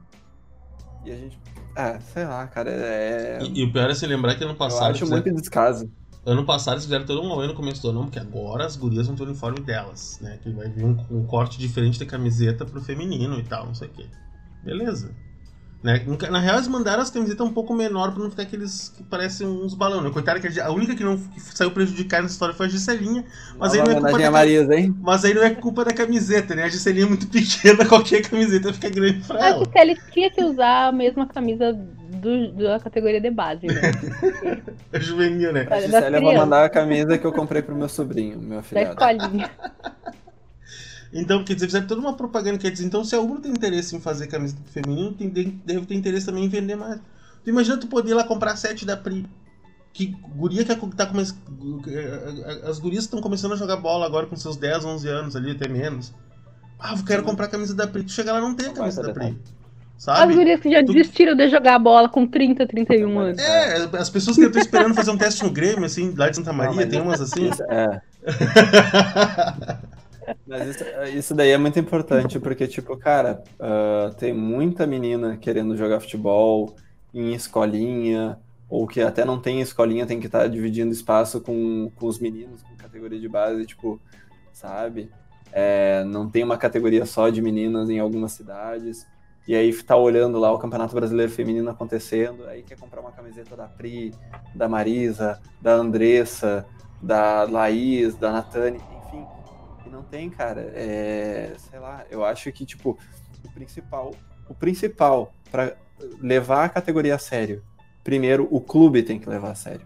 E 1.06 1.12
a 1.12 1.16
gente. 1.16 1.40
Ah, 1.76 2.00
sei 2.00 2.26
lá, 2.26 2.46
cara. 2.48 2.70
É... 2.72 3.40
E, 3.42 3.60
e 3.60 3.64
o 3.64 3.72
pior 3.72 3.90
é 3.90 3.96
se 3.96 4.06
lembrar 4.06 4.36
que 4.36 4.44
ano 4.44 4.56
passado. 4.56 4.86
Eu 4.86 4.92
acho 4.92 5.00
fizeram... 5.06 5.24
muito 5.24 5.42
descaso. 5.42 5.92
Ano 6.26 6.46
passado 6.46 6.74
eles 6.74 6.84
fizeram 6.84 7.06
todo 7.06 7.22
um 7.22 7.28
momento 7.30 7.52
no 7.52 7.56
começo 7.56 7.82
do 7.82 7.90
ano, 7.90 8.04
porque 8.04 8.20
agora 8.20 8.66
as 8.66 8.76
gurias 8.76 9.08
vão 9.08 9.16
ter 9.16 9.24
o 9.24 9.28
uniforme 9.28 9.62
delas, 9.62 10.20
né? 10.20 10.38
Que 10.44 10.50
vai 10.52 10.68
vir 10.70 10.84
um, 10.84 10.98
um 11.10 11.26
corte 11.26 11.58
diferente 11.58 11.98
de 11.98 12.06
camiseta 12.06 12.66
pro 12.66 12.82
feminino 12.82 13.40
e 13.40 13.44
tal, 13.44 13.66
não 13.66 13.74
sei 13.74 13.88
o 13.88 13.92
quê. 13.92 14.06
Beleza. 14.64 15.16
Né? 15.84 16.04
Na 16.32 16.40
real, 16.40 16.56
eles 16.56 16.68
mandaram 16.68 17.04
as 17.04 17.12
camisetas 17.12 17.46
um 17.46 17.54
pouco 17.54 17.74
menor 17.74 18.12
pra 18.12 18.24
não 18.24 18.32
ficar 18.32 18.44
aqueles 18.44 18.90
que 18.90 19.04
parecem 19.04 19.46
uns 19.46 19.76
balões. 19.76 20.04
Né? 20.04 20.10
Coitado 20.10 20.40
que 20.40 20.60
a 20.60 20.72
única 20.72 20.96
que 20.96 21.04
não 21.04 21.18
que 21.18 21.40
saiu 21.40 21.72
prejudicada 21.72 22.24
nessa 22.24 22.34
história 22.34 22.56
foi 22.56 22.66
a 22.66 22.70
Giselinha. 22.70 23.24
Mas 23.58 23.74
aí, 23.74 23.80
não 23.80 23.92
é 23.92 23.96
culpa 24.02 24.18
da, 24.18 24.32
Marisa, 24.32 24.76
hein? 24.76 24.96
mas 25.00 25.24
aí 25.24 25.34
não 25.36 25.44
é 25.44 25.52
culpa 25.52 25.86
da 25.86 25.94
camiseta, 25.94 26.56
né? 26.56 26.64
A 26.64 26.70
Giselinha 26.70 27.06
é 27.06 27.10
muito 27.10 27.28
pequena, 27.30 27.86
qualquer 27.86 28.28
camiseta 28.28 28.74
fica 28.74 28.90
grande 28.90 29.26
pra 29.28 29.48
ela. 29.48 29.62
A 29.62 29.66
Gisele 29.66 29.98
tinha 30.12 30.32
que 30.32 30.44
usar 30.44 30.88
a 30.88 30.92
mesma 30.92 31.28
camisa 31.28 31.74
do, 31.74 32.54
da 32.54 32.80
categoria 32.80 33.22
de 33.22 33.30
base, 33.30 33.68
né? 33.68 33.82
é 34.92 35.00
juvenil, 35.00 35.54
né? 35.54 35.68
A 35.70 35.80
Gisele, 35.80 36.16
eu 36.18 36.22
vou 36.22 36.34
mandar 36.34 36.66
a 36.66 36.70
camisa 36.70 37.20
que 37.20 37.26
eu 37.26 37.32
comprei 37.32 37.62
pro 37.62 37.76
meu 37.76 37.88
sobrinho, 37.88 38.40
meu 38.40 38.64
filho. 38.64 38.96
Da 38.96 39.14
escolinha. 39.14 39.52
Então, 41.14 41.44
quer 41.44 41.54
dizer, 41.54 41.68
fizeram 41.68 41.88
toda 41.88 42.02
uma 42.02 42.14
propaganda, 42.14 42.58
quer 42.58 42.72
dizer, 42.72 42.86
então 42.86 43.04
se 43.04 43.16
a 43.16 43.22
Umbro 43.22 43.40
tem 43.40 43.52
interesse 43.52 43.96
em 43.96 44.00
fazer 44.00 44.28
camiseta 44.28 44.62
feminino, 44.72 45.14
tem, 45.14 45.30
deve 45.66 45.86
ter 45.86 45.96
interesse 45.96 46.26
também 46.26 46.46
em 46.46 46.50
vender 46.50 46.76
mais. 46.76 47.00
Tu 47.44 47.50
imagina 47.50 47.78
tu 47.78 47.88
poder 47.88 48.12
ir 48.12 48.14
lá 48.14 48.24
comprar 48.24 48.56
sete 48.58 48.86
da 48.86 48.98
Pri. 48.98 49.26
Que 49.94 50.16
guria 50.36 50.64
que 50.64 50.76
tá 50.96 51.06
começando. 51.06 51.40
As 52.64 52.78
gurias 52.78 53.06
estão 53.06 53.22
começando 53.22 53.54
a 53.54 53.56
jogar 53.56 53.78
bola 53.78 54.06
agora 54.06 54.28
com 54.28 54.36
seus 54.36 54.58
10, 54.58 54.86
11 54.86 55.08
anos 55.08 55.36
ali, 55.36 55.52
até 55.52 55.68
menos. 55.68 56.14
Ah, 56.80 56.94
eu 56.96 57.04
quero 57.04 57.24
comprar 57.24 57.46
a 57.46 57.50
camisa 57.50 57.74
da 57.74 57.88
Pri. 57.88 58.04
Tu 58.04 58.12
chega 58.12 58.34
lá 58.34 58.40
não 58.40 58.54
tem 58.54 58.68
a 58.68 58.74
camisa 58.74 59.02
da 59.02 59.14
Pri. 59.14 59.38
Sabe? 59.98 60.32
As 60.32 60.36
gurias 60.36 60.60
que 60.60 60.70
já 60.70 60.84
tu... 60.84 60.94
desistiram 60.94 61.36
de 61.36 61.50
jogar 61.50 61.80
bola 61.80 62.08
com 62.08 62.28
30, 62.28 62.68
31 62.68 63.20
anos. 63.20 63.40
É, 63.40 63.90
as 63.98 64.10
pessoas 64.10 64.38
que 64.38 64.44
eu 64.44 64.52
tô 64.52 64.60
esperando 64.60 64.94
fazer 64.94 65.10
um 65.10 65.18
teste 65.18 65.44
no 65.44 65.50
Grêmio, 65.50 65.86
assim, 65.86 66.14
lá 66.16 66.30
de 66.30 66.36
Santa 66.36 66.54
Maria, 66.54 66.82
não, 66.82 66.92
tem 66.92 67.02
umas 67.02 67.20
assim. 67.20 67.50
É. 67.68 68.02
Mas 70.46 70.68
isso, 70.68 70.84
isso, 71.18 71.36
daí 71.36 71.52
é 71.52 71.58
muito 71.58 71.80
importante, 71.80 72.40
porque, 72.40 72.68
tipo, 72.68 72.98
cara, 72.98 73.44
uh, 73.60 74.14
tem 74.16 74.34
muita 74.34 74.86
menina 74.86 75.38
querendo 75.38 75.76
jogar 75.76 76.00
futebol 76.00 76.76
em 77.14 77.34
escolinha, 77.34 78.38
ou 78.70 78.86
que 78.86 79.02
até 79.02 79.24
não 79.24 79.40
tem 79.40 79.62
escolinha, 79.62 80.06
tem 80.06 80.20
que 80.20 80.26
estar 80.26 80.42
tá 80.42 80.48
dividindo 80.48 80.92
espaço 80.92 81.40
com, 81.40 81.90
com 81.96 82.06
os 82.06 82.20
meninos, 82.20 82.62
com 82.64 82.76
categoria 82.76 83.20
de 83.20 83.30
base, 83.30 83.66
tipo, 83.66 84.00
sabe? 84.52 85.10
É, 85.52 86.04
não 86.04 86.30
tem 86.30 86.44
uma 86.44 86.58
categoria 86.58 87.06
só 87.06 87.30
de 87.30 87.42
meninas 87.42 87.90
em 87.90 88.00
algumas 88.00 88.34
cidades. 88.34 89.08
E 89.48 89.56
aí 89.56 89.72
tá 89.82 89.96
olhando 89.96 90.38
lá 90.38 90.52
o 90.52 90.60
Campeonato 90.60 90.94
Brasileiro 90.94 91.32
Feminino 91.32 91.70
acontecendo, 91.70 92.46
aí 92.48 92.64
quer 92.64 92.78
comprar 92.78 93.00
uma 93.00 93.14
camiseta 93.14 93.56
da 93.56 93.66
Pri, 93.66 94.14
da 94.54 94.68
Marisa, 94.68 95.40
da 95.62 95.74
Andressa, 95.74 96.66
da 97.02 97.44
Laís, 97.44 98.16
da 98.16 98.34
Natane 98.34 98.82
não 99.88 100.04
tem, 100.04 100.30
cara. 100.30 100.62
É, 100.74 101.56
sei 101.58 101.80
lá, 101.80 102.06
eu 102.10 102.24
acho 102.24 102.52
que, 102.52 102.66
tipo, 102.66 102.98
o 103.44 103.52
principal, 103.52 104.14
o 104.50 104.54
principal 104.54 105.34
para 105.52 105.76
levar 106.22 106.66
a 106.66 106.70
categoria 106.70 107.16
a 107.16 107.20
sério, 107.20 107.64
primeiro 108.04 108.48
o 108.52 108.62
clube 108.62 109.04
tem 109.04 109.20
que 109.20 109.30
levar 109.30 109.52
a 109.52 109.56
sério. 109.56 109.86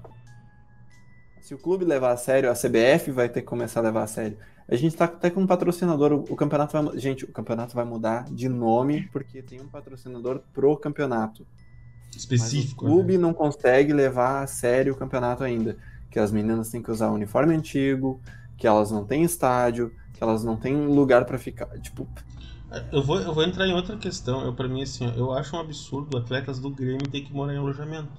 Se 1.42 1.54
o 1.54 1.58
clube 1.58 1.84
levar 1.84 2.12
a 2.12 2.18
sério, 2.18 2.50
a 2.50 2.54
CBF 2.54 3.12
vai 3.12 3.28
ter 3.28 3.42
que 3.42 3.48
começar 3.48 3.80
a 3.80 3.84
levar 3.84 4.04
a 4.04 4.08
sério. 4.08 4.38
A 4.68 4.76
gente 4.76 4.96
tá 4.96 5.06
até 5.06 5.30
com 5.30 5.42
um 5.42 5.48
patrocinador, 5.48 6.14
o, 6.14 6.20
o 6.30 6.36
campeonato 6.36 6.72
vai, 6.72 6.98
gente, 6.98 7.26
o 7.26 7.32
campeonato 7.32 7.76
vai 7.76 7.84
mudar 7.84 8.26
de 8.32 8.48
nome 8.48 9.10
porque 9.12 9.42
tem 9.42 9.60
um 9.60 9.68
patrocinador 9.68 10.42
pro 10.54 10.78
campeonato. 10.78 11.46
Específico. 12.16 12.84
Mas 12.86 12.92
o 12.92 12.96
clube 12.96 13.14
né? 13.14 13.20
não 13.20 13.34
consegue 13.34 13.92
levar 13.92 14.44
a 14.44 14.48
sério 14.48 14.94
o 14.94 14.96
campeonato 14.96 15.44
ainda, 15.44 15.78
que 16.10 16.20
as 16.20 16.32
meninas 16.32 16.70
têm 16.70 16.82
que 16.82 16.92
usar 16.92 17.10
uniforme 17.10 17.56
antigo, 17.56 18.22
que 18.62 18.68
elas 18.68 18.92
não 18.92 19.04
têm 19.04 19.24
estádio, 19.24 19.92
que 20.14 20.24
elas 20.24 20.44
não 20.44 20.56
têm 20.56 20.86
lugar 20.86 21.26
para 21.26 21.40
ficar. 21.40 21.66
Tipo. 21.80 22.08
Eu 22.92 23.02
vou, 23.02 23.20
eu 23.20 23.34
vou 23.34 23.44
entrar 23.44 23.66
em 23.66 23.74
outra 23.74 23.98
questão. 23.98 24.46
Eu, 24.46 24.54
para 24.54 24.68
mim, 24.68 24.84
assim, 24.84 25.12
eu 25.18 25.34
acho 25.34 25.56
um 25.56 25.60
absurdo 25.60 26.16
atletas 26.16 26.60
do 26.60 26.70
Grêmio 26.70 27.10
ter 27.10 27.22
que 27.22 27.34
morar 27.34 27.56
em 27.56 27.58
alojamento. 27.58 28.12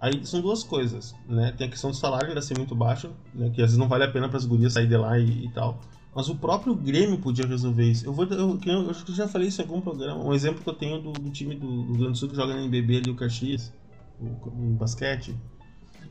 Aí 0.00 0.26
são 0.26 0.40
duas 0.40 0.64
coisas, 0.64 1.14
né? 1.28 1.54
Tem 1.56 1.68
a 1.68 1.70
questão 1.70 1.92
do 1.92 1.96
salário 1.96 2.30
ainda 2.30 2.42
ser 2.42 2.58
muito 2.58 2.74
baixo, 2.74 3.12
né? 3.32 3.50
Que 3.50 3.62
às 3.62 3.68
vezes 3.68 3.78
não 3.78 3.86
vale 3.86 4.02
a 4.02 4.10
pena 4.10 4.28
para 4.28 4.36
as 4.36 4.44
gurias 4.44 4.72
sair 4.72 4.88
de 4.88 4.96
lá 4.96 5.16
e, 5.16 5.44
e, 5.44 5.48
tal. 5.52 5.78
Mas 6.12 6.28
o 6.28 6.34
próprio 6.34 6.74
Grêmio 6.74 7.18
podia 7.18 7.46
resolver 7.46 7.84
isso. 7.84 8.04
Eu 8.04 8.12
vou, 8.12 8.24
eu, 8.24 8.58
eu, 8.66 8.90
acho 8.90 9.04
que 9.04 9.14
já 9.14 9.28
falei 9.28 9.46
isso 9.46 9.62
em 9.62 9.64
algum 9.64 9.80
programa. 9.80 10.24
Um 10.24 10.34
exemplo 10.34 10.60
que 10.60 10.68
eu 10.68 10.74
tenho 10.74 11.00
do, 11.00 11.12
do 11.12 11.30
time 11.30 11.54
do, 11.54 11.84
do 11.84 11.92
Grande 11.92 12.10
do 12.10 12.18
Sul 12.18 12.28
que 12.28 12.34
joga 12.34 12.52
na 12.52 12.62
NBB 12.62 12.96
ali, 12.96 13.10
o 13.12 13.14
Caxias, 13.14 13.72
o, 14.20 14.26
o 14.48 14.74
basquete. 14.74 15.36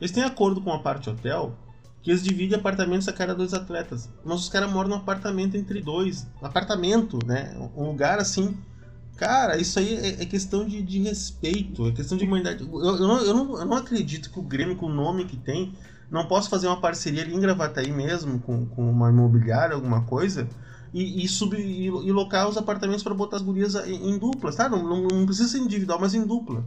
Eles 0.00 0.10
têm 0.10 0.22
acordo 0.22 0.62
com 0.62 0.72
a 0.72 0.78
parte 0.78 1.10
hotel 1.10 1.54
que 2.02 2.10
eles 2.10 2.22
dividem 2.22 2.58
apartamentos 2.58 3.06
a 3.08 3.12
cada 3.12 3.34
dois 3.34 3.54
atletas. 3.54 4.10
Mas 4.24 4.40
os 4.40 4.48
caras 4.48 4.70
moram 4.70 4.90
num 4.90 4.96
apartamento 4.96 5.56
entre 5.56 5.80
dois. 5.80 6.26
Um 6.42 6.46
apartamento, 6.46 7.18
né? 7.24 7.56
Um 7.76 7.86
lugar 7.86 8.18
assim. 8.18 8.56
Cara, 9.16 9.56
isso 9.56 9.78
aí 9.78 9.94
é, 9.94 10.22
é 10.22 10.26
questão 10.26 10.66
de, 10.66 10.82
de, 10.82 10.98
respeito, 11.00 11.86
é 11.86 11.92
questão 11.92 12.18
de 12.18 12.24
humanidade. 12.24 12.64
Eu, 12.64 12.80
eu, 12.80 13.06
não, 13.06 13.18
eu, 13.20 13.34
não, 13.34 13.58
eu 13.60 13.66
não 13.66 13.76
acredito 13.76 14.30
que 14.30 14.38
o 14.38 14.42
Grêmio, 14.42 14.74
com 14.74 14.86
o 14.86 14.92
nome 14.92 15.26
que 15.26 15.36
tem, 15.36 15.72
não 16.10 16.26
possa 16.26 16.50
fazer 16.50 16.66
uma 16.66 16.80
parceria 16.80 17.22
ali 17.22 17.34
em 17.34 17.40
Gravataí 17.40 17.92
mesmo, 17.92 18.40
com, 18.40 18.66
com 18.66 18.90
uma 18.90 19.10
imobiliária, 19.10 19.74
alguma 19.74 20.02
coisa, 20.02 20.48
e, 20.92 21.24
e, 21.24 21.28
sub, 21.28 21.56
e, 21.56 21.86
e 21.86 22.12
locar 22.12 22.48
os 22.48 22.56
apartamentos 22.56 23.02
para 23.02 23.14
botar 23.14 23.36
as 23.36 23.42
gurias 23.42 23.74
em, 23.86 24.10
em 24.10 24.18
dupla, 24.18 24.52
tá? 24.52 24.68
Não, 24.68 24.82
não, 24.82 25.08
não, 25.08 25.24
precisa 25.24 25.48
ser 25.48 25.58
individual, 25.58 25.98
mas 26.00 26.14
em 26.14 26.26
dupla. 26.26 26.64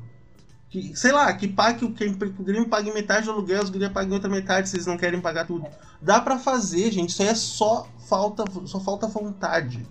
Que, 0.75 0.93
sei 0.93 1.13
lá, 1.13 1.31
que 1.31 1.47
pague, 1.47 1.79
que 1.79 1.85
o 1.85 2.43
Grêmio 2.43 2.67
pague 2.67 2.91
metade 2.91 3.27
do 3.27 3.31
aluguel, 3.31 3.61
as 3.61 3.69
gurias 3.69 3.93
paguem 3.93 4.11
outra 4.11 4.29
metade 4.29 4.67
se 4.67 4.75
eles 4.75 4.85
não 4.85 4.97
querem 4.97 5.21
pagar 5.21 5.47
tudo. 5.47 5.65
Dá 6.01 6.19
para 6.19 6.37
fazer, 6.37 6.91
gente. 6.91 7.11
Isso 7.11 7.21
aí 7.21 7.29
é 7.29 7.35
só 7.35 7.87
falta, 8.09 8.43
só 8.65 8.77
falta 8.81 9.07
vontade. 9.07 9.87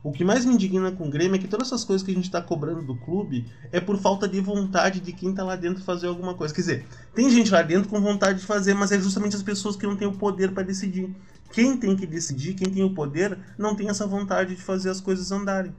O 0.00 0.12
que 0.12 0.24
mais 0.24 0.44
me 0.44 0.54
indigna 0.54 0.92
com 0.92 1.08
o 1.08 1.10
Grêmio 1.10 1.34
é 1.34 1.38
que 1.40 1.48
todas 1.48 1.66
essas 1.66 1.82
coisas 1.82 2.06
que 2.06 2.12
a 2.12 2.14
gente 2.14 2.26
está 2.26 2.40
cobrando 2.40 2.82
do 2.82 2.94
clube 2.94 3.50
é 3.72 3.80
por 3.80 3.98
falta 3.98 4.28
de 4.28 4.40
vontade 4.40 5.00
de 5.00 5.12
quem 5.12 5.30
está 5.30 5.42
lá 5.42 5.56
dentro 5.56 5.82
fazer 5.82 6.06
alguma 6.06 6.34
coisa. 6.34 6.54
Quer 6.54 6.60
dizer, 6.60 6.86
tem 7.16 7.28
gente 7.30 7.50
lá 7.50 7.62
dentro 7.62 7.88
com 7.88 8.00
vontade 8.00 8.38
de 8.38 8.46
fazer, 8.46 8.74
mas 8.74 8.92
é 8.92 9.00
justamente 9.00 9.34
as 9.34 9.42
pessoas 9.42 9.74
que 9.74 9.88
não 9.88 9.96
têm 9.96 10.06
o 10.06 10.12
poder 10.12 10.52
para 10.52 10.62
decidir. 10.62 11.12
Quem 11.50 11.76
tem 11.76 11.96
que 11.96 12.06
decidir, 12.06 12.54
quem 12.54 12.70
tem 12.70 12.84
o 12.84 12.94
poder, 12.94 13.36
não 13.58 13.74
tem 13.74 13.88
essa 13.88 14.06
vontade 14.06 14.54
de 14.54 14.62
fazer 14.62 14.88
as 14.88 15.00
coisas 15.00 15.32
andarem. 15.32 15.74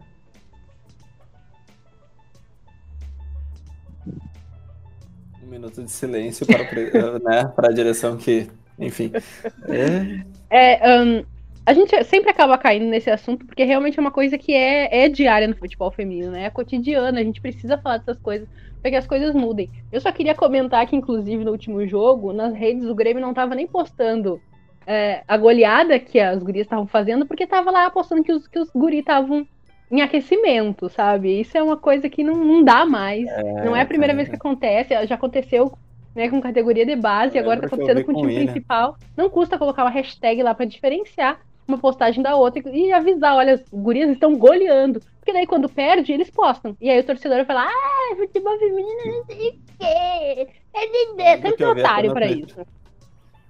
Um 5.50 5.52
minuto 5.52 5.82
de 5.82 5.90
silêncio 5.90 6.46
para, 6.46 6.60
né, 7.26 7.52
para 7.56 7.70
a 7.70 7.74
direção 7.74 8.16
que, 8.16 8.48
enfim. 8.78 9.12
É, 10.48 10.92
é 10.92 11.02
um 11.02 11.26
a 11.66 11.74
gente 11.74 12.04
sempre 12.06 12.32
acaba 12.32 12.58
caindo 12.58 12.86
nesse 12.86 13.12
assunto 13.12 13.46
porque 13.46 13.64
realmente 13.64 14.00
é 14.00 14.02
uma 14.02 14.10
coisa 14.10 14.40
que 14.40 14.54
é, 14.56 15.06
é 15.06 15.10
diária 15.10 15.48
no 15.48 15.56
futebol 15.56 15.92
feminino, 15.92 16.32
né? 16.32 16.46
É 16.46 16.50
cotidiana, 16.50 17.20
a 17.20 17.24
gente 17.24 17.40
precisa 17.40 17.78
falar 17.78 17.98
dessas 17.98 18.18
coisas 18.18 18.48
para 18.82 18.90
que 18.90 18.98
as 18.98 19.06
coisas 19.06 19.36
mudem. 19.36 19.70
Eu 19.92 20.02
só 20.02 20.12
queria 20.12 20.34
comentar 20.34 20.88
que, 20.88 20.96
inclusive, 20.96 21.44
no 21.44 21.52
último 21.52 21.86
jogo, 21.88 22.34
nas 22.34 22.56
redes 22.56 22.86
do 22.86 22.96
Grêmio 22.96 23.22
não 23.22 23.36
tava 23.36 23.54
nem 23.54 23.68
postando 23.68 24.42
é, 24.88 25.24
a 25.28 25.38
goleada 25.38 26.00
que 26.00 26.20
as 26.20 26.42
gurias 26.42 26.66
estavam 26.66 26.88
fazendo, 26.88 27.28
porque 27.28 27.46
tava 27.46 27.70
lá 27.70 27.90
postando 27.92 28.24
que 28.24 28.34
os, 28.34 28.48
que 28.48 28.58
os 28.58 28.70
guris 28.72 29.02
estavam 29.02 29.48
em 29.92 30.02
aquecimento, 30.02 30.90
sabe? 30.90 31.42
Isso 31.42 31.58
é 31.58 31.64
uma 31.64 31.78
coisa 31.78 32.10
que 32.10 32.24
não, 32.24 32.36
não 32.36 32.64
dá 32.64 32.86
mais. 32.86 33.28
É, 33.28 33.66
não 33.66 33.76
é 33.76 33.82
a 33.82 33.86
primeira 33.86 34.14
é. 34.14 34.16
vez 34.16 34.30
que 34.30 34.36
acontece, 34.36 34.94
já 35.08 35.16
aconteceu 35.16 35.72
né, 36.16 36.30
com 36.30 36.42
categoria 36.42 36.86
de 36.86 36.96
base, 36.96 37.38
agora 37.38 37.62
tá 37.62 37.68
acontecendo 37.68 38.04
com 38.04 38.12
o 38.12 38.16
time 38.16 38.46
principal. 38.46 38.96
Não 39.16 39.30
custa 39.30 39.58
colocar 39.58 39.84
uma 39.84 39.90
hashtag 39.90 40.44
lá 40.44 40.54
para 40.54 40.66
diferenciar 40.66 41.40
uma 41.68 41.78
postagem 41.78 42.24
da 42.24 42.36
outra 42.36 42.62
e 42.72 42.92
avisar, 42.92 43.36
olha, 43.36 43.56
os 43.56 43.64
gurias 43.72 44.10
estão 44.10 44.36
goleando. 44.36 45.00
Porque 45.20 45.32
daí 45.32 45.46
quando 45.46 45.70
perde, 45.70 46.12
eles 46.12 46.30
postam. 46.30 46.76
E 46.82 46.90
aí 46.90 47.00
o 47.00 47.04
torcedor 47.04 47.38
vai 47.38 47.46
falar, 47.46 47.68
ah, 47.68 48.16
futebol 48.16 48.58
feminino 48.58 49.06
não 49.06 49.26
sei 49.26 49.50
o 49.50 49.54
quê. 49.78 50.48
É 50.74 51.38
de 51.38 51.42
sempre 51.42 51.66
otário 51.66 52.14
pra 52.14 52.26
isso. 52.26 52.66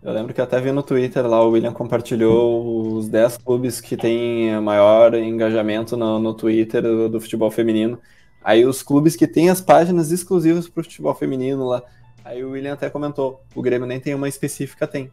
Eu 0.01 0.13
lembro 0.13 0.33
que 0.33 0.39
até 0.39 0.61
vi 0.61 0.71
no 0.71 0.81
Twitter 0.81 1.27
lá, 1.27 1.43
o 1.43 1.51
William 1.51 1.73
compartilhou 1.73 2.95
os 2.95 3.09
10 3.09 3.37
clubes 3.37 3.81
que 3.81 3.97
têm 3.97 4.59
maior 4.61 5.13
engajamento 5.13 5.97
no, 5.97 6.17
no 6.19 6.33
Twitter 6.33 6.81
do, 6.81 7.09
do, 7.09 7.19
futebol 7.19 7.51
feminino. 7.51 7.99
Aí 8.41 8.65
os 8.65 8.81
clubes 8.81 9.17
que 9.17 9.27
têm 9.27 9.49
as 9.49 9.59
páginas 9.59 10.11
exclusivas 10.11 10.69
para 10.69 10.81
o 10.81 10.83
futebol 10.85 11.13
feminino 11.13 11.67
lá. 11.67 11.83
Aí 12.23 12.41
o 12.43 12.51
William 12.51 12.73
até 12.73 12.89
comentou, 12.89 13.43
o 13.53 13.61
Grêmio 13.61 13.85
nem 13.85 13.99
tem 13.99 14.15
uma 14.15 14.29
específica, 14.29 14.87
tem 14.87 15.11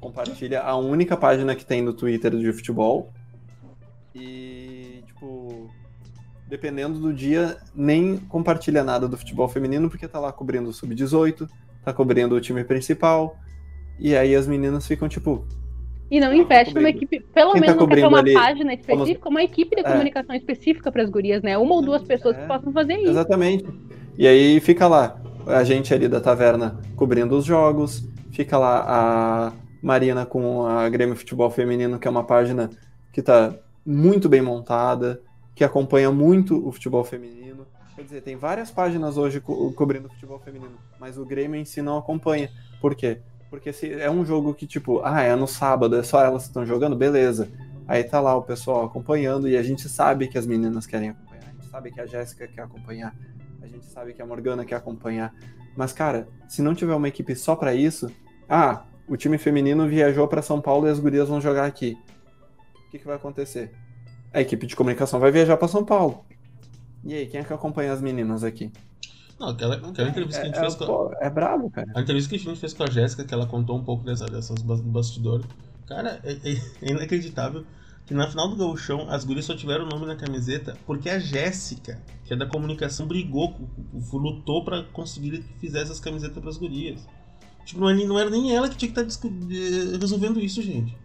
compartilha 0.00 0.62
a 0.62 0.76
única 0.76 1.16
página 1.16 1.56
que 1.56 1.64
tem 1.64 1.82
no 1.82 1.92
Twitter 1.92 2.36
de 2.36 2.52
futebol. 2.52 3.12
E, 4.14 5.02
tipo, 5.06 5.68
dependendo 6.46 7.00
do 7.00 7.12
dia, 7.12 7.58
nem 7.74 8.16
compartilha 8.16 8.84
nada 8.84 9.08
do 9.08 9.16
futebol 9.16 9.48
feminino, 9.48 9.90
porque 9.90 10.06
tá 10.06 10.20
lá 10.20 10.32
cobrindo 10.32 10.68
o 10.68 10.72
sub-18, 10.72 11.48
tá 11.84 11.92
cobrindo 11.92 12.36
o 12.36 12.40
time 12.40 12.62
principal. 12.62 13.36
E 13.98 14.16
aí 14.16 14.34
as 14.34 14.46
meninas 14.46 14.86
ficam, 14.86 15.08
tipo. 15.08 15.44
E 16.10 16.20
não 16.20 16.32
investe 16.32 16.74
numa 16.74 16.88
equipe, 16.88 17.20
pelo 17.20 17.52
Quem 17.52 17.60
tá 17.60 17.66
menos 17.66 17.76
tá 17.76 17.80
não 17.82 17.88
quer 17.88 17.94
ter 17.96 18.06
uma 18.06 18.18
ali, 18.18 18.32
página 18.32 18.72
específica, 18.72 19.20
como... 19.20 19.36
uma 19.36 19.42
equipe 19.42 19.76
de 19.76 19.82
é. 19.82 19.90
comunicação 19.90 20.34
específica 20.34 20.90
para 20.90 21.02
as 21.02 21.10
gurias, 21.10 21.42
né? 21.42 21.58
Uma 21.58 21.74
ou 21.74 21.82
duas 21.82 22.02
pessoas 22.02 22.36
é, 22.36 22.40
que 22.40 22.46
possam 22.46 22.72
fazer 22.72 22.94
isso. 22.94 23.10
Exatamente. 23.10 23.66
E 24.16 24.26
aí 24.26 24.58
fica 24.60 24.88
lá 24.88 25.20
a 25.46 25.64
gente 25.64 25.92
ali 25.92 26.08
da 26.08 26.20
taverna 26.20 26.78
cobrindo 26.96 27.36
os 27.36 27.44
jogos, 27.44 28.06
fica 28.30 28.58
lá 28.58 28.84
a 28.86 29.52
Marina 29.82 30.26
com 30.26 30.66
a 30.66 30.88
Grêmio 30.88 31.16
Futebol 31.16 31.50
Feminino, 31.50 31.98
que 31.98 32.08
é 32.08 32.10
uma 32.10 32.24
página 32.24 32.70
que 33.12 33.20
está 33.20 33.54
muito 33.84 34.28
bem 34.28 34.42
montada, 34.42 35.20
que 35.54 35.64
acompanha 35.64 36.10
muito 36.10 36.66
o 36.66 36.70
futebol 36.70 37.02
feminino. 37.02 37.66
Quer 37.96 38.02
dizer, 38.02 38.20
tem 38.20 38.36
várias 38.36 38.70
páginas 38.70 39.16
hoje 39.16 39.40
co 39.40 39.72
cobrindo 39.72 40.06
o 40.06 40.10
futebol 40.10 40.38
feminino, 40.38 40.78
mas 41.00 41.18
o 41.18 41.24
Grêmio 41.24 41.60
em 41.60 41.64
si 41.64 41.82
não 41.82 41.98
acompanha. 41.98 42.50
Por 42.80 42.94
quê? 42.94 43.18
Porque 43.50 43.72
se 43.72 43.92
é 43.92 44.10
um 44.10 44.24
jogo 44.24 44.52
que, 44.54 44.66
tipo, 44.66 45.00
ah, 45.02 45.22
é 45.22 45.34
no 45.34 45.46
sábado, 45.46 45.96
é 45.96 46.02
só 46.02 46.22
elas 46.22 46.42
que 46.42 46.48
estão 46.48 46.66
jogando, 46.66 46.94
beleza. 46.94 47.48
Aí 47.86 48.04
tá 48.04 48.20
lá 48.20 48.36
o 48.36 48.42
pessoal 48.42 48.84
acompanhando 48.84 49.48
e 49.48 49.56
a 49.56 49.62
gente 49.62 49.88
sabe 49.88 50.28
que 50.28 50.36
as 50.36 50.46
meninas 50.46 50.86
querem 50.86 51.10
acompanhar. 51.10 51.44
A 51.44 51.52
gente 51.52 51.70
sabe 51.70 51.90
que 51.90 52.00
a 52.00 52.06
Jéssica 52.06 52.46
quer 52.46 52.62
acompanhar. 52.62 53.14
A 53.62 53.66
gente 53.66 53.86
sabe 53.86 54.12
que 54.12 54.20
a 54.20 54.26
Morgana 54.26 54.64
quer 54.64 54.76
acompanhar. 54.76 55.34
Mas, 55.74 55.92
cara, 55.92 56.28
se 56.48 56.60
não 56.60 56.74
tiver 56.74 56.94
uma 56.94 57.08
equipe 57.08 57.34
só 57.34 57.56
para 57.56 57.74
isso, 57.74 58.10
ah, 58.48 58.84
o 59.08 59.16
time 59.16 59.38
feminino 59.38 59.88
viajou 59.88 60.28
para 60.28 60.42
São 60.42 60.60
Paulo 60.60 60.86
e 60.86 60.90
as 60.90 61.00
gurias 61.00 61.28
vão 61.28 61.40
jogar 61.40 61.64
aqui. 61.64 61.96
O 62.86 62.90
que, 62.90 62.98
que 62.98 63.06
vai 63.06 63.16
acontecer? 63.16 63.72
A 64.32 64.40
equipe 64.40 64.66
de 64.66 64.76
comunicação 64.76 65.18
vai 65.18 65.30
viajar 65.30 65.56
para 65.56 65.68
São 65.68 65.84
Paulo. 65.84 66.24
E 67.04 67.14
aí, 67.14 67.26
quem 67.26 67.40
é 67.40 67.44
que 67.44 67.52
acompanha 67.52 67.92
as 67.92 68.02
meninas 68.02 68.44
aqui? 68.44 68.70
Não, 69.38 69.50
aquela, 69.50 69.76
aquela 69.76 70.08
entrevista 70.08 70.40
que 70.40 70.46
a 70.46 70.50
gente 70.50 70.58
é, 70.58 70.60
fez 70.60 70.74
é, 70.74 70.86
com 70.86 71.12
a... 71.12 71.24
É 71.24 71.30
brabo, 71.30 71.70
cara. 71.70 71.90
A 71.94 72.00
entrevista 72.00 72.30
que 72.30 72.36
a 72.36 72.38
gente 72.38 72.58
fez 72.58 72.72
com 72.72 72.82
a 72.82 72.90
Jéssica, 72.90 73.24
que 73.24 73.32
ela 73.32 73.46
contou 73.46 73.76
um 73.76 73.84
pouco 73.84 74.04
dessa, 74.04 74.26
dessas 74.26 74.60
bastidores. 74.62 75.46
Cara, 75.86 76.20
é, 76.24 76.32
é, 76.32 76.52
é, 76.82 76.90
inacreditável 76.90 77.64
que 78.04 78.14
na 78.14 78.26
final 78.26 78.48
do 78.48 78.56
gauchão 78.56 79.08
as 79.10 79.22
gurias 79.22 79.44
só 79.44 79.54
tiveram 79.54 79.84
o 79.84 79.88
nome 79.88 80.06
na 80.06 80.16
camiseta 80.16 80.76
porque 80.86 81.10
a 81.10 81.18
Jéssica, 81.18 82.00
que 82.24 82.32
é 82.32 82.36
da 82.36 82.46
comunicação, 82.46 83.06
brigou, 83.06 83.54
lutou 84.12 84.64
para 84.64 84.82
conseguir 84.84 85.42
que 85.42 85.58
fizesse 85.60 85.92
as 85.92 86.00
camisetas 86.00 86.38
para 86.38 86.48
as 86.48 86.56
gurias. 86.56 87.06
Tipo, 87.66 87.82
não, 87.82 87.90
é 87.90 87.94
não 87.94 88.18
era 88.18 88.30
nem 88.30 88.56
ela 88.56 88.68
que 88.68 88.76
tinha 88.76 88.90
que 88.90 88.98
estar 88.98 89.28
tá 89.28 89.28
eh, 89.28 89.98
resolvendo 90.00 90.40
isso, 90.40 90.62
gente. 90.62 90.96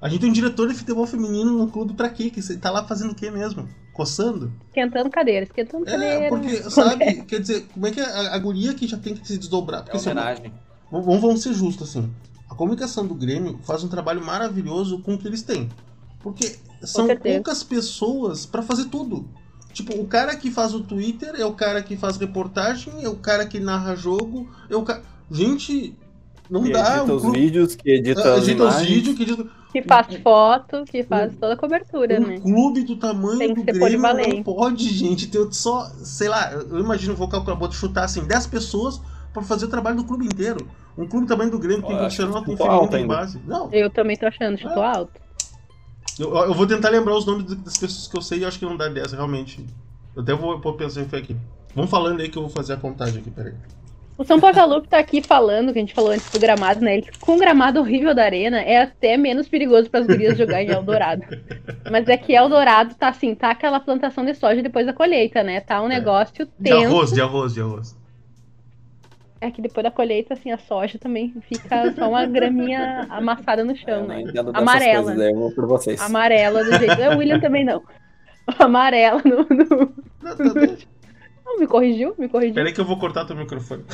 A 0.00 0.08
gente 0.08 0.20
tem 0.20 0.30
um 0.30 0.32
diretor 0.32 0.68
de 0.68 0.74
futebol 0.74 1.06
feminino 1.06 1.52
no 1.52 1.68
clube 1.68 1.94
pra 1.94 2.08
quê? 2.08 2.30
Que 2.30 2.42
você 2.42 2.56
tá 2.56 2.70
lá 2.70 2.84
fazendo 2.84 3.12
o 3.12 3.14
quê 3.14 3.30
mesmo? 3.30 3.68
Coçando? 3.92 4.52
Esquentando 4.68 5.08
cadeira, 5.08 5.44
esquentando 5.44 5.88
é, 5.88 5.92
cadeira. 5.92 6.28
Porque, 6.28 6.70
sabe, 6.70 7.22
quer 7.22 7.40
dizer, 7.40 7.66
como 7.72 7.86
é 7.86 7.90
que 7.90 8.00
a, 8.00 8.34
a 8.34 8.38
guria 8.38 8.74
que 8.74 8.86
já 8.86 8.98
tem 8.98 9.14
que 9.14 9.26
se 9.26 9.38
desdobrar? 9.38 9.84
Porque, 9.84 9.96
é 9.96 10.00
homenagem. 10.00 10.46
Assim, 10.46 10.54
vamos, 10.90 11.20
vamos 11.20 11.42
ser 11.42 11.54
justos, 11.54 11.90
assim. 11.90 12.10
A 12.48 12.54
comunicação 12.54 13.06
do 13.06 13.14
Grêmio 13.14 13.58
faz 13.64 13.82
um 13.82 13.88
trabalho 13.88 14.24
maravilhoso 14.24 15.00
com 15.00 15.14
o 15.14 15.18
que 15.18 15.26
eles 15.26 15.42
têm. 15.42 15.70
Porque 16.20 16.56
são 16.82 17.08
poucas 17.16 17.62
pessoas 17.62 18.44
para 18.44 18.62
fazer 18.62 18.86
tudo. 18.86 19.28
Tipo, 19.72 19.98
o 20.00 20.06
cara 20.06 20.36
que 20.36 20.50
faz 20.50 20.74
o 20.74 20.80
Twitter 20.80 21.34
é 21.36 21.44
o 21.44 21.52
cara 21.52 21.82
que 21.82 21.96
faz 21.96 22.16
reportagem, 22.16 22.92
é 23.02 23.08
o 23.08 23.16
cara 23.16 23.46
que 23.46 23.60
narra 23.60 23.94
jogo, 23.94 24.48
é 24.70 24.76
o 24.76 24.82
cara 24.82 25.02
Gente, 25.30 25.94
não 26.48 26.62
que 26.62 26.72
dá. 26.72 26.98
Edita 26.98 27.14
os 27.14 27.22
clube... 27.22 27.40
vídeos, 27.40 27.74
que 27.74 27.90
edita, 27.90 28.34
uh, 28.34 28.38
edita 28.38 28.64
os 28.64 28.76
vídeos, 28.76 29.16
que 29.16 29.22
edita. 29.22 29.46
Que 29.76 29.82
faz 29.82 30.06
foto, 30.22 30.84
que 30.86 31.02
faz 31.02 31.36
toda 31.36 31.52
a 31.52 31.56
cobertura, 31.56 32.18
um 32.18 32.26
né? 32.26 32.40
clube 32.40 32.82
do 32.82 32.96
tamanho 32.96 33.38
Tem 33.38 33.54
que 33.54 33.60
do 33.60 33.78
Grêmio 33.78 34.00
não 34.00 34.42
pode, 34.42 34.88
gente, 34.88 35.26
ter 35.26 35.52
só, 35.52 35.90
sei 36.02 36.28
lá, 36.28 36.50
eu 36.50 36.80
imagino, 36.80 37.14
vou 37.14 37.28
calcular, 37.28 37.56
vou 37.56 37.70
chutar 37.70 38.04
assim, 38.04 38.24
10 38.24 38.46
pessoas 38.46 39.02
para 39.34 39.42
fazer 39.42 39.66
o 39.66 39.68
trabalho 39.68 39.98
do 39.98 40.04
clube 40.04 40.24
inteiro. 40.24 40.66
Um 40.96 41.06
clube 41.06 41.26
do 41.26 41.28
tamanho 41.28 41.50
do 41.50 41.58
Grêmio, 41.58 41.82
que 41.82 41.88
tem 41.88 41.96
profissional, 41.98 42.42
tem 42.42 42.56
feminino, 42.56 42.88
tem 42.88 43.06
base. 43.06 43.38
Não. 43.46 43.70
Eu 43.70 43.90
também 43.90 44.16
tô 44.16 44.24
achando, 44.24 44.58
chutou 44.58 44.82
é. 44.82 44.86
alto. 44.86 45.20
Eu, 46.18 46.34
eu, 46.34 46.54
vou 46.54 46.66
tentar 46.66 46.88
lembrar 46.88 47.14
os 47.14 47.26
nomes 47.26 47.44
das 47.44 47.76
pessoas 47.76 48.08
que 48.08 48.16
eu 48.16 48.22
sei 48.22 48.38
e 48.38 48.44
acho 48.46 48.58
que 48.58 48.64
não 48.64 48.78
dá 48.78 48.88
10, 48.88 49.12
realmente. 49.12 49.62
Eu 50.14 50.22
até 50.22 50.34
vou, 50.34 50.58
vou 50.58 50.72
pensar 50.72 51.02
em 51.02 51.04
aqui. 51.04 51.36
Vamos 51.74 51.90
falando 51.90 52.20
aí 52.20 52.30
que 52.30 52.38
eu 52.38 52.42
vou 52.42 52.50
fazer 52.50 52.72
a 52.72 52.76
contagem 52.78 53.20
aqui, 53.20 53.30
peraí. 53.30 53.52
O 54.18 54.24
São 54.24 54.40
Paulo 54.40 54.80
tá 54.82 54.98
aqui 54.98 55.20
falando, 55.20 55.72
que 55.72 55.78
a 55.78 55.82
gente 55.82 55.92
falou 55.92 56.10
antes 56.10 56.30
do 56.30 56.40
gramado, 56.40 56.80
né? 56.80 56.96
Ele, 56.96 57.06
com 57.20 57.36
o 57.36 57.38
gramado 57.38 57.80
horrível 57.80 58.14
da 58.14 58.24
arena, 58.24 58.62
é 58.62 58.82
até 58.82 59.16
menos 59.16 59.46
perigoso 59.46 59.90
para 59.90 60.00
as 60.00 60.06
gurias 60.06 60.38
jogar 60.38 60.62
em 60.62 60.70
Eldorado. 60.70 61.22
Mas 61.90 62.08
é 62.08 62.16
que 62.16 62.32
Eldorado 62.32 62.94
tá 62.94 63.08
assim, 63.08 63.34
tá 63.34 63.50
aquela 63.50 63.78
plantação 63.78 64.24
de 64.24 64.34
soja 64.34 64.62
depois 64.62 64.86
da 64.86 64.94
colheita, 64.94 65.42
né? 65.42 65.60
Tá 65.60 65.82
um 65.82 65.86
é. 65.86 65.88
negócio 65.96 66.44
é. 66.44 66.62
tenso. 66.62 66.78
De 66.78 66.86
arroz, 66.86 67.12
de 67.12 67.20
arroz, 67.20 67.54
de 67.54 67.60
arroz. 67.60 67.96
É 69.38 69.50
que 69.50 69.60
depois 69.60 69.84
da 69.84 69.90
colheita, 69.90 70.32
assim, 70.32 70.50
a 70.50 70.56
soja 70.56 70.98
também 70.98 71.34
fica 71.42 71.92
só 71.92 72.08
uma 72.08 72.24
graminha 72.24 73.06
amassada 73.10 73.62
no 73.64 73.76
chão, 73.76 74.10
é, 74.10 74.22
né? 74.22 74.32
Amarela. 74.54 75.12
Coisas, 75.12 75.28
eu 75.28 75.36
vou 75.36 75.52
por 75.52 75.66
vocês. 75.66 76.00
Amarela 76.00 76.64
do 76.64 76.78
jeito. 76.78 77.02
O 77.14 77.18
William 77.18 77.38
também 77.38 77.64
não. 77.64 77.82
Amarela 78.58 79.20
no. 79.24 79.46
no... 79.50 79.92
Não, 80.22 80.36
tá 80.36 80.76
não, 81.46 81.60
me 81.60 81.66
corrigiu? 81.66 82.12
Me 82.18 82.28
corrigiu. 82.28 82.54
Peraí 82.54 82.72
que 82.72 82.80
eu 82.80 82.84
vou 82.84 82.98
cortar 82.98 83.24
teu 83.24 83.36
microfone. 83.36 83.84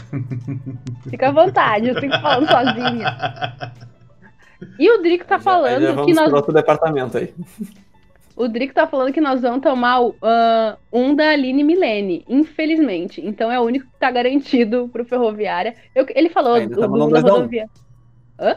Fica 1.09 1.29
à 1.29 1.33
vontade, 1.33 1.89
eu 1.89 2.01
fico 2.01 2.19
falando 2.21 2.49
sozinha. 2.49 3.73
E 4.79 4.91
o 4.91 5.03
Drico 5.03 5.27
tá 5.27 5.39
falando 5.39 5.83
já, 5.83 5.95
já 5.95 6.05
que 6.05 6.15
nós. 6.15 6.33
outro 6.33 6.53
departamento 6.53 7.19
aí. 7.19 7.35
O 8.35 8.49
Drico 8.49 8.73
tá 8.73 8.87
falando 8.87 9.13
que 9.13 9.21
nós 9.21 9.43
vamos 9.43 9.61
tomar 9.61 10.01
uh, 10.01 10.15
um 10.91 11.15
da 11.15 11.31
Aline 11.31 11.63
Milene, 11.63 12.25
infelizmente. 12.27 13.21
Então 13.21 13.53
é 13.53 13.61
o 13.61 13.65
único 13.65 13.85
que 13.87 13.99
tá 13.99 14.11
garantido 14.11 14.89
pro 14.91 15.05
Ferroviária. 15.05 15.75
Eu, 15.95 16.07
ele 16.15 16.31
falou 16.31 16.55
Ainda 16.55 16.75
do, 16.75 16.89
do, 16.89 17.11
da 17.11 17.21
rodovia. 17.21 17.69
Hã? 18.41 18.57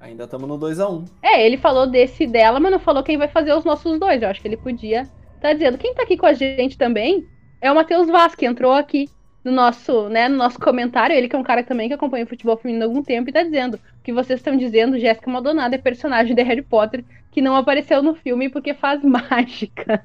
Ainda 0.00 0.24
estamos 0.24 0.48
no 0.48 0.58
2x1. 0.58 0.90
Um. 0.90 1.04
É, 1.22 1.44
ele 1.44 1.58
falou 1.58 1.86
desse 1.86 2.26
dela, 2.26 2.58
mas 2.58 2.72
não 2.72 2.78
falou 2.78 3.02
quem 3.02 3.18
vai 3.18 3.28
fazer 3.28 3.52
os 3.52 3.64
nossos 3.64 3.98
dois. 4.00 4.22
Eu 4.22 4.28
acho 4.28 4.40
que 4.40 4.48
ele 4.48 4.56
podia 4.56 5.06
tá 5.40 5.52
dizendo. 5.52 5.78
Quem 5.78 5.94
tá 5.94 6.02
aqui 6.02 6.16
com 6.16 6.26
a 6.26 6.32
gente 6.32 6.78
também 6.78 7.26
é 7.66 7.72
o 7.72 7.74
Matheus 7.74 8.06
Vaz, 8.06 8.34
que 8.34 8.46
entrou 8.46 8.72
aqui 8.72 9.08
no 9.44 9.52
nosso, 9.52 10.08
né, 10.08 10.28
no 10.28 10.36
nosso 10.36 10.58
comentário. 10.58 11.14
Ele 11.14 11.28
que 11.28 11.36
é 11.36 11.38
um 11.38 11.42
cara 11.42 11.62
também 11.62 11.88
que 11.88 11.94
acompanha 11.94 12.24
o 12.24 12.28
futebol 12.28 12.56
feminino 12.56 12.84
há 12.84 12.88
algum 12.88 13.02
tempo 13.02 13.28
e 13.28 13.32
tá 13.32 13.42
dizendo 13.42 13.78
que 14.02 14.12
vocês 14.12 14.40
estão 14.40 14.56
dizendo 14.56 14.98
Jéssica 14.98 15.30
Maldonado 15.30 15.74
é 15.74 15.78
personagem 15.78 16.34
de 16.34 16.42
Harry 16.42 16.62
Potter 16.62 17.04
que 17.30 17.42
não 17.42 17.54
apareceu 17.54 18.02
no 18.02 18.14
filme 18.14 18.48
porque 18.48 18.74
faz 18.74 19.02
mágica. 19.04 20.02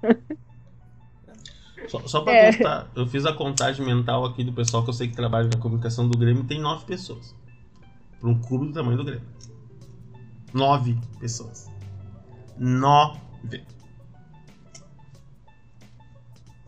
Só, 1.88 2.00
só 2.08 2.22
pra 2.22 2.34
é. 2.34 2.48
constar, 2.48 2.88
eu 2.96 3.08
fiz 3.08 3.26
a 3.26 3.34
contagem 3.34 3.86
mental 3.86 4.26
aqui 4.26 4.44
do 4.44 4.54
pessoal 4.54 4.84
que 4.84 4.90
eu 4.90 4.94
sei 4.94 5.08
que 5.08 5.16
trabalha 5.16 5.50
na 5.50 5.58
comunicação 5.58 6.08
do 6.08 6.18
Grêmio, 6.18 6.44
tem 6.44 6.60
nove 6.60 6.86
pessoas. 6.86 7.36
Para 8.20 8.30
um 8.30 8.40
clube 8.40 8.68
do 8.68 8.74
tamanho 8.74 8.98
do 8.98 9.04
Grêmio. 9.04 9.26
Nove 10.54 10.98
pessoas. 11.20 11.72
Nove. 12.58 13.64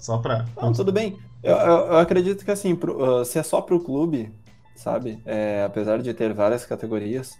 Só 0.03 0.17
pra. 0.17 0.45
Não, 0.61 0.73
tudo 0.73 0.91
bem. 0.91 1.17
Eu, 1.41 1.55
eu, 1.55 1.77
eu 1.87 1.97
acredito 1.97 2.43
que 2.43 2.51
assim, 2.51 2.75
pro, 2.75 3.21
uh, 3.21 3.23
se 3.23 3.39
é 3.39 3.43
só 3.43 3.61
pro 3.61 3.79
clube, 3.79 4.29
sabe? 4.75 5.21
É, 5.25 5.63
apesar 5.65 6.01
de 6.01 6.13
ter 6.13 6.33
várias 6.33 6.65
categorias, 6.65 7.39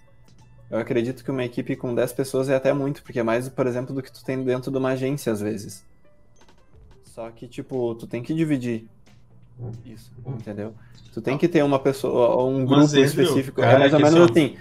eu 0.72 0.80
acredito 0.80 1.26
que 1.26 1.30
uma 1.30 1.44
equipe 1.44 1.76
com 1.76 1.94
10 1.94 2.14
pessoas 2.14 2.48
é 2.48 2.56
até 2.56 2.72
muito, 2.72 3.04
porque 3.04 3.20
é 3.20 3.24
mais, 3.24 3.50
por 3.50 3.68
exemplo, 3.68 3.94
do 3.94 4.02
que 4.02 4.10
tu 4.10 4.24
tem 4.24 4.42
dentro 4.42 4.72
de 4.72 4.78
uma 4.78 4.92
agência 4.92 5.34
às 5.34 5.42
vezes. 5.42 5.86
Só 7.04 7.30
que, 7.32 7.50
tipo, 7.50 7.96
tu 7.96 8.08
tem 8.08 8.24
que 8.24 8.34
dividir 8.34 8.88
isso, 9.86 10.14
entendeu? 10.26 10.74
Tu 11.12 11.22
tem 11.22 11.38
que 11.38 11.50
ter 11.50 11.64
uma 11.66 11.80
pessoa, 11.80 12.42
um 12.46 12.66
grupo 12.66 12.82
Mas, 12.82 12.94
específico. 12.94 13.60
Cara, 13.60 13.74
é 13.74 13.80
mais 13.80 13.94
ou 13.94 14.00
menos 14.00 14.32
assim. 14.32 14.58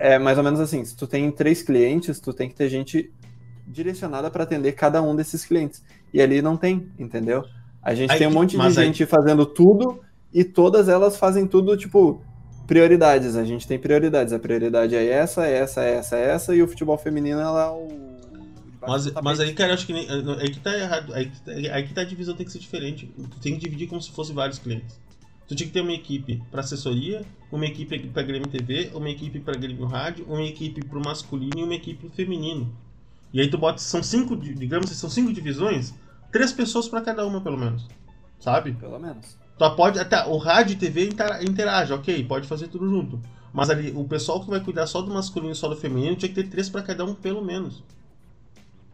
É 0.00 0.18
mais 0.18 0.38
ou 0.38 0.42
menos 0.42 0.58
assim, 0.58 0.84
se 0.84 0.96
tu 0.96 1.06
tem 1.06 1.30
três 1.30 1.62
clientes, 1.62 2.18
tu 2.18 2.32
tem 2.32 2.48
que 2.48 2.56
ter 2.56 2.68
gente 2.68 3.12
direcionada 3.66 4.30
para 4.30 4.44
atender 4.44 4.72
cada 4.72 5.02
um 5.02 5.14
desses 5.14 5.44
clientes. 5.44 5.82
E 6.12 6.20
ali 6.20 6.40
não 6.40 6.56
tem, 6.56 6.88
entendeu? 6.98 7.44
A 7.82 7.94
gente 7.94 8.12
aí, 8.12 8.18
tem 8.18 8.26
um 8.26 8.32
monte 8.32 8.56
de 8.56 8.70
gente 8.70 9.02
aí... 9.02 9.08
fazendo 9.08 9.44
tudo 9.46 10.00
e 10.32 10.44
todas 10.44 10.88
elas 10.88 11.16
fazem 11.16 11.46
tudo, 11.46 11.76
tipo, 11.76 12.20
prioridades. 12.66 13.36
A 13.36 13.44
gente 13.44 13.66
tem 13.66 13.78
prioridades. 13.78 14.32
A 14.32 14.38
prioridade 14.38 14.94
é 14.94 15.04
essa, 15.04 15.46
essa, 15.46 15.82
essa, 15.82 16.16
essa, 16.16 16.54
e 16.54 16.62
o 16.62 16.68
futebol 16.68 16.98
feminino 16.98 17.40
ela 17.40 17.66
é 17.66 17.70
o 17.70 18.16
mas, 18.86 19.12
mas 19.12 19.40
aí, 19.40 19.52
cara, 19.52 19.70
eu 19.70 19.74
acho 19.74 19.86
que 19.86 19.92
nem, 19.92 20.06
aí 20.08 20.50
que 20.50 20.60
tá 20.60 20.76
errado. 20.78 21.12
Aí, 21.12 21.30
aí 21.70 21.82
que 21.82 21.92
tá 21.92 22.02
a 22.02 22.04
divisão 22.04 22.36
tem 22.36 22.46
que 22.46 22.52
ser 22.52 22.60
diferente. 22.60 23.10
Tu 23.16 23.40
tem 23.40 23.54
que 23.54 23.60
dividir 23.60 23.88
como 23.88 24.00
se 24.00 24.12
fosse 24.12 24.32
vários 24.32 24.58
clientes. 24.58 24.98
Tu 25.48 25.54
tinha 25.54 25.66
que 25.66 25.72
ter 25.72 25.80
uma 25.80 25.92
equipe 25.92 26.42
para 26.50 26.60
assessoria, 26.60 27.24
uma 27.50 27.66
equipe 27.66 27.98
para 28.08 28.22
Grêmio 28.22 28.48
TV, 28.48 28.90
uma 28.94 29.08
equipe 29.08 29.40
para 29.40 29.54
Grêmio 29.54 29.86
Rádio, 29.86 30.24
uma 30.28 30.42
equipe 30.42 30.84
para 30.84 30.98
o 30.98 31.04
masculino 31.04 31.58
e 31.58 31.62
uma 31.62 31.74
equipe 31.74 32.00
pro 32.00 32.10
feminino. 32.10 32.72
E 33.32 33.40
aí 33.40 33.50
tu 33.50 33.58
bota, 33.58 33.78
são 33.78 34.02
cinco, 34.02 34.36
digamos 34.36 34.90
são 34.90 35.10
cinco 35.10 35.32
divisões, 35.32 35.94
três 36.32 36.52
pessoas 36.52 36.88
para 36.88 37.00
cada 37.00 37.26
uma, 37.26 37.40
pelo 37.40 37.58
menos. 37.58 37.86
Sabe? 38.38 38.72
Pelo 38.72 38.98
menos. 38.98 39.36
Tu 39.58 39.70
pode, 39.76 39.98
até, 39.98 40.24
o 40.26 40.36
rádio 40.36 40.74
e 40.74 40.76
TV 40.76 41.08
interage, 41.42 41.92
ok, 41.92 42.24
pode 42.24 42.46
fazer 42.46 42.68
tudo 42.68 42.88
junto. 42.88 43.20
Mas 43.52 43.70
ali, 43.70 43.92
o 43.96 44.04
pessoal 44.04 44.40
que 44.40 44.50
vai 44.50 44.60
cuidar 44.60 44.86
só 44.86 45.00
do 45.00 45.12
masculino 45.12 45.52
e 45.52 45.56
só 45.56 45.68
do 45.68 45.76
feminino 45.76 46.16
tinha 46.16 46.28
que 46.28 46.34
ter 46.34 46.48
três 46.48 46.68
para 46.68 46.82
cada 46.82 47.04
um, 47.04 47.14
pelo 47.14 47.42
menos 47.42 47.82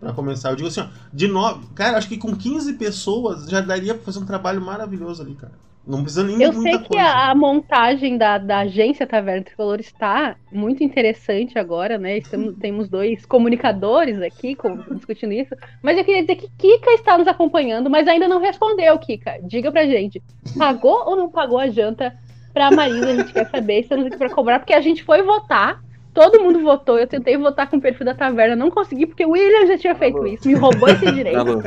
para 0.03 0.13
começar. 0.13 0.51
Eu 0.51 0.57
digo 0.57 0.69
assim, 0.69 0.81
ó, 0.81 0.89
de 1.13 1.29
nove. 1.29 1.65
Cara, 1.75 1.97
acho 1.97 2.09
que 2.09 2.19
com 2.19 2.37
15 2.37 2.75
pessoas 2.75 3.49
já 3.49 3.61
daria 3.61 3.95
pra 3.95 4.03
fazer 4.03 4.19
um 4.19 4.27
trabalho 4.27 4.61
maravilhoso 4.61 5.23
ali, 5.23 5.37
cara. 5.37 5.53
Não 5.87 6.03
precisa 6.03 6.23
nem 6.23 6.41
Eu 6.41 6.53
sei 6.53 6.79
que 6.79 6.89
coisa. 6.89 7.05
a 7.05 7.35
montagem 7.35 8.17
da, 8.17 8.39
da 8.39 8.61
agência 8.61 9.07
Taverna 9.07 9.43
Tricolor 9.43 9.81
está 9.81 10.37
muito 10.53 10.85
interessante 10.85 11.59
agora, 11.59 11.99
né? 11.99 12.19
Estamos, 12.19 12.57
temos 12.57 12.89
dois 12.89 13.27
comunicadores 13.27 14.21
aqui 14.23 14.55
com, 14.55 14.77
discutindo 14.95 15.33
isso. 15.33 15.55
Mas 15.83 15.99
eu 15.99 16.05
queria 16.05 16.21
dizer 16.21 16.37
que 16.37 16.49
Kika 16.57 16.93
está 16.93 17.19
nos 17.19 17.27
acompanhando, 17.27 17.91
mas 17.91 18.07
ainda 18.07 18.29
não 18.29 18.41
respondeu, 18.41 18.97
Kika. 18.99 19.41
Diga 19.43 19.73
pra 19.73 19.87
gente, 19.87 20.23
pagou 20.57 21.03
ou 21.07 21.17
não 21.17 21.29
pagou 21.29 21.59
a 21.59 21.69
janta 21.69 22.15
pra 22.55 22.71
Marisa? 22.71 23.11
A 23.11 23.17
gente 23.17 23.33
quer 23.33 23.51
saber, 23.51 23.81
estamos 23.81 24.07
aqui 24.07 24.17
pra 24.17 24.31
cobrar, 24.31 24.61
porque 24.61 24.75
a 24.75 24.81
gente 24.81 25.03
foi 25.03 25.23
votar 25.23 25.83
Todo 26.15 26.43
mundo 26.43 26.61
votou. 26.61 26.99
Eu 26.99 27.07
tentei 27.07 27.37
votar 27.39 27.69
com 27.71 27.77
o 27.79 27.81
perfil 27.81 28.05
da 28.05 28.15
taverna, 28.15 28.55
não 28.55 28.71
consegui, 28.71 29.07
porque 29.07 29.25
o 29.25 29.31
William 29.31 29.67
já 29.67 29.79
tinha 29.79 29.95
feito 29.95 30.27
isso. 30.27 30.47
Me 30.47 30.55
roubou 30.55 30.89
esse 30.89 31.11
direito. 31.11 31.39
Alô. 31.39 31.63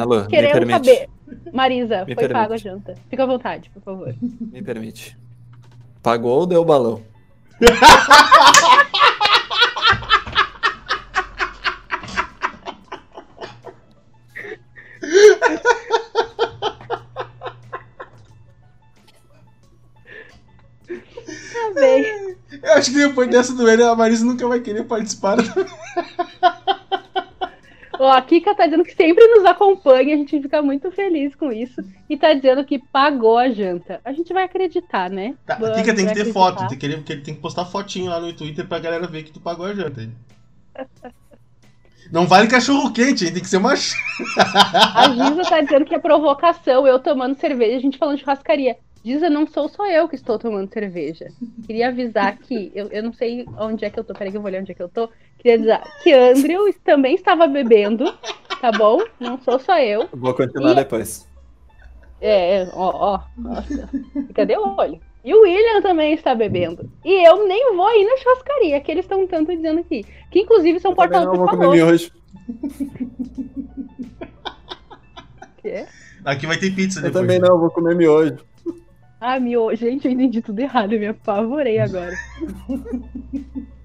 Alô, 0.00 0.26
Queremos 0.26 0.68
saber. 0.70 1.08
Marisa, 1.52 1.98
me 2.04 2.14
foi 2.14 2.26
permite. 2.26 2.32
pago 2.32 2.54
a 2.54 2.56
janta. 2.56 2.94
Fica 3.08 3.22
à 3.22 3.26
vontade, 3.26 3.70
por 3.70 3.82
favor. 3.82 4.14
Me 4.20 4.62
permite. 4.62 5.16
Pagou 6.02 6.40
ou 6.40 6.46
deu 6.46 6.60
o 6.62 6.64
balão? 6.64 7.00
Eu 22.76 22.80
acho 22.80 22.92
que 22.92 22.98
depois 22.98 23.30
dessa 23.30 23.54
do 23.54 23.66
Eren, 23.66 23.86
a 23.86 23.96
Marisa 23.96 24.22
nunca 24.22 24.46
vai 24.46 24.60
querer 24.60 24.84
participar. 24.84 25.38
Ó, 27.98 28.10
a 28.10 28.20
Kika 28.20 28.54
tá 28.54 28.66
dizendo 28.66 28.84
que 28.84 28.94
sempre 28.94 29.26
nos 29.28 29.46
acompanha, 29.46 30.14
a 30.14 30.18
gente 30.18 30.38
fica 30.42 30.60
muito 30.60 30.90
feliz 30.90 31.34
com 31.34 31.50
isso. 31.50 31.82
E 32.06 32.18
tá 32.18 32.34
dizendo 32.34 32.62
que 32.66 32.78
pagou 32.78 33.38
a 33.38 33.48
janta. 33.48 33.98
A 34.04 34.12
gente 34.12 34.30
vai 34.34 34.44
acreditar, 34.44 35.08
né? 35.08 35.34
Tá, 35.46 35.54
a 35.54 35.72
Kika 35.72 35.94
tem 35.94 36.06
que 36.06 36.12
ter 36.12 36.20
acreditar. 36.20 36.32
foto, 36.34 36.68
tem 36.68 36.76
que, 36.76 36.84
ele, 36.84 37.00
tem 37.00 37.34
que 37.34 37.40
postar 37.40 37.64
fotinho 37.64 38.10
lá 38.10 38.20
no 38.20 38.34
Twitter 38.34 38.68
pra 38.68 38.78
galera 38.78 39.06
ver 39.06 39.22
que 39.22 39.32
tu 39.32 39.40
pagou 39.40 39.64
a 39.64 39.74
janta. 39.74 40.10
Não 42.12 42.26
vale 42.26 42.46
cachorro 42.46 42.92
quente, 42.92 43.24
hein? 43.24 43.32
Tem 43.32 43.42
que 43.42 43.48
ser 43.48 43.56
uma. 43.56 43.72
a 43.72 45.08
Giza 45.08 45.42
tá 45.48 45.62
dizendo 45.62 45.86
que 45.86 45.94
é 45.94 45.98
provocação, 45.98 46.86
eu 46.86 46.98
tomando 46.98 47.40
cerveja, 47.40 47.78
a 47.78 47.80
gente 47.80 47.96
falando 47.96 48.16
de 48.16 48.22
churrascaria. 48.22 48.76
Diza, 49.06 49.30
não 49.30 49.46
sou 49.46 49.68
só 49.68 49.88
eu 49.88 50.08
que 50.08 50.16
estou 50.16 50.36
tomando 50.36 50.68
cerveja. 50.68 51.28
Queria 51.64 51.90
avisar 51.90 52.36
que, 52.38 52.72
eu, 52.74 52.88
eu 52.88 53.04
não 53.04 53.12
sei 53.12 53.46
onde 53.56 53.84
é 53.84 53.88
que 53.88 54.00
eu 54.00 54.02
tô, 54.02 54.12
peraí 54.12 54.32
que 54.32 54.36
eu 54.36 54.40
vou 54.40 54.50
olhar 54.50 54.60
onde 54.60 54.72
é 54.72 54.74
que 54.74 54.82
eu 54.82 54.88
tô. 54.88 55.08
Queria 55.38 55.54
avisar 55.54 56.02
que 56.02 56.12
Andrew 56.12 56.74
também 56.82 57.14
estava 57.14 57.46
bebendo, 57.46 58.12
tá 58.60 58.72
bom? 58.72 59.00
Não 59.20 59.38
sou 59.38 59.60
só 59.60 59.78
eu. 59.78 60.08
Vou 60.12 60.34
continuar 60.34 60.72
e... 60.72 60.74
depois. 60.74 61.24
É, 62.20 62.68
ó, 62.72 63.14
ó, 63.14 63.20
nossa. 63.38 63.88
Cadê 64.34 64.56
o 64.56 64.74
olho? 64.76 65.00
E 65.24 65.32
o 65.32 65.42
William 65.42 65.80
também 65.82 66.12
está 66.12 66.34
bebendo. 66.34 66.90
E 67.04 67.28
eu 67.28 67.46
nem 67.46 67.76
vou 67.76 67.88
ir 67.96 68.04
na 68.06 68.16
churrascaria, 68.16 68.80
que 68.80 68.90
eles 68.90 69.04
estão 69.04 69.24
tanto 69.24 69.54
dizendo 69.54 69.78
aqui. 69.78 70.04
Que 70.32 70.40
inclusive 70.40 70.80
são 70.80 70.96
porta 70.96 71.20
que 71.20 71.36
falou. 71.36 71.72
hoje. 71.72 72.12
que? 75.62 75.86
Aqui 76.24 76.44
vai 76.44 76.56
ter 76.56 76.74
pizza 76.74 77.00
depois. 77.00 77.14
Eu 77.14 77.20
também 77.20 77.38
não, 77.38 77.56
vou 77.56 77.70
comer 77.70 77.94
miojo. 77.94 78.44
Ah, 79.20 79.40
meu, 79.40 79.74
gente, 79.74 80.06
eu 80.06 80.12
entendi 80.12 80.42
tudo 80.42 80.60
errado, 80.60 80.92
eu 80.92 81.00
me 81.00 81.06
apavorei 81.08 81.78
agora. 81.78 82.14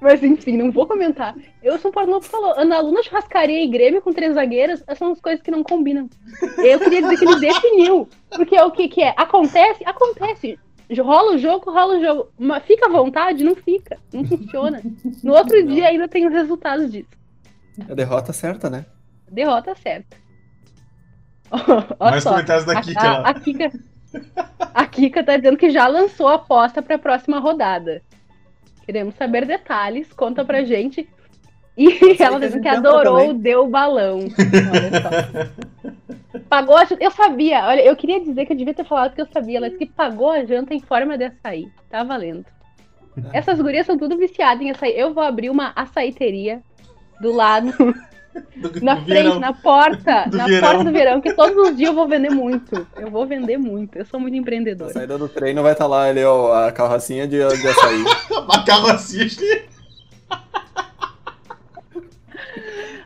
Mas 0.00 0.22
enfim, 0.22 0.56
não 0.56 0.70
vou 0.70 0.86
comentar. 0.86 1.34
Eu 1.62 1.78
sou 1.78 1.90
Porto 1.90 2.08
Novo 2.08 2.24
falou, 2.24 2.54
Ana 2.56 2.80
Luna 2.80 3.02
churrascaria 3.02 3.64
e 3.64 3.68
Grêmio 3.68 4.00
com 4.00 4.12
três 4.12 4.34
zagueiras, 4.34 4.82
essas 4.86 4.98
são 4.98 5.12
as 5.12 5.20
coisas 5.20 5.42
que 5.42 5.50
não 5.50 5.64
combinam. 5.64 6.08
Eu 6.58 6.78
queria 6.78 7.02
dizer 7.02 7.18
que 7.18 7.24
ele 7.24 7.40
definiu. 7.40 8.08
Porque 8.30 8.56
é 8.56 8.64
o 8.64 8.70
que, 8.70 8.88
que 8.88 9.02
é? 9.02 9.12
Acontece? 9.16 9.82
Acontece. 9.84 10.58
Rola 11.00 11.34
o 11.34 11.38
jogo, 11.38 11.70
rola 11.70 11.98
o 11.98 12.00
jogo. 12.00 12.28
Mas 12.38 12.64
fica 12.64 12.86
à 12.86 12.88
vontade? 12.88 13.42
Não 13.44 13.56
fica. 13.56 13.98
Não 14.12 14.24
funciona. 14.24 14.82
No 15.22 15.34
outro 15.34 15.58
não. 15.58 15.66
dia 15.66 15.88
ainda 15.88 16.08
tem 16.08 16.26
os 16.26 16.32
resultados 16.32 16.90
disso. 16.90 17.10
A 17.88 17.94
derrota 17.94 18.32
certa, 18.32 18.70
né? 18.70 18.86
Derrota 19.30 19.74
certa. 19.74 20.16
Mais 22.00 22.24
comentários 22.24 22.64
da 22.64 22.80
Kika. 22.80 23.00
A, 23.00 23.18
a, 23.18 23.30
a 23.30 23.34
Kika. 23.34 23.72
A 24.74 24.86
Kika 24.86 25.22
tá 25.22 25.36
dizendo 25.36 25.56
que 25.56 25.70
já 25.70 25.86
lançou 25.86 26.28
a 26.28 26.34
aposta 26.34 26.82
para 26.82 26.96
a 26.96 26.98
próxima 26.98 27.38
rodada. 27.38 28.02
Queremos 28.84 29.14
saber 29.16 29.44
detalhes, 29.44 30.12
conta 30.12 30.44
pra 30.44 30.64
gente. 30.64 31.08
E 31.76 32.16
ela 32.20 32.40
dizendo 32.40 32.62
que 32.62 32.68
adorou 32.68 33.18
também. 33.18 33.38
deu 33.38 33.64
o 33.64 33.68
balão. 33.68 34.20
Olha 34.72 35.02
só. 35.02 36.40
Pagou 36.48 36.76
a 36.76 36.84
janta. 36.84 37.04
Eu 37.04 37.10
sabia, 37.10 37.66
olha, 37.66 37.82
eu 37.82 37.94
queria 37.94 38.20
dizer 38.20 38.46
que 38.46 38.52
eu 38.52 38.56
devia 38.56 38.74
ter 38.74 38.84
falado 38.84 39.14
que 39.14 39.20
eu 39.20 39.26
sabia. 39.26 39.58
Ela 39.58 39.68
disse 39.68 39.84
que 39.84 39.92
pagou 39.92 40.30
a 40.30 40.44
janta 40.44 40.74
em 40.74 40.80
forma 40.80 41.16
de 41.16 41.24
açaí. 41.24 41.70
Tá 41.88 42.02
valendo. 42.02 42.44
Essas 43.32 43.60
gurias 43.60 43.86
são 43.86 43.98
tudo 43.98 44.16
viciadas 44.16 44.62
em 44.62 44.70
açaí. 44.70 44.98
Eu 44.98 45.14
vou 45.14 45.22
abrir 45.22 45.50
uma 45.50 45.72
açaiteria 45.76 46.62
do 47.20 47.32
lado 47.32 47.72
do, 48.56 48.84
na 48.84 48.94
do 48.94 49.04
frente, 49.04 49.22
verão. 49.22 49.40
na 49.40 49.52
porta, 49.52 50.24
do 50.28 50.36
na 50.36 50.46
verão. 50.46 50.68
porta 50.68 50.84
do 50.84 50.92
verão, 50.92 51.20
que 51.20 51.32
todos 51.32 51.68
os 51.68 51.76
dias 51.76 51.90
eu 51.90 51.94
vou 51.94 52.08
vender 52.08 52.30
muito. 52.30 52.86
Eu 52.96 53.10
vou 53.10 53.26
vender 53.26 53.58
muito. 53.58 53.98
Eu 53.98 54.04
sou 54.04 54.18
muito 54.20 54.36
empreendedor. 54.36 54.88
Na 54.88 54.92
saída 54.92 55.18
do 55.18 55.28
treino 55.28 55.62
vai 55.62 55.72
estar 55.72 55.84
tá 55.84 55.88
lá 55.88 56.04
ali, 56.04 56.24
ó, 56.24 56.66
a 56.66 56.72
carrocinha 56.72 57.26
de, 57.26 57.36
de 57.36 57.68
açaí. 57.68 58.04
a 58.48 58.64
carrocinha 58.64 59.26
de... 59.26 59.62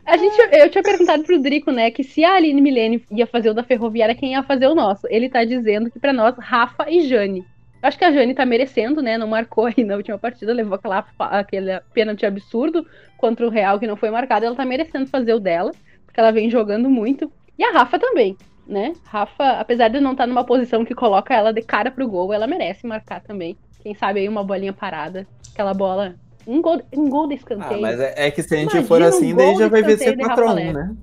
A 0.05 0.17
gente, 0.17 0.37
eu 0.51 0.69
tinha 0.69 0.83
perguntado 0.83 1.23
pro 1.23 1.41
Drico, 1.41 1.71
né, 1.71 1.89
que 1.89 2.03
se 2.03 2.25
a 2.25 2.35
Aline 2.35 2.61
Milene 2.61 3.03
ia 3.09 3.25
fazer 3.25 3.49
o 3.49 3.53
da 3.53 3.63
Ferroviária, 3.63 4.13
quem 4.13 4.33
ia 4.33 4.43
fazer 4.43 4.67
o 4.67 4.75
nosso? 4.75 5.07
Ele 5.09 5.29
tá 5.29 5.45
dizendo 5.45 5.89
que 5.89 5.97
para 5.97 6.11
nós, 6.11 6.35
Rafa 6.37 6.85
e 6.89 7.07
Jane. 7.07 7.45
Acho 7.83 7.97
que 7.97 8.05
a 8.05 8.11
Jane 8.11 8.33
tá 8.33 8.45
merecendo, 8.45 9.01
né? 9.01 9.17
Não 9.17 9.27
marcou 9.27 9.65
aí 9.65 9.83
na 9.83 9.95
última 9.95 10.17
partida, 10.17 10.53
levou 10.53 10.75
aquela, 10.75 11.05
aquele 11.19 11.79
pênalti 11.93 12.25
absurdo 12.25 12.85
contra 13.17 13.45
o 13.45 13.49
Real 13.49 13.79
que 13.79 13.85
não 13.85 13.97
foi 13.97 14.09
marcado. 14.09 14.45
Ela 14.45 14.55
tá 14.55 14.65
merecendo 14.65 15.05
fazer 15.07 15.33
o 15.33 15.39
dela, 15.39 15.71
porque 16.05 16.19
ela 16.19 16.31
vem 16.31 16.49
jogando 16.49 16.89
muito. 16.89 17.31
E 17.59 17.63
a 17.63 17.71
Rafa 17.71 17.99
também, 17.99 18.37
né? 18.65 18.93
Rafa, 19.03 19.59
apesar 19.59 19.89
de 19.89 19.99
não 19.99 20.11
estar 20.13 20.23
tá 20.23 20.27
numa 20.27 20.45
posição 20.45 20.85
que 20.85 20.95
coloca 20.95 21.33
ela 21.33 21.53
de 21.53 21.61
cara 21.61 21.91
pro 21.91 22.07
gol, 22.07 22.33
ela 22.33 22.47
merece 22.47 22.87
marcar 22.87 23.21
também. 23.21 23.57
Quem 23.81 23.93
sabe 23.93 24.21
aí 24.21 24.29
uma 24.29 24.43
bolinha 24.43 24.73
parada, 24.73 25.27
aquela 25.51 25.73
bola. 25.73 26.15
Um 26.47 26.61
gol, 26.61 26.81
um 26.93 27.09
gol 27.09 27.27
de 27.27 27.35
escanteio. 27.35 27.77
Ah, 27.77 27.81
mas 27.81 27.99
é, 27.99 28.27
é, 28.27 28.31
que 28.31 28.43
se 28.43 28.53
a 28.53 28.57
gente 28.57 28.71
Imagina 28.71 28.87
for 28.87 29.01
assim, 29.01 29.33
um 29.33 29.35
daí 29.35 29.55
já 29.55 29.67
vai 29.67 29.81
ver 29.81 29.97
ser 29.97 30.17
patrão, 30.17 30.55
né? 30.55 30.95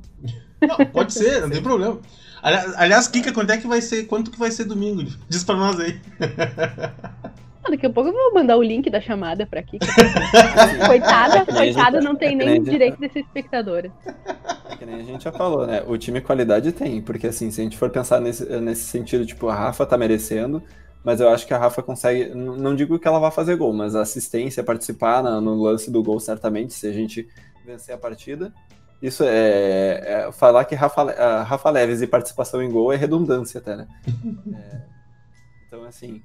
Não, 0.60 0.86
pode 0.86 1.14
ser, 1.14 1.40
não 1.40 1.50
tem 1.50 1.62
problema. 1.62 2.00
Aliás, 2.42 3.08
Kika, 3.08 3.32
quanto 3.32 3.50
é 3.50 3.58
que 3.58 3.66
vai 3.66 3.80
ser? 3.80 4.04
Quanto 4.04 4.30
que 4.30 4.38
vai 4.38 4.50
ser 4.50 4.64
domingo? 4.64 5.04
Diz 5.28 5.44
pra 5.44 5.56
nós 5.56 5.78
aí. 5.78 6.00
Ah, 7.62 7.70
daqui 7.70 7.84
a 7.84 7.90
pouco 7.90 8.08
eu 8.08 8.14
vou 8.14 8.32
mandar 8.32 8.56
o 8.56 8.62
link 8.62 8.88
da 8.88 9.02
chamada 9.02 9.46
pra 9.46 9.62
Kika. 9.62 9.86
coitada, 10.86 11.38
é 11.38 11.44
coitada, 11.44 11.98
gente, 11.98 12.04
não 12.04 12.16
tem 12.16 12.32
é 12.32 12.44
nem 12.44 12.62
direito 12.62 12.98
de 12.98 13.12
ser 13.12 13.20
espectadora. 13.20 13.92
É 14.70 14.76
que 14.76 14.86
nem 14.86 14.94
a 14.94 15.02
gente 15.02 15.24
já 15.24 15.32
falou, 15.32 15.66
né? 15.66 15.82
O 15.86 15.98
time 15.98 16.22
qualidade 16.22 16.72
tem, 16.72 17.02
porque 17.02 17.26
assim, 17.26 17.50
se 17.50 17.60
a 17.60 17.64
gente 17.64 17.76
for 17.76 17.90
pensar 17.90 18.18
nesse, 18.18 18.44
nesse 18.60 18.84
sentido, 18.84 19.26
tipo, 19.26 19.48
a 19.48 19.54
Rafa 19.54 19.84
tá 19.84 19.98
merecendo, 19.98 20.62
mas 21.04 21.20
eu 21.20 21.28
acho 21.28 21.46
que 21.46 21.52
a 21.52 21.58
Rafa 21.58 21.82
consegue. 21.82 22.34
Não 22.34 22.74
digo 22.74 22.98
que 22.98 23.06
ela 23.06 23.18
vá 23.18 23.30
fazer 23.30 23.56
gol, 23.56 23.72
mas 23.72 23.94
a 23.94 24.00
assistência, 24.00 24.64
participar 24.64 25.22
no 25.22 25.62
lance 25.62 25.90
do 25.90 26.02
gol, 26.02 26.18
certamente, 26.18 26.72
se 26.72 26.86
a 26.86 26.92
gente 26.92 27.28
vencer 27.66 27.94
a 27.94 27.98
partida. 27.98 28.52
Isso 29.02 29.24
é, 29.24 30.26
é 30.28 30.32
falar 30.32 30.64
que 30.64 30.74
Rafa, 30.74 31.42
Rafa 31.42 31.70
Leves 31.70 32.02
e 32.02 32.06
participação 32.06 32.62
em 32.62 32.70
gol 32.70 32.92
é 32.92 32.96
redundância 32.96 33.58
até, 33.58 33.76
né? 33.76 33.86
é, 34.54 34.82
então, 35.66 35.84
assim. 35.84 36.22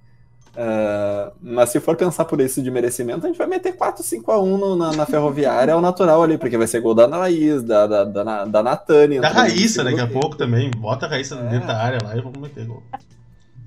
Uh, 0.56 1.36
mas 1.42 1.70
se 1.70 1.82
for 1.82 1.98
pensar 1.98 2.24
por 2.24 2.40
isso 2.40 2.62
de 2.62 2.72
merecimento, 2.72 3.26
a 3.26 3.30
gente 3.30 3.38
vai 3.38 3.46
meter 3.46 3.76
4, 3.76 4.02
5 4.02 4.32
a 4.32 4.42
1 4.42 4.58
no, 4.58 4.76
na, 4.78 4.94
na, 4.94 5.06
ferroviária, 5.06 5.74
é 5.74 5.76
o 5.76 5.82
natural 5.82 6.24
ali, 6.24 6.38
porque 6.38 6.58
vai 6.58 6.66
ser 6.66 6.80
gol 6.80 6.96
da 6.96 7.06
Laís, 7.06 7.62
da, 7.62 7.86
da, 7.86 8.04
da, 8.06 8.46
da 8.46 8.64
Natânia. 8.64 9.20
Da 9.20 9.30
Raíssa 9.30 9.84
daqui 9.84 10.00
a 10.00 10.08
pouco 10.08 10.38
também. 10.38 10.72
Bota 10.72 11.08
a 11.08 11.10
Raíssa 11.10 11.36
é. 11.36 11.50
dentro 11.50 11.68
da 11.68 11.78
área 11.78 12.00
lá 12.02 12.16
e 12.16 12.22
vamos 12.22 12.40
meter 12.40 12.66
gol. 12.66 12.82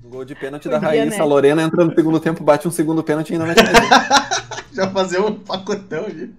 Gol 0.03 0.25
de 0.25 0.33
pênalti 0.33 0.67
da 0.67 0.79
Raíssa. 0.79 1.17
Né? 1.17 1.21
A 1.21 1.25
Lorena 1.25 1.61
entra 1.61 1.85
no 1.85 1.93
segundo 1.93 2.19
tempo, 2.19 2.43
bate 2.43 2.67
um 2.67 2.71
segundo 2.71 3.03
pênalti 3.03 3.29
e 3.29 3.33
ainda 3.33 3.45
mete 3.45 3.61
Já 4.73 4.89
fazer 4.89 5.21
um 5.21 5.35
pacotão 5.35 6.05
ali. 6.05 6.33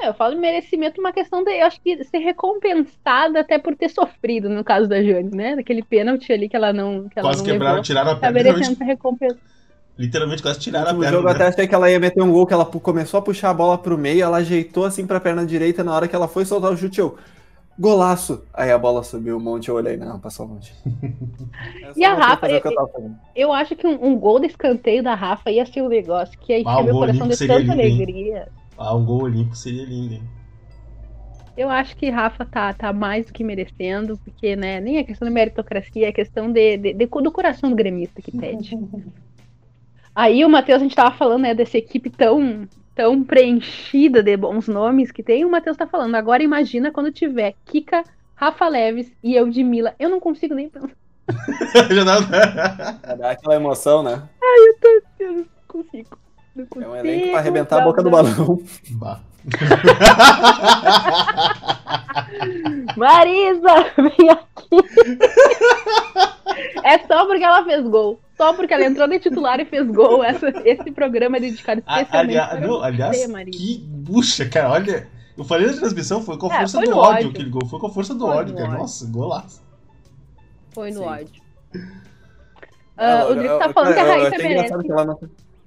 É, 0.00 0.08
eu 0.08 0.14
falo 0.14 0.34
de 0.34 0.40
merecimento 0.40 1.00
uma 1.00 1.12
questão 1.12 1.42
de, 1.42 1.50
eu 1.50 1.66
acho 1.66 1.80
que 1.80 2.04
ser 2.04 2.18
recompensada 2.18 3.40
até 3.40 3.58
por 3.58 3.74
ter 3.74 3.88
sofrido, 3.88 4.48
no 4.48 4.62
caso 4.62 4.88
da 4.88 5.02
Jane, 5.02 5.34
né? 5.34 5.56
Daquele 5.56 5.82
pênalti 5.82 6.32
ali 6.32 6.48
que 6.48 6.54
ela 6.54 6.72
não. 6.72 7.08
Que 7.08 7.18
ela 7.18 7.28
quase 7.28 7.38
não 7.40 7.46
quebraram, 7.46 7.74
levou, 7.74 7.84
tiraram 7.84 8.10
a 8.12 8.16
perna. 8.16 8.26
Tá 8.26 8.32
merecendo 8.32 8.84
recompensa. 8.84 9.38
Literalmente 9.98 10.40
quase 10.40 10.60
tiraram 10.60 10.90
a 10.90 10.94
perna. 10.94 11.06
No 11.06 11.16
jogo 11.16 11.28
né? 11.28 11.34
até 11.34 11.46
achei 11.48 11.66
que 11.66 11.74
ela 11.74 11.90
ia 11.90 11.98
meter 11.98 12.22
um 12.22 12.30
gol, 12.30 12.46
que 12.46 12.54
ela 12.54 12.64
começou 12.64 13.18
a 13.18 13.22
puxar 13.22 13.50
a 13.50 13.54
bola 13.54 13.76
pro 13.76 13.98
meio, 13.98 14.22
ela 14.22 14.36
ajeitou 14.36 14.84
assim 14.84 15.04
pra 15.04 15.18
perna 15.18 15.44
direita, 15.44 15.82
na 15.82 15.92
hora 15.92 16.06
que 16.06 16.14
ela 16.14 16.28
foi 16.28 16.44
soltar 16.44 16.72
o 16.72 16.76
chute, 16.76 17.00
eu. 17.00 17.18
Golaço! 17.76 18.44
Aí 18.52 18.72
a 18.72 18.78
bola 18.78 19.04
subiu 19.04 19.36
um 19.36 19.40
monte, 19.40 19.68
eu 19.68 19.76
olhei, 19.76 19.96
não, 19.96 20.18
passou 20.18 20.46
um 20.46 20.50
monte. 20.50 20.74
e 21.96 22.04
a 22.04 22.14
Rafa, 22.14 22.48
eu, 22.48 22.60
eu, 22.64 23.14
eu, 23.36 23.52
acho 23.52 23.76
que 23.76 23.86
um, 23.86 24.04
um, 24.04 24.16
gol 24.16 24.40
de 24.40 24.46
escanteio 24.46 25.00
da 25.00 25.14
Rafa 25.14 25.48
ia 25.50 25.64
ser 25.64 25.82
um 25.82 25.88
negócio 25.88 26.36
que 26.40 26.52
aí 26.52 26.64
ah, 26.66 26.82
meu 26.82 26.94
coração 26.94 27.28
de 27.28 27.36
tanta 27.36 27.72
alegria. 27.72 28.48
Ah, 28.78 28.94
um 28.94 29.04
gol 29.04 29.24
olímpico 29.24 29.56
seria 29.56 29.84
lindo, 29.84 30.14
hein? 30.14 30.22
Eu 31.56 31.68
acho 31.68 31.96
que 31.96 32.08
Rafa 32.08 32.44
tá, 32.44 32.72
tá 32.72 32.92
mais 32.92 33.26
do 33.26 33.32
que 33.32 33.42
merecendo, 33.42 34.16
porque 34.18 34.54
né, 34.54 34.80
nem 34.80 34.98
é 34.98 35.02
questão 35.02 35.26
de 35.26 35.34
meritocracia, 35.34 36.08
é 36.08 36.12
questão 36.12 36.52
de, 36.52 36.76
de, 36.76 36.92
de 36.94 37.06
do 37.06 37.32
coração 37.32 37.68
do 37.68 37.74
gremista 37.74 38.22
que 38.22 38.30
pede. 38.30 38.78
Aí 40.14 40.44
o 40.44 40.48
Matheus, 40.48 40.80
a 40.80 40.84
gente 40.84 40.94
tava 40.94 41.16
falando, 41.16 41.42
né, 41.42 41.54
dessa 41.54 41.76
equipe 41.76 42.10
tão, 42.10 42.68
tão 42.94 43.24
preenchida 43.24 44.22
de 44.22 44.36
bons 44.36 44.68
nomes 44.68 45.10
que 45.10 45.22
tem. 45.22 45.44
O 45.44 45.50
Matheus 45.50 45.76
tá 45.76 45.86
falando, 45.88 46.14
agora 46.14 46.44
imagina 46.44 46.92
quando 46.92 47.10
tiver 47.10 47.54
Kika, 47.64 48.04
Rafa 48.36 48.68
Leves 48.68 49.10
e 49.20 49.34
eu 49.34 49.50
de 49.50 49.64
Mila. 49.64 49.96
Eu 49.98 50.08
não 50.08 50.20
consigo 50.20 50.54
nem 50.54 50.68
pensar. 50.68 50.90
Já 51.90 52.04
dá... 52.04 52.20
Dá 53.16 53.30
aquela 53.32 53.56
emoção, 53.56 54.04
né? 54.04 54.28
Ai, 54.40 54.68
eu 54.68 54.78
tô. 54.78 55.02
Eu 55.18 55.32
não 55.32 55.46
consigo. 55.66 56.27
É 56.58 56.88
um 56.88 56.96
elenco 56.96 57.30
pra 57.30 57.38
arrebentar 57.38 57.80
a 57.80 57.84
boca 57.84 58.02
do 58.02 58.10
balão. 58.10 58.60
Bah. 58.90 59.20
Marisa, 62.96 63.92
vem 63.96 64.30
aqui. 64.30 64.76
É 66.82 66.98
só 67.06 67.24
porque 67.26 67.44
ela 67.44 67.64
fez 67.64 67.86
gol. 67.86 68.18
Só 68.36 68.52
porque 68.52 68.74
ela 68.74 68.84
entrou 68.84 69.06
de 69.08 69.20
titular 69.20 69.60
e 69.60 69.64
fez 69.64 69.88
gol. 69.88 70.24
Essa, 70.24 70.48
esse 70.64 70.90
programa 70.90 71.36
é 71.36 71.40
dedicado 71.40 71.80
especialmente 71.80 72.16
aliás, 72.16 72.60
não, 72.60 72.82
aliás, 72.82 73.16
você, 73.16 73.44
Que 73.46 73.78
bucha, 73.78 74.48
cara. 74.48 74.70
Olha, 74.70 75.06
eu 75.36 75.44
falei 75.44 75.68
na 75.68 75.74
transmissão, 75.74 76.20
foi 76.22 76.36
com 76.36 76.50
a 76.50 76.56
é, 76.56 76.58
força 76.58 76.80
do 76.80 76.90
ódio, 76.90 76.98
ódio 76.98 77.30
aquele 77.30 77.50
gol. 77.50 77.64
Foi 77.66 77.78
com 77.78 77.86
a 77.86 77.90
força 77.90 78.12
do 78.14 78.26
foi 78.26 78.36
ódio, 78.36 78.54
cara. 78.54 78.68
Ódio. 78.68 78.80
Nossa, 78.80 79.06
golaço. 79.06 79.62
Foi 80.70 80.90
no 80.90 80.98
Sim. 80.98 81.06
ódio. 81.06 81.42
Uh, 82.98 83.30
o 83.30 83.34
Drico 83.36 83.58
tá 83.58 83.72
falando 83.72 83.90
eu, 83.90 83.94
que 83.94 84.00
a 84.00 84.04
Raíssa 84.04 84.38
merece. 84.38 84.74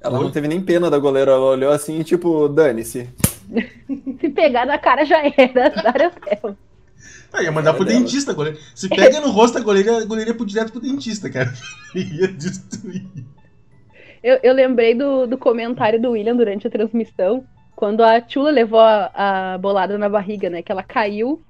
Ela 0.03 0.19
não 0.19 0.31
teve 0.31 0.47
nem 0.47 0.59
pena 0.59 0.89
da 0.89 0.97
goleira, 0.97 1.31
ela 1.31 1.51
olhou 1.51 1.71
assim, 1.71 2.01
tipo, 2.01 2.47
dane-se. 2.47 3.07
Se 4.19 4.29
pegar 4.29 4.65
na 4.65 4.77
cara 4.77 5.05
já 5.05 5.21
era, 5.37 5.69
Dário 5.83 6.11
Ah, 7.31 7.43
ia 7.43 7.51
mandar 7.51 7.73
pro 7.75 7.85
dentista, 7.85 8.33
goleiro. 8.33 8.57
Se 8.73 8.89
pega 8.89 9.21
no 9.21 9.29
rosto 9.29 9.59
a 9.59 9.61
goleira, 9.61 9.97
a 9.97 10.05
goleira 10.05 10.31
ia 10.31 10.35
pro 10.35 10.45
direto 10.45 10.71
pro 10.71 10.81
dentista, 10.81 11.29
cara. 11.29 11.53
ia 11.93 12.27
destruir. 12.27 13.05
Eu, 14.23 14.39
eu 14.41 14.53
lembrei 14.53 14.95
do, 14.95 15.27
do 15.27 15.37
comentário 15.37 16.01
do 16.01 16.11
William 16.11 16.35
durante 16.35 16.65
a 16.65 16.71
transmissão, 16.71 17.43
quando 17.75 18.03
a 18.03 18.21
Chula 18.27 18.51
levou 18.51 18.79
a, 18.79 19.53
a 19.53 19.57
bolada 19.57 19.97
na 19.97 20.09
barriga, 20.09 20.49
né? 20.49 20.61
Que 20.61 20.71
ela 20.71 20.83
caiu 20.83 21.41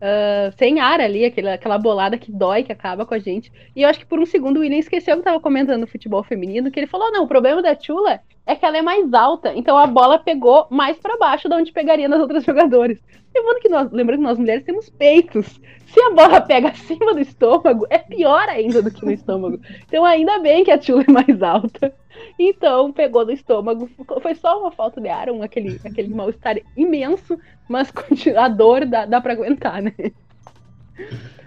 uh, 0.00 0.52
sem 0.56 0.80
ar 0.80 1.00
ali, 1.00 1.24
aquela, 1.24 1.54
aquela 1.54 1.78
bolada 1.78 2.18
que 2.18 2.32
dói, 2.32 2.62
que 2.62 2.72
acaba 2.72 3.06
com 3.06 3.14
a 3.14 3.18
gente. 3.18 3.52
E 3.76 3.82
eu 3.82 3.88
acho 3.88 4.00
que 4.00 4.06
por 4.06 4.18
um 4.18 4.26
segundo 4.26 4.58
o 4.58 4.60
William 4.60 4.78
esqueceu 4.78 5.16
que 5.16 5.22
tava 5.22 5.40
comentando 5.40 5.86
futebol 5.86 6.22
feminino, 6.22 6.70
que 6.70 6.80
ele 6.80 6.86
falou: 6.86 7.10
não, 7.12 7.24
o 7.24 7.28
problema 7.28 7.62
da 7.62 7.78
Chula 7.78 8.20
é 8.46 8.56
que 8.56 8.64
ela 8.64 8.78
é 8.78 8.82
mais 8.82 9.12
alta, 9.12 9.52
então 9.54 9.76
a 9.76 9.86
bola 9.86 10.18
pegou 10.18 10.66
mais 10.70 10.98
para 10.98 11.18
baixo 11.18 11.48
de 11.48 11.54
onde 11.54 11.72
pegaria 11.72 12.08
nas 12.08 12.20
outras 12.20 12.42
jogadoras. 12.44 12.98
Lembrando 13.32 13.60
que 13.60 13.68
nós, 13.68 13.92
lembrando 13.92 14.18
que 14.18 14.26
nós 14.26 14.38
mulheres 14.38 14.64
temos 14.64 14.90
peitos. 14.90 15.60
Se 15.86 16.00
a 16.00 16.10
bola 16.10 16.40
pega 16.40 16.70
acima 16.70 17.14
do 17.14 17.20
estômago, 17.20 17.86
é 17.88 17.98
pior 17.98 18.48
ainda 18.48 18.82
do 18.82 18.90
que 18.90 19.04
no 19.04 19.12
estômago. 19.12 19.60
Então 19.86 20.04
ainda 20.04 20.38
bem 20.40 20.64
que 20.64 20.70
a 20.70 20.80
Chula 20.80 21.04
é 21.06 21.12
mais 21.12 21.42
alta. 21.42 21.94
Então, 22.38 22.92
pegou 22.92 23.24
no 23.24 23.32
estômago. 23.32 23.88
Foi 24.20 24.34
só 24.34 24.60
uma 24.60 24.70
falta 24.70 25.00
de 25.00 25.08
ar, 25.08 25.30
um, 25.30 25.42
aquele, 25.42 25.80
aquele 25.84 26.08
mal-estar 26.08 26.56
imenso, 26.76 27.38
mas 27.68 27.92
a 28.36 28.48
dor 28.48 28.86
dá, 28.86 29.06
dá 29.06 29.20
pra 29.20 29.32
aguentar, 29.32 29.82
né? 29.82 29.92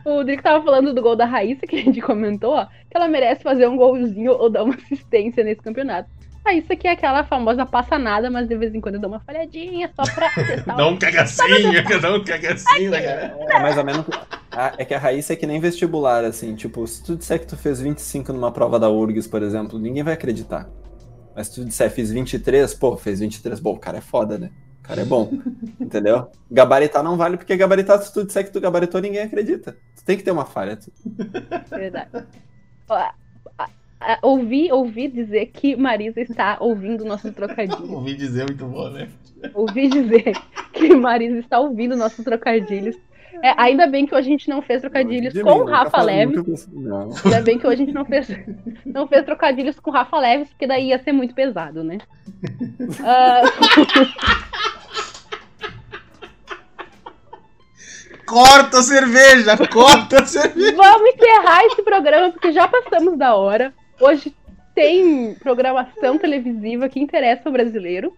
O 0.06 0.24
Drico 0.24 0.44
tava 0.44 0.64
falando 0.64 0.94
do 0.94 1.02
gol 1.02 1.16
da 1.16 1.26
Raíssa, 1.26 1.66
que 1.66 1.78
a 1.78 1.80
gente 1.80 2.02
comentou, 2.02 2.54
ó, 2.54 2.66
que 2.66 2.96
ela 2.96 3.08
merece 3.08 3.42
fazer 3.42 3.68
um 3.68 3.78
golzinho 3.78 4.34
ou 4.34 4.50
dar 4.50 4.64
uma 4.64 4.76
assistência 4.76 5.44
nesse 5.44 5.62
campeonato. 5.62 6.10
Ah, 6.46 6.54
isso 6.54 6.74
aqui 6.74 6.88
é 6.88 6.92
aquela 6.92 7.24
famosa 7.24 7.66
passa 7.66 7.98
nada, 7.98 8.30
mas 8.30 8.50
de 8.50 8.58
vez 8.58 8.76
em 8.76 8.82
quando 8.82 8.96
eu 8.96 9.02
dou 9.02 9.10
uma 9.10 9.22
falhadinha 9.22 9.90
só 9.96 10.04
pra 10.14 10.30
testar. 10.36 10.76
dá 10.76 10.88
um 10.88 10.98
cagacinho, 10.98 12.02
dá 12.02 12.14
um 12.14 12.24
cagacinho, 12.24 12.92
né, 12.92 13.02
cara? 13.02 13.38
É, 13.50 13.60
mais 13.60 13.78
ou 13.78 13.84
menos. 13.86 14.06
é 14.78 14.84
que 14.84 14.94
a 14.94 15.00
Raíssa 15.00 15.34
é 15.34 15.36
que 15.38 15.48
nem 15.48 15.62
vestibular, 15.62 16.26
assim. 16.26 16.54
Tipo, 16.56 16.86
se 16.86 17.02
tu 17.02 17.16
disser 17.16 17.40
que 17.40 17.48
tu 17.48 17.56
fez 17.56 17.80
25 17.80 18.34
numa 18.34 18.52
prova 18.52 18.78
da 18.78 18.90
URGS, 18.90 19.26
por 19.28 19.42
exemplo, 19.42 19.80
ninguém 19.80 20.04
vai 20.04 20.14
acreditar. 20.14 20.68
Mas 21.34 21.48
se 21.48 21.56
tu 21.56 21.66
disser 21.66 21.90
fiz 21.90 22.12
23, 22.12 22.74
pô, 22.74 22.98
fez 22.98 23.22
23, 23.22 23.60
bom, 23.60 23.74
o 23.74 23.80
cara 23.80 24.00
é 24.00 24.02
foda, 24.02 24.38
né? 24.38 24.52
O 24.80 24.84
cara 24.84 25.02
é 25.02 25.06
bom. 25.06 25.32
entendeu? 25.80 26.30
Gabaritar 26.52 27.02
não 27.02 27.16
vale, 27.16 27.38
porque 27.38 27.56
gabaritar, 27.56 28.02
se 28.02 28.14
tu 28.14 28.26
disser 28.26 28.44
que 28.44 28.52
tu 28.52 28.60
gabaritou, 28.60 29.00
ninguém 29.00 29.22
acredita. 29.22 29.78
Tu 29.96 30.04
tem 30.04 30.18
que 30.18 30.24
ter 30.24 30.32
uma 30.32 30.46
falha. 30.46 30.76
Tu... 30.76 30.92
Verdade. 31.70 32.10
Ó, 32.90 33.10
ouvi, 34.22 34.72
ouvi 34.72 35.08
dizer 35.08 35.48
que 35.48 35.76
Marisa 35.76 36.22
está 36.22 36.58
ouvindo 36.60 37.06
nosso 37.06 37.32
trocadilho. 37.32 37.92
ouvi 37.94 38.16
dizer 38.16 38.46
muito 38.46 38.66
bom, 38.66 38.90
né? 38.90 39.10
Ouvi 39.54 39.88
dizer 39.88 40.34
que 40.72 40.96
Marisa 40.96 41.40
está 41.40 41.60
ouvindo 41.60 41.96
nossos 41.96 42.24
trocadilhos. 42.24 42.96
É, 43.42 43.54
ainda 43.58 43.88
bem 43.88 44.06
que 44.06 44.14
hoje 44.14 44.28
a 44.28 44.32
gente 44.32 44.50
não 44.50 44.62
fez 44.62 44.82
trocadilhos 44.82 45.34
com 45.42 45.50
o 45.50 45.66
Rafa 45.66 46.02
Leves. 46.02 46.68
Ainda 47.26 47.42
bem 47.42 47.58
que 47.58 47.66
hoje 47.68 47.82
a 47.82 47.86
gente 47.86 47.94
não 47.94 48.06
fez, 48.06 48.28
não 48.86 49.08
fez 49.08 49.26
trocadilhos 49.26 49.80
com 49.80 49.90
o 49.90 49.94
Rafa 49.94 50.18
Leves, 50.20 50.50
porque 50.50 50.68
daí 50.68 50.90
ia 50.90 51.00
ser 51.04 51.12
muito 51.12 51.34
pesado, 51.34 51.84
né? 51.84 51.98
uh... 53.02 53.44
Corta 58.26 58.80
a 58.80 58.84
cerveja! 58.84 59.58
Corta 59.68 60.24
a 60.24 60.26
cerveja! 60.26 60.76
Vamos 60.76 61.10
encerrar 61.14 61.66
esse 61.66 61.82
programa, 61.84 62.32
porque 62.32 62.52
já 62.52 62.68
passamos 62.68 63.18
da 63.18 63.36
hora. 63.36 63.74
Hoje 64.00 64.34
tem 64.74 65.36
programação 65.36 66.18
televisiva 66.18 66.90
que 66.90 67.00
interessa 67.00 67.50
o 67.50 67.52
brasileiro. 67.52 68.14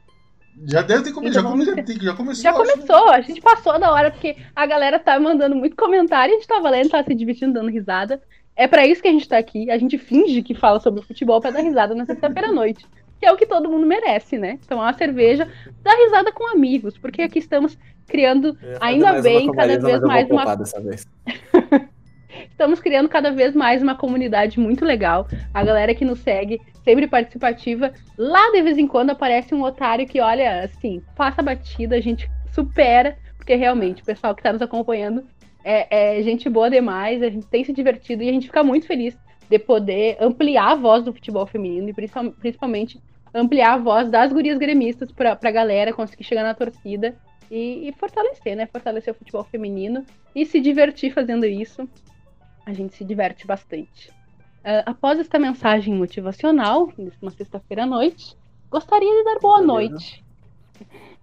Já 0.64 0.81
deve 0.81 1.03
ter 1.03 1.11
começado. 1.11 1.43
Já, 1.43 1.49
come, 1.49 1.65
já, 1.65 2.14
começou. 2.14 2.43
Já 2.43 2.53
começou, 2.53 3.10
a 3.10 3.22
gente 3.22 3.41
passou 3.41 3.77
da 3.77 3.91
hora, 3.91 4.10
porque 4.10 4.38
a 4.56 4.65
galera 4.65 4.97
tá 4.97 5.19
mandando 5.19 5.56
muito 5.56 5.76
comentário, 5.76 6.34
a 6.34 6.38
gente 6.38 6.47
tava 6.47 6.69
lendo, 6.69 6.89
tava 6.89 7.03
se 7.03 7.14
divertindo, 7.14 7.53
dando 7.53 7.69
risada. 7.69 8.22
É 8.56 8.68
para 8.68 8.88
isso 8.88 9.02
que 9.02 9.07
a 9.10 9.11
gente 9.11 9.27
tá 9.27 9.38
aqui. 9.38 9.69
A 9.69 9.77
gente 9.77 9.97
finge 9.97 10.41
que 10.41 10.56
fala 10.56 10.80
sobre 10.80 11.02
futebol 11.02 11.41
para 11.41 11.52
dar 11.52 11.60
risada 11.60 11.93
na 11.93 12.06
sexta-feira 12.06 12.49
à 12.49 12.53
noite. 12.53 12.85
Que 13.19 13.26
é 13.26 13.31
o 13.31 13.38
que 13.38 13.45
todo 13.45 13.69
mundo 13.69 13.85
merece, 13.85 14.38
né? 14.38 14.60
Tomar 14.68 14.84
uma 14.84 14.93
cerveja, 14.93 15.47
dar 15.84 15.95
risada 15.95 16.31
com 16.31 16.49
amigos, 16.52 16.97
porque 16.97 17.22
aqui 17.22 17.39
estamos 17.39 17.77
criando, 18.07 18.57
ainda 18.80 19.22
bem, 19.22 19.52
cada 19.52 19.77
vez 19.80 20.02
mais 20.02 20.30
uma. 20.30 20.56
Vez. 20.56 21.07
Estamos 22.56 22.80
criando 22.80 23.10
cada 23.10 23.32
vez 23.32 23.53
mais 23.53 23.84
uma 23.84 23.95
comunidade 23.95 24.61
muito 24.61 24.86
legal. 24.86 25.27
A 25.53 25.61
galera 25.61 25.94
que 25.94 26.06
nos 26.06 26.19
segue, 26.19 26.61
sempre 26.86 27.06
participativa. 27.06 27.94
Lá 28.18 28.49
de 28.52 28.61
vez 28.61 28.77
em 28.77 28.88
quando 28.88 29.10
aparece 29.10 29.53
um 29.53 29.61
otário 29.61 30.07
que, 30.07 30.22
olha, 30.22 30.64
assim, 30.64 31.03
passa 31.18 31.44
batida, 31.44 31.98
a 31.98 32.02
gente 32.02 32.32
supera, 32.53 33.18
porque 33.36 33.56
realmente 33.56 34.02
o 34.02 34.06
pessoal 34.06 34.34
que 34.34 34.40
está 34.40 34.53
nos 34.53 34.61
acompanhando 34.61 35.26
é, 35.65 36.18
é 36.18 36.23
gente 36.23 36.49
boa 36.49 36.69
demais, 36.69 37.22
a 37.22 37.30
gente 37.30 37.45
tem 37.45 37.61
se 37.65 37.73
divertido 37.73 38.23
e 38.23 38.30
a 38.30 38.32
gente 38.32 38.48
fica 38.48 38.64
muito 38.64 38.88
feliz 38.88 39.18
de 39.49 39.60
poder 39.60 40.15
ampliar 40.22 40.72
a 40.72 40.76
voz 40.76 41.03
do 41.03 41.14
futebol 41.14 41.45
feminino 41.45 41.90
e 41.90 41.94
principalmente 42.40 43.02
ampliar 43.34 43.73
a 43.73 43.77
voz 43.77 44.10
das 44.10 44.32
gurias 44.32 44.57
gremistas 44.57 45.11
para 45.11 45.38
a 45.44 45.52
galera 45.52 45.91
conseguir 45.91 46.23
chegar 46.23 46.44
na 46.44 46.53
torcida 46.53 47.18
e, 47.52 47.90
e, 47.90 47.94
fortalecer, 47.99 48.56
né? 48.56 48.65
Fortalecer 48.65 49.14
o 49.14 49.18
futebol 49.18 49.44
feminino 49.44 50.06
e 50.34 50.45
se 50.45 50.61
divertir 50.61 51.14
fazendo 51.14 51.45
isso. 51.45 51.88
A 52.65 52.73
gente 52.73 52.95
se 52.95 53.03
diverte 53.03 53.45
bastante. 53.45 54.09
Uh, 54.65 54.81
após 54.85 55.19
esta 55.19 55.37
mensagem 55.37 55.93
motivacional, 55.93 56.91
numa 56.97 57.31
sexta-feira 57.31 57.83
à 57.83 57.85
noite, 57.85 58.35
gostaria 58.71 59.09
de 59.09 59.23
dar 59.23 59.39
boa 59.39 59.61
noite. 59.61 60.23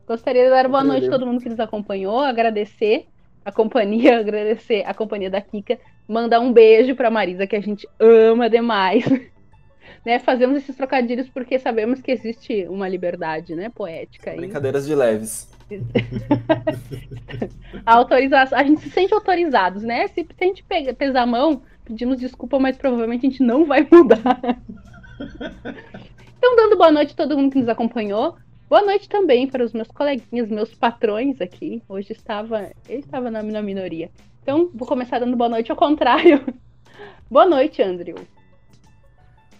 Gostaria 0.06 0.44
de 0.44 0.50
dar 0.50 0.68
boa 0.68 0.84
noite 0.84 1.06
a 1.06 1.10
todo 1.10 1.26
mundo 1.26 1.40
que 1.42 1.48
nos 1.48 1.58
acompanhou, 1.58 2.20
agradecer 2.20 3.06
a 3.44 3.50
companhia, 3.50 4.18
agradecer 4.20 4.84
a 4.86 4.94
companhia 4.94 5.30
da 5.30 5.40
Kika, 5.40 5.78
mandar 6.06 6.40
um 6.40 6.52
beijo 6.52 6.94
para 6.94 7.10
Marisa 7.10 7.46
que 7.46 7.56
a 7.56 7.60
gente 7.60 7.88
ama 7.98 8.48
demais. 8.48 9.04
né, 10.04 10.18
fazemos 10.18 10.58
esses 10.58 10.76
trocadilhos 10.76 11.28
porque 11.28 11.58
sabemos 11.58 12.00
que 12.00 12.10
existe 12.10 12.66
uma 12.68 12.88
liberdade, 12.88 13.54
né, 13.54 13.70
poética. 13.70 14.30
Aí. 14.30 14.36
Brincadeiras 14.36 14.86
de 14.86 14.94
leves. 14.94 15.50
A 17.86 17.94
autorização, 17.94 18.58
a 18.58 18.64
gente 18.64 18.80
se 18.80 18.90
sente 18.90 19.14
autorizados, 19.14 19.82
né? 19.82 20.08
Se, 20.08 20.26
a 20.40 20.44
gente 20.44 20.62
pega, 20.64 20.92
pesar 20.92 21.22
a 21.22 21.26
mão, 21.26 21.62
pedimos 21.84 22.18
desculpa, 22.18 22.58
mas 22.58 22.76
provavelmente 22.76 23.26
a 23.26 23.30
gente 23.30 23.42
não 23.42 23.64
vai 23.64 23.86
mudar. 23.90 24.40
então, 26.38 26.56
dando 26.56 26.76
boa 26.76 26.90
noite 26.90 27.12
a 27.12 27.16
todo 27.16 27.36
mundo 27.36 27.52
que 27.52 27.58
nos 27.58 27.68
acompanhou. 27.68 28.36
Boa 28.68 28.82
noite 28.82 29.08
também 29.08 29.46
para 29.46 29.64
os 29.64 29.72
meus 29.72 29.88
coleguinhas, 29.88 30.48
meus 30.48 30.74
patrões 30.74 31.40
aqui. 31.40 31.82
Hoje 31.88 32.12
estava, 32.12 32.70
ele 32.88 33.00
estava 33.00 33.30
na, 33.30 33.42
na 33.42 33.62
minoria. 33.62 34.10
Então, 34.42 34.70
vou 34.74 34.88
começar 34.88 35.18
dando 35.18 35.36
boa 35.36 35.50
noite 35.50 35.70
ao 35.70 35.76
contrário. 35.76 36.42
boa 37.30 37.46
noite, 37.46 37.82
Andrew. 37.82 38.16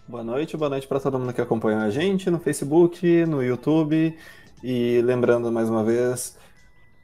Boa 0.09 0.25
noite, 0.25 0.57
boa 0.57 0.69
noite 0.69 0.87
para 0.87 0.99
todo 0.99 1.19
mundo 1.19 1.33
que 1.33 1.41
acompanha 1.41 1.79
a 1.79 1.91
gente 1.91 2.29
no 2.29 2.39
Facebook, 2.39 3.25
no 3.25 3.43
YouTube. 3.43 4.15
E 4.63 5.03
lembrando 5.03 5.51
mais 5.51 5.69
uma 5.69 5.83
vez, 5.83 6.39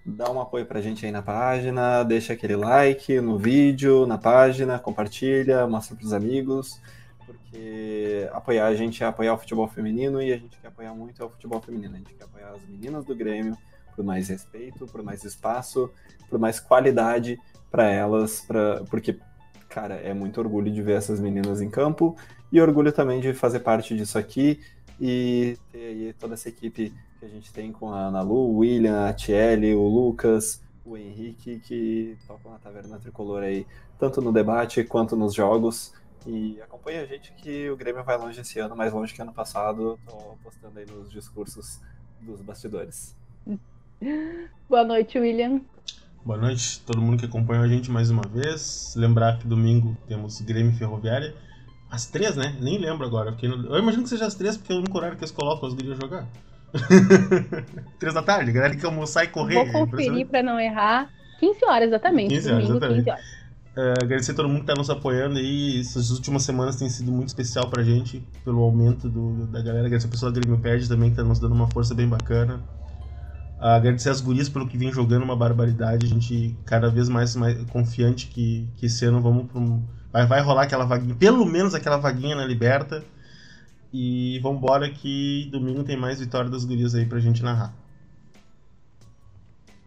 dá 0.06 0.30
um 0.30 0.40
apoio 0.40 0.64
pra 0.64 0.80
gente 0.80 1.04
aí 1.04 1.10
na 1.10 1.22
página, 1.22 2.04
deixa 2.04 2.32
aquele 2.32 2.54
like 2.54 3.20
no 3.20 3.36
vídeo, 3.36 4.06
na 4.06 4.16
página, 4.16 4.78
compartilha, 4.78 5.66
mostra 5.66 5.96
pros 5.96 6.12
amigos, 6.12 6.80
porque 7.26 8.28
apoiar 8.32 8.66
a 8.66 8.74
gente 8.76 9.02
é 9.02 9.06
apoiar 9.08 9.34
o 9.34 9.38
futebol 9.38 9.66
feminino 9.66 10.22
e 10.22 10.32
a 10.32 10.36
gente 10.36 10.56
quer 10.60 10.68
apoiar 10.68 10.94
muito 10.94 11.24
o 11.24 11.30
futebol 11.30 11.60
feminino. 11.60 11.94
A 11.94 11.98
gente 11.98 12.14
quer 12.14 12.24
apoiar 12.24 12.50
as 12.50 12.64
meninas 12.68 13.04
do 13.04 13.16
Grêmio 13.16 13.58
por 13.96 14.04
mais 14.04 14.28
respeito, 14.28 14.86
por 14.86 15.02
mais 15.02 15.24
espaço, 15.24 15.90
por 16.30 16.38
mais 16.38 16.60
qualidade 16.60 17.40
para 17.72 17.90
elas, 17.90 18.40
pra, 18.40 18.84
porque, 18.88 19.18
cara, 19.68 19.96
é 19.96 20.14
muito 20.14 20.40
orgulho 20.40 20.72
de 20.72 20.80
ver 20.80 20.98
essas 20.98 21.18
meninas 21.18 21.60
em 21.60 21.68
campo 21.68 22.16
e 22.52 22.60
orgulho 22.60 22.92
também 22.92 23.20
de 23.20 23.34
fazer 23.34 23.58
parte 23.58 23.96
disso 23.96 24.16
aqui 24.16 24.60
e 25.00 25.56
ter 25.72 25.78
aí 25.78 26.12
toda 26.18 26.34
essa 26.34 26.48
equipe 26.48 26.92
que 27.18 27.24
a 27.24 27.28
gente 27.28 27.52
tem 27.52 27.72
com 27.72 27.92
a 27.92 28.06
Ana 28.06 28.22
Lu, 28.22 28.34
o 28.34 28.58
William, 28.58 29.08
a 29.08 29.12
Tiele, 29.12 29.74
o 29.74 29.86
Lucas, 29.86 30.62
o 30.84 30.96
Henrique, 30.96 31.60
que 31.60 32.16
tocam 32.26 32.52
na 32.52 32.58
Taverna 32.58 32.98
Tricolor 32.98 33.42
aí, 33.42 33.66
tanto 33.98 34.20
no 34.20 34.32
debate 34.32 34.84
quanto 34.84 35.16
nos 35.16 35.34
jogos. 35.34 35.92
E 36.26 36.60
acompanha 36.60 37.02
a 37.02 37.06
gente 37.06 37.32
que 37.32 37.70
o 37.70 37.76
Grêmio 37.76 38.04
vai 38.04 38.18
longe 38.18 38.40
esse 38.40 38.58
ano, 38.58 38.76
mais 38.76 38.92
longe 38.92 39.14
que 39.14 39.22
ano 39.22 39.32
passado. 39.32 39.98
Tô 40.06 40.36
postando 40.42 40.78
aí 40.78 40.86
nos 40.86 41.10
discursos 41.10 41.80
dos 42.20 42.40
bastidores. 42.40 43.16
Boa 44.68 44.84
noite, 44.84 45.18
William. 45.18 45.60
Boa 46.24 46.38
noite, 46.38 46.80
todo 46.80 47.00
mundo 47.00 47.18
que 47.18 47.24
acompanhou 47.24 47.64
a 47.64 47.68
gente 47.68 47.90
mais 47.90 48.10
uma 48.10 48.22
vez. 48.22 48.94
Lembrar 48.96 49.38
que 49.38 49.46
domingo 49.46 49.96
temos 50.06 50.40
Grêmio 50.40 50.72
Ferroviária. 50.72 51.34
Às 51.90 52.06
três, 52.06 52.36
né? 52.36 52.56
Nem 52.60 52.78
lembro 52.78 53.06
agora. 53.06 53.32
Porque 53.32 53.46
eu 53.46 53.78
imagino 53.78 54.02
que 54.02 54.08
seja 54.08 54.26
às 54.26 54.34
três, 54.34 54.56
porque 54.56 54.72
é 54.72 54.76
o 54.76 54.78
único 54.78 54.96
horário 54.96 55.16
que 55.16 55.24
eles 55.24 55.32
colocam, 55.32 55.68
os 55.68 55.74
gurias 55.74 55.98
jogar. 55.98 56.26
três 57.98 58.14
da 58.14 58.22
tarde, 58.22 58.52
galera 58.52 58.76
que 58.76 58.84
almoçar 58.84 59.24
e 59.24 59.28
correr. 59.28 59.54
Vou 59.54 59.86
conferir 59.86 60.26
pra 60.26 60.42
não 60.42 60.60
errar. 60.60 61.10
15 61.40 61.64
horas, 61.64 61.88
exatamente. 61.88 62.34
15 62.34 62.48
horas, 62.50 62.66
domingo, 62.66 62.84
exatamente. 62.84 63.04
15 63.04 63.10
horas. 63.10 63.38
Uh, 63.78 64.02
agradecer 64.02 64.32
a 64.32 64.34
todo 64.34 64.48
mundo 64.48 64.60
que 64.60 64.66
tá 64.66 64.74
nos 64.74 64.90
apoiando 64.90 65.38
aí. 65.38 65.80
Essas 65.80 66.10
últimas 66.10 66.42
semanas 66.42 66.76
tem 66.76 66.88
sido 66.90 67.10
muito 67.10 67.28
especial 67.28 67.70
pra 67.70 67.82
gente, 67.82 68.22
pelo 68.44 68.60
aumento 68.62 69.08
do, 69.08 69.46
da 69.46 69.62
galera. 69.62 69.86
Agradecer 69.86 70.08
a 70.08 70.10
pessoa 70.10 70.32
da 70.32 70.40
Grêmio 70.40 70.60
Pad 70.60 70.88
também, 70.88 71.10
que 71.10 71.16
tá 71.16 71.22
nos 71.22 71.38
dando 71.38 71.54
uma 71.54 71.70
força 71.70 71.94
bem 71.94 72.08
bacana. 72.08 72.60
Uh, 73.58 73.64
agradecer 73.64 74.10
as 74.10 74.20
gurias 74.20 74.48
pelo 74.48 74.68
que 74.68 74.76
vem 74.76 74.92
jogando 74.92 75.22
uma 75.22 75.36
barbaridade. 75.36 76.06
A 76.06 76.08
gente 76.08 76.56
cada 76.66 76.90
vez 76.90 77.08
mais, 77.08 77.34
mais 77.36 77.56
confiante 77.70 78.26
que, 78.26 78.68
que 78.76 78.86
esse 78.86 79.04
ano 79.04 79.22
vamos 79.22 79.46
pra 79.46 79.60
um 79.60 79.82
Vai, 80.12 80.26
vai 80.26 80.40
rolar 80.40 80.62
aquela 80.62 80.84
vaguinha, 80.84 81.14
pelo 81.14 81.44
menos 81.44 81.74
aquela 81.74 81.96
vaguinha 81.96 82.36
na 82.36 82.44
Liberta. 82.44 83.04
E 83.92 84.38
vambora 84.40 84.90
que 84.90 85.48
domingo 85.50 85.82
tem 85.82 85.96
mais 85.96 86.20
vitória 86.20 86.50
das 86.50 86.64
gurias 86.64 86.94
aí 86.94 87.06
pra 87.06 87.18
gente 87.18 87.42
narrar. 87.42 87.72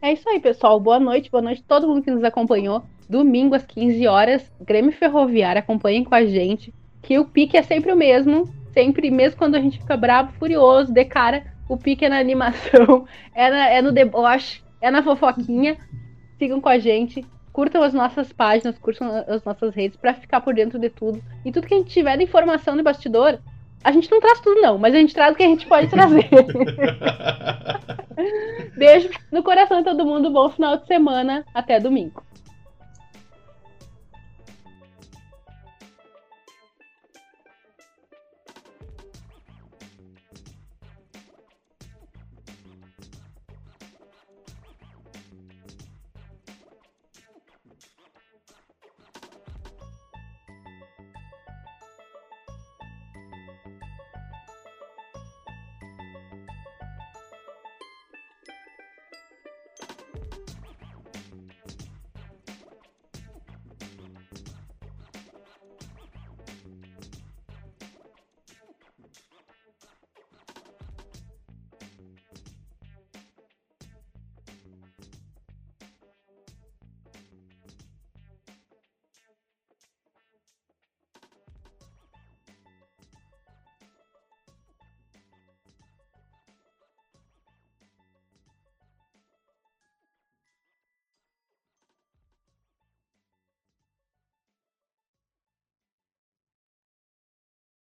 É 0.01 0.11
isso 0.11 0.27
aí, 0.27 0.39
pessoal. 0.39 0.79
Boa 0.79 0.99
noite, 0.99 1.29
boa 1.29 1.43
noite 1.43 1.61
a 1.63 1.67
todo 1.67 1.87
mundo 1.87 2.01
que 2.01 2.09
nos 2.09 2.23
acompanhou. 2.23 2.83
Domingo 3.07 3.53
às 3.53 3.63
15 3.63 4.07
horas, 4.07 4.51
Grêmio 4.59 4.91
Ferroviário, 4.91 5.59
acompanhem 5.59 6.03
com 6.03 6.15
a 6.15 6.25
gente. 6.25 6.73
Que 7.03 7.19
o 7.19 7.25
pique 7.25 7.55
é 7.55 7.61
sempre 7.61 7.91
o 7.91 7.95
mesmo. 7.95 8.51
Sempre, 8.73 9.11
mesmo 9.11 9.37
quando 9.37 9.55
a 9.55 9.59
gente 9.59 9.79
fica 9.79 9.95
bravo, 9.95 10.31
furioso, 10.39 10.91
de 10.91 11.05
cara, 11.05 11.45
o 11.69 11.77
pique 11.77 12.05
é 12.05 12.09
na 12.09 12.17
animação, 12.17 13.05
é, 13.35 13.49
na, 13.49 13.69
é 13.69 13.81
no 13.81 13.91
deboche, 13.91 14.63
é 14.79 14.89
na 14.89 15.03
fofoquinha. 15.03 15.77
Sigam 16.39 16.59
com 16.59 16.69
a 16.69 16.79
gente 16.79 17.23
curtam 17.51 17.83
as 17.83 17.93
nossas 17.93 18.31
páginas, 18.31 18.77
curtam 18.77 19.09
as 19.27 19.43
nossas 19.43 19.75
redes 19.75 19.97
para 19.97 20.13
ficar 20.13 20.41
por 20.41 20.53
dentro 20.53 20.79
de 20.79 20.89
tudo. 20.89 21.21
E 21.45 21.51
tudo 21.51 21.67
que 21.67 21.73
a 21.73 21.77
gente 21.77 21.91
tiver 21.91 22.17
de 22.17 22.23
informação 22.23 22.75
de 22.75 22.83
bastidor, 22.83 23.39
a 23.83 23.91
gente 23.91 24.09
não 24.11 24.19
traz 24.19 24.39
tudo 24.39 24.61
não, 24.61 24.77
mas 24.77 24.93
a 24.93 24.97
gente 24.97 25.13
traz 25.13 25.33
o 25.33 25.35
que 25.35 25.43
a 25.43 25.47
gente 25.47 25.67
pode 25.67 25.89
trazer. 25.89 26.29
Beijo 28.77 29.09
no 29.31 29.43
coração 29.43 29.79
de 29.79 29.85
todo 29.85 30.05
mundo, 30.05 30.29
bom 30.29 30.49
final 30.49 30.77
de 30.77 30.87
semana, 30.87 31.43
até 31.53 31.79
domingo. 31.79 32.23